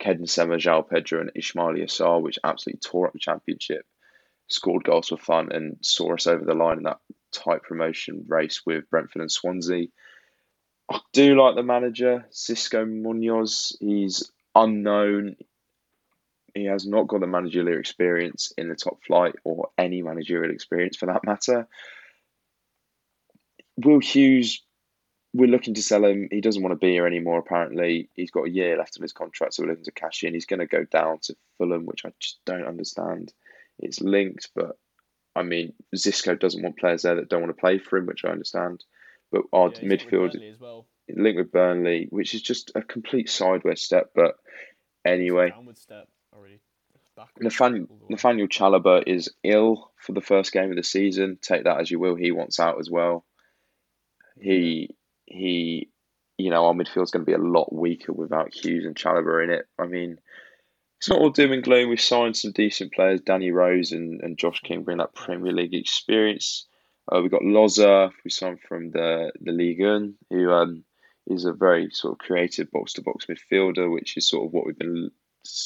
Kedin 0.00 0.28
Sema, 0.28 0.56
João 0.56 0.88
Pedro, 0.88 1.20
and 1.20 1.32
Ismaila 1.34 1.84
Sarr, 1.84 2.22
which 2.22 2.38
absolutely 2.44 2.80
tore 2.80 3.08
up 3.08 3.12
the 3.12 3.18
championship, 3.18 3.84
scored 4.48 4.84
goals 4.84 5.08
for 5.08 5.16
fun, 5.16 5.50
and 5.52 5.76
saw 5.80 6.14
us 6.14 6.26
over 6.26 6.44
the 6.44 6.54
line 6.54 6.78
in 6.78 6.82
that 6.84 7.00
tight 7.32 7.62
promotion 7.62 8.24
race 8.28 8.62
with 8.64 8.88
Brentford 8.90 9.22
and 9.22 9.32
Swansea. 9.32 9.88
I 10.90 11.00
do 11.12 11.40
like 11.40 11.56
the 11.56 11.62
manager, 11.62 12.26
Xisco 12.32 12.88
Munoz. 12.88 13.76
He's 13.80 14.30
unknown. 14.54 15.36
He 16.54 16.66
has 16.66 16.86
not 16.86 17.08
got 17.08 17.20
the 17.20 17.26
managerial 17.26 17.80
experience 17.80 18.52
in 18.56 18.68
the 18.68 18.76
top 18.76 19.02
flight 19.02 19.34
or 19.42 19.70
any 19.76 20.02
managerial 20.02 20.52
experience 20.52 20.96
for 20.96 21.06
that 21.06 21.24
matter. 21.24 21.66
Will 23.76 24.00
Hughes 24.00 24.62
we're 25.34 25.48
looking 25.48 25.74
to 25.74 25.82
sell 25.82 26.04
him. 26.04 26.28
He 26.30 26.40
doesn't 26.40 26.62
want 26.62 26.72
to 26.72 26.86
be 26.86 26.92
here 26.92 27.06
anymore. 27.06 27.40
Apparently, 27.40 28.08
he's 28.14 28.30
got 28.30 28.46
a 28.46 28.50
year 28.50 28.78
left 28.78 28.96
on 28.96 29.02
his 29.02 29.12
contract, 29.12 29.54
so 29.54 29.62
we're 29.62 29.70
looking 29.70 29.84
to 29.84 29.90
cash 29.90 30.22
in. 30.22 30.32
He's 30.32 30.46
going 30.46 30.60
to 30.60 30.66
go 30.66 30.84
down 30.84 31.18
to 31.22 31.34
Fulham, 31.58 31.86
which 31.86 32.04
I 32.06 32.12
just 32.20 32.38
don't 32.46 32.66
understand. 32.66 33.32
It's 33.80 34.00
linked, 34.00 34.50
but 34.54 34.78
I 35.34 35.42
mean, 35.42 35.72
Xisco 35.94 36.38
doesn't 36.38 36.62
want 36.62 36.78
players 36.78 37.02
there 37.02 37.16
that 37.16 37.28
don't 37.28 37.42
want 37.42 37.54
to 37.54 37.60
play 37.60 37.78
for 37.78 37.98
him, 37.98 38.06
which 38.06 38.24
I 38.24 38.28
understand. 38.28 38.84
But 39.32 39.42
our 39.52 39.72
yeah, 39.74 39.80
midfield 39.80 40.34
linked, 40.34 40.60
well. 40.60 40.86
linked 41.08 41.38
with 41.38 41.50
Burnley, 41.50 42.06
which 42.10 42.34
is 42.34 42.42
just 42.42 42.70
a 42.76 42.82
complete 42.82 43.28
sideways 43.28 43.82
step. 43.82 44.12
But 44.14 44.36
anyway, 45.04 45.52
step 45.74 46.08
already. 46.32 46.60
Nathaniel, 47.40 47.86
Nathaniel 48.08 48.46
Chalobah 48.46 49.02
is 49.08 49.30
ill 49.42 49.90
for 49.98 50.12
the 50.12 50.20
first 50.20 50.52
game 50.52 50.70
of 50.70 50.76
the 50.76 50.84
season. 50.84 51.38
Take 51.42 51.64
that 51.64 51.80
as 51.80 51.90
you 51.90 51.98
will. 51.98 52.14
He 52.14 52.30
wants 52.30 52.60
out 52.60 52.78
as 52.78 52.88
well. 52.88 53.24
He 54.38 54.94
he, 55.26 55.88
you 56.36 56.50
know, 56.50 56.66
our 56.66 56.74
midfield's 56.74 57.10
going 57.10 57.24
to 57.24 57.30
be 57.30 57.32
a 57.32 57.38
lot 57.38 57.72
weaker 57.72 58.12
without 58.12 58.54
Hughes 58.54 58.84
and 58.84 58.94
Chalobah 58.94 59.44
in 59.44 59.50
it. 59.50 59.66
I 59.78 59.86
mean, 59.86 60.18
it's 60.98 61.08
not 61.08 61.18
all 61.18 61.30
doom 61.30 61.52
and 61.52 61.62
gloom. 61.62 61.88
We've 61.88 62.00
signed 62.00 62.36
some 62.36 62.52
decent 62.52 62.92
players. 62.92 63.20
Danny 63.20 63.50
Rose 63.50 63.92
and, 63.92 64.20
and 64.22 64.38
Josh 64.38 64.60
King 64.60 64.84
bring 64.84 64.98
that 64.98 65.14
Premier 65.14 65.52
League 65.52 65.74
experience. 65.74 66.66
Uh, 67.10 67.20
we've 67.20 67.30
got 67.30 67.42
Louza, 67.42 68.10
we 68.24 68.30
signed 68.30 68.60
from 68.66 68.90
the, 68.90 69.30
the 69.40 69.52
Ligue 69.52 69.82
1, 69.82 70.14
who 70.30 70.50
um, 70.50 70.84
is 71.26 71.44
a 71.44 71.52
very 71.52 71.90
sort 71.90 72.12
of 72.12 72.18
creative 72.18 72.70
box 72.70 72.94
to 72.94 73.02
box 73.02 73.26
midfielder, 73.26 73.92
which 73.92 74.16
is 74.16 74.28
sort 74.28 74.46
of 74.46 74.52
what 74.52 74.64
we've 74.64 74.78
been 74.78 75.10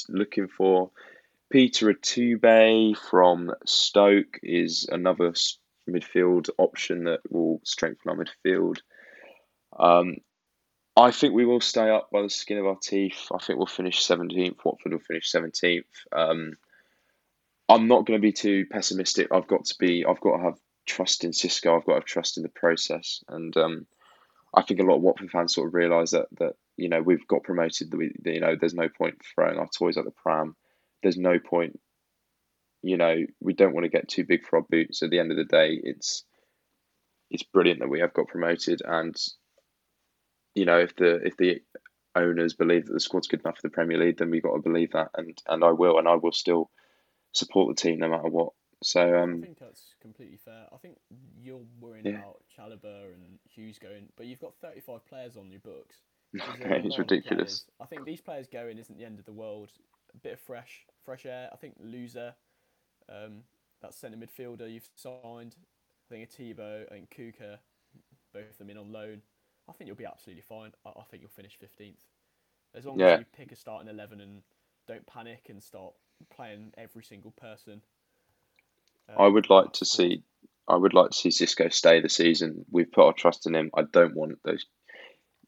looking 0.09 0.49
for. 0.49 0.91
Peter 1.51 1.93
Etebo 1.93 2.97
from 2.97 3.53
Stoke 3.65 4.39
is 4.43 4.89
another 4.91 5.33
midfield 5.89 6.51
option 6.59 7.05
that 7.05 7.21
will 7.31 7.61
strengthen 7.65 8.11
our 8.11 8.17
midfield. 8.17 8.79
Um, 9.79 10.17
I 10.97 11.13
think 11.13 11.33
we 11.33 11.47
will 11.47 11.61
stay 11.61 11.91
up 11.91 12.11
by 12.11 12.23
the 12.23 12.31
skin 12.31 12.59
of 12.59 12.67
our 12.67 12.79
teeth. 12.83 13.29
I 13.33 13.39
think 13.39 13.59
we'll 13.59 13.67
finish 13.67 14.05
17th. 14.05 14.57
Watford 14.65 14.93
will 14.93 14.99
finish 14.99 15.31
17th. 15.31 15.85
Um, 16.13 16.57
I'm 17.69 17.87
not 17.87 18.07
going 18.07 18.19
to 18.19 18.23
be 18.23 18.33
too 18.33 18.67
pessimistic. 18.67 19.29
I've 19.31 19.47
got 19.47 19.67
to 19.67 19.75
be. 19.79 20.05
I've 20.05 20.21
got 20.21 20.39
to 20.39 20.43
have 20.43 20.59
trust 20.87 21.23
in 21.25 21.31
Xisco. 21.31 21.77
I've 21.77 21.85
got 21.85 21.93
to 21.93 21.99
have 21.99 22.05
trust 22.05 22.37
in 22.37 22.43
the 22.43 22.49
process, 22.49 23.23
and 23.29 23.57
um, 23.57 23.87
I 24.55 24.63
think 24.63 24.81
a 24.81 24.85
lot 24.85 24.97
of 24.97 25.03
Watford 25.03 25.31
fans 25.31 25.55
sort 25.55 25.69
of 25.69 25.75
realise 25.75 26.13
that 26.13 26.27
that 26.39 26.55
you 26.77 26.89
know 26.89 27.03
we've 27.03 27.27
got 27.29 27.43
promoted. 27.43 27.91
That 27.91 27.97
we 27.97 28.13
you 28.25 28.41
know 28.41 28.57
there's 28.59 28.75
no 28.75 28.89
point 28.89 29.21
throwing 29.35 29.59
our 29.59 29.69
toys 29.69 29.99
at 29.99 30.05
the 30.05 30.11
pram. 30.11 30.57
There's 31.03 31.19
no 31.19 31.39
point. 31.39 31.79
You 32.83 32.97
know 32.97 33.17
we 33.41 33.55
don't 33.55 33.75
want 33.75 33.85
to 33.85 33.91
get 33.91 34.09
too 34.09 34.25
big 34.25 34.47
for 34.47 34.59
our 34.59 34.67
boots. 34.69 35.03
At 35.03 35.11
the 35.11 35.19
end 35.19 35.31
of 35.31 35.37
the 35.37 35.45
day, 35.45 35.79
it's 35.83 36.25
it's 37.31 37.43
brilliant 37.43 37.81
that 37.81 37.89
we 37.89 38.01
have 38.01 38.15
got 38.15 38.29
promoted, 38.29 38.83
and 38.85 39.17
you 40.55 40.65
know, 40.65 40.79
if 40.79 40.95
the 40.97 41.17
if 41.25 41.37
the 41.37 41.61
owners 42.15 42.55
believe 42.55 42.87
that 42.87 42.93
the 42.93 43.01
squad's 43.01 43.29
good 43.29 43.41
enough 43.41 43.57
for 43.57 43.69
the 43.69 43.73
Premier 43.73 43.99
League, 43.99 44.19
then 44.19 44.31
we've 44.31 44.43
got 44.43 44.55
to 44.55 44.63
believe 44.63 44.93
that, 44.93 45.11
and 45.17 45.37
and 45.47 45.65
I 45.65 45.73
will, 45.73 45.99
and 45.99 46.09
I 46.09 46.17
will 46.17 46.33
still 46.33 46.71
support 47.33 47.75
the 47.75 47.81
team 47.81 47.99
no 47.99 48.09
matter 48.09 48.29
what. 48.29 48.53
So 48.83 49.01
um, 49.17 49.41
I 49.43 49.47
think 49.47 49.59
that's 49.59 49.95
completely 50.01 50.39
fair. 50.45 50.67
I 50.73 50.77
think 50.77 50.99
you're 51.41 51.63
worrying 51.81 52.07
yeah. 52.07 52.13
about 52.13 52.43
Chalobah 52.57 53.13
and 53.13 53.39
Hughes 53.45 53.79
going, 53.79 54.09
but 54.17 54.27
you've 54.27 54.41
got 54.41 54.55
35 54.61 55.07
players 55.07 55.37
on 55.37 55.51
your 55.51 55.61
books. 55.61 55.97
it's 56.33 56.99
ridiculous. 56.99 57.65
I 57.81 57.87
think 57.87 58.05
these 58.05 58.21
players 58.21 58.47
going 58.47 58.79
isn't 58.79 58.97
the 58.99 59.05
end 59.05 59.19
of 59.19 59.25
the 59.25 59.33
world. 59.33 59.71
A 60.15 60.19
bit 60.19 60.35
of 60.35 60.41
fresh 60.41 60.87
fresh 61.05 61.27
air. 61.27 61.49
I 61.53 61.57
think 61.57 61.75
Louza, 61.85 62.35
um, 63.09 63.43
that 63.83 63.95
centre 63.95 64.17
midfielder 64.17 64.73
you've 64.73 64.89
signed. 64.97 65.57
I 66.11 66.15
think 66.15 66.31
Etebo 66.31 66.91
and 66.91 67.09
Kucka, 67.11 67.59
both 68.33 68.51
of 68.51 68.59
them 68.59 68.71
in 68.71 68.79
on 68.79 68.93
loan. 68.93 69.23
I 69.69 69.73
think 69.73 69.87
you'll 69.87 69.97
be 69.97 70.07
absolutely 70.07 70.43
fine. 70.49 70.73
I, 70.87 70.91
I 70.91 71.03
think 71.11 71.23
you'll 71.23 71.31
finish 71.31 71.59
15th. 71.63 72.05
As 72.75 72.87
long 72.87 72.99
yeah. 72.99 73.07
as 73.07 73.21
you 73.21 73.27
pick 73.37 73.53
a 73.53 73.57
starting 73.57 73.89
11 73.89 74.21
and 74.21 74.43
don't 74.87 75.07
panic 75.07 75.47
and 75.49 75.63
start 75.63 75.93
playing 76.35 76.73
every 76.77 77.05
single 77.05 77.33
person. 77.33 77.83
Um, 79.09 79.17
I 79.19 79.27
would 79.27 79.51
like 79.51 79.73
to 79.75 79.85
see. 79.85 80.23
I 80.67 80.77
would 80.77 80.93
like 80.93 81.11
to 81.11 81.17
see 81.17 81.31
Xisco 81.31 81.73
stay 81.73 82.01
the 82.01 82.11
season. 82.11 82.67
We've 82.71 82.91
put 82.91 83.07
our 83.07 83.13
trust 83.15 83.47
in 83.47 83.55
him. 83.55 83.71
I 83.75 83.83
don't 83.83 84.15
want 84.15 84.39
those 84.45 84.67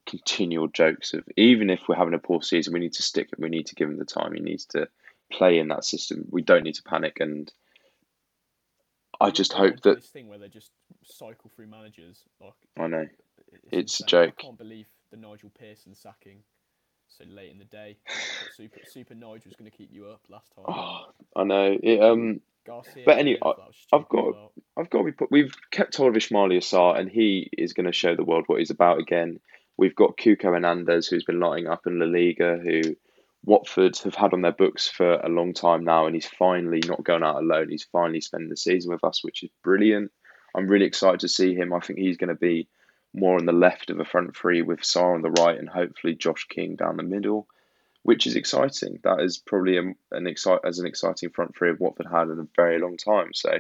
continual 0.06 0.68
jokes 0.68 1.12
of 1.12 1.24
even 1.36 1.68
if 1.68 1.80
we're 1.86 1.94
having 1.94 2.14
a 2.14 2.18
poor 2.18 2.42
season, 2.42 2.72
we 2.72 2.80
need 2.80 2.94
to 2.94 3.02
stick. 3.02 3.28
We 3.38 3.50
need 3.50 3.66
to 3.66 3.74
give 3.74 3.88
him 3.88 3.98
the 3.98 4.04
time. 4.04 4.32
He 4.32 4.40
needs 4.40 4.64
to 4.66 4.88
play 5.30 5.58
in 5.58 5.68
that 5.68 5.84
system. 5.84 6.26
We 6.30 6.42
don't 6.42 6.64
need 6.64 6.74
to 6.74 6.82
panic. 6.82 7.18
And 7.20 7.52
I 9.20 9.30
just 9.30 9.52
hope 9.52 9.80
that 9.82 9.96
this 9.96 10.06
thing 10.06 10.28
where 10.28 10.38
they 10.38 10.48
just 10.48 10.70
cycle 11.04 11.50
through 11.54 11.68
managers. 11.68 12.24
Like 12.40 12.54
I 12.78 12.86
know 12.86 13.06
it's, 13.70 13.98
it's 13.98 14.00
a 14.00 14.04
joke. 14.04 14.34
I 14.38 14.42
can't 14.42 14.58
believe 14.58 14.86
the 15.10 15.16
Nigel 15.16 15.50
Pearson 15.58 15.94
sacking 15.94 16.42
so 17.08 17.24
late 17.28 17.50
in 17.50 17.58
the 17.58 17.64
day. 17.64 17.96
Super 18.56 18.80
Super 18.88 19.14
Nigel 19.14 19.42
was 19.46 19.56
going 19.58 19.70
to 19.70 19.76
keep 19.76 19.90
you 19.92 20.06
up 20.06 20.20
last 20.28 20.52
time. 20.54 20.64
Oh, 20.68 21.06
I 21.36 21.44
know 21.44 21.76
it. 21.82 22.00
Um, 22.02 22.40
Garcia 22.66 23.02
but 23.04 23.18
anyway, 23.18 23.40
I, 23.42 23.52
have 23.92 24.08
got 24.08 24.34
well. 24.34 24.52
I've 24.76 24.90
got 24.90 24.98
to 24.98 25.04
be 25.04 25.12
put. 25.12 25.30
We've 25.30 25.54
kept 25.70 25.96
hold 25.96 26.16
of 26.16 26.22
Ismaila 26.22 26.58
Sarr, 26.58 26.98
and 26.98 27.10
he 27.10 27.50
is 27.56 27.72
going 27.72 27.86
to 27.86 27.92
show 27.92 28.14
the 28.14 28.24
world 28.24 28.44
what 28.46 28.58
he's 28.58 28.70
about 28.70 29.00
again. 29.00 29.40
We've 29.76 29.94
got 29.94 30.18
Cucho 30.18 30.52
Hernandez, 30.52 31.06
who's 31.06 31.24
been 31.24 31.40
lighting 31.40 31.66
up 31.66 31.86
in 31.86 31.98
La 31.98 32.06
Liga, 32.06 32.58
who 32.62 32.96
Watford 33.45 33.97
have 33.99 34.14
had 34.14 34.34
on 34.34 34.43
their 34.43 34.53
books 34.53 34.88
for 34.88 35.14
a 35.14 35.28
long 35.28 35.55
time 35.55 35.84
now, 35.84 36.07
and 36.07 36.14
he's 36.14 36.26
finally 36.26 36.82
not 36.86 37.05
going 37.05 37.22
out 37.22 37.43
alone. 37.43 37.70
He's 37.70 37.88
finally 37.91 38.20
spending 38.20 38.51
the 38.51 38.57
season 38.57 38.93
with 38.93 39.03
us, 39.03 39.24
which 39.24 39.43
is 39.43 39.51
brilliant. 39.64 40.12
I'm 40.55 40.68
really 40.68 40.86
excited 40.86 41.20
to 41.20 41.28
see 41.28 41.55
him. 41.55 41.72
I 41.72 41.80
think 41.80 41.99
he's 41.99 42.16
going 42.16 42.28
to 42.28 42.34
be 42.34 42.68
more 43.14 43.38
on 43.38 43.47
the 43.47 43.53
left 43.53 43.91
of 43.91 43.99
a 43.99 44.05
front 44.05 44.36
three 44.36 44.62
with 44.62 44.80
Sarr 44.80 45.14
on 45.14 45.22
the 45.22 45.30
right 45.30 45.59
and 45.59 45.68
hopefully 45.68 46.14
Josh 46.14 46.47
King 46.49 46.76
down 46.76 46.97
the 46.97 47.03
middle, 47.03 47.49
which 48.03 48.26
is 48.26 48.36
exciting. 48.36 49.01
That 49.03 49.20
is 49.20 49.38
probably 49.38 49.78
a, 49.78 49.95
an 50.12 50.26
excite 50.26 50.61
as 50.64 50.78
an 50.78 50.86
exciting 50.86 51.30
front 51.30 51.57
three 51.57 51.70
of 51.70 51.80
Watford 51.80 52.07
had 52.07 52.28
in 52.28 52.38
a 52.38 52.49
very 52.57 52.78
long 52.78 52.97
time. 52.97 53.32
So, 53.34 53.59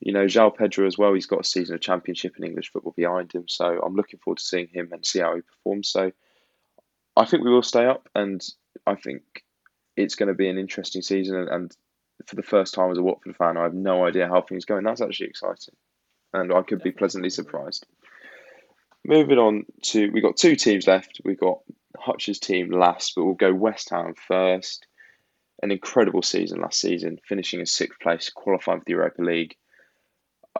you 0.00 0.12
know, 0.12 0.24
João 0.24 0.56
Pedro 0.56 0.86
as 0.86 0.98
well. 0.98 1.14
He's 1.14 1.26
got 1.26 1.40
a 1.40 1.44
season 1.44 1.74
of 1.74 1.80
Championship 1.80 2.36
in 2.38 2.44
English 2.44 2.72
football 2.72 2.94
behind 2.96 3.32
him. 3.32 3.44
So 3.48 3.80
I'm 3.84 3.94
looking 3.94 4.18
forward 4.18 4.38
to 4.38 4.44
seeing 4.44 4.68
him 4.68 4.88
and 4.92 5.04
see 5.04 5.20
how 5.20 5.36
he 5.36 5.42
performs. 5.42 5.88
So 5.88 6.10
I 7.16 7.24
think 7.26 7.44
we 7.44 7.50
will 7.50 7.62
stay 7.62 7.84
up, 7.84 8.08
and 8.14 8.42
I 8.86 8.94
think 8.94 9.22
it's 9.96 10.14
going 10.14 10.28
to 10.28 10.34
be 10.34 10.48
an 10.48 10.58
interesting 10.58 11.02
season. 11.02 11.36
And, 11.36 11.48
and 11.48 11.76
for 12.26 12.36
the 12.36 12.42
first 12.42 12.74
time 12.74 12.90
as 12.90 12.98
a 12.98 13.02
Watford 13.02 13.36
fan, 13.36 13.56
I 13.56 13.64
have 13.64 13.74
no 13.74 14.06
idea 14.06 14.28
how 14.28 14.42
things 14.42 14.64
going. 14.64 14.84
That's 14.84 15.00
actually 15.00 15.28
exciting, 15.28 15.74
and 16.32 16.52
I 16.52 16.62
could 16.62 16.82
be 16.82 16.92
pleasantly 16.92 17.30
surprised. 17.30 17.86
Moving 19.04 19.38
on 19.38 19.64
to, 19.86 20.10
we've 20.12 20.22
got 20.22 20.36
two 20.36 20.54
teams 20.54 20.86
left. 20.86 21.20
We've 21.24 21.40
got 21.40 21.58
Hutch's 21.96 22.38
team 22.38 22.70
last, 22.70 23.14
but 23.16 23.24
we'll 23.24 23.34
go 23.34 23.52
West 23.52 23.90
Ham 23.90 24.14
first. 24.14 24.86
An 25.62 25.70
incredible 25.70 26.22
season 26.22 26.60
last 26.60 26.80
season, 26.80 27.18
finishing 27.28 27.60
in 27.60 27.66
sixth 27.66 28.00
place, 28.00 28.30
qualifying 28.30 28.80
for 28.80 28.84
the 28.86 28.92
Europa 28.92 29.22
League. 29.22 29.56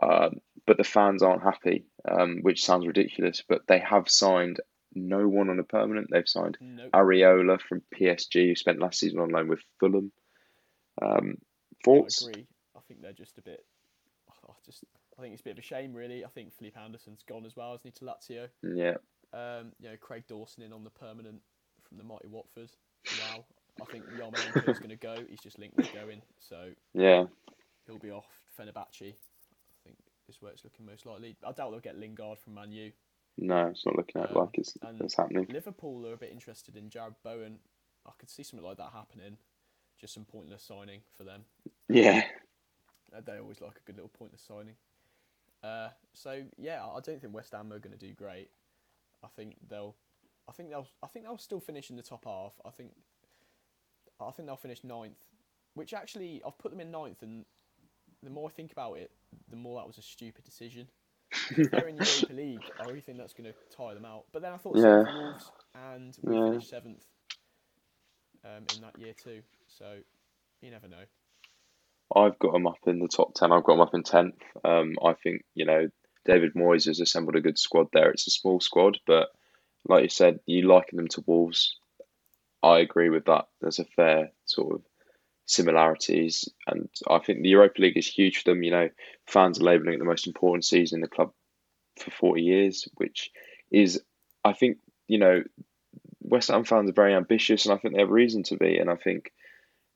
Um, 0.01 0.41
but 0.67 0.77
the 0.77 0.85
fans 0.85 1.23
aren't 1.23 1.43
happy, 1.43 1.87
um, 2.09 2.39
which 2.43 2.65
sounds 2.65 2.87
ridiculous, 2.87 3.43
but 3.49 3.63
they 3.67 3.81
have 3.81 4.09
signed 4.09 4.61
no 4.95 5.27
one 5.29 5.49
on 5.51 5.59
a 5.59 5.65
permanent. 5.65 6.09
They've 6.11 6.29
signed 6.29 6.59
nope. 6.61 6.91
Areola 6.93 7.61
from 7.61 7.83
PSG, 7.95 8.49
who 8.49 8.55
spent 8.55 8.79
last 8.81 8.99
season 9.01 9.19
on 9.21 9.31
loan 9.31 9.49
with 9.49 9.61
Fulham. 9.81 10.13
Um, 11.01 11.37
thoughts? 11.85 12.25
I 12.27 12.31
agree. 12.31 12.47
I 12.77 12.81
think 12.89 13.03
they're 13.03 13.13
just 13.13 13.39
a 13.39 13.43
bit. 13.43 13.65
I 14.31 14.53
just 14.67 14.85
I 15.19 15.23
think 15.23 15.35
it's 15.35 15.43
a 15.43 15.45
bit 15.45 15.53
of 15.53 15.59
a 15.59 15.63
shame, 15.63 15.95
really. 15.95 16.25
I 16.25 16.29
think 16.29 16.55
Felipe 16.57 16.77
Anderson's 16.79 17.23
gone 17.29 17.45
as 17.47 17.57
well, 17.57 17.75
as 17.75 17.81
to 17.81 18.05
Lazio. 18.05 18.49
Yeah. 18.63 18.95
Um, 19.33 19.73
you 19.81 19.89
know, 19.89 19.97
Craig 20.01 20.25
Dawson 20.29 20.63
in 20.63 20.73
on 20.73 20.85
the 20.85 20.91
permanent 20.91 21.41
from 21.89 21.99
the 21.99 22.05
mighty 22.05 22.29
Watford. 22.29 22.71
Wow. 23.21 23.45
I 23.81 23.85
think 23.87 24.05
is 24.69 24.79
going 24.79 24.91
to 24.91 24.97
go. 24.97 25.17
He's 25.29 25.41
just 25.41 25.59
linked 25.59 25.77
with 25.77 25.93
going, 25.95 26.21
so 26.39 26.71
Yeah. 26.93 27.25
he'll 27.87 27.99
be 27.99 28.11
off. 28.11 28.27
Fenerbahce, 28.59 29.15
I 29.15 29.79
think, 29.85 29.97
is 30.29 30.37
where 30.41 30.53
it's 30.53 30.65
looking 30.65 30.85
most 30.85 31.07
likely. 31.07 31.37
I 31.43 31.53
doubt 31.53 31.71
they'll 31.71 31.81
get 31.81 31.99
Lingard 31.99 32.39
from 32.39 32.55
Man 32.55 32.71
U. 32.73 32.93
No, 33.39 33.67
it's 33.69 33.85
not 33.87 33.97
looking 33.97 34.23
Um, 34.23 34.29
like 34.35 34.59
it's, 34.59 34.77
it's 35.01 35.17
happening. 35.17 35.47
Liverpool 35.51 36.07
are 36.07 36.13
a 36.13 36.17
bit 36.19 36.31
interested 36.33 36.77
in 36.77 36.91
Jarrod 36.91 37.15
Bowen. 37.25 37.59
I 38.07 38.11
could 38.19 38.31
see 38.31 38.43
something 38.43 38.67
like 38.67 38.77
that 38.79 38.93
happening. 38.93 39.39
Just 40.01 40.15
some 40.15 40.25
pointless 40.25 40.63
signing 40.63 41.01
for 41.17 41.25
them. 41.25 41.45
Yeah. 41.89 42.25
Uh, 43.15 43.21
They 43.21 43.39
always 43.39 43.61
like 43.61 43.77
a 43.77 43.83
good 43.85 43.97
little 43.97 44.11
pointless 44.11 44.43
signing. 44.43 44.75
Uh, 45.63 45.91
so 46.13 46.43
yeah, 46.59 46.85
I 46.85 47.01
don't 47.01 47.21
think 47.21 47.35
West 47.35 47.53
Ham 47.53 47.73
are 47.73 47.79
going 47.79 47.97
to 47.97 48.07
do 48.07 48.13
great. 48.15 48.51
I 49.23 49.29
think 49.29 49.57
they'll, 49.69 49.95
I 50.49 50.53
think 50.53 50.71
they'll, 50.71 50.89
I 51.03 51.07
think 51.07 51.25
they'll 51.25 51.39
still 51.39 51.61
finish 51.61 51.91
in 51.91 51.97
the 51.97 52.03
top 52.03 52.25
half. 52.25 52.55
I 52.65 52.71
think, 52.71 52.91
I 54.21 54.31
think 54.33 54.49
they'll 54.49 54.57
finish 54.57 54.83
ninth, 54.83 55.25
which 55.75 55.95
actually 55.95 56.43
I've 56.45 56.59
put 56.59 56.73
them 56.73 56.81
in 56.81 56.91
ninth, 56.91 57.23
and 57.23 57.45
the 58.23 58.31
more 58.31 58.49
I 58.49 58.53
think 58.53 58.73
about 58.73 58.99
it, 58.99 59.13
the 59.49 59.57
more 59.57 59.79
that 59.81 59.87
was 59.87 59.99
a 59.99 60.03
stupid 60.03 60.45
decision. 60.45 60.89
They're 61.57 61.89
in 61.89 61.97
Europa 61.97 62.33
League, 62.33 62.71
I 62.79 62.85
really 62.85 63.01
think 63.01 63.19
that's 63.19 63.33
going 63.33 63.53
to 63.53 63.77
tire 63.77 63.95
them 63.95 64.05
out. 64.05 64.25
But 64.33 64.43
then 64.43 64.53
I 64.53 64.57
thought 64.57 64.77
Yeah. 64.77 65.05
Wolves, 65.13 65.51
and 65.75 66.17
we 66.25 66.35
Yeah. 66.35 66.45
finished 66.45 66.71
seventh 66.71 67.05
um, 68.45 68.65
in 68.75 68.81
that 68.83 68.99
year 68.99 69.15
too. 69.15 69.43
So 69.67 69.99
you 70.61 70.71
never 70.71 70.89
know. 70.89 71.05
I've 72.15 72.39
got 72.39 72.53
them 72.53 72.67
up 72.67 72.79
in 72.87 72.99
the 72.99 73.09
top 73.09 73.35
10. 73.35 73.53
I've 73.53 73.65
got 73.65 73.75
them 73.75 73.81
up 73.81 73.95
in 73.95 74.03
10th. 74.03 74.35
Um, 74.65 74.97
I 75.03 75.15
think, 75.15 75.45
you 75.55 75.65
know, 75.65 75.89
David 76.27 76.55
Moyes 76.55 76.87
has 76.87 77.01
assembled 77.01 77.37
a 77.37 77.41
good 77.41 77.59
squad 77.59 77.89
there. 77.93 78.11
It's 78.11 78.27
a 78.27 78.31
small 78.31 78.61
squad, 78.61 78.99
but 79.07 79.29
like 79.89 80.03
you 80.03 80.09
said, 80.09 80.41
you 80.47 80.69
liken 80.69 80.97
them 80.97 81.09
to 81.09 81.25
Wolves. 81.27 81.77
I 82.63 82.79
agree 82.81 83.09
with 83.09 83.25
that. 83.25 83.47
There's 83.61 83.79
a 83.79 83.85
fair 83.85 84.31
sort 84.45 84.75
of 84.75 84.83
similarities. 85.53 86.49
And 86.67 86.89
I 87.09 87.19
think 87.19 87.43
the 87.43 87.51
Europa 87.51 87.81
League 87.81 87.97
is 87.97 88.07
huge 88.07 88.43
for 88.43 88.51
them. 88.51 88.63
You 88.63 88.71
know, 88.71 88.89
fans 89.27 89.61
are 89.61 89.65
labelling 89.65 89.95
it 89.95 89.99
the 89.99 90.05
most 90.05 90.27
important 90.27 90.65
season 90.65 90.99
in 90.99 91.01
the 91.03 91.09
club 91.09 91.33
for 91.99 92.11
40 92.11 92.43
years, 92.43 92.89
which 92.97 93.31
is, 93.71 94.01
I 94.45 94.53
think, 94.53 94.79
you 95.09 95.19
know, 95.19 95.43
West 96.21 96.51
Ham 96.51 96.65
fans 96.65 96.91
are 96.91 96.95
very 96.95 97.15
ambitious 97.15 97.67
and 97.67 97.75
I 97.75 97.79
think 97.79 97.95
they 97.95 98.01
have 98.01 98.11
reason 98.11 98.43
to 98.45 98.57
be. 98.57 98.79
And 98.79 98.91
I 98.91 98.97
think 98.97 99.33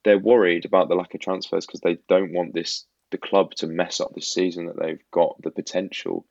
they're 0.04 0.18
worried 0.18 0.64
about 0.64 0.88
the 0.88 0.94
lack 0.94 1.14
of 1.14 1.20
transfers 1.20 1.66
because 1.66 1.80
they 1.80 1.98
don't 2.08 2.32
want 2.32 2.54
this 2.54 2.84
the 3.10 3.18
club 3.18 3.54
to 3.54 3.66
mess 3.66 4.00
up 4.00 4.12
this 4.14 4.32
season 4.32 4.66
that 4.66 4.78
they've 4.78 5.02
got 5.12 5.40
the 5.42 5.50
potential. 5.50 6.26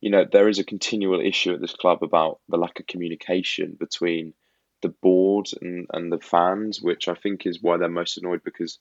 You 0.00 0.10
know, 0.10 0.26
there 0.30 0.48
is 0.48 0.58
a 0.58 0.64
continual 0.64 1.20
issue 1.20 1.54
at 1.54 1.60
this 1.60 1.74
club 1.74 2.02
about 2.02 2.40
the 2.48 2.58
lack 2.58 2.78
of 2.78 2.86
communication 2.86 3.76
between 3.78 4.34
the 4.82 4.88
board 4.88 5.48
and, 5.60 5.86
and 5.92 6.12
the 6.12 6.20
fans, 6.20 6.80
which 6.80 7.08
I 7.08 7.14
think 7.14 7.46
is 7.46 7.62
why 7.62 7.76
they're 7.76 7.88
most 7.88 8.18
annoyed 8.18 8.42
because 8.44 8.78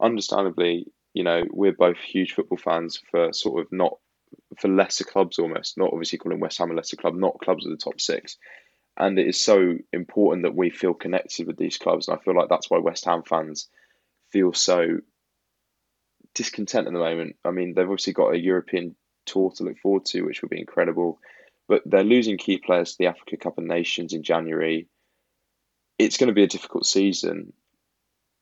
understandably, 0.00 0.86
you 1.14 1.24
know, 1.24 1.44
we're 1.50 1.72
both 1.72 1.98
huge 1.98 2.34
football 2.34 2.58
fans 2.58 3.00
for 3.10 3.32
sort 3.32 3.60
of 3.64 3.72
not 3.72 3.98
for 4.58 4.68
lesser 4.68 5.04
clubs 5.04 5.38
almost, 5.38 5.78
not 5.78 5.90
obviously 5.92 6.18
calling 6.18 6.40
West 6.40 6.58
Ham 6.58 6.70
a 6.70 6.74
lesser 6.74 6.96
club, 6.96 7.14
not 7.14 7.38
clubs 7.40 7.66
at 7.66 7.70
the 7.70 7.76
top 7.76 8.00
six. 8.00 8.36
And 8.96 9.18
it 9.18 9.28
is 9.28 9.40
so 9.40 9.76
important 9.92 10.42
that 10.42 10.56
we 10.56 10.70
feel 10.70 10.92
connected 10.92 11.46
with 11.46 11.56
these 11.56 11.78
clubs. 11.78 12.08
And 12.08 12.18
I 12.18 12.22
feel 12.22 12.36
like 12.36 12.48
that's 12.48 12.68
why 12.68 12.78
West 12.78 13.04
Ham 13.04 13.22
fans 13.22 13.68
feel 14.32 14.52
so 14.52 14.98
discontent 16.34 16.88
at 16.88 16.92
the 16.92 16.98
moment. 16.98 17.36
I 17.44 17.52
mean, 17.52 17.74
they've 17.74 17.84
obviously 17.84 18.12
got 18.12 18.34
a 18.34 18.38
European 18.38 18.96
tour 19.24 19.52
to 19.56 19.64
look 19.64 19.78
forward 19.78 20.04
to, 20.06 20.22
which 20.22 20.42
will 20.42 20.48
be 20.48 20.60
incredible. 20.60 21.20
But 21.68 21.82
they're 21.86 22.02
losing 22.02 22.38
key 22.38 22.58
players 22.58 22.92
to 22.92 22.98
the 22.98 23.06
Africa 23.06 23.36
Cup 23.36 23.58
of 23.58 23.64
Nations 23.64 24.14
in 24.14 24.22
January. 24.22 24.88
It's 25.98 26.16
going 26.16 26.28
to 26.28 26.34
be 26.34 26.44
a 26.44 26.48
difficult 26.48 26.86
season. 26.86 27.52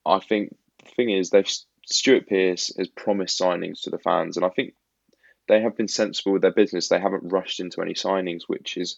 I 0.05 0.19
think 0.19 0.55
the 0.83 0.91
thing 0.91 1.09
is, 1.09 1.29
they've 1.29 1.49
Stuart 1.85 2.27
Pearce 2.27 2.73
has 2.77 2.89
promised 2.89 3.39
signings 3.39 3.83
to 3.83 3.89
the 3.89 3.97
fans, 3.97 4.37
and 4.37 4.45
I 4.45 4.49
think 4.49 4.75
they 5.47 5.61
have 5.61 5.77
been 5.77 5.87
sensible 5.87 6.33
with 6.33 6.41
their 6.41 6.51
business. 6.51 6.89
They 6.89 6.99
haven't 6.99 7.31
rushed 7.31 7.59
into 7.59 7.81
any 7.81 7.93
signings, 7.93 8.43
which 8.47 8.77
is 8.77 8.97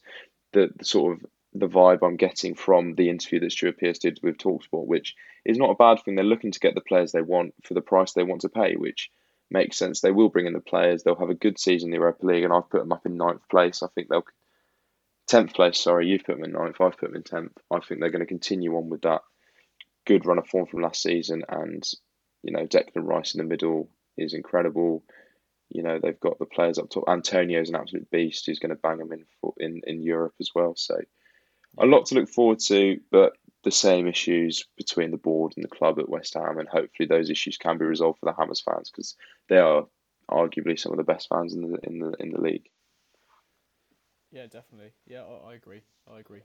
the, 0.53 0.69
the 0.75 0.85
sort 0.85 1.13
of 1.13 1.25
the 1.53 1.67
vibe 1.67 1.99
I'm 2.03 2.17
getting 2.17 2.55
from 2.55 2.95
the 2.95 3.09
interview 3.09 3.39
that 3.41 3.51
Stuart 3.51 3.79
Pearce 3.79 3.99
did 3.99 4.19
with 4.21 4.37
Talksport, 4.37 4.87
which 4.87 5.15
is 5.45 5.57
not 5.57 5.71
a 5.71 5.75
bad 5.75 6.01
thing. 6.03 6.15
They're 6.15 6.25
looking 6.25 6.51
to 6.51 6.59
get 6.59 6.75
the 6.75 6.81
players 6.81 7.11
they 7.11 7.21
want 7.21 7.53
for 7.63 7.73
the 7.73 7.81
price 7.81 8.13
they 8.13 8.23
want 8.23 8.41
to 8.41 8.49
pay, 8.49 8.75
which 8.75 9.09
makes 9.49 9.77
sense. 9.77 10.01
They 10.01 10.11
will 10.11 10.29
bring 10.29 10.45
in 10.45 10.53
the 10.53 10.59
players. 10.59 11.03
They'll 11.03 11.15
have 11.15 11.29
a 11.29 11.35
good 11.35 11.59
season 11.59 11.87
in 11.87 11.91
the 11.91 11.97
Europa 11.97 12.25
League, 12.25 12.43
and 12.43 12.53
I've 12.53 12.69
put 12.69 12.79
them 12.79 12.91
up 12.91 13.05
in 13.05 13.17
ninth 13.17 13.47
place. 13.49 13.81
I 13.81 13.87
think 13.87 14.09
they'll 14.09 14.25
tenth 15.29 15.53
place. 15.53 15.79
Sorry, 15.79 16.07
you've 16.07 16.23
put 16.23 16.35
them 16.35 16.45
in 16.45 16.51
ninth. 16.51 16.81
I've 16.81 16.97
put 16.97 17.09
them 17.09 17.15
in 17.15 17.23
tenth. 17.23 17.57
I 17.71 17.79
think 17.79 17.99
they're 17.99 18.09
going 18.09 18.19
to 18.21 18.25
continue 18.25 18.75
on 18.75 18.89
with 18.89 19.01
that 19.03 19.21
good 20.05 20.25
run 20.25 20.39
of 20.39 20.47
form 20.47 20.65
from 20.65 20.81
last 20.81 21.01
season, 21.01 21.43
and 21.47 21.83
you 22.43 22.51
know 22.51 22.65
Declan 22.65 23.07
Rice 23.07 23.35
in 23.35 23.39
the 23.39 23.47
middle 23.47 23.89
is 24.17 24.33
incredible. 24.33 25.03
You 25.69 25.83
know 25.83 25.99
they've 25.99 26.19
got 26.19 26.39
the 26.39 26.45
players 26.45 26.79
up 26.79 26.89
top. 26.89 27.05
Antonio's 27.07 27.69
an 27.69 27.75
absolute 27.75 28.09
beast 28.09 28.45
who's 28.45 28.59
going 28.59 28.71
to 28.71 28.75
bang 28.75 28.97
them 28.97 29.13
in 29.13 29.25
for, 29.39 29.53
in 29.57 29.81
in 29.85 30.01
Europe 30.01 30.33
as 30.39 30.49
well. 30.53 30.73
So 30.75 30.99
a 31.77 31.85
lot 31.85 32.07
to 32.07 32.15
look 32.15 32.29
forward 32.29 32.59
to, 32.59 32.99
but 33.11 33.33
the 33.63 33.71
same 33.71 34.07
issues 34.07 34.65
between 34.77 35.11
the 35.11 35.17
board 35.17 35.53
and 35.55 35.63
the 35.63 35.69
club 35.69 35.99
at 35.99 36.09
West 36.09 36.33
Ham, 36.33 36.57
and 36.57 36.67
hopefully 36.67 37.07
those 37.07 37.29
issues 37.29 37.57
can 37.57 37.77
be 37.77 37.85
resolved 37.85 38.19
for 38.19 38.25
the 38.25 38.35
Hammers 38.37 38.61
fans 38.61 38.89
because 38.89 39.15
they 39.47 39.57
are 39.57 39.85
arguably 40.29 40.79
some 40.79 40.91
of 40.91 40.97
the 40.97 41.03
best 41.03 41.27
fans 41.29 41.53
in 41.53 41.61
the 41.61 41.77
in 41.83 41.99
the 41.99 42.11
in 42.19 42.31
the 42.31 42.41
league. 42.41 42.69
Yeah, 44.31 44.45
definitely. 44.45 44.91
Yeah, 45.07 45.23
I, 45.23 45.51
I 45.51 45.53
agree. 45.55 45.81
I 46.11 46.19
agree. 46.19 46.41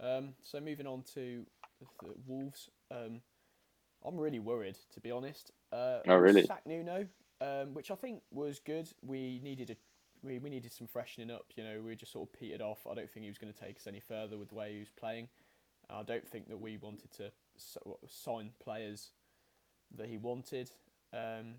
Um, 0.00 0.34
so 0.42 0.60
moving 0.60 0.86
on 0.86 1.02
to 1.14 1.46
the 1.80 1.86
Wolves, 2.26 2.70
um, 2.90 3.20
I'm 4.04 4.18
really 4.18 4.40
worried 4.40 4.76
to 4.94 5.00
be 5.00 5.10
honest. 5.10 5.52
Uh, 5.72 6.00
Oh, 6.08 6.16
really? 6.16 6.44
Sack 6.44 6.66
Nuno, 6.66 7.06
um, 7.40 7.74
which 7.74 7.90
I 7.90 7.94
think 7.94 8.22
was 8.30 8.58
good. 8.58 8.88
We 9.02 9.40
needed 9.42 9.70
a 9.70 9.76
we, 10.22 10.38
we 10.38 10.50
needed 10.50 10.72
some 10.72 10.86
freshening 10.86 11.30
up. 11.30 11.46
You 11.54 11.64
know, 11.64 11.82
we 11.82 11.94
just 11.94 12.12
sort 12.12 12.28
of 12.28 12.38
petered 12.38 12.62
off. 12.62 12.86
I 12.90 12.94
don't 12.94 13.10
think 13.10 13.24
he 13.24 13.30
was 13.30 13.38
going 13.38 13.52
to 13.52 13.58
take 13.58 13.76
us 13.76 13.86
any 13.86 14.00
further 14.00 14.38
with 14.38 14.48
the 14.48 14.54
way 14.54 14.72
he 14.72 14.78
was 14.78 14.88
playing. 14.98 15.28
I 15.90 16.02
don't 16.02 16.26
think 16.26 16.48
that 16.48 16.58
we 16.60 16.78
wanted 16.78 17.10
to 17.18 17.30
sign 18.08 18.50
players 18.62 19.10
that 19.96 20.08
he 20.08 20.16
wanted. 20.16 20.70
Um, 21.12 21.56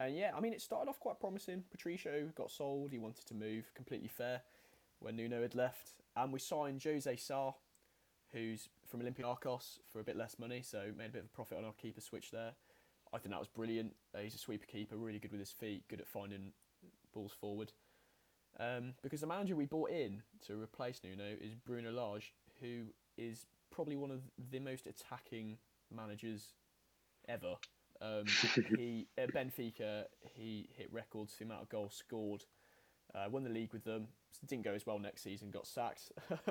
and 0.00 0.16
yeah, 0.16 0.30
I 0.34 0.40
mean, 0.40 0.54
it 0.54 0.62
started 0.62 0.88
off 0.88 0.98
quite 0.98 1.20
promising. 1.20 1.64
Patricio 1.70 2.30
got 2.34 2.50
sold. 2.50 2.92
He 2.92 2.98
wanted 2.98 3.26
to 3.26 3.34
move. 3.34 3.70
Completely 3.74 4.08
fair 4.08 4.40
when 5.00 5.16
Nuno 5.16 5.42
had 5.42 5.54
left. 5.54 5.94
And 6.16 6.32
we 6.32 6.38
signed 6.38 6.82
Jose 6.82 7.16
Sá, 7.16 7.52
who's 8.32 8.68
from 8.86 9.00
Olympiacos, 9.00 9.78
for 9.92 10.00
a 10.00 10.04
bit 10.04 10.16
less 10.16 10.38
money, 10.38 10.62
so 10.62 10.90
made 10.96 11.06
a 11.06 11.12
bit 11.12 11.20
of 11.20 11.26
a 11.26 11.34
profit 11.34 11.58
on 11.58 11.64
our 11.64 11.72
keeper 11.72 12.00
switch 12.00 12.30
there. 12.30 12.52
I 13.12 13.18
think 13.18 13.32
that 13.32 13.38
was 13.38 13.48
brilliant. 13.48 13.94
Uh, 14.14 14.18
he's 14.18 14.34
a 14.34 14.38
sweeper 14.38 14.66
keeper, 14.66 14.96
really 14.96 15.18
good 15.18 15.30
with 15.30 15.40
his 15.40 15.52
feet, 15.52 15.84
good 15.88 16.00
at 16.00 16.08
finding 16.08 16.52
balls 17.12 17.32
forward. 17.32 17.72
Um, 18.58 18.94
because 19.02 19.20
the 19.20 19.26
manager 19.26 19.54
we 19.54 19.66
bought 19.66 19.90
in 19.90 20.22
to 20.46 20.60
replace 20.60 21.00
Nuno 21.04 21.36
is 21.40 21.54
Bruno 21.54 21.92
Lage, 21.92 22.34
who 22.60 22.86
is 23.16 23.46
probably 23.70 23.96
one 23.96 24.10
of 24.10 24.22
the 24.50 24.58
most 24.58 24.86
attacking 24.86 25.58
managers 25.94 26.54
ever. 27.28 27.54
Um, 28.00 28.24
he 28.76 29.08
at 29.16 29.32
Benfica 29.32 30.04
he 30.34 30.68
hit 30.76 30.92
records 30.92 31.32
for 31.32 31.38
the 31.38 31.44
amount 31.46 31.62
of 31.62 31.68
goals 31.68 31.94
scored. 31.94 32.44
Uh, 33.14 33.28
won 33.30 33.44
the 33.44 33.50
league 33.50 33.72
with 33.72 33.84
them. 33.84 34.08
Didn't 34.46 34.64
go 34.64 34.72
as 34.72 34.86
well 34.86 34.98
next 34.98 35.22
season. 35.22 35.50
Got 35.50 35.66
sacked. 35.66 36.12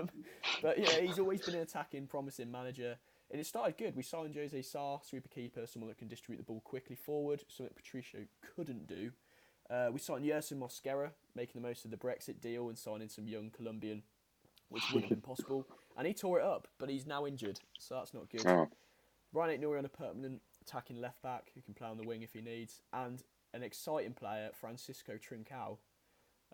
but 0.62 0.78
yeah, 0.78 1.00
he's 1.00 1.20
always 1.20 1.42
been 1.42 1.56
an 1.56 1.62
attacking, 1.62 2.08
promising 2.08 2.52
manager. 2.52 2.98
And 3.32 3.40
it 3.40 3.46
started 3.46 3.78
good. 3.78 3.96
We 3.96 4.04
signed 4.04 4.36
Jose 4.36 4.62
Sá, 4.62 5.00
sweeper 5.02 5.28
keeper, 5.28 5.68
someone 5.68 5.90
that 5.90 5.98
can 5.98 6.08
distribute 6.08 6.38
the 6.38 6.44
ball 6.44 6.62
quickly 6.62 6.96
forward, 6.96 7.44
something 7.48 7.74
Patricio 7.76 8.22
couldn't 8.56 8.88
do. 8.88 9.12
Uh, 9.70 9.90
we 9.92 10.00
signed 10.00 10.24
Yerson 10.24 10.60
Mosquera, 10.60 11.12
making 11.36 11.62
the 11.62 11.68
most 11.68 11.84
of 11.84 11.92
the 11.92 11.98
Brexit 11.98 12.40
deal 12.40 12.70
and 12.70 12.78
signing 12.78 13.10
some 13.10 13.28
young 13.28 13.50
Colombian, 13.50 14.02
which 14.70 14.84
wouldn't 14.94 15.12
have 15.12 15.22
been 15.22 15.22
possible. 15.36 15.68
And 15.98 16.08
he 16.08 16.14
tore 16.14 16.40
it 16.40 16.46
up, 16.46 16.70
but 16.80 16.90
he's 16.90 17.06
now 17.06 17.26
injured, 17.26 17.60
so 17.78 17.96
that's 17.96 18.14
not 18.14 18.30
good. 18.30 18.46
Oh, 18.46 18.70
Ryan 19.34 19.62
Nouri 19.62 19.80
on 19.80 19.86
a 19.86 19.90
permanent 19.90 20.42
attacking 20.62 21.02
left 21.02 21.22
back 21.22 21.52
who 21.54 21.62
can 21.62 21.74
play 21.74 21.88
on 21.90 21.98
the 21.98 22.08
wing 22.08 22.22
if 22.22 22.32
he 22.32 22.42
needs, 22.42 22.82
and 22.94 23.22
an 23.54 23.62
exciting 23.62 24.14
player, 24.14 24.52
Francisco 24.58 25.14
Trincao, 25.14 25.78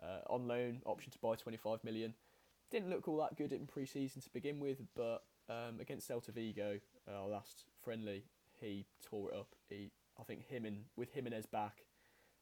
uh, 0.04 0.32
on 0.32 0.46
loan, 0.46 0.82
option 0.84 1.10
to 1.12 1.18
buy 1.18 1.34
25 1.34 1.82
million. 1.84 2.14
Didn't 2.70 2.90
look 2.90 3.08
all 3.08 3.18
that 3.18 3.36
good 3.36 3.52
in 3.52 3.66
pre-season 3.66 4.20
to 4.22 4.30
begin 4.30 4.60
with, 4.60 4.82
but 4.94 5.22
um, 5.48 5.80
against 5.80 6.08
Celta 6.08 6.32
Vigo, 6.32 6.80
our 7.12 7.28
last 7.28 7.64
friendly, 7.82 8.24
he 8.60 8.86
tore 9.02 9.30
it 9.30 9.36
up. 9.36 9.54
He, 9.68 9.90
I 10.18 10.22
think 10.22 10.46
him 10.46 10.64
and 10.64 10.84
with 10.96 11.12
Jimenez 11.12 11.46
back 11.46 11.84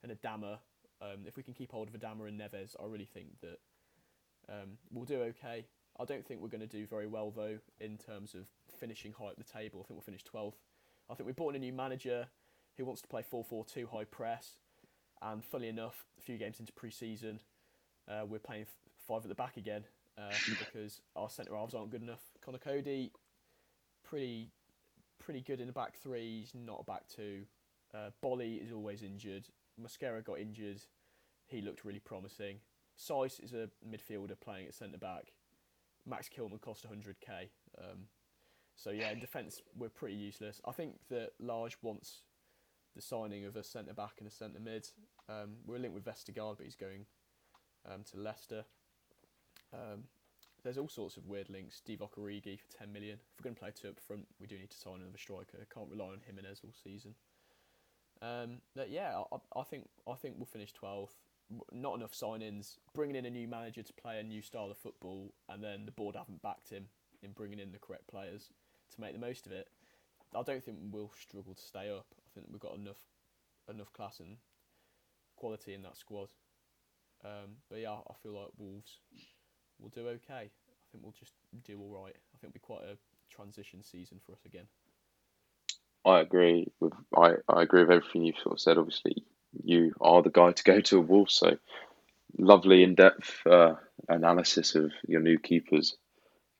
and 0.02 0.12
Adama, 0.12 0.58
um, 1.00 1.26
if 1.26 1.36
we 1.36 1.42
can 1.42 1.54
keep 1.54 1.72
hold 1.72 1.88
of 1.88 1.94
Adama 1.94 2.28
and 2.28 2.40
Neves, 2.40 2.76
I 2.80 2.86
really 2.86 3.08
think 3.12 3.40
that 3.40 3.58
um, 4.48 4.78
we'll 4.90 5.04
do 5.04 5.22
okay. 5.22 5.66
I 5.98 6.04
don't 6.04 6.24
think 6.24 6.40
we're 6.40 6.48
going 6.48 6.60
to 6.60 6.66
do 6.66 6.86
very 6.86 7.06
well 7.06 7.30
though 7.30 7.58
in 7.80 7.98
terms 7.98 8.34
of 8.34 8.46
finishing 8.78 9.12
high 9.12 9.28
at 9.30 9.38
the 9.38 9.44
table. 9.44 9.80
I 9.80 9.84
think 9.86 9.90
we'll 9.90 10.00
finish 10.00 10.24
12th. 10.24 10.54
I 11.10 11.14
think 11.14 11.26
we 11.26 11.32
brought 11.32 11.50
in 11.50 11.56
a 11.56 11.64
new 11.64 11.72
manager 11.72 12.28
who 12.76 12.84
wants 12.84 13.02
to 13.02 13.08
play 13.08 13.22
4-4-2 13.22 13.88
high 13.88 14.04
press, 14.04 14.56
And 15.20 15.44
fully 15.44 15.68
enough, 15.68 16.06
a 16.18 16.22
few 16.22 16.38
games 16.38 16.58
into 16.58 16.72
pre-season, 16.72 17.40
uh, 18.12 18.24
we're 18.26 18.38
playing 18.38 18.62
f- 18.62 18.90
five 19.06 19.22
at 19.22 19.28
the 19.28 19.34
back 19.34 19.56
again 19.56 19.84
uh, 20.18 20.32
because 20.58 21.00
our 21.16 21.30
centre 21.30 21.54
halves 21.54 21.74
aren't 21.74 21.90
good 21.90 22.02
enough. 22.02 22.22
Conor 22.44 22.58
Coady, 22.58 23.12
pretty 24.04 24.50
pretty 25.18 25.40
good 25.40 25.60
in 25.60 25.66
the 25.66 25.72
back 25.72 25.96
three. 25.96 26.40
He's 26.40 26.54
not 26.54 26.80
a 26.80 26.84
back 26.84 27.02
two. 27.08 27.42
Uh, 27.94 28.10
Boly 28.24 28.62
is 28.62 28.72
always 28.72 29.02
injured. 29.02 29.46
Mosquera 29.80 30.24
got 30.24 30.38
injured. 30.38 30.82
He 31.46 31.60
looked 31.60 31.84
really 31.84 32.00
promising. 32.00 32.56
Sice 32.96 33.38
is 33.40 33.52
a 33.52 33.68
midfielder 33.88 34.38
playing 34.40 34.66
at 34.66 34.74
centre 34.74 34.98
back. 34.98 35.32
Max 36.06 36.28
Kilman 36.28 36.60
cost 36.60 36.86
100k. 36.88 37.48
Um, 37.78 38.06
so 38.74 38.90
yeah, 38.90 39.10
in 39.12 39.20
defence 39.20 39.62
we're 39.76 39.88
pretty 39.88 40.14
useless. 40.14 40.60
I 40.66 40.72
think 40.72 40.94
that 41.10 41.30
Lage 41.38 41.76
wants 41.82 42.22
the 42.96 43.02
signing 43.02 43.44
of 43.44 43.56
a 43.56 43.62
centre 43.62 43.94
back 43.94 44.14
and 44.18 44.26
a 44.26 44.30
centre 44.30 44.60
mid. 44.60 44.88
Um, 45.28 45.56
we're 45.66 45.78
linked 45.78 45.94
with 45.94 46.04
Vestergaard, 46.04 46.56
but 46.56 46.64
he's 46.64 46.74
going 46.74 47.06
um, 47.90 48.02
to 48.10 48.18
Leicester. 48.18 48.64
Um, 49.72 50.04
there's 50.62 50.78
all 50.78 50.88
sorts 50.88 51.16
of 51.16 51.26
weird 51.26 51.50
links. 51.50 51.82
Origi 51.86 52.58
for 52.58 52.78
10 52.78 52.92
million. 52.92 53.14
If 53.14 53.40
we're 53.40 53.44
going 53.44 53.56
to 53.56 53.60
play 53.60 53.72
two 53.74 53.88
up 53.88 54.00
front, 54.00 54.26
we 54.40 54.46
do 54.46 54.58
need 54.58 54.70
to 54.70 54.76
sign 54.76 55.00
another 55.00 55.18
striker. 55.18 55.58
Can't 55.72 55.90
rely 55.90 56.06
on 56.06 56.20
Jimenez 56.24 56.60
all 56.64 56.72
season. 56.84 57.14
Um, 58.20 58.58
but 58.76 58.90
yeah, 58.90 59.20
I, 59.32 59.60
I 59.60 59.64
think 59.64 59.88
I 60.08 60.14
think 60.14 60.36
we'll 60.36 60.46
finish 60.46 60.72
12th. 60.80 61.16
Not 61.72 61.96
enough 61.96 62.12
signings. 62.12 62.78
Bringing 62.94 63.16
in 63.16 63.26
a 63.26 63.30
new 63.30 63.48
manager 63.48 63.82
to 63.82 63.92
play 63.94 64.20
a 64.20 64.22
new 64.22 64.40
style 64.40 64.70
of 64.70 64.78
football, 64.78 65.32
and 65.48 65.62
then 65.62 65.84
the 65.84 65.92
board 65.92 66.14
haven't 66.16 66.42
backed 66.42 66.70
him 66.70 66.86
in 67.22 67.32
bringing 67.32 67.58
in 67.58 67.72
the 67.72 67.78
correct 67.78 68.06
players 68.06 68.50
to 68.94 69.00
make 69.00 69.12
the 69.12 69.18
most 69.18 69.46
of 69.46 69.52
it. 69.52 69.68
I 70.34 70.42
don't 70.42 70.62
think 70.64 70.78
we'll 70.90 71.12
struggle 71.20 71.54
to 71.54 71.60
stay 71.62 71.90
up. 71.90 72.06
I 72.14 72.30
think 72.34 72.46
we've 72.50 72.60
got 72.60 72.76
enough 72.76 73.00
enough 73.68 73.92
class 73.92 74.20
and 74.20 74.36
quality 75.36 75.74
in 75.74 75.82
that 75.82 75.96
squad. 75.96 76.28
Um, 77.24 77.56
but 77.70 77.78
yeah, 77.78 77.92
I 77.92 78.14
feel 78.22 78.34
like 78.34 78.50
Wolves 78.58 78.98
will 79.80 79.90
do 79.90 80.08
okay. 80.08 80.50
I 80.50 80.84
think 80.90 81.04
we'll 81.04 81.14
just 81.18 81.34
do 81.64 81.80
all 81.80 82.02
right. 82.02 82.14
I 82.14 82.36
think 82.38 82.50
it'll 82.50 82.52
be 82.52 82.60
quite 82.60 82.82
a 82.82 82.96
transition 83.34 83.82
season 83.82 84.20
for 84.24 84.32
us 84.32 84.44
again. 84.44 84.66
I 86.04 86.20
agree 86.20 86.66
with 86.80 86.92
I, 87.16 87.34
I 87.48 87.62
agree 87.62 87.82
with 87.82 87.92
everything 87.92 88.24
you've 88.24 88.38
sort 88.38 88.54
of 88.54 88.60
said. 88.60 88.78
Obviously, 88.78 89.24
you 89.62 89.94
are 90.00 90.22
the 90.22 90.30
guy 90.30 90.52
to 90.52 90.64
go 90.64 90.80
to 90.80 90.98
a 90.98 91.00
Wolves, 91.00 91.34
so 91.34 91.56
lovely 92.38 92.82
in 92.82 92.94
depth 92.94 93.46
uh, 93.46 93.74
analysis 94.08 94.74
of 94.74 94.90
your 95.06 95.20
new 95.20 95.38
keepers 95.38 95.96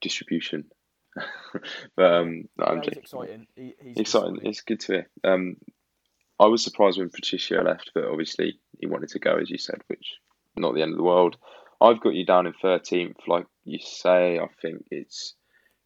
distribution. 0.01 0.67
but 1.97 2.05
um, 2.05 2.49
yeah, 2.59 2.65
I'm 2.65 2.83
he's 2.83 2.93
exciting. 2.93 3.47
He, 3.57 3.75
he's 3.81 3.97
exciting. 3.99 4.39
It's 4.43 4.61
good 4.61 4.81
to 4.81 4.93
hear. 4.93 5.09
Um, 5.25 5.57
I 6.39 6.47
was 6.47 6.65
surprised 6.65 6.99
when 6.99 7.11
Patricio 7.11 7.63
left, 7.63 7.91
but 7.95 8.05
obviously 8.05 8.59
he 8.81 8.87
wanted 8.87 9.11
to 9.11 9.19
go, 9.19 9.37
as 9.37 9.51
you 9.51 9.59
said, 9.59 9.81
which 9.89 10.17
not 10.57 10.74
the 10.74 10.82
end 10.82 10.92
of 10.92 10.98
the 10.98 11.03
world. 11.03 11.36
I've 11.80 12.00
got 12.00 12.14
you 12.14 12.24
down 12.24 12.46
in 12.46 12.53
13th, 12.62 13.26
like 13.26 13.46
you 13.64 13.78
say. 13.80 14.38
I 14.38 14.46
think 14.61 14.84
it's 14.90 15.34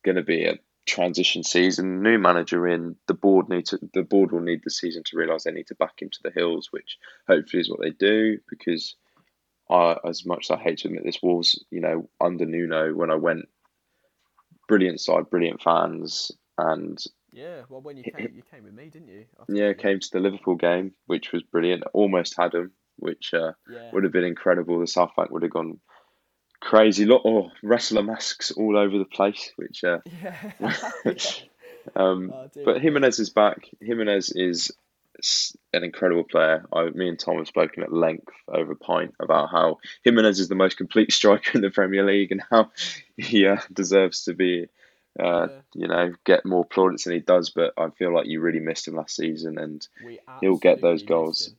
going 0.05 0.17
to 0.17 0.23
be 0.23 0.45
a 0.45 0.59
transition 0.85 1.43
season. 1.43 2.03
New 2.03 2.19
manager 2.19 2.67
in. 2.67 2.97
The 3.07 3.15
board 3.15 3.49
need 3.49 3.67
to. 3.67 3.79
The 3.95 4.03
board 4.03 4.33
will 4.33 4.41
need 4.41 4.61
the 4.65 4.71
season 4.71 5.03
to 5.07 5.17
realise 5.17 5.45
they 5.45 5.53
need 5.53 5.69
to 5.69 5.75
back 5.75 6.01
him 6.01 6.11
to 6.11 6.19
the 6.23 6.31
hills, 6.31 6.69
which 6.71 6.99
hopefully 7.29 7.61
is 7.61 7.71
what 7.71 7.81
they 7.81 7.91
do. 7.91 8.39
Because 8.49 8.95
I, 9.71 9.97
as 10.05 10.27
much 10.27 10.47
as 10.47 10.51
I 10.53 10.63
hate 10.63 10.79
to 10.79 10.89
admit 10.89 11.05
this, 11.05 11.23
Wolves, 11.23 11.65
you 11.71 11.81
know, 11.81 12.09
under 12.21 12.45
Nuno, 12.45 12.95
when 12.95 13.11
I 13.11 13.17
went, 13.17 13.49
brilliant 14.69 15.01
side, 15.01 15.31
brilliant 15.31 15.63
fans, 15.63 16.31
and 16.59 17.03
yeah, 17.33 17.63
well, 17.69 17.81
when 17.81 17.97
you 17.97 18.05
came, 18.05 18.33
you 18.35 18.43
came 18.51 18.65
with 18.65 18.73
me, 18.73 18.89
didn't 18.89 19.09
you? 19.09 19.27
Yeah, 19.49 19.73
came 19.75 20.01
to 20.01 20.11
the 20.11 20.21
Liverpool 20.21 20.57
game, 20.57 20.93
which 21.07 21.33
was 21.33 21.43
brilliant. 21.43 21.85
Almost 21.93 22.35
had 22.39 22.55
him, 22.55 22.73
which 22.97 23.35
uh, 23.35 23.53
yeah. 23.71 23.91
would 23.93 24.05
have 24.05 24.13
been 24.13 24.25
incredible. 24.25 24.81
The 24.81 24.87
South 24.87 25.13
Bank 25.17 25.31
would 25.31 25.43
have 25.43 25.53
gone 25.53 25.81
crazy. 26.61 27.05
Lot 27.05 27.23
of 27.25 27.51
wrestler 27.63 28.03
masks 28.03 28.51
all 28.51 28.77
over 28.77 28.99
the 28.99 29.05
place, 29.05 29.53
which. 29.57 29.85
Uh, 29.85 29.99
yeah. 30.23 30.35
um, 31.97 32.33
oh, 32.35 32.51
but 32.65 32.81
Jimenez 32.81 33.19
is 33.19 33.31
back. 33.31 33.69
Jimenez 33.81 34.33
is 34.35 34.73
an 35.73 35.85
incredible 35.85 36.25
player. 36.25 36.65
I, 36.73 36.91
me 36.91 37.09
and 37.09 37.19
Tom 37.19 37.39
have 37.39 37.47
spoken 37.47 37.83
at 37.83 37.93
length 37.93 38.33
over 38.49 38.75
pint 38.75 39.15
about 39.21 39.51
how 39.51 39.79
Jimenez 40.05 40.41
is 40.41 40.49
the 40.49 40.55
most 40.55 40.77
complete 40.77 41.13
striker 41.13 41.53
in 41.55 41.63
the 41.63 41.71
Premier 41.71 42.05
League 42.05 42.33
and 42.33 42.43
how 42.51 42.71
he 43.17 43.47
uh, 43.47 43.59
deserves 43.73 44.25
to 44.25 44.35
be 44.35 44.69
uh, 45.19 45.49
yeah. 45.49 45.61
you 45.75 45.89
know, 45.89 46.13
get 46.25 46.45
more 46.45 46.65
plaudits 46.65 47.05
than 47.05 47.15
he 47.15 47.21
does. 47.21 47.51
But 47.51 47.73
I 47.79 47.91
feel 47.91 48.15
like 48.15 48.27
you 48.27 48.41
really 48.41 48.61
missed 48.61 48.87
him 48.89 48.97
last 48.97 49.17
season, 49.17 49.59
and 49.59 49.87
he'll 50.41 50.59
get 50.59 50.83
those 50.83 51.03
goals, 51.03 51.55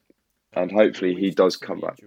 and 0.61 0.71
hopefully 0.71 1.15
he 1.15 1.31
does 1.31 1.55
come 1.55 1.79
back. 1.79 1.99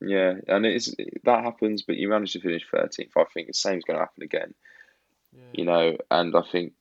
Yeah, 0.00 0.34
and 0.48 0.66
it's 0.66 0.94
that 1.24 1.44
happens, 1.44 1.82
but 1.82 1.96
you 1.96 2.08
managed 2.08 2.34
to 2.34 2.40
finish 2.40 2.64
thirteenth. 2.70 3.12
I 3.16 3.24
think 3.32 3.46
the 3.46 3.54
same's 3.54 3.84
going 3.84 3.98
to 3.98 4.04
happen 4.04 4.22
again. 4.22 4.54
Yeah. 5.32 5.42
You 5.52 5.64
know, 5.64 5.96
and 6.10 6.36
I 6.36 6.42
think 6.42 6.72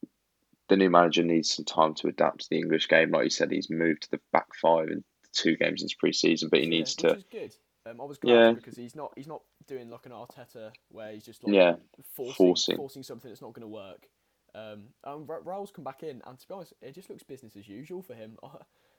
the 0.70 0.78
new 0.78 0.90
manager 0.90 1.24
needs 1.24 1.54
some 1.54 1.66
time 1.66 1.94
to 1.96 2.08
adapt 2.08 2.42
to 2.42 2.50
the 2.50 2.58
English 2.58 2.88
game. 2.88 3.12
Like 3.12 3.26
you 3.26 3.30
said, 3.30 3.52
he's 3.52 3.70
moved 3.70 4.04
to 4.04 4.12
the 4.12 4.20
back 4.32 4.56
five 4.56 4.90
in 4.90 5.04
two 5.32 5.56
games 5.56 5.82
into 5.82 5.96
pre-season, 5.98 6.50
but 6.50 6.60
he 6.60 6.68
needs 6.68 6.96
yeah, 7.02 7.16
to. 7.16 7.50
Um, 7.86 8.00
I 8.00 8.06
was 8.06 8.18
glad 8.18 8.34
yeah. 8.34 8.52
because 8.54 8.78
he's 8.78 8.96
not 8.96 9.12
he's 9.16 9.28
not 9.28 9.42
doing 9.68 9.90
like 9.90 10.06
an 10.06 10.14
Arteta 10.14 10.72
where 10.90 11.12
he's 11.12 11.26
just 11.26 11.44
like 11.44 11.54
yeah. 11.54 11.76
forcing, 12.16 12.36
forcing, 12.36 12.78
forcing 12.78 13.04
something 13.04 13.30
that's 13.30 13.42
not 13.42 13.54
going 13.54 13.62
to 13.62 13.68
work. 13.68 14.08
Um, 14.56 14.90
and 15.04 15.28
Raul's 15.44 15.72
come 15.72 15.84
back 15.84 16.04
in, 16.04 16.22
and 16.26 16.40
to 16.40 16.48
be 16.48 16.54
honest, 16.54 16.74
it 16.82 16.94
just 16.94 17.10
looks 17.10 17.24
business 17.24 17.56
as 17.58 17.68
usual 17.68 18.02
for 18.02 18.14
him. 18.14 18.38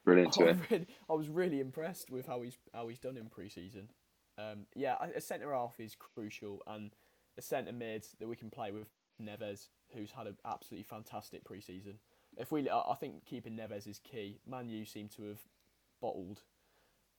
Brilliant 0.04 0.38
I, 0.38 0.44
I, 0.44 0.56
really, 0.70 0.86
I 1.08 1.12
was 1.14 1.28
really 1.28 1.60
impressed 1.60 2.10
with 2.10 2.26
how 2.26 2.42
he's 2.42 2.58
how 2.72 2.88
he's 2.88 2.98
done 2.98 3.16
in 3.16 3.28
pre-season. 3.28 3.88
Um, 4.36 4.66
yeah, 4.74 4.96
a 5.14 5.20
centre 5.20 5.52
half 5.52 5.78
is 5.78 5.94
crucial, 5.94 6.62
and 6.66 6.90
a 7.38 7.42
centre 7.42 7.72
mid 7.72 8.06
that 8.20 8.28
we 8.28 8.36
can 8.36 8.50
play 8.50 8.70
with 8.70 8.88
Neves, 9.22 9.68
who's 9.94 10.10
had 10.10 10.26
an 10.26 10.36
absolutely 10.44 10.84
fantastic 10.84 11.44
pre-season. 11.44 11.98
If 12.36 12.50
we, 12.50 12.68
I 12.68 12.94
think 12.98 13.24
keeping 13.24 13.56
Neves 13.56 13.86
is 13.86 14.00
key. 14.00 14.40
Man 14.46 14.68
U 14.68 14.84
seem 14.84 15.08
to 15.16 15.28
have 15.28 15.38
bottled 16.02 16.42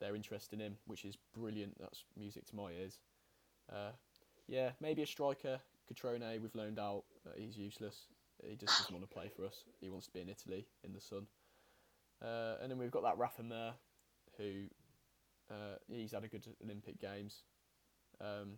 their 0.02 0.16
interest 0.16 0.52
in 0.54 0.60
him, 0.60 0.76
which 0.86 1.06
is 1.06 1.18
brilliant. 1.34 1.80
That's 1.80 2.04
music 2.18 2.46
to 2.48 2.56
my 2.56 2.72
ears. 2.72 3.00
Uh, 3.72 3.92
yeah, 4.48 4.72
maybe 4.82 5.02
a 5.02 5.08
striker, 5.08 5.60
Cutrone, 5.90 6.42
we've 6.42 6.54
loaned 6.54 6.80
out. 6.80 7.04
Uh, 7.26 7.32
he's 7.38 7.58
useless. 7.58 8.08
He 8.44 8.56
just 8.56 8.78
doesn't 8.78 8.94
want 8.94 9.10
to 9.10 9.14
play 9.14 9.32
for 9.34 9.46
us. 9.46 9.64
He 9.80 9.90
wants 9.90 10.08
to 10.08 10.14
be 10.14 10.20
in 10.20 10.30
Italy 10.30 10.68
in 10.84 10.94
the 10.94 11.00
sun. 11.00 11.28
Uh, 12.24 12.56
and 12.62 12.72
then 12.72 12.78
we've 12.78 12.92
got 12.92 13.04
that 13.04 13.18
Rafa 13.18 13.44
Mir, 13.44 13.74
who 14.38 14.64
uh, 15.52 15.78
he's 15.88 16.12
had 16.12 16.24
a 16.24 16.28
good 16.28 16.46
Olympic 16.64 17.00
Games. 17.00 17.44
Um, 18.22 18.58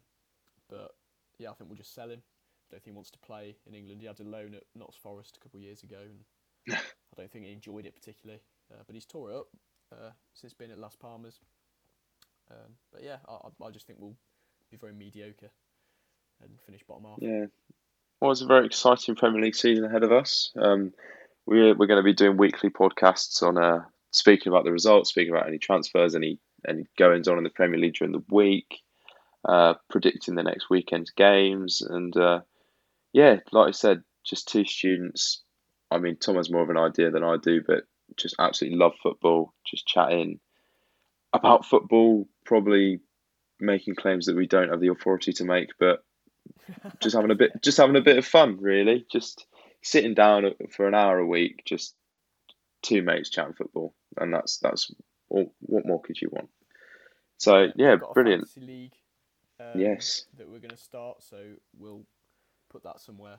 but 0.69 0.91
yeah, 1.37 1.49
I 1.49 1.53
think 1.53 1.69
we'll 1.69 1.77
just 1.77 1.93
sell 1.95 2.09
him. 2.09 2.21
I 2.21 2.75
don't 2.75 2.83
think 2.83 2.93
he 2.93 2.97
wants 2.97 3.11
to 3.11 3.19
play 3.19 3.55
in 3.65 3.73
England. 3.73 4.01
He 4.01 4.07
had 4.07 4.19
a 4.19 4.23
loan 4.23 4.53
at 4.53 4.63
Notts 4.75 4.97
Forest 4.97 5.37
a 5.37 5.43
couple 5.43 5.59
of 5.59 5.63
years 5.63 5.83
ago, 5.83 5.97
and 6.01 6.75
I 6.77 7.15
don't 7.15 7.31
think 7.31 7.45
he 7.45 7.51
enjoyed 7.51 7.85
it 7.85 7.95
particularly. 7.95 8.41
Uh, 8.71 8.83
but 8.85 8.93
he's 8.93 9.05
tore 9.05 9.31
it 9.31 9.37
up 9.37 9.47
uh, 9.93 10.11
since 10.33 10.53
being 10.53 10.71
at 10.71 10.79
Las 10.79 10.95
Palmas. 10.95 11.39
Um, 12.51 12.73
but 12.91 13.03
yeah, 13.03 13.17
I, 13.27 13.65
I 13.65 13.71
just 13.71 13.87
think 13.87 13.99
we'll 13.99 14.15
be 14.69 14.77
very 14.77 14.93
mediocre 14.93 15.49
and 16.41 16.51
finish 16.65 16.83
bottom 16.83 17.05
half. 17.05 17.17
Yeah, 17.21 17.45
well, 18.19 18.31
it's 18.31 18.41
a 18.41 18.45
very 18.45 18.65
exciting 18.65 19.15
Premier 19.15 19.41
League 19.41 19.55
season 19.55 19.85
ahead 19.85 20.03
of 20.03 20.11
us. 20.11 20.51
Um, 20.55 20.93
we're 21.47 21.73
we're 21.73 21.87
going 21.87 21.97
to 21.97 22.03
be 22.03 22.13
doing 22.13 22.37
weekly 22.37 22.69
podcasts 22.69 23.41
on 23.41 23.57
uh, 23.57 23.83
speaking 24.11 24.51
about 24.51 24.65
the 24.65 24.71
results, 24.71 25.09
speaking 25.09 25.33
about 25.33 25.47
any 25.47 25.57
transfers, 25.57 26.13
any 26.13 26.39
any 26.67 26.85
goings 26.97 27.27
on 27.27 27.37
in 27.37 27.43
the 27.43 27.49
Premier 27.49 27.79
League 27.79 27.95
during 27.95 28.11
the 28.11 28.23
week, 28.29 28.81
uh, 29.47 29.75
predicting 29.89 30.35
the 30.35 30.43
next 30.43 30.69
weekend's 30.69 31.11
games, 31.11 31.81
and 31.81 32.15
uh, 32.17 32.41
yeah, 33.13 33.37
like 33.51 33.69
I 33.69 33.71
said, 33.71 34.03
just 34.23 34.47
two 34.47 34.65
students. 34.65 35.41
I 35.89 35.99
mean, 35.99 36.17
Tom 36.17 36.35
has 36.35 36.51
more 36.51 36.63
of 36.63 36.69
an 36.69 36.77
idea 36.77 37.11
than 37.11 37.23
I 37.23 37.37
do, 37.37 37.61
but 37.65 37.85
just 38.17 38.35
absolutely 38.39 38.77
love 38.77 38.93
football. 39.01 39.53
Just 39.65 39.87
chatting 39.87 40.39
about 41.31 41.65
football, 41.65 42.27
probably 42.45 42.99
making 43.59 43.95
claims 43.95 44.25
that 44.25 44.35
we 44.35 44.47
don't 44.47 44.69
have 44.69 44.81
the 44.81 44.89
authority 44.89 45.31
to 45.33 45.45
make, 45.45 45.69
but 45.79 46.03
just 46.99 47.15
having 47.15 47.31
a 47.31 47.35
bit, 47.35 47.51
just 47.63 47.77
having 47.77 47.95
a 47.95 48.01
bit 48.01 48.17
of 48.17 48.25
fun, 48.25 48.57
really. 48.59 49.05
Just 49.09 49.45
sitting 49.87 50.13
down 50.13 50.53
for 50.69 50.87
an 50.87 50.93
hour 50.93 51.17
a 51.17 51.25
week, 51.25 51.63
just 51.65 51.95
two 52.81 53.01
mates 53.01 53.29
chatting 53.29 53.53
football, 53.53 53.93
and 54.17 54.33
that's 54.33 54.57
that's 54.57 54.91
all, 55.29 55.53
what 55.61 55.85
more 55.85 56.01
could 56.01 56.21
you 56.21 56.29
want? 56.31 56.49
So 57.37 57.67
yeah, 57.75 57.95
brilliant. 58.13 58.49
League, 58.57 58.93
um, 59.59 59.79
yes, 59.79 60.25
that 60.37 60.49
we're 60.49 60.59
going 60.59 60.71
to 60.71 60.77
start. 60.77 61.23
So 61.23 61.37
we'll 61.77 62.03
put 62.69 62.83
that 62.83 62.99
somewhere 62.99 63.37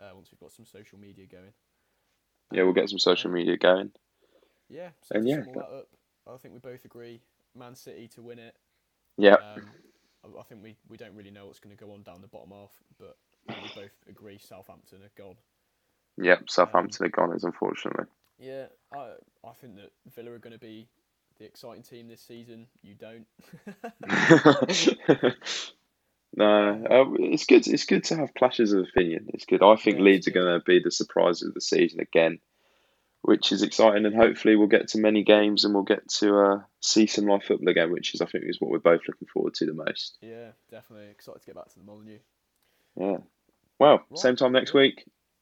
uh, 0.00 0.10
once 0.14 0.30
we've 0.32 0.40
got 0.40 0.52
some 0.52 0.66
social 0.66 0.98
media 0.98 1.26
going. 1.26 1.52
Yeah, 2.52 2.62
we'll 2.62 2.72
get 2.72 2.88
some 2.88 2.98
social 2.98 3.30
media 3.30 3.56
going. 3.56 3.90
Yeah, 4.68 4.90
so 5.02 5.16
and 5.16 5.28
yeah, 5.28 5.40
that 5.54 5.58
up, 5.58 5.88
I 6.26 6.36
think 6.38 6.54
we 6.54 6.60
both 6.60 6.84
agree 6.84 7.20
Man 7.54 7.74
City 7.74 8.08
to 8.08 8.22
win 8.22 8.38
it. 8.38 8.56
Yeah. 9.16 9.34
Um, 9.34 9.70
I 10.38 10.42
think 10.42 10.60
we, 10.60 10.76
we 10.88 10.96
don't 10.96 11.14
really 11.14 11.30
know 11.30 11.46
what's 11.46 11.60
going 11.60 11.76
to 11.76 11.82
go 11.82 11.92
on 11.92 12.02
down 12.02 12.20
the 12.20 12.26
bottom 12.26 12.50
half, 12.50 12.72
but 12.98 13.16
we 13.48 13.54
both 13.80 13.92
agree 14.08 14.38
Southampton 14.38 14.98
are 15.02 15.22
gone. 15.22 15.36
Yep, 16.18 16.48
Southampton 16.48 17.04
um, 17.04 17.06
are 17.06 17.10
gone, 17.10 17.36
is 17.36 17.44
unfortunately. 17.44 18.06
Yeah, 18.38 18.66
I 18.92 19.12
I 19.44 19.52
think 19.60 19.76
that 19.76 19.92
Villa 20.14 20.32
are 20.32 20.38
going 20.38 20.52
to 20.52 20.58
be 20.58 20.88
the 21.38 21.44
exciting 21.44 21.82
team 21.82 22.08
this 22.08 22.20
season. 22.20 22.66
You 22.82 22.94
don't. 22.94 23.26
no, 26.36 26.84
uh, 26.90 27.04
it's 27.18 27.46
good. 27.46 27.66
It's 27.66 27.84
good 27.84 28.04
to 28.04 28.16
have 28.16 28.34
clashes 28.34 28.72
of 28.72 28.84
opinion. 28.84 29.26
It's 29.34 29.44
good. 29.44 29.62
I 29.62 29.76
think 29.76 29.98
Yeah, 29.98 30.04
Leeds 30.04 30.28
are 30.28 30.32
going 30.32 30.58
to 30.58 30.64
be 30.64 30.80
the 30.82 30.90
surprise 30.90 31.42
of 31.42 31.54
the 31.54 31.60
season 31.60 32.00
again, 32.00 32.38
which 33.22 33.52
is 33.52 33.62
exciting. 33.62 34.06
And 34.06 34.16
hopefully, 34.16 34.56
we'll 34.56 34.68
get 34.68 34.88
to 34.88 34.98
many 34.98 35.22
games 35.22 35.64
and 35.64 35.74
we'll 35.74 35.82
get 35.84 36.08
to 36.18 36.38
uh, 36.38 36.60
see 36.80 37.06
some 37.06 37.26
live 37.26 37.44
football 37.44 37.68
again, 37.68 37.92
which 37.92 38.14
is 38.14 38.20
I 38.20 38.26
think 38.26 38.44
is 38.46 38.60
what 38.60 38.70
we're 38.70 38.78
both 38.78 39.02
looking 39.06 39.28
forward 39.28 39.54
to 39.54 39.66
the 39.66 39.74
most. 39.74 40.16
yeah, 40.22 40.52
definitely 40.70 41.08
excited 41.08 41.40
to 41.40 41.46
get 41.46 41.56
back 41.56 41.68
to 41.68 41.78
the 41.78 41.84
Molineux. 41.84 42.18
Yeah. 42.98 43.18
Well, 43.78 44.04
Right, 44.08 44.18
same 44.18 44.36
time 44.36 44.52
next 44.52 44.72
week. 44.72 45.04